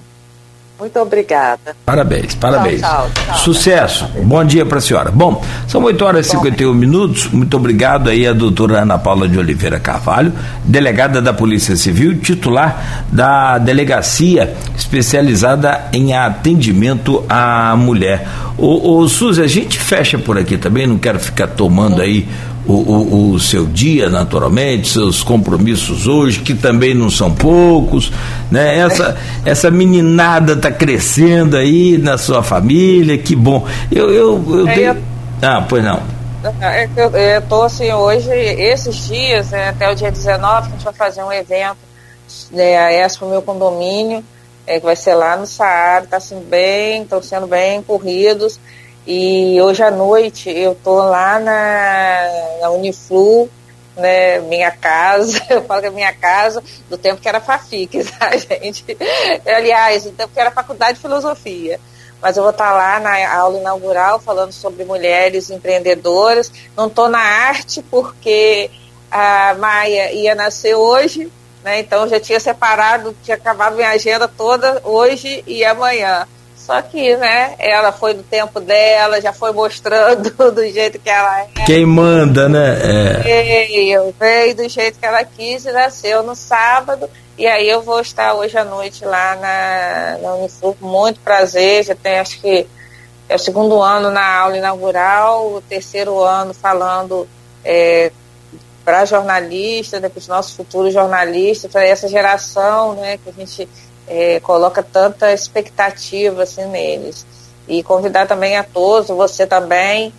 Muito 0.79 0.99
obrigada. 0.99 1.75
Parabéns, 1.83 2.35
parabéns. 2.35 2.81
Tchau, 2.81 3.09
tchau, 3.13 3.25
tchau. 3.25 3.37
Sucesso. 3.37 4.07
Bom 4.23 4.45
dia 4.45 4.65
para 4.65 4.77
a 4.77 4.81
senhora. 4.81 5.11
Bom, 5.11 5.43
são 5.67 5.83
8 5.83 6.05
horas 6.05 6.27
e 6.27 6.29
51 6.29 6.73
minutos. 6.73 7.27
Muito 7.27 7.57
obrigado 7.57 8.09
aí 8.09 8.27
a 8.27 8.33
doutora 8.33 8.81
Ana 8.81 8.99
Paula 8.99 9.27
de 9.27 9.39
Oliveira 9.39 9.79
Carvalho, 9.79 10.31
delegada 10.63 11.19
da 11.19 11.33
Polícia 11.33 11.75
Civil, 11.75 12.19
titular 12.19 13.05
da 13.11 13.57
delegacia 13.57 14.55
especializada 14.77 15.85
em 15.91 16.13
atendimento 16.13 17.25
à 17.27 17.75
mulher. 17.75 18.27
Ô, 18.57 18.99
ô 18.99 19.07
Suzy, 19.09 19.41
a 19.41 19.47
gente 19.47 19.79
fecha 19.79 20.17
por 20.19 20.37
aqui 20.37 20.57
também, 20.57 20.85
não 20.85 20.97
quero 20.97 21.19
ficar 21.19 21.47
tomando 21.47 22.01
aí 22.01 22.27
o, 22.68 22.73
o, 22.73 23.31
o, 23.31 23.39
seu 23.39 23.65
dia, 23.65 24.10
naturalmente, 24.10 24.89
seus 24.89 25.23
compromissos 25.23 26.07
hoje, 26.07 26.39
que 26.39 26.53
também 26.53 26.94
não 26.94 27.10
são 27.10 27.34
poucos, 27.34 28.11
né? 28.52 28.80
Essa, 28.80 29.18
essa 29.45 29.72
meninada 29.72 30.53
está 30.53 30.72
crescendo 30.72 31.56
aí 31.56 31.98
na 31.98 32.18
sua 32.18 32.44
família, 32.44 33.18
que 33.18 33.35
bom. 33.35 33.65
Eu, 33.91 34.11
eu, 34.11 34.45
eu, 34.49 34.68
é, 34.68 34.73
tenho... 34.73 34.98
Ah, 35.41 35.65
pois 35.68 35.84
não. 35.84 36.02
É 36.61 36.88
eu 37.34 37.39
estou 37.39 37.64
assim, 37.64 37.91
hoje, 37.91 38.30
esses 38.31 39.07
dias, 39.07 39.52
é, 39.52 39.69
até 39.69 39.89
o 39.89 39.95
dia 39.95 40.11
19, 40.11 40.68
a 40.68 40.69
gente 40.72 40.84
vai 40.84 40.94
fazer 40.94 41.23
um 41.23 41.31
evento 41.31 41.88
né, 42.52 42.77
a 42.77 43.06
ESPA, 43.06 43.26
meu 43.26 43.41
condomínio, 43.41 44.23
é, 44.65 44.80
que 44.80 44.85
vai 44.85 44.95
ser 44.95 45.15
lá 45.15 45.38
no 45.38 45.45
Saara, 45.45 46.03
está 46.03 46.19
sendo 46.19 46.45
bem, 46.45 47.03
estão 47.03 47.22
sendo 47.22 47.48
bem 47.48 47.81
corridos. 47.81 48.60
E 49.07 49.61
hoje 49.61 49.81
à 49.81 49.89
noite 49.89 50.49
eu 50.49 50.73
estou 50.73 50.97
lá 50.97 51.39
na, 51.39 52.59
na 52.59 52.69
Uniflu, 52.71 53.49
né, 53.95 54.39
minha 54.39 54.69
casa, 54.69 55.41
eu 55.49 55.63
falo 55.63 55.79
que 55.79 55.88
é 55.88 55.89
minha 55.91 56.11
casa 56.11 56.61
do 56.89 56.97
tempo 56.97 57.21
que 57.21 57.29
era 57.29 57.39
FAFIC, 57.39 58.03
tá, 58.19 58.35
gente? 58.35 58.97
Aliás, 59.45 60.03
do 60.03 60.11
tempo 60.11 60.34
que 60.34 60.39
era 60.39 60.51
Faculdade 60.51 60.95
de 60.95 61.01
Filosofia. 61.01 61.79
Mas 62.21 62.35
eu 62.35 62.43
vou 62.43 62.51
estar 62.51 62.73
lá 62.73 62.99
na 62.99 63.34
aula 63.34 63.59
inaugural 63.59 64.19
falando 64.19 64.51
sobre 64.51 64.84
mulheres 64.84 65.49
empreendedoras. 65.51 66.51
Não 66.75 66.88
estou 66.88 67.07
na 67.07 67.19
arte 67.19 67.81
porque 67.84 68.69
a 69.09 69.55
Maia 69.57 70.11
ia 70.11 70.35
nascer 70.35 70.75
hoje, 70.75 71.31
né? 71.63 71.79
Então 71.79 72.09
já 72.09 72.19
tinha 72.19 72.39
separado, 72.41 73.15
tinha 73.23 73.38
acabado 73.38 73.77
minha 73.77 73.91
agenda 73.91 74.27
toda 74.27 74.81
hoje 74.84 75.43
e 75.47 75.63
amanhã. 75.63 76.27
Só 76.68 76.81
que, 76.81 77.15
né, 77.15 77.56
ela 77.60 77.94
foi 77.94 78.14
do 78.14 78.23
tempo 78.23 78.60
dela, 78.60 79.22
já 79.22 79.31
foi 79.31 79.53
mostrando 79.53 80.30
do 80.52 80.69
jeito 80.69 80.99
que 80.99 81.10
ela 81.10 81.44
é. 81.44 81.48
Quem 81.65 81.85
manda, 81.85 82.49
né? 82.49 82.77
É. 83.26 83.94
Eu 83.95 84.14
veio 84.19 84.53
do 84.53 84.68
jeito 84.68 84.99
que 84.99 85.06
ela 85.06 85.23
quis 85.23 85.64
e 85.64 85.72
nasceu 85.72 86.23
no 86.23 86.35
sábado. 86.35 87.10
E 87.38 87.48
aí 87.48 87.69
eu 87.69 87.81
vou 87.81 88.02
estar 88.02 88.34
hoje 88.34 88.57
à 88.57 88.65
noite 88.65 89.06
lá 89.06 89.38
na, 89.38 90.18
na 90.22 90.34
Uniflu, 90.35 90.73
com 90.73 90.88
muito 90.88 91.22
prazer. 91.22 91.85
Já 91.85 91.95
tem, 91.95 92.19
acho 92.19 92.41
que 92.41 92.68
é 93.30 93.35
o 93.35 93.39
segundo 93.39 93.81
ano 93.81 94.11
na 94.11 94.39
aula 94.39 94.57
inaugural, 94.57 95.53
o 95.53 95.61
terceiro 95.61 96.19
ano 96.22 96.53
falando 96.53 97.26
é, 97.64 98.11
para 98.84 99.06
jornalistas, 99.06 100.02
né, 100.02 100.10
para 100.10 100.19
os 100.19 100.27
nossos 100.27 100.53
futuros 100.53 100.94
jornalistas, 100.94 101.72
para 101.72 101.85
essa 101.85 102.10
geração 102.10 102.95
né, 102.95 103.18
que 103.18 103.30
a 103.30 103.34
gente 103.34 103.69
é, 104.07 104.39
coloca 104.39 104.81
tanta 104.81 105.34
expectativa 105.34 106.43
assim, 106.43 106.65
neles. 106.65 107.25
E 107.67 107.84
convidar 107.84 108.27
também 108.27 108.55
a 108.55 108.63
todos, 108.63 109.09
você 109.09 109.45
também, 109.45 110.13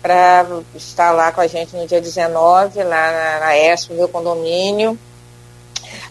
para 0.00 0.46
estar 0.74 1.10
lá 1.10 1.32
com 1.32 1.40
a 1.40 1.46
gente 1.46 1.74
no 1.74 1.86
dia 1.86 2.00
19, 2.00 2.82
lá 2.84 3.12
na, 3.12 3.40
na 3.40 3.58
ESP, 3.58 3.94
meu 3.94 4.08
condomínio. 4.08 4.96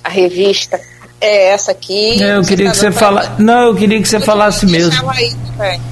A 0.03 0.09
revista 0.09 0.79
é 1.21 1.53
essa 1.53 1.71
aqui. 1.71 2.21
É, 2.21 2.35
eu 2.35 2.41
queria 2.43 2.69
que 2.69 2.77
você 2.77 2.91
falasse. 2.91 3.41
Não, 3.41 3.67
eu 3.67 3.75
queria 3.75 4.01
que 4.01 4.07
você 4.07 4.19
falasse 4.19 4.65
mesmo. 4.65 5.09
Aí, 5.09 5.33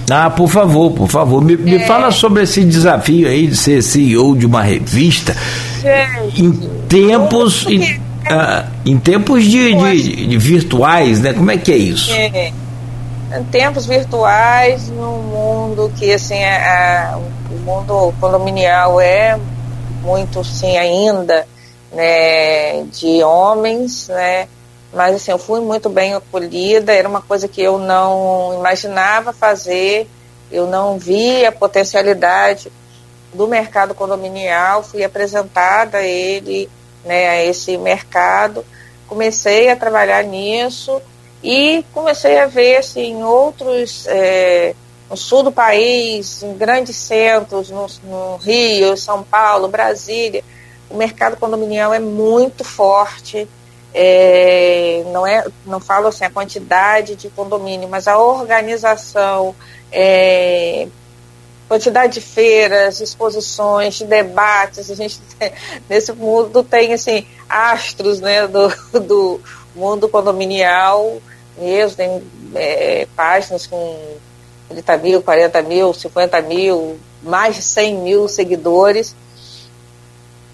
ah, 0.09 0.29
por 0.29 0.49
favor, 0.49 0.91
por 0.91 1.07
favor. 1.07 1.41
Me, 1.41 1.53
é... 1.53 1.57
me, 1.57 1.79
fala 1.85 2.11
sobre 2.11 2.43
esse 2.43 2.63
desafio 2.63 3.27
aí 3.27 3.47
de 3.47 3.55
ser 3.55 3.81
CEO 3.81 4.35
de 4.35 4.45
uma 4.45 4.61
revista. 4.61 5.35
Gente, 5.81 6.43
em 6.43 6.51
tempos. 6.87 7.65
Em 7.67 8.01
ah, 8.33 8.65
em 8.85 8.97
tempos 8.97 9.43
de, 9.43 9.73
de, 9.73 10.27
de, 10.27 10.37
virtuais, 10.37 11.19
né? 11.19 11.33
Como 11.33 11.51
é 11.51 11.57
que 11.57 11.71
é 11.71 11.77
isso? 11.77 12.11
É, 12.11 12.51
em 13.37 13.43
tempos 13.51 13.85
virtuais, 13.85 14.89
num 14.89 15.19
mundo 15.23 15.91
que 15.97 16.11
assim, 16.11 16.43
a, 16.43 17.13
a, 17.13 17.17
o 17.17 17.59
mundo 17.59 18.13
condominial 18.19 18.99
é 18.99 19.39
muito 20.01 20.43
sim 20.43 20.77
ainda 20.77 21.47
né, 21.91 22.83
de 22.91 23.23
homens, 23.23 24.07
né? 24.09 24.47
Mas 24.91 25.15
assim, 25.15 25.31
eu 25.31 25.39
fui 25.39 25.59
muito 25.59 25.89
bem 25.89 26.13
acolhida, 26.13 26.91
era 26.93 27.07
uma 27.07 27.21
coisa 27.21 27.47
que 27.47 27.61
eu 27.61 27.77
não 27.77 28.55
imaginava 28.59 29.31
fazer, 29.31 30.07
eu 30.51 30.67
não 30.67 30.97
via 30.97 31.49
a 31.49 31.51
potencialidade 31.51 32.71
do 33.33 33.47
mercado 33.47 33.95
condominial, 33.95 34.83
fui 34.83 35.03
apresentada 35.03 35.99
a 35.99 36.03
ele 36.03 36.69
né, 37.05 37.29
a 37.29 37.43
esse 37.43 37.77
mercado. 37.77 38.65
Comecei 39.07 39.69
a 39.69 39.75
trabalhar 39.75 40.23
nisso 40.23 41.01
e 41.43 41.85
comecei 41.93 42.39
a 42.39 42.45
ver 42.45 42.77
assim, 42.77 43.21
outros, 43.23 44.07
é, 44.07 44.73
no 45.09 45.17
sul 45.17 45.43
do 45.43 45.51
país, 45.51 46.41
em 46.41 46.55
grandes 46.55 46.95
centros, 46.95 47.69
no, 47.69 47.85
no 48.03 48.37
Rio, 48.37 48.95
São 48.95 49.23
Paulo, 49.23 49.67
Brasília, 49.67 50.43
o 50.89 50.95
mercado 50.95 51.35
condominial 51.37 51.93
é 51.93 51.99
muito 51.99 52.63
forte. 52.63 53.47
É, 53.95 55.03
não 55.11 55.27
é 55.27 55.45
não 55.67 55.79
falo 55.79 56.07
assim 56.07 56.25
a 56.25 56.29
quantidade 56.31 57.15
de 57.15 57.29
condomínio 57.29 57.87
mas 57.87 58.07
a 58.07 58.17
organização 58.17 59.53
é, 59.91 60.87
quantidade 61.73 62.13
de 62.13 62.21
feiras, 62.21 63.01
exposições, 63.01 63.99
debates, 64.01 64.91
a 64.91 64.95
gente 64.95 65.19
tem, 65.39 65.51
nesse 65.89 66.13
mundo 66.13 66.63
tem 66.63 66.93
assim 66.93 67.25
astros 67.49 68.19
né, 68.19 68.47
do, 68.47 68.69
do 69.01 69.41
mundo 69.75 70.07
condominial 70.07 71.19
mesmo, 71.57 71.97
tem 71.97 72.23
é, 72.53 73.07
páginas 73.15 73.65
com 73.65 73.99
30 74.69 74.97
mil, 74.97 75.21
40 75.23 75.61
mil, 75.63 75.93
50 75.93 76.41
mil, 76.43 76.99
mais 77.23 77.55
de 77.55 77.63
100 77.63 77.95
mil 77.95 78.27
seguidores. 78.27 79.15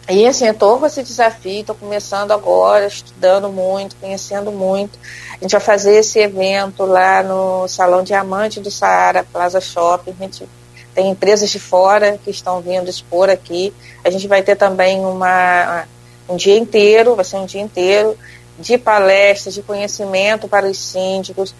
E 0.09 0.25
assim, 0.25 0.45
eu 0.45 0.53
estou 0.53 0.79
com 0.79 0.85
esse 0.85 1.03
desafio, 1.03 1.61
estou 1.61 1.75
começando 1.75 2.31
agora, 2.31 2.87
estudando 2.87 3.49
muito, 3.49 3.95
conhecendo 3.97 4.51
muito. 4.51 4.97
A 5.33 5.43
gente 5.43 5.51
vai 5.51 5.61
fazer 5.61 5.97
esse 5.97 6.17
evento 6.19 6.85
lá 6.85 7.21
no 7.21 7.67
Salão 7.67 8.03
Diamante 8.03 8.59
do 8.59 8.71
Saara 8.71 9.23
Plaza 9.23 9.61
Shopping. 9.61 10.15
A 10.19 10.23
gente 10.23 10.49
tem 10.99 11.11
empresas 11.11 11.49
de 11.49 11.59
fora 11.59 12.19
que 12.21 12.29
estão 12.29 12.59
vindo 12.59 12.89
expor 12.89 13.29
aqui. 13.29 13.73
A 14.03 14.09
gente 14.09 14.27
vai 14.27 14.43
ter 14.43 14.57
também 14.57 14.99
uma, 14.99 15.85
um 16.27 16.35
dia 16.35 16.57
inteiro, 16.57 17.15
vai 17.15 17.23
ser 17.23 17.37
um 17.37 17.45
dia 17.45 17.61
inteiro 17.61 18.17
de 18.59 18.77
palestras, 18.77 19.53
de 19.53 19.61
conhecimento 19.61 20.49
para 20.49 20.67
os 20.67 20.77
síndicos, 20.77 21.55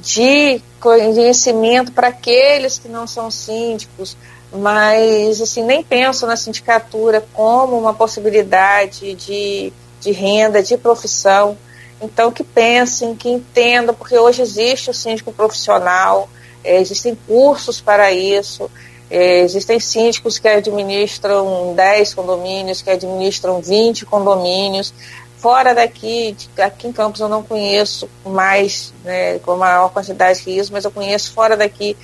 de 0.00 0.62
conhecimento 0.80 1.92
para 1.92 2.08
aqueles 2.08 2.78
que 2.78 2.88
não 2.88 3.06
são 3.06 3.30
síndicos, 3.30 4.16
mas 4.50 5.42
assim 5.42 5.62
nem 5.62 5.82
pensam 5.82 6.26
na 6.26 6.36
sindicatura 6.36 7.22
como 7.34 7.78
uma 7.78 7.92
possibilidade 7.92 9.14
de, 9.14 9.74
de 10.00 10.10
renda, 10.10 10.62
de 10.62 10.78
profissão. 10.78 11.58
Então 12.00 12.32
que 12.32 12.42
pensem, 12.42 13.14
que 13.14 13.28
entendam, 13.28 13.94
porque 13.94 14.16
hoje 14.16 14.40
existe 14.40 14.88
o 14.88 14.94
síndico 14.94 15.30
profissional, 15.32 16.30
é, 16.62 16.80
existem 16.80 17.16
cursos 17.26 17.80
para 17.80 18.12
isso, 18.12 18.70
é, 19.10 19.40
existem 19.40 19.80
síndicos 19.80 20.38
que 20.38 20.48
administram 20.48 21.74
10 21.74 22.14
condomínios, 22.14 22.80
que 22.80 22.90
administram 22.90 23.60
20 23.60 24.06
condomínios. 24.06 24.94
Fora 25.38 25.74
daqui, 25.74 26.36
aqui 26.58 26.86
em 26.86 26.92
Campos 26.92 27.20
eu 27.20 27.28
não 27.28 27.42
conheço 27.42 28.08
mais, 28.24 28.92
né, 29.02 29.38
com 29.38 29.56
maior 29.56 29.90
quantidade 29.90 30.42
que 30.42 30.50
isso, 30.50 30.72
mas 30.72 30.84
eu 30.84 30.90
conheço 30.90 31.32
fora 31.32 31.56
daqui 31.56 31.96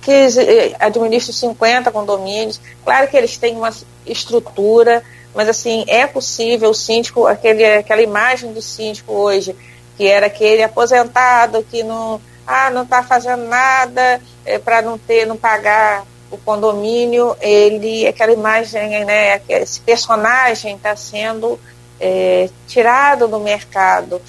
que 0.00 0.10
é, 0.10 0.74
administram 0.80 1.32
50 1.32 1.90
condomínios. 1.92 2.60
Claro 2.84 3.08
que 3.08 3.16
eles 3.16 3.36
têm 3.36 3.56
uma 3.56 3.70
estrutura, 4.04 5.02
mas 5.34 5.48
assim, 5.48 5.84
é 5.86 6.06
possível 6.06 6.70
o 6.70 6.74
síndico, 6.74 7.26
aquele, 7.26 7.64
aquela 7.64 8.02
imagem 8.02 8.52
do 8.52 8.60
síndico 8.60 9.12
hoje, 9.12 9.54
que 9.96 10.06
era 10.06 10.26
aquele 10.26 10.62
aposentado 10.62 11.64
que 11.70 11.82
não 11.82 12.20
ah, 12.46 12.70
não 12.70 12.82
está 12.82 13.02
fazendo 13.02 13.44
nada 13.44 14.20
é, 14.44 14.58
para 14.58 14.82
não 14.82 14.98
ter, 14.98 15.26
não 15.26 15.36
pagar 15.36 16.04
o 16.30 16.38
condomínio, 16.38 17.36
ele, 17.40 18.06
aquela 18.06 18.32
imagem, 18.32 19.04
né, 19.04 19.40
esse 19.48 19.80
personagem 19.80 20.76
está 20.76 20.96
sendo 20.96 21.60
é, 22.00 22.48
tirado 22.66 23.28
do 23.28 23.38
mercado. 23.38 24.20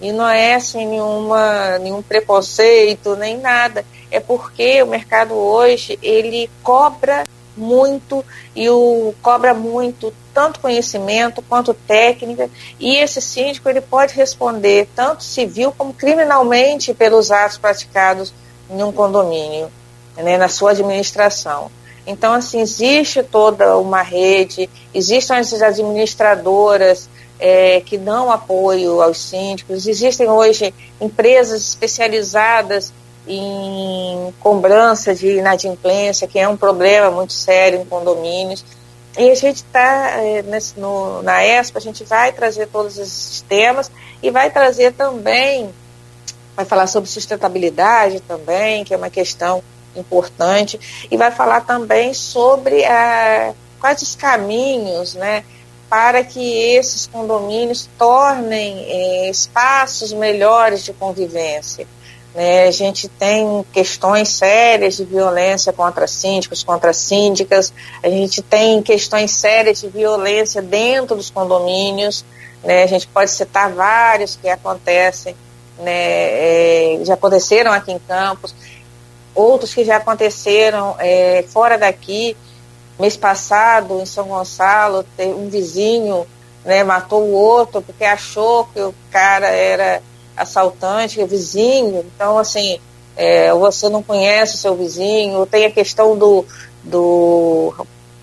E 0.00 0.10
não 0.10 0.28
é 0.28 0.54
assim 0.54 0.84
nenhuma, 0.84 1.78
nenhum 1.78 2.02
preconceito, 2.02 3.14
nem 3.14 3.38
nada. 3.38 3.84
É 4.10 4.18
porque 4.18 4.82
o 4.82 4.88
mercado 4.88 5.34
hoje, 5.34 5.96
ele 6.02 6.50
cobra 6.64 7.24
muito 7.56 8.24
e 8.56 8.68
o 8.68 9.14
cobra 9.22 9.54
muito 9.54 10.12
tanto 10.32 10.60
conhecimento 10.60 11.42
quanto 11.42 11.74
técnica 11.74 12.48
e 12.78 12.96
esse 12.96 13.20
síndico 13.20 13.68
ele 13.68 13.80
pode 13.80 14.14
responder 14.14 14.88
tanto 14.94 15.22
civil 15.22 15.72
como 15.76 15.92
criminalmente 15.92 16.94
pelos 16.94 17.30
atos 17.30 17.58
praticados 17.58 18.32
em 18.70 18.82
um 18.82 18.92
condomínio, 18.92 19.70
né, 20.16 20.36
na 20.36 20.48
sua 20.48 20.70
administração. 20.70 21.70
Então, 22.06 22.32
assim, 22.32 22.60
existe 22.60 23.22
toda 23.22 23.76
uma 23.76 24.02
rede, 24.02 24.68
existem 24.92 25.36
as 25.36 25.52
administradoras 25.62 27.08
é, 27.38 27.80
que 27.80 27.96
dão 27.96 28.30
apoio 28.30 29.00
aos 29.00 29.18
síndicos, 29.18 29.86
existem 29.86 30.28
hoje 30.28 30.74
empresas 31.00 31.68
especializadas 31.68 32.92
em 33.26 34.34
cobrança 34.40 35.14
de 35.14 35.38
inadimplência, 35.38 36.26
que 36.26 36.38
é 36.38 36.48
um 36.48 36.56
problema 36.56 37.10
muito 37.10 37.32
sério 37.32 37.80
em 37.80 37.84
condomínios. 37.84 38.64
E 39.18 39.30
a 39.30 39.34
gente 39.34 39.56
está, 39.56 40.10
é, 40.20 40.42
na 41.22 41.44
ESPA, 41.44 41.78
a 41.78 41.82
gente 41.82 42.02
vai 42.04 42.32
trazer 42.32 42.66
todos 42.68 42.98
esses 42.98 43.42
temas 43.42 43.90
e 44.22 44.30
vai 44.30 44.50
trazer 44.50 44.92
também, 44.92 45.72
vai 46.56 46.64
falar 46.64 46.86
sobre 46.86 47.10
sustentabilidade 47.10 48.20
também, 48.20 48.84
que 48.84 48.94
é 48.94 48.96
uma 48.96 49.10
questão 49.10 49.62
importante, 49.94 51.06
e 51.10 51.16
vai 51.16 51.30
falar 51.30 51.60
também 51.62 52.14
sobre 52.14 52.84
a, 52.86 53.52
quais 53.78 54.00
os 54.00 54.16
caminhos 54.16 55.14
né, 55.14 55.44
para 55.90 56.24
que 56.24 56.40
esses 56.40 57.06
condomínios 57.06 57.88
tornem 57.98 58.86
é, 58.88 59.28
espaços 59.28 60.12
melhores 60.14 60.82
de 60.84 60.92
convivência. 60.94 61.86
Né? 62.34 62.66
A 62.66 62.70
gente 62.70 63.08
tem 63.08 63.64
questões 63.72 64.28
sérias 64.28 64.96
de 64.96 65.04
violência 65.04 65.72
contra 65.72 66.06
síndicos, 66.06 66.62
contra 66.62 66.92
síndicas, 66.92 67.72
a 68.02 68.08
gente 68.08 68.42
tem 68.42 68.82
questões 68.82 69.32
sérias 69.32 69.80
de 69.80 69.88
violência 69.88 70.62
dentro 70.62 71.16
dos 71.16 71.30
condomínios, 71.30 72.24
né? 72.64 72.84
a 72.84 72.86
gente 72.86 73.06
pode 73.06 73.30
citar 73.30 73.70
vários 73.72 74.36
que 74.36 74.48
acontecem, 74.48 75.36
né? 75.78 75.90
É, 75.92 77.00
já 77.04 77.14
aconteceram 77.14 77.72
aqui 77.72 77.92
em 77.92 77.98
Campos, 77.98 78.54
outros 79.34 79.74
que 79.74 79.84
já 79.84 79.96
aconteceram 79.96 80.94
é, 80.98 81.44
fora 81.48 81.76
daqui. 81.76 82.36
Mês 83.00 83.16
passado, 83.16 84.00
em 84.00 84.06
São 84.06 84.28
Gonçalo, 84.28 85.04
um 85.18 85.48
vizinho 85.48 86.26
né, 86.64 86.84
matou 86.84 87.22
o 87.22 87.32
outro 87.32 87.82
porque 87.82 88.04
achou 88.04 88.66
que 88.66 88.80
o 88.80 88.94
cara 89.10 89.48
era 89.48 90.02
assaltante, 90.36 91.20
é 91.20 91.26
vizinho. 91.26 92.04
Então, 92.14 92.38
assim, 92.38 92.78
é, 93.16 93.52
você 93.52 93.88
não 93.88 94.02
conhece 94.02 94.54
o 94.54 94.58
seu 94.58 94.74
vizinho, 94.74 95.46
tem 95.46 95.66
a 95.66 95.70
questão 95.70 96.16
do, 96.16 96.44
do 96.82 97.74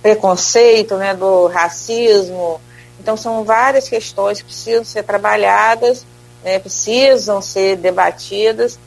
preconceito, 0.02 0.96
né, 0.96 1.14
do 1.14 1.48
racismo. 1.48 2.60
Então, 3.00 3.16
são 3.16 3.44
várias 3.44 3.88
questões 3.88 4.40
que 4.40 4.46
precisam 4.46 4.84
ser 4.84 5.04
trabalhadas, 5.04 6.06
né, 6.44 6.60
precisam 6.60 7.42
ser 7.42 7.78
debatidas. 7.78 8.80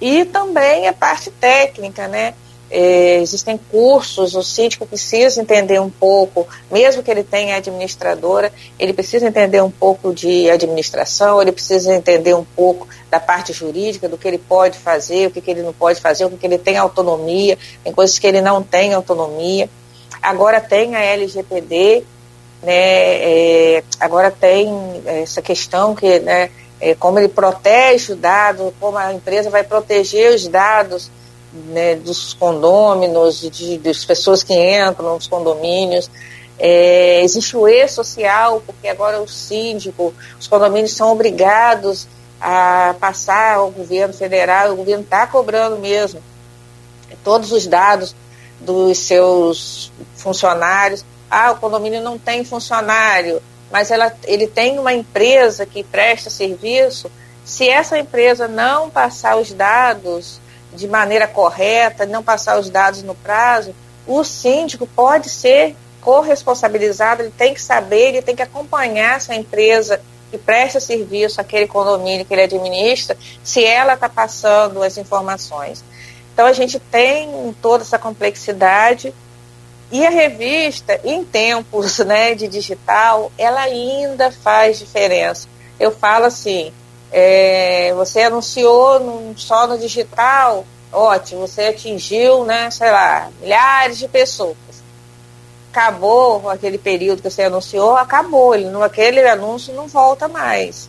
E 0.00 0.24
também 0.24 0.86
a 0.86 0.92
parte 0.92 1.30
técnica, 1.30 2.06
né? 2.06 2.34
É, 2.70 3.16
existem 3.22 3.58
cursos, 3.70 4.34
o 4.34 4.42
síndico 4.42 4.84
precisa 4.84 5.40
entender 5.40 5.80
um 5.80 5.88
pouco, 5.88 6.46
mesmo 6.70 7.02
que 7.02 7.10
ele 7.10 7.24
tenha 7.24 7.56
administradora, 7.56 8.52
ele 8.78 8.92
precisa 8.92 9.26
entender 9.26 9.62
um 9.62 9.70
pouco 9.70 10.12
de 10.12 10.50
administração, 10.50 11.40
ele 11.40 11.50
precisa 11.50 11.94
entender 11.94 12.34
um 12.34 12.44
pouco 12.44 12.86
da 13.10 13.18
parte 13.18 13.54
jurídica, 13.54 14.06
do 14.06 14.18
que 14.18 14.28
ele 14.28 14.36
pode 14.36 14.78
fazer, 14.78 15.28
o 15.28 15.30
que, 15.30 15.40
que 15.40 15.50
ele 15.50 15.62
não 15.62 15.72
pode 15.72 15.98
fazer, 15.98 16.26
o 16.26 16.30
que, 16.30 16.36
que 16.36 16.46
ele 16.46 16.58
tem 16.58 16.76
autonomia, 16.76 17.56
tem 17.82 17.92
coisas 17.92 18.18
que 18.18 18.26
ele 18.26 18.42
não 18.42 18.62
tem 18.62 18.92
autonomia. 18.92 19.70
Agora 20.20 20.60
tem 20.60 20.94
a 20.94 21.00
LGPD, 21.00 22.04
né, 22.62 22.74
é, 22.74 23.84
agora 23.98 24.30
tem 24.30 24.68
essa 25.06 25.40
questão 25.40 25.94
que, 25.94 26.18
né, 26.18 26.50
é, 26.80 26.94
como 26.94 27.18
ele 27.18 27.28
protege 27.28 28.12
o 28.12 28.16
dado, 28.16 28.74
como 28.78 28.98
a 28.98 29.14
empresa 29.14 29.48
vai 29.48 29.64
proteger 29.64 30.34
os 30.34 30.46
dados 30.46 31.10
né, 31.66 31.94
dos 31.96 32.34
condôminos, 32.34 33.40
de, 33.40 33.78
das 33.78 34.04
pessoas 34.04 34.42
que 34.42 34.54
entram 34.54 35.14
nos 35.14 35.26
condomínios. 35.26 36.10
É, 36.58 37.22
existe 37.22 37.56
o 37.56 37.68
E-Social, 37.68 38.62
porque 38.66 38.88
agora 38.88 39.20
o 39.20 39.28
síndico, 39.28 40.12
os 40.38 40.46
condomínios 40.46 40.94
são 40.94 41.12
obrigados 41.12 42.08
a 42.40 42.94
passar 43.00 43.56
ao 43.56 43.70
governo 43.70 44.14
federal, 44.14 44.72
o 44.72 44.76
governo 44.76 45.02
está 45.02 45.26
cobrando 45.26 45.76
mesmo 45.76 46.20
todos 47.24 47.52
os 47.52 47.66
dados 47.66 48.14
dos 48.60 48.98
seus 48.98 49.92
funcionários. 50.16 51.04
Ah, 51.30 51.52
o 51.52 51.56
condomínio 51.56 52.00
não 52.00 52.18
tem 52.18 52.44
funcionário, 52.44 53.42
mas 53.70 53.90
ela, 53.90 54.14
ele 54.24 54.46
tem 54.46 54.78
uma 54.78 54.92
empresa 54.92 55.66
que 55.66 55.84
presta 55.84 56.30
serviço. 56.30 57.10
Se 57.44 57.68
essa 57.68 57.98
empresa 57.98 58.48
não 58.48 58.90
passar 58.90 59.36
os 59.36 59.52
dados 59.52 60.40
de 60.72 60.86
maneira 60.86 61.26
correta, 61.26 62.06
não 62.06 62.22
passar 62.22 62.58
os 62.58 62.68
dados 62.70 63.02
no 63.02 63.14
prazo, 63.14 63.74
o 64.06 64.22
síndico 64.24 64.86
pode 64.86 65.28
ser 65.28 65.76
corresponsabilizado, 66.00 67.22
ele 67.22 67.32
tem 67.36 67.52
que 67.52 67.60
saber, 67.60 68.08
ele 68.08 68.22
tem 68.22 68.36
que 68.36 68.42
acompanhar 68.42 69.16
essa 69.16 69.34
empresa 69.34 70.00
que 70.30 70.38
presta 70.38 70.78
serviço 70.78 71.40
àquele 71.40 71.66
condomínio 71.66 72.24
que 72.24 72.32
ele 72.32 72.42
administra, 72.42 73.16
se 73.42 73.64
ela 73.64 73.94
está 73.94 74.08
passando 74.08 74.82
as 74.82 74.96
informações. 74.96 75.82
Então 76.32 76.46
a 76.46 76.52
gente 76.52 76.78
tem 76.78 77.54
toda 77.60 77.82
essa 77.82 77.98
complexidade 77.98 79.12
e 79.90 80.06
a 80.06 80.10
revista, 80.10 81.00
em 81.02 81.24
tempos 81.24 81.98
né, 82.04 82.34
de 82.34 82.46
digital, 82.46 83.32
ela 83.38 83.62
ainda 83.62 84.30
faz 84.30 84.78
diferença. 84.78 85.48
Eu 85.80 85.90
falo 85.90 86.26
assim, 86.26 86.72
é, 87.10 87.92
você 87.94 88.22
anunciou 88.22 89.34
só 89.36 89.66
no 89.66 89.78
digital, 89.78 90.64
ótimo, 90.92 91.46
você 91.46 91.66
atingiu, 91.66 92.44
né, 92.44 92.70
sei 92.70 92.90
lá, 92.90 93.30
milhares 93.40 93.98
de 93.98 94.08
pessoas. 94.08 94.56
Acabou 95.72 96.48
aquele 96.50 96.78
período 96.78 97.22
que 97.22 97.30
você 97.30 97.44
anunciou, 97.44 97.96
acabou, 97.96 98.54
ele, 98.54 98.70
aquele 98.82 99.26
anúncio 99.26 99.74
não 99.74 99.86
volta 99.86 100.28
mais. 100.28 100.88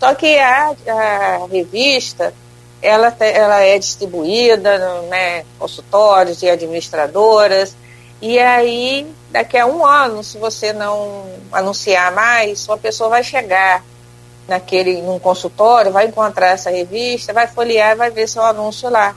Só 0.00 0.14
que 0.14 0.38
a, 0.38 0.74
a 0.88 1.46
revista, 1.50 2.32
ela, 2.82 3.14
ela 3.20 3.60
é 3.60 3.78
distribuída 3.78 5.02
né, 5.02 5.44
consultórios 5.58 6.38
de 6.38 6.48
administradoras, 6.48 7.74
e 8.20 8.38
aí, 8.38 9.06
daqui 9.30 9.58
a 9.58 9.66
um 9.66 9.84
ano, 9.84 10.24
se 10.24 10.38
você 10.38 10.72
não 10.72 11.26
anunciar 11.52 12.12
mais, 12.12 12.66
uma 12.66 12.78
pessoa 12.78 13.10
vai 13.10 13.22
chegar 13.22 13.84
naquele 14.48 15.02
num 15.02 15.18
consultório, 15.18 15.92
vai 15.92 16.06
encontrar 16.06 16.48
essa 16.50 16.70
revista, 16.70 17.32
vai 17.32 17.46
folhear 17.46 17.92
e 17.92 17.96
vai 17.96 18.10
ver 18.10 18.28
seu 18.28 18.42
anúncio 18.42 18.88
lá. 18.88 19.14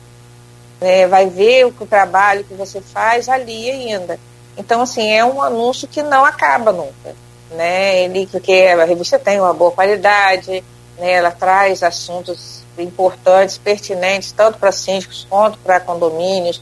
É, 0.82 1.08
vai 1.08 1.28
ver 1.28 1.66
o, 1.66 1.76
o 1.80 1.86
trabalho 1.86 2.44
que 2.44 2.54
você 2.54 2.82
faz 2.82 3.28
ali 3.28 3.70
ainda. 3.70 4.20
Então, 4.58 4.82
assim, 4.82 5.10
é 5.12 5.24
um 5.24 5.42
anúncio 5.42 5.88
que 5.88 6.02
não 6.02 6.26
acaba 6.26 6.72
nunca. 6.72 7.16
Né? 7.52 8.04
Ele, 8.04 8.28
porque 8.28 8.54
a 8.54 8.86
revista 8.86 9.18
tem 9.18 9.40
uma 9.40 9.54
boa 9.54 9.72
qualidade, 9.72 10.64
né? 10.98 11.12
ela 11.12 11.32
traz 11.32 11.84
assuntos 11.84 12.64
importantes, 12.78 13.58
pertinentes, 13.58 14.32
tanto 14.32 14.58
para 14.58 14.72
síndicos 14.72 15.26
quanto 15.30 15.58
para 15.60 15.80
condomínios. 15.80 16.62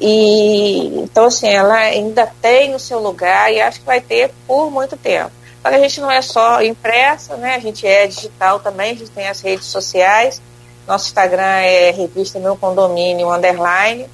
E 0.00 1.00
então, 1.00 1.26
assim, 1.26 1.48
ela 1.48 1.74
ainda 1.74 2.30
tem 2.40 2.74
o 2.74 2.78
seu 2.78 2.98
lugar 2.98 3.52
e 3.52 3.60
acho 3.60 3.80
que 3.80 3.86
vai 3.86 4.00
ter 4.00 4.30
por 4.46 4.70
muito 4.70 4.96
tempo. 4.96 5.30
Que 5.62 5.76
a 5.76 5.78
gente 5.78 6.00
não 6.00 6.10
é 6.10 6.20
só 6.20 6.60
impressa, 6.62 7.36
né? 7.36 7.54
A 7.54 7.60
gente 7.60 7.86
é 7.86 8.06
digital 8.06 8.60
também, 8.60 8.92
a 8.92 8.94
gente 8.94 9.10
tem 9.10 9.28
as 9.28 9.40
redes 9.40 9.66
sociais. 9.66 10.42
Nosso 10.86 11.06
Instagram 11.06 11.42
é 11.42 11.90
revista 11.90 12.40
Meu 12.40 12.56
Condomínio 12.56 13.32
Underline. 13.32 14.08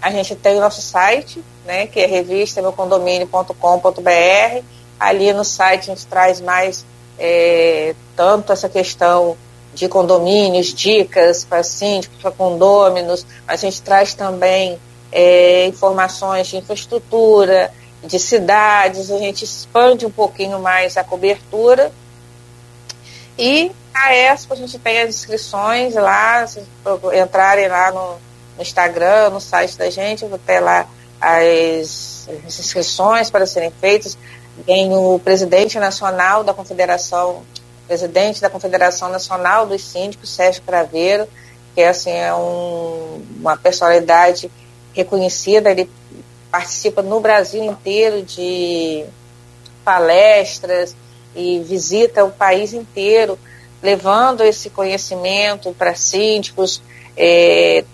A 0.00 0.10
gente 0.10 0.34
tem 0.34 0.56
o 0.56 0.60
nosso 0.60 0.80
site, 0.80 1.44
né? 1.66 1.86
Que 1.86 2.00
é 2.00 2.06
revista 2.06 2.62
meucondomínio.com.br. 2.62 4.64
Ali 4.98 5.32
no 5.32 5.44
site 5.44 5.90
a 5.90 5.94
gente 5.94 6.06
traz 6.06 6.40
mais 6.40 6.86
é, 7.18 7.94
tanto 8.16 8.52
essa 8.52 8.68
questão 8.68 9.36
de 9.74 9.88
condomínios, 9.88 10.74
dicas 10.74 11.44
para 11.44 11.62
síndicos, 11.62 12.18
para 12.20 12.30
condôminos. 12.30 13.26
A 13.46 13.56
gente 13.56 13.82
traz 13.82 14.14
também 14.14 14.78
é, 15.12 15.66
informações 15.66 16.46
de 16.46 16.56
infraestrutura, 16.56 17.70
de 18.02 18.18
cidades, 18.18 19.10
a 19.10 19.18
gente 19.18 19.44
expande 19.44 20.06
um 20.06 20.10
pouquinho 20.10 20.58
mais 20.58 20.96
a 20.96 21.04
cobertura. 21.04 21.92
E 23.38 23.72
a 23.94 24.14
Expo, 24.14 24.54
a 24.54 24.56
gente 24.56 24.78
tem 24.78 25.00
as 25.00 25.10
inscrições 25.10 25.94
lá, 25.94 26.46
se 26.46 26.62
entrarem 27.22 27.68
lá 27.68 27.90
no, 27.92 28.18
no 28.56 28.62
Instagram, 28.62 29.30
no 29.30 29.40
site 29.40 29.76
da 29.76 29.90
gente, 29.90 30.24
vou 30.24 30.38
ter 30.38 30.60
lá 30.60 30.86
as, 31.20 32.28
as 32.46 32.58
inscrições 32.58 33.30
para 33.30 33.46
serem 33.46 33.72
feitas. 33.80 34.16
Tem 34.64 34.92
o 34.92 35.18
presidente 35.18 35.78
nacional 35.78 36.44
da 36.44 36.52
Confederação, 36.52 37.42
presidente 37.86 38.40
da 38.40 38.50
Confederação 38.50 39.08
Nacional 39.08 39.66
dos 39.66 39.82
Síndicos, 39.82 40.30
Sérgio 40.30 40.62
Craveiro, 40.62 41.26
que 41.74 41.82
assim, 41.82 42.10
é 42.10 42.34
um, 42.34 43.22
uma 43.38 43.56
personalidade 43.56 44.50
reconhecida, 44.92 45.74
participa 46.50 47.02
no 47.02 47.20
Brasil 47.20 47.62
inteiro 47.64 48.22
de 48.22 49.04
palestras 49.84 50.96
e 51.34 51.60
visita 51.60 52.24
o 52.24 52.30
país 52.30 52.72
inteiro, 52.72 53.38
levando 53.82 54.42
esse 54.42 54.68
conhecimento 54.68 55.74
para 55.78 55.94
síndicos, 55.94 56.82
é, 57.16 57.84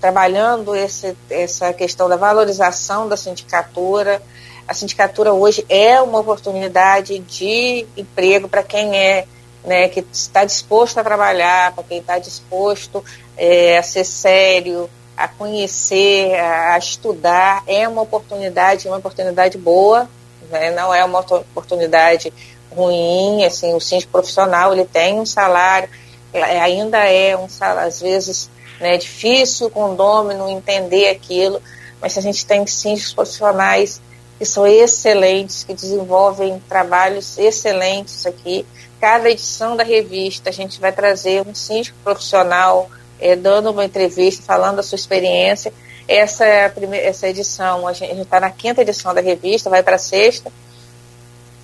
trabalhando 0.00 0.74
esse, 0.74 1.16
essa 1.30 1.72
questão 1.72 2.08
da 2.08 2.16
valorização 2.16 3.08
da 3.08 3.16
sindicatura. 3.16 4.22
A 4.66 4.74
sindicatura 4.74 5.32
hoje 5.32 5.64
é 5.68 6.00
uma 6.00 6.20
oportunidade 6.20 7.18
de 7.18 7.86
emprego 7.96 8.48
para 8.48 8.62
quem 8.62 8.96
é, 8.96 9.26
né, 9.64 9.88
que 9.88 10.04
está 10.12 10.44
disposto 10.44 10.98
a 10.98 11.04
trabalhar, 11.04 11.72
para 11.74 11.84
quem 11.84 11.98
está 11.98 12.18
disposto 12.18 13.04
é, 13.36 13.78
a 13.78 13.82
ser 13.82 14.04
sério, 14.04 14.90
a 15.16 15.26
conhecer, 15.26 16.34
a 16.34 16.76
estudar, 16.76 17.62
é 17.66 17.88
uma 17.88 18.02
oportunidade, 18.02 18.86
uma 18.86 18.98
oportunidade 18.98 19.56
boa, 19.56 20.08
né? 20.50 20.70
não 20.72 20.92
é 20.92 21.04
uma 21.04 21.20
oportunidade 21.20 22.32
ruim, 22.70 23.44
assim, 23.44 23.74
o 23.74 23.80
síndico 23.80 24.12
profissional, 24.12 24.72
ele 24.72 24.84
tem 24.84 25.18
um 25.18 25.24
salário, 25.24 25.88
é, 26.32 26.60
ainda 26.60 26.98
é 26.98 27.36
um 27.36 27.48
salário, 27.48 27.88
às 27.88 28.00
vezes, 28.00 28.50
né, 28.78 28.98
difícil 28.98 29.68
o 29.68 29.70
condômino 29.70 30.48
entender 30.50 31.08
aquilo, 31.08 31.62
mas 32.00 32.18
a 32.18 32.20
gente 32.20 32.44
tem 32.44 32.66
síndicos 32.66 33.14
profissionais 33.14 34.02
que 34.38 34.44
são 34.44 34.66
excelentes, 34.66 35.64
que 35.64 35.72
desenvolvem 35.72 36.62
trabalhos 36.68 37.38
excelentes 37.38 38.26
aqui. 38.26 38.66
Cada 39.00 39.30
edição 39.30 39.76
da 39.76 39.82
revista 39.82 40.50
a 40.50 40.52
gente 40.52 40.78
vai 40.78 40.92
trazer 40.92 41.46
um 41.46 41.54
síndico 41.54 41.96
profissional 42.04 42.90
é, 43.20 43.36
dando 43.36 43.70
uma 43.70 43.84
entrevista, 43.84 44.42
falando 44.42 44.76
da 44.76 44.82
sua 44.82 44.96
experiência. 44.96 45.72
Essa, 46.08 46.44
é 46.44 46.68
primeira, 46.68 47.06
essa 47.06 47.28
edição, 47.28 47.86
a 47.86 47.92
gente 47.92 48.20
está 48.20 48.38
na 48.38 48.50
quinta 48.50 48.82
edição 48.82 49.12
da 49.12 49.20
revista, 49.20 49.68
vai 49.68 49.82
para 49.82 49.96
a 49.96 49.98
sexta. 49.98 50.52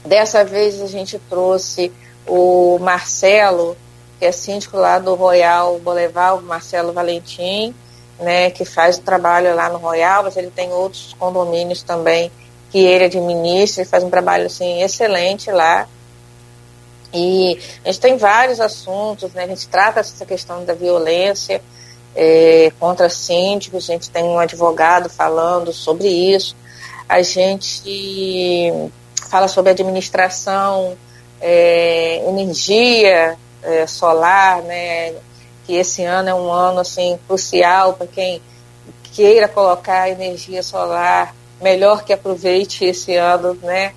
Dessa 0.04 0.44
vez 0.44 0.80
a 0.80 0.86
gente 0.86 1.18
trouxe 1.30 1.92
o 2.26 2.78
Marcelo, 2.80 3.76
que 4.18 4.24
é 4.24 4.32
síndico 4.32 4.76
lá 4.76 4.98
do 4.98 5.14
Royal 5.14 5.78
Boulevard, 5.78 6.42
Marcelo 6.44 6.92
Valentim, 6.92 7.74
né, 8.18 8.50
que 8.50 8.64
faz 8.64 8.98
o 8.98 9.02
trabalho 9.02 9.54
lá 9.54 9.68
no 9.68 9.78
Royal, 9.78 10.24
mas 10.24 10.36
ele 10.36 10.50
tem 10.50 10.72
outros 10.72 11.14
condomínios 11.18 11.82
também 11.82 12.30
que 12.70 12.78
ele 12.78 13.04
administra, 13.04 13.82
ele 13.82 13.90
faz 13.90 14.02
um 14.02 14.10
trabalho 14.10 14.46
assim 14.46 14.82
excelente 14.82 15.50
lá. 15.50 15.86
E 17.12 17.58
a 17.84 17.88
gente 17.88 18.00
tem 18.00 18.16
vários 18.16 18.60
assuntos, 18.60 19.32
né? 19.32 19.44
A 19.44 19.48
gente 19.48 19.68
trata 19.68 20.00
essa 20.00 20.24
questão 20.24 20.64
da 20.64 20.74
violência 20.74 21.62
é, 22.14 22.72
contra 22.78 23.08
síndicos, 23.08 23.88
a 23.88 23.92
gente 23.92 24.10
tem 24.10 24.24
um 24.24 24.38
advogado 24.38 25.08
falando 25.08 25.72
sobre 25.72 26.08
isso. 26.08 26.56
A 27.08 27.20
gente 27.22 28.72
fala 29.28 29.48
sobre 29.48 29.70
administração, 29.70 30.96
é, 31.40 32.22
energia 32.26 33.36
é, 33.62 33.86
solar, 33.86 34.62
né? 34.62 35.14
Que 35.66 35.74
esse 35.74 36.04
ano 36.04 36.28
é 36.28 36.34
um 36.34 36.50
ano 36.50 36.80
assim 36.80 37.18
crucial 37.26 37.94
para 37.94 38.06
quem 38.06 38.40
queira 39.12 39.46
colocar 39.46 40.08
energia 40.08 40.62
solar, 40.62 41.34
melhor 41.60 42.04
que 42.04 42.12
aproveite 42.12 42.84
esse 42.84 43.14
ano, 43.16 43.54
né? 43.62 43.92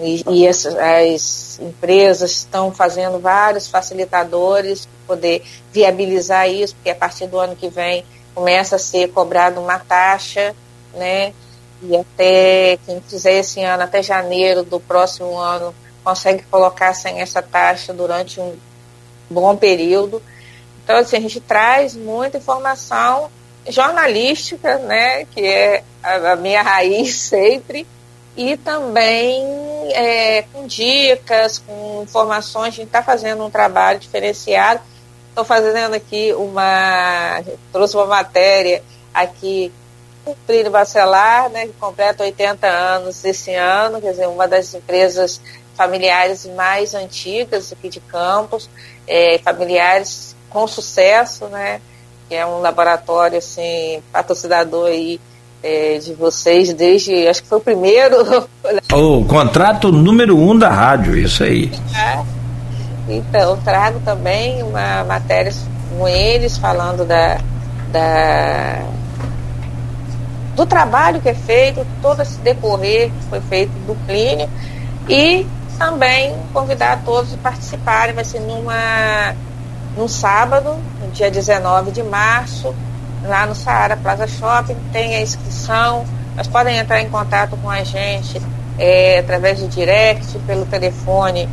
E, 0.00 0.24
e 0.28 0.48
as, 0.48 0.64
as, 0.66 1.58
empresas 1.60 2.30
estão 2.30 2.72
fazendo 2.72 3.18
vários 3.18 3.66
facilitadores 3.66 4.86
para 4.86 5.16
poder 5.16 5.42
viabilizar 5.72 6.48
isso, 6.48 6.74
porque 6.76 6.90
a 6.90 6.94
partir 6.94 7.26
do 7.26 7.38
ano 7.38 7.56
que 7.56 7.68
vem 7.68 8.04
começa 8.34 8.76
a 8.76 8.78
ser 8.78 9.08
cobrada 9.08 9.60
uma 9.60 9.78
taxa, 9.78 10.54
né? 10.94 11.32
E 11.82 11.96
até 11.96 12.78
quem 12.86 13.00
fizer 13.00 13.38
esse 13.38 13.62
ano, 13.62 13.82
até 13.82 14.02
janeiro 14.02 14.62
do 14.62 14.78
próximo 14.78 15.36
ano, 15.36 15.74
consegue 16.04 16.44
colocar 16.44 16.94
sem 16.94 17.20
essa 17.20 17.42
taxa 17.42 17.92
durante 17.92 18.40
um 18.40 18.56
bom 19.28 19.56
período. 19.56 20.22
Então, 20.84 20.96
assim, 20.96 21.16
a 21.16 21.20
gente 21.20 21.40
traz 21.40 21.94
muita 21.94 22.38
informação 22.38 23.30
jornalística, 23.68 24.78
né? 24.78 25.24
Que 25.24 25.44
é 25.44 25.84
a, 26.02 26.32
a 26.32 26.36
minha 26.36 26.62
raiz 26.62 27.16
sempre 27.18 27.86
e 28.36 28.56
também 28.56 29.44
é, 29.92 30.42
com 30.52 30.66
dicas, 30.66 31.58
com 31.58 32.02
informações. 32.02 32.68
A 32.68 32.76
gente 32.76 32.86
está 32.86 33.02
fazendo 33.02 33.44
um 33.44 33.50
trabalho 33.50 33.98
diferenciado. 33.98 34.80
Estou 35.28 35.44
fazendo 35.44 35.94
aqui 35.94 36.32
uma. 36.34 37.42
trouxe 37.72 37.96
uma 37.96 38.06
matéria 38.06 38.82
aqui 39.14 39.72
com 40.24 40.32
o 40.32 40.36
Plínio 40.46 40.70
Bacelar, 40.70 41.48
né, 41.50 41.66
que 41.66 41.72
completa 41.74 42.22
80 42.22 42.66
anos 42.66 43.24
esse 43.24 43.54
ano, 43.54 44.00
quer 44.00 44.10
dizer, 44.10 44.28
uma 44.28 44.46
das 44.46 44.74
empresas 44.74 45.40
familiares 45.74 46.44
mais 46.44 46.92
antigas 46.92 47.72
aqui 47.72 47.88
de 47.88 48.00
Campos, 48.00 48.68
é, 49.06 49.38
familiares 49.38 50.36
com 50.50 50.66
sucesso, 50.66 51.46
né, 51.46 51.80
que 52.28 52.34
é 52.34 52.44
um 52.44 52.60
laboratório 52.60 53.38
assim, 53.38 54.02
patrocinador 54.12 54.88
aí 54.88 55.20
é, 55.62 55.98
de 55.98 56.14
vocês 56.14 56.72
desde, 56.72 57.26
acho 57.26 57.42
que 57.42 57.48
foi 57.48 57.58
o 57.58 57.62
primeiro. 57.62 58.16
O 58.92 59.24
contrato 59.24 59.90
número 59.90 60.36
um 60.36 60.56
da 60.58 60.68
rádio, 60.68 61.16
isso 61.16 61.42
aí. 61.42 61.70
É. 61.94 62.22
Então, 63.08 63.56
trago 63.58 64.00
também 64.04 64.62
uma 64.62 65.04
matéria 65.04 65.52
com 65.96 66.06
eles 66.06 66.58
falando 66.58 67.06
da, 67.06 67.38
da, 67.90 68.82
do 70.54 70.66
trabalho 70.66 71.20
que 71.20 71.28
é 71.28 71.34
feito, 71.34 71.86
todo 72.02 72.20
esse 72.20 72.38
decorrer 72.40 73.10
que 73.10 73.24
foi 73.30 73.40
feito 73.40 73.70
do 73.86 73.94
clínico 74.06 74.52
e 75.08 75.46
também 75.78 76.34
convidar 76.52 77.02
todos 77.04 77.32
a 77.32 77.36
participarem, 77.38 78.14
vai 78.14 78.24
ser 78.24 78.40
numa, 78.40 79.34
num 79.96 80.08
sábado, 80.08 80.76
no 81.00 81.10
dia 81.12 81.30
19 81.30 81.92
de 81.92 82.02
março, 82.02 82.74
lá 83.24 83.46
no 83.46 83.54
Saara 83.54 83.96
Plaza 83.96 84.26
Shopping, 84.26 84.76
tem 84.92 85.16
a 85.16 85.20
inscrição, 85.20 86.04
mas 86.36 86.46
podem 86.46 86.78
entrar 86.78 87.00
em 87.00 87.08
contato 87.08 87.56
com 87.56 87.70
a 87.70 87.82
gente 87.82 88.40
é, 88.78 89.18
através 89.18 89.60
do 89.60 89.68
direct, 89.68 90.38
pelo 90.40 90.64
telefone 90.66 91.48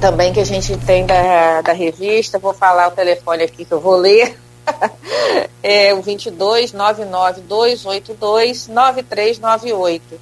também 0.00 0.32
que 0.32 0.40
a 0.40 0.44
gente 0.44 0.76
tem 0.78 1.04
da, 1.04 1.60
da 1.60 1.72
revista, 1.72 2.38
vou 2.38 2.54
falar 2.54 2.88
o 2.88 2.92
telefone 2.92 3.44
aqui 3.44 3.66
que 3.66 3.72
eu 3.72 3.80
vou 3.80 3.96
ler, 3.96 4.36
é 5.62 5.92
o 5.92 6.00
22 6.00 6.72
99 6.72 7.42
282 7.42 8.68
9398, 8.68 10.20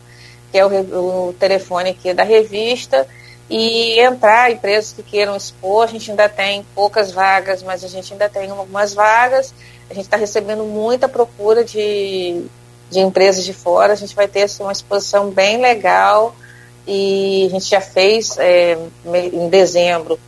que 0.50 0.58
é 0.58 0.66
o, 0.66 1.28
o 1.28 1.32
telefone 1.38 1.90
aqui 1.90 2.12
da 2.12 2.24
revista, 2.24 3.06
e 3.48 3.98
entrar, 4.00 4.50
empresas 4.50 4.92
que 4.92 5.02
queiram 5.02 5.34
expor, 5.36 5.84
a 5.84 5.86
gente 5.86 6.10
ainda 6.10 6.28
tem 6.28 6.66
poucas 6.74 7.12
vagas, 7.12 7.62
mas 7.62 7.82
a 7.82 7.88
gente 7.88 8.12
ainda 8.12 8.28
tem 8.28 8.50
algumas 8.50 8.92
vagas, 8.92 9.54
a 9.90 9.94
gente 9.94 10.04
está 10.04 10.16
recebendo 10.16 10.64
muita 10.64 11.08
procura 11.08 11.64
de, 11.64 12.44
de 12.90 13.00
empresas 13.00 13.44
de 13.44 13.52
fora. 13.52 13.92
A 13.92 13.96
gente 13.96 14.14
vai 14.14 14.28
ter 14.28 14.42
assim, 14.42 14.62
uma 14.62 14.72
exposição 14.72 15.30
bem 15.30 15.60
legal 15.60 16.34
e 16.86 17.46
a 17.46 17.50
gente 17.50 17.66
já 17.66 17.80
fez 17.80 18.36
é, 18.38 18.78
em 19.32 19.48
dezembro. 19.48 20.18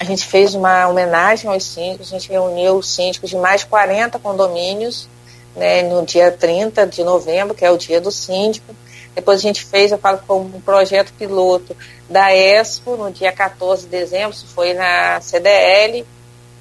A 0.00 0.04
gente 0.04 0.26
fez 0.26 0.54
uma 0.54 0.88
homenagem 0.88 1.50
aos 1.50 1.64
síndicos, 1.64 2.08
a 2.08 2.18
gente 2.18 2.30
reuniu 2.30 2.76
os 2.76 2.88
síndicos 2.88 3.30
de 3.30 3.36
mais 3.36 3.60
de 3.60 3.68
40 3.68 4.18
condomínios 4.18 5.08
né, 5.54 5.82
no 5.82 6.04
dia 6.04 6.32
30 6.32 6.86
de 6.86 7.04
novembro, 7.04 7.54
que 7.54 7.64
é 7.64 7.70
o 7.70 7.78
dia 7.78 8.00
do 8.00 8.10
síndico. 8.10 8.74
Depois 9.14 9.38
a 9.38 9.42
gente 9.42 9.64
fez, 9.64 9.92
eu 9.92 9.98
falo, 9.98 10.20
como 10.26 10.56
um 10.56 10.60
projeto 10.60 11.12
piloto 11.16 11.76
da 12.10 12.34
Expo, 12.34 12.96
no 12.96 13.12
dia 13.12 13.30
14 13.30 13.84
de 13.84 13.88
dezembro, 13.88 14.30
isso 14.30 14.46
foi 14.46 14.74
na 14.74 15.20
CDL, 15.20 16.04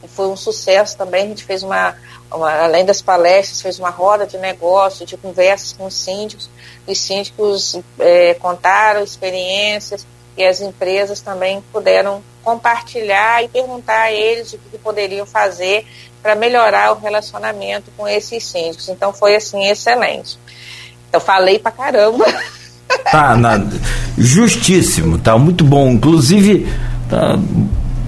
foi 0.10 0.27
um 0.27 0.35
sucesso 0.35 0.95
também. 0.95 1.26
A 1.26 1.27
gente 1.30 1.43
fez 1.43 1.64
uma, 1.64 1.95
uma, 2.31 2.51
além 2.63 2.85
das 2.85 3.01
palestras, 3.01 3.61
fez 3.61 3.79
uma 3.79 3.89
roda 3.89 4.25
de 4.25 4.37
negócio, 4.37 5.05
de 5.05 5.17
conversas 5.17 5.73
com 5.73 5.85
os 5.85 5.95
síndicos. 5.95 6.49
Os 6.87 6.99
síndicos 6.99 7.79
é, 7.99 8.33
contaram 8.35 9.03
experiências 9.03 10.05
e 10.35 10.43
as 10.43 10.61
empresas 10.61 11.21
também 11.21 11.63
puderam 11.71 12.21
compartilhar 12.43 13.43
e 13.43 13.47
perguntar 13.47 14.01
a 14.01 14.11
eles 14.11 14.53
o 14.53 14.57
que, 14.57 14.77
poderiam 14.77 15.25
fazer 15.25 15.87
para 16.21 16.35
melhorar 16.35 16.91
o 16.91 16.99
relacionamento 16.99 17.91
com 17.95 18.07
esses 18.07 18.45
síndicos. 18.45 18.89
Então 18.89 19.13
foi 19.13 19.35
assim 19.35 19.65
excelente. 19.65 20.37
Eu 21.11 21.19
falei 21.19 21.59
pra 21.59 21.71
caramba. 21.71 22.25
Tá, 23.11 23.35
na, 23.35 23.59
justíssimo, 24.17 25.17
tá 25.17 25.37
muito 25.37 25.63
bom. 25.63 25.89
Inclusive, 25.89 26.67
tá 27.09 27.37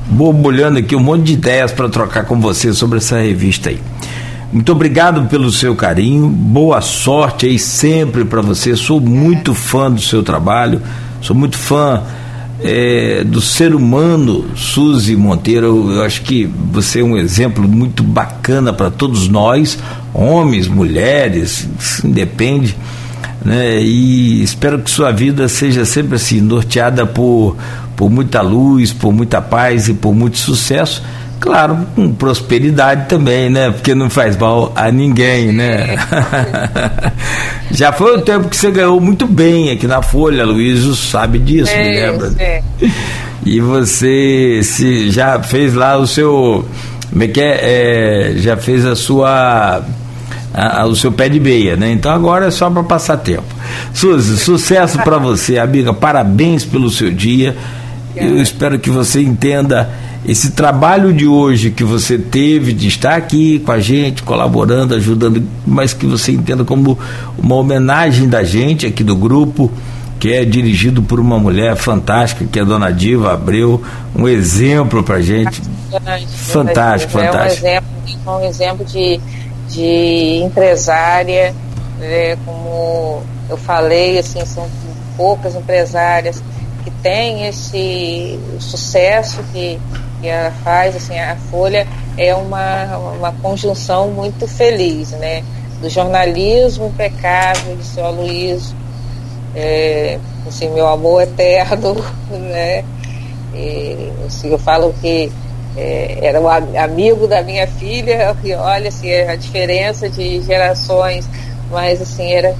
borbulhando 0.05 0.79
aqui 0.79 0.95
um 0.95 0.99
monte 0.99 1.23
de 1.23 1.33
ideias 1.33 1.71
para 1.71 1.89
trocar 1.89 2.25
com 2.25 2.39
você 2.39 2.73
sobre 2.73 2.97
essa 2.97 3.19
revista 3.19 3.69
aí. 3.69 3.79
Muito 4.51 4.71
obrigado 4.71 5.27
pelo 5.27 5.51
seu 5.51 5.75
carinho, 5.75 6.27
boa 6.29 6.79
sorte 6.79 7.45
aí 7.45 7.59
sempre 7.59 8.23
para 8.23 8.41
você. 8.41 8.75
Sou 8.75 9.01
muito 9.01 9.53
fã 9.53 9.91
do 9.91 9.99
seu 9.99 10.23
trabalho, 10.23 10.81
sou 11.21 11.35
muito 11.35 11.57
fã 11.57 12.03
é, 12.61 13.23
do 13.23 13.41
ser 13.41 13.75
humano, 13.75 14.45
Suzy 14.55 15.15
Monteiro. 15.15 15.91
Eu 15.91 16.03
acho 16.03 16.21
que 16.21 16.45
você 16.45 17.01
é 17.01 17.03
um 17.03 17.17
exemplo 17.17 17.67
muito 17.67 18.03
bacana 18.03 18.71
para 18.71 18.89
todos 18.89 19.27
nós, 19.27 19.77
homens, 20.13 20.67
mulheres, 20.67 21.67
independe. 22.03 22.75
Né? 23.43 23.79
E 23.81 24.43
espero 24.43 24.79
que 24.79 24.89
sua 24.89 25.11
vida 25.11 25.47
seja 25.47 25.85
sempre 25.85 26.15
assim, 26.15 26.41
norteada 26.41 27.05
por 27.05 27.55
por 27.95 28.09
muita 28.09 28.41
luz, 28.41 28.91
por 28.91 29.13
muita 29.13 29.41
paz 29.41 29.87
e 29.87 29.93
por 29.93 30.13
muito 30.13 30.37
sucesso. 30.37 31.01
Claro, 31.39 31.85
com 31.95 32.13
prosperidade 32.13 33.07
também, 33.07 33.49
né? 33.49 33.69
Porque 33.69 33.93
não 33.93 34.09
faz 34.09 34.35
mal 34.35 34.71
a 34.75 34.91
ninguém, 34.91 35.51
né? 35.51 35.95
já 37.71 37.91
foi 37.91 38.17
o 38.17 38.21
tempo 38.21 38.49
que 38.49 38.57
você 38.57 38.71
ganhou 38.71 38.99
muito 38.99 39.27
bem 39.27 39.69
aqui 39.69 39.85
na 39.85 40.01
Folha, 40.01 40.45
Luiz 40.45 40.97
sabe 40.97 41.37
disso, 41.37 41.71
é, 41.71 41.83
me 41.83 42.01
lembra? 42.01 42.33
É. 42.39 42.63
E 43.45 43.59
você 43.59 44.61
se 44.63 45.11
já 45.11 45.41
fez 45.41 45.73
lá 45.75 45.97
o 45.97 46.07
seu. 46.07 46.65
Como 47.11 47.23
é 47.23 47.27
que 47.27 47.41
é? 47.41 47.59
é 47.61 48.33
já 48.37 48.57
fez 48.57 48.85
a 48.85 48.95
sua 48.95 49.83
a, 50.55 50.81
a, 50.81 50.85
o 50.85 50.95
seu 50.95 51.11
pé 51.11 51.27
de 51.27 51.39
meia, 51.39 51.75
né? 51.75 51.91
Então 51.91 52.11
agora 52.11 52.45
é 52.45 52.51
só 52.51 52.69
para 52.69 52.83
passar 52.83 53.17
tempo. 53.17 53.43
Suzy, 53.93 54.37
sucesso 54.37 54.97
para 54.99 55.17
você, 55.17 55.59
amiga. 55.59 55.93
Parabéns 55.93 56.63
pelo 56.63 56.89
seu 56.89 57.11
dia. 57.11 57.55
Eu 58.15 58.41
espero 58.41 58.79
que 58.79 58.89
você 58.89 59.21
entenda 59.21 59.89
esse 60.25 60.51
trabalho 60.51 61.13
de 61.13 61.27
hoje 61.27 61.69
que 61.69 61.83
você 61.83 62.17
teve 62.17 62.71
de 62.71 62.87
estar 62.87 63.15
aqui 63.15 63.59
com 63.59 63.71
a 63.73 63.79
gente, 63.79 64.23
colaborando, 64.23 64.95
ajudando, 64.95 65.43
mas 65.67 65.93
que 65.93 66.05
você 66.05 66.31
entenda 66.31 66.63
como 66.63 66.97
uma 67.37 67.55
homenagem 67.55 68.29
da 68.29 68.41
gente 68.41 68.85
aqui 68.85 69.03
do 69.03 69.15
grupo, 69.15 69.69
que 70.17 70.31
é 70.31 70.45
dirigido 70.45 71.03
por 71.03 71.19
uma 71.19 71.37
mulher 71.37 71.75
fantástica, 71.75 72.45
que 72.49 72.57
é 72.57 72.61
a 72.61 72.65
dona 72.65 72.91
Diva 72.91 73.33
Abreu, 73.33 73.83
um 74.15 74.27
exemplo 74.27 75.03
para 75.03 75.21
gente. 75.21 75.61
Fantástico, 76.29 77.11
fantástico. 77.11 77.67
É 77.67 77.81
um 77.81 78.07
exemplo, 78.07 78.37
um 78.39 78.45
exemplo 78.45 78.85
de, 78.85 79.19
de 79.67 80.41
empresária, 80.43 81.53
né, 81.99 82.37
como 82.45 83.23
eu 83.49 83.57
falei, 83.57 84.17
assim, 84.17 84.43
são 84.45 84.67
poucas 85.15 85.55
empresárias 85.55 86.41
que 86.83 86.91
têm 86.91 87.47
esse 87.47 88.39
sucesso 88.59 89.41
que, 89.51 89.79
que 90.21 90.27
ela 90.27 90.51
faz, 90.63 90.95
assim, 90.95 91.17
a 91.17 91.35
Folha 91.49 91.87
é 92.17 92.33
uma, 92.33 92.97
uma 93.17 93.31
conjunção 93.33 94.09
muito 94.09 94.47
feliz, 94.47 95.11
né? 95.11 95.43
Do 95.81 95.89
jornalismo 95.89 96.87
impecável 96.87 97.75
de 97.75 97.83
seu 97.83 98.05
Aloysio, 98.05 98.75
é, 99.55 100.19
assim, 100.47 100.69
meu 100.69 100.87
amor 100.87 101.23
eterno, 101.23 101.95
né? 102.29 102.83
E, 103.53 104.11
assim, 104.27 104.49
eu 104.51 104.59
falo 104.59 104.93
que 105.01 105.31
é, 105.77 106.19
era 106.21 106.39
um 106.39 106.47
amigo 106.47 107.27
da 107.27 107.41
minha 107.41 107.67
filha, 107.67 108.35
e 108.43 108.53
olha 108.53 108.89
assim, 108.89 109.11
a 109.11 109.35
diferença 109.35 110.09
de 110.09 110.41
gerações, 110.41 111.27
mas 111.69 112.01
assim, 112.01 112.31
era 112.31 112.55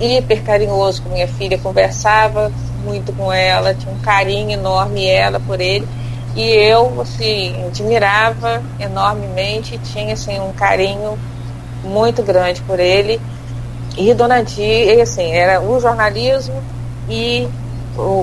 hiper 0.00 0.42
carinhoso 0.42 1.02
com 1.02 1.10
minha 1.10 1.28
filha, 1.28 1.58
conversava 1.58 2.50
muito 2.84 3.12
com 3.12 3.32
ela, 3.32 3.74
tinha 3.74 3.92
um 3.92 3.98
carinho 3.98 4.52
enorme 4.52 5.06
ela 5.06 5.38
por 5.40 5.60
ele. 5.60 5.86
E 6.34 6.48
eu, 6.48 7.00
assim, 7.00 7.54
admirava 7.66 8.62
enormemente, 8.78 9.78
tinha, 9.78 10.14
assim, 10.14 10.38
um 10.38 10.52
carinho 10.52 11.18
muito 11.84 12.22
grande 12.22 12.62
por 12.62 12.78
ele. 12.78 13.20
E 13.96 14.14
Dona 14.14 14.36
assim, 14.36 15.32
era 15.32 15.60
o 15.60 15.80
jornalismo 15.80 16.62
e 17.08 17.48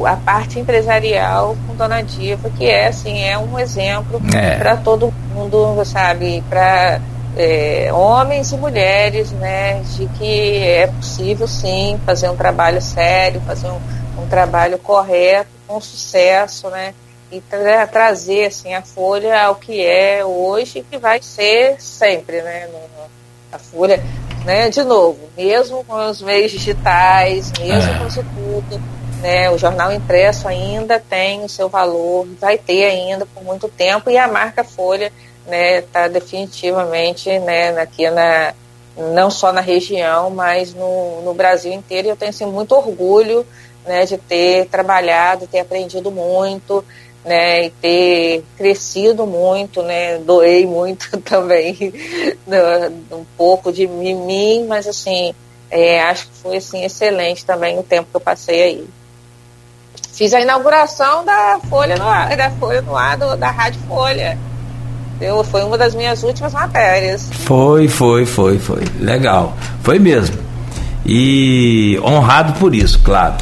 a 0.05 0.15
parte 0.15 0.59
empresarial 0.59 1.55
com 1.67 1.75
Dona 1.75 2.01
Diva, 2.01 2.49
que 2.49 2.65
é, 2.65 2.87
assim, 2.87 3.23
é 3.23 3.37
um 3.37 3.59
exemplo 3.59 4.21
é. 4.33 4.57
para 4.57 4.77
todo 4.77 5.13
mundo, 5.33 5.83
sabe, 5.85 6.43
para 6.49 6.99
é, 7.37 7.89
homens 7.93 8.51
e 8.51 8.57
mulheres, 8.57 9.31
né, 9.31 9.81
de 9.95 10.07
que 10.17 10.57
é 10.57 10.87
possível 10.87 11.47
sim 11.47 11.99
fazer 12.05 12.29
um 12.29 12.35
trabalho 12.35 12.81
sério, 12.81 13.41
fazer 13.41 13.67
um, 13.67 13.79
um 14.23 14.27
trabalho 14.27 14.77
correto, 14.79 15.49
com 15.67 15.79
sucesso, 15.79 16.69
né, 16.69 16.93
e 17.31 17.39
tra 17.41 17.85
trazer 17.85 18.45
assim 18.45 18.73
a 18.73 18.81
Folha 18.81 19.43
ao 19.43 19.55
que 19.55 19.85
é 19.85 20.25
hoje 20.25 20.79
e 20.79 20.83
que 20.83 20.97
vai 20.97 21.21
ser 21.21 21.79
sempre, 21.79 22.41
né, 22.41 22.67
a 23.51 23.59
Folha, 23.59 24.03
né, 24.43 24.69
de 24.69 24.81
novo, 24.81 25.19
mesmo 25.37 25.83
com 25.83 26.09
os 26.09 26.21
meios 26.21 26.51
digitais, 26.51 27.51
mesmo 27.59 27.91
é. 27.91 27.99
com 27.99 28.07
isso 28.07 28.25
tudo, 28.33 28.81
né, 29.21 29.49
o 29.49 29.57
jornal 29.57 29.91
impresso 29.91 30.47
ainda 30.47 30.99
tem 30.99 31.43
o 31.43 31.49
seu 31.49 31.69
valor, 31.69 32.27
vai 32.39 32.57
ter 32.57 32.85
ainda 32.85 33.25
por 33.25 33.43
muito 33.43 33.67
tempo 33.67 34.09
e 34.09 34.17
a 34.17 34.27
marca 34.27 34.63
Folha 34.63 35.11
né, 35.47 35.79
está 35.79 36.07
definitivamente 36.07 37.39
né, 37.39 37.69
aqui 37.79 38.09
na, 38.09 38.53
não 38.97 39.29
só 39.29 39.51
na 39.51 39.61
região, 39.61 40.29
mas 40.29 40.73
no, 40.73 41.21
no 41.21 41.33
Brasil 41.33 41.71
inteiro. 41.71 42.07
E 42.07 42.11
eu 42.11 42.15
tenho 42.15 42.29
assim, 42.29 42.45
muito 42.45 42.75
orgulho 42.75 43.45
né, 43.85 44.05
de 44.05 44.17
ter 44.17 44.67
trabalhado, 44.67 45.47
ter 45.47 45.59
aprendido 45.59 46.11
muito, 46.11 46.83
né, 47.23 47.65
e 47.65 47.69
ter 47.69 48.43
crescido 48.57 49.25
muito, 49.25 49.81
né, 49.81 50.17
doei 50.17 50.65
muito 50.65 51.17
também, 51.21 51.93
um 53.11 53.25
pouco 53.37 53.71
de 53.71 53.87
mim, 53.87 54.65
mas 54.67 54.87
assim, 54.87 55.33
é, 55.69 56.01
acho 56.01 56.27
que 56.27 56.35
foi 56.35 56.57
assim, 56.57 56.83
excelente 56.83 57.45
também 57.45 57.77
o 57.79 57.83
tempo 57.83 58.09
que 58.09 58.15
eu 58.15 58.21
passei 58.21 58.63
aí. 58.63 58.87
Fiz 60.17 60.33
a 60.33 60.41
inauguração 60.41 61.23
da 61.23 61.59
Folha 61.69 61.95
no 61.95 62.07
ar, 62.07 62.35
da 62.35 62.49
Folha 62.49 62.81
no 62.81 62.97
ar, 62.97 63.15
do, 63.15 63.37
da 63.37 63.51
Rádio 63.51 63.79
Folha. 63.87 64.35
Eu, 65.21 65.43
foi 65.43 65.63
uma 65.63 65.77
das 65.77 65.93
minhas 65.93 66.23
últimas 66.23 66.53
matérias. 66.53 67.29
Foi, 67.31 67.87
foi, 67.87 68.25
foi, 68.25 68.57
foi. 68.57 68.81
Legal. 68.99 69.55
Foi 69.83 69.99
mesmo. 69.99 70.35
E 71.05 71.99
honrado 72.03 72.53
por 72.53 72.73
isso, 72.73 72.99
claro. 73.03 73.35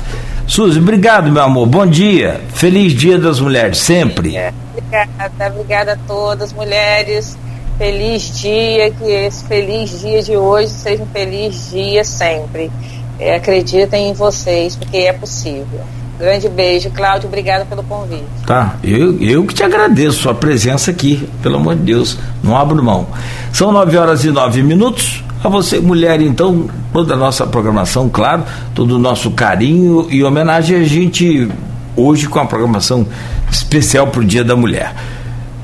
Suzy, 0.48 0.80
obrigado, 0.80 1.32
meu 1.32 1.44
amor. 1.44 1.66
Bom 1.66 1.88
dia. 1.88 2.42
Feliz 2.54 2.92
Dia 2.92 3.18
das 3.18 3.40
Mulheres, 3.40 3.78
sempre. 3.78 4.36
É, 4.36 4.54
obrigada, 4.74 5.48
obrigada 5.54 5.94
a 5.94 5.98
todas, 6.06 6.52
mulheres. 6.52 7.38
Feliz 7.78 8.38
dia, 8.38 8.92
que 8.92 9.06
esse 9.06 9.46
feliz 9.46 10.02
dia 10.02 10.22
de 10.22 10.36
hoje 10.36 10.72
seja 10.72 11.02
um 11.02 11.08
feliz 11.08 11.70
dia 11.72 12.04
sempre. 12.04 12.70
É, 13.18 13.36
acreditem 13.36 14.10
em 14.10 14.14
vocês, 14.14 14.76
porque 14.76 14.98
é 14.98 15.14
possível. 15.14 15.80
Grande 16.18 16.48
beijo, 16.48 16.90
Cláudio. 16.92 17.28
Obrigada 17.28 17.66
pelo 17.66 17.84
convite. 17.84 18.24
Tá, 18.46 18.76
eu, 18.84 19.20
eu 19.22 19.46
que 19.46 19.54
te 19.54 19.64
agradeço 19.64 20.20
sua 20.20 20.34
presença 20.34 20.92
aqui, 20.92 21.28
pelo 21.42 21.58
amor 21.58 21.76
de 21.76 21.82
Deus. 21.82 22.18
Não 22.44 22.56
abro 22.56 22.82
mão. 22.82 23.08
São 23.52 23.72
nove 23.72 23.98
horas 23.98 24.24
e 24.24 24.32
nove 24.32 24.64
minutos. 24.64 25.24
A 25.44 25.50
você, 25.50 25.80
mulher, 25.80 26.22
então, 26.22 26.68
toda 26.92 27.14
a 27.14 27.18
nossa 27.18 27.46
programação, 27.46 28.10
claro, 28.10 28.44
todo 28.74 28.96
o 28.96 29.00
nosso 29.00 29.30
carinho 29.32 30.08
e 30.10 30.24
homenagem 30.24 30.80
a 30.80 30.84
gente 30.84 31.50
hoje 31.96 32.28
com 32.28 32.40
a 32.40 32.46
programação 32.46 33.06
especial 33.52 34.08
para 34.08 34.22
o 34.22 34.26
Dia 34.26 34.44
da 34.44 34.56
Mulher. 34.56 34.96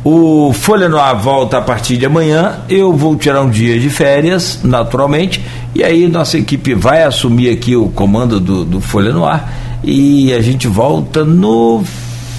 O 0.03 0.51
Folha 0.53 0.89
no 0.89 0.99
Ar 0.99 1.15
volta 1.15 1.57
a 1.59 1.61
partir 1.61 1.97
de 1.97 2.05
amanhã. 2.05 2.59
Eu 2.67 2.93
vou 2.93 3.15
tirar 3.15 3.41
um 3.41 3.49
dia 3.49 3.79
de 3.79 3.89
férias, 3.89 4.59
naturalmente, 4.63 5.43
e 5.73 5.83
aí 5.83 6.07
nossa 6.07 6.37
equipe 6.37 6.73
vai 6.73 7.03
assumir 7.03 7.49
aqui 7.49 7.75
o 7.75 7.89
comando 7.89 8.39
do, 8.39 8.65
do 8.65 8.81
Folha 8.81 9.11
no 9.11 9.25
Ar 9.25 9.70
e 9.83 10.33
a 10.33 10.41
gente 10.41 10.67
volta 10.67 11.23
no 11.23 11.83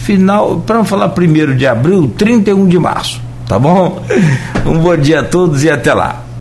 final, 0.02 0.62
para 0.66 0.77
não 0.77 0.85
falar 0.85 1.10
primeiro 1.10 1.55
de 1.55 1.66
abril, 1.66 2.12
31 2.16 2.66
de 2.66 2.78
março, 2.78 3.20
tá 3.47 3.59
bom? 3.59 4.02
Um 4.64 4.78
bom 4.78 4.97
dia 4.97 5.20
a 5.20 5.24
todos 5.24 5.64
e 5.64 5.70
até 5.70 5.93
lá. 5.93 6.23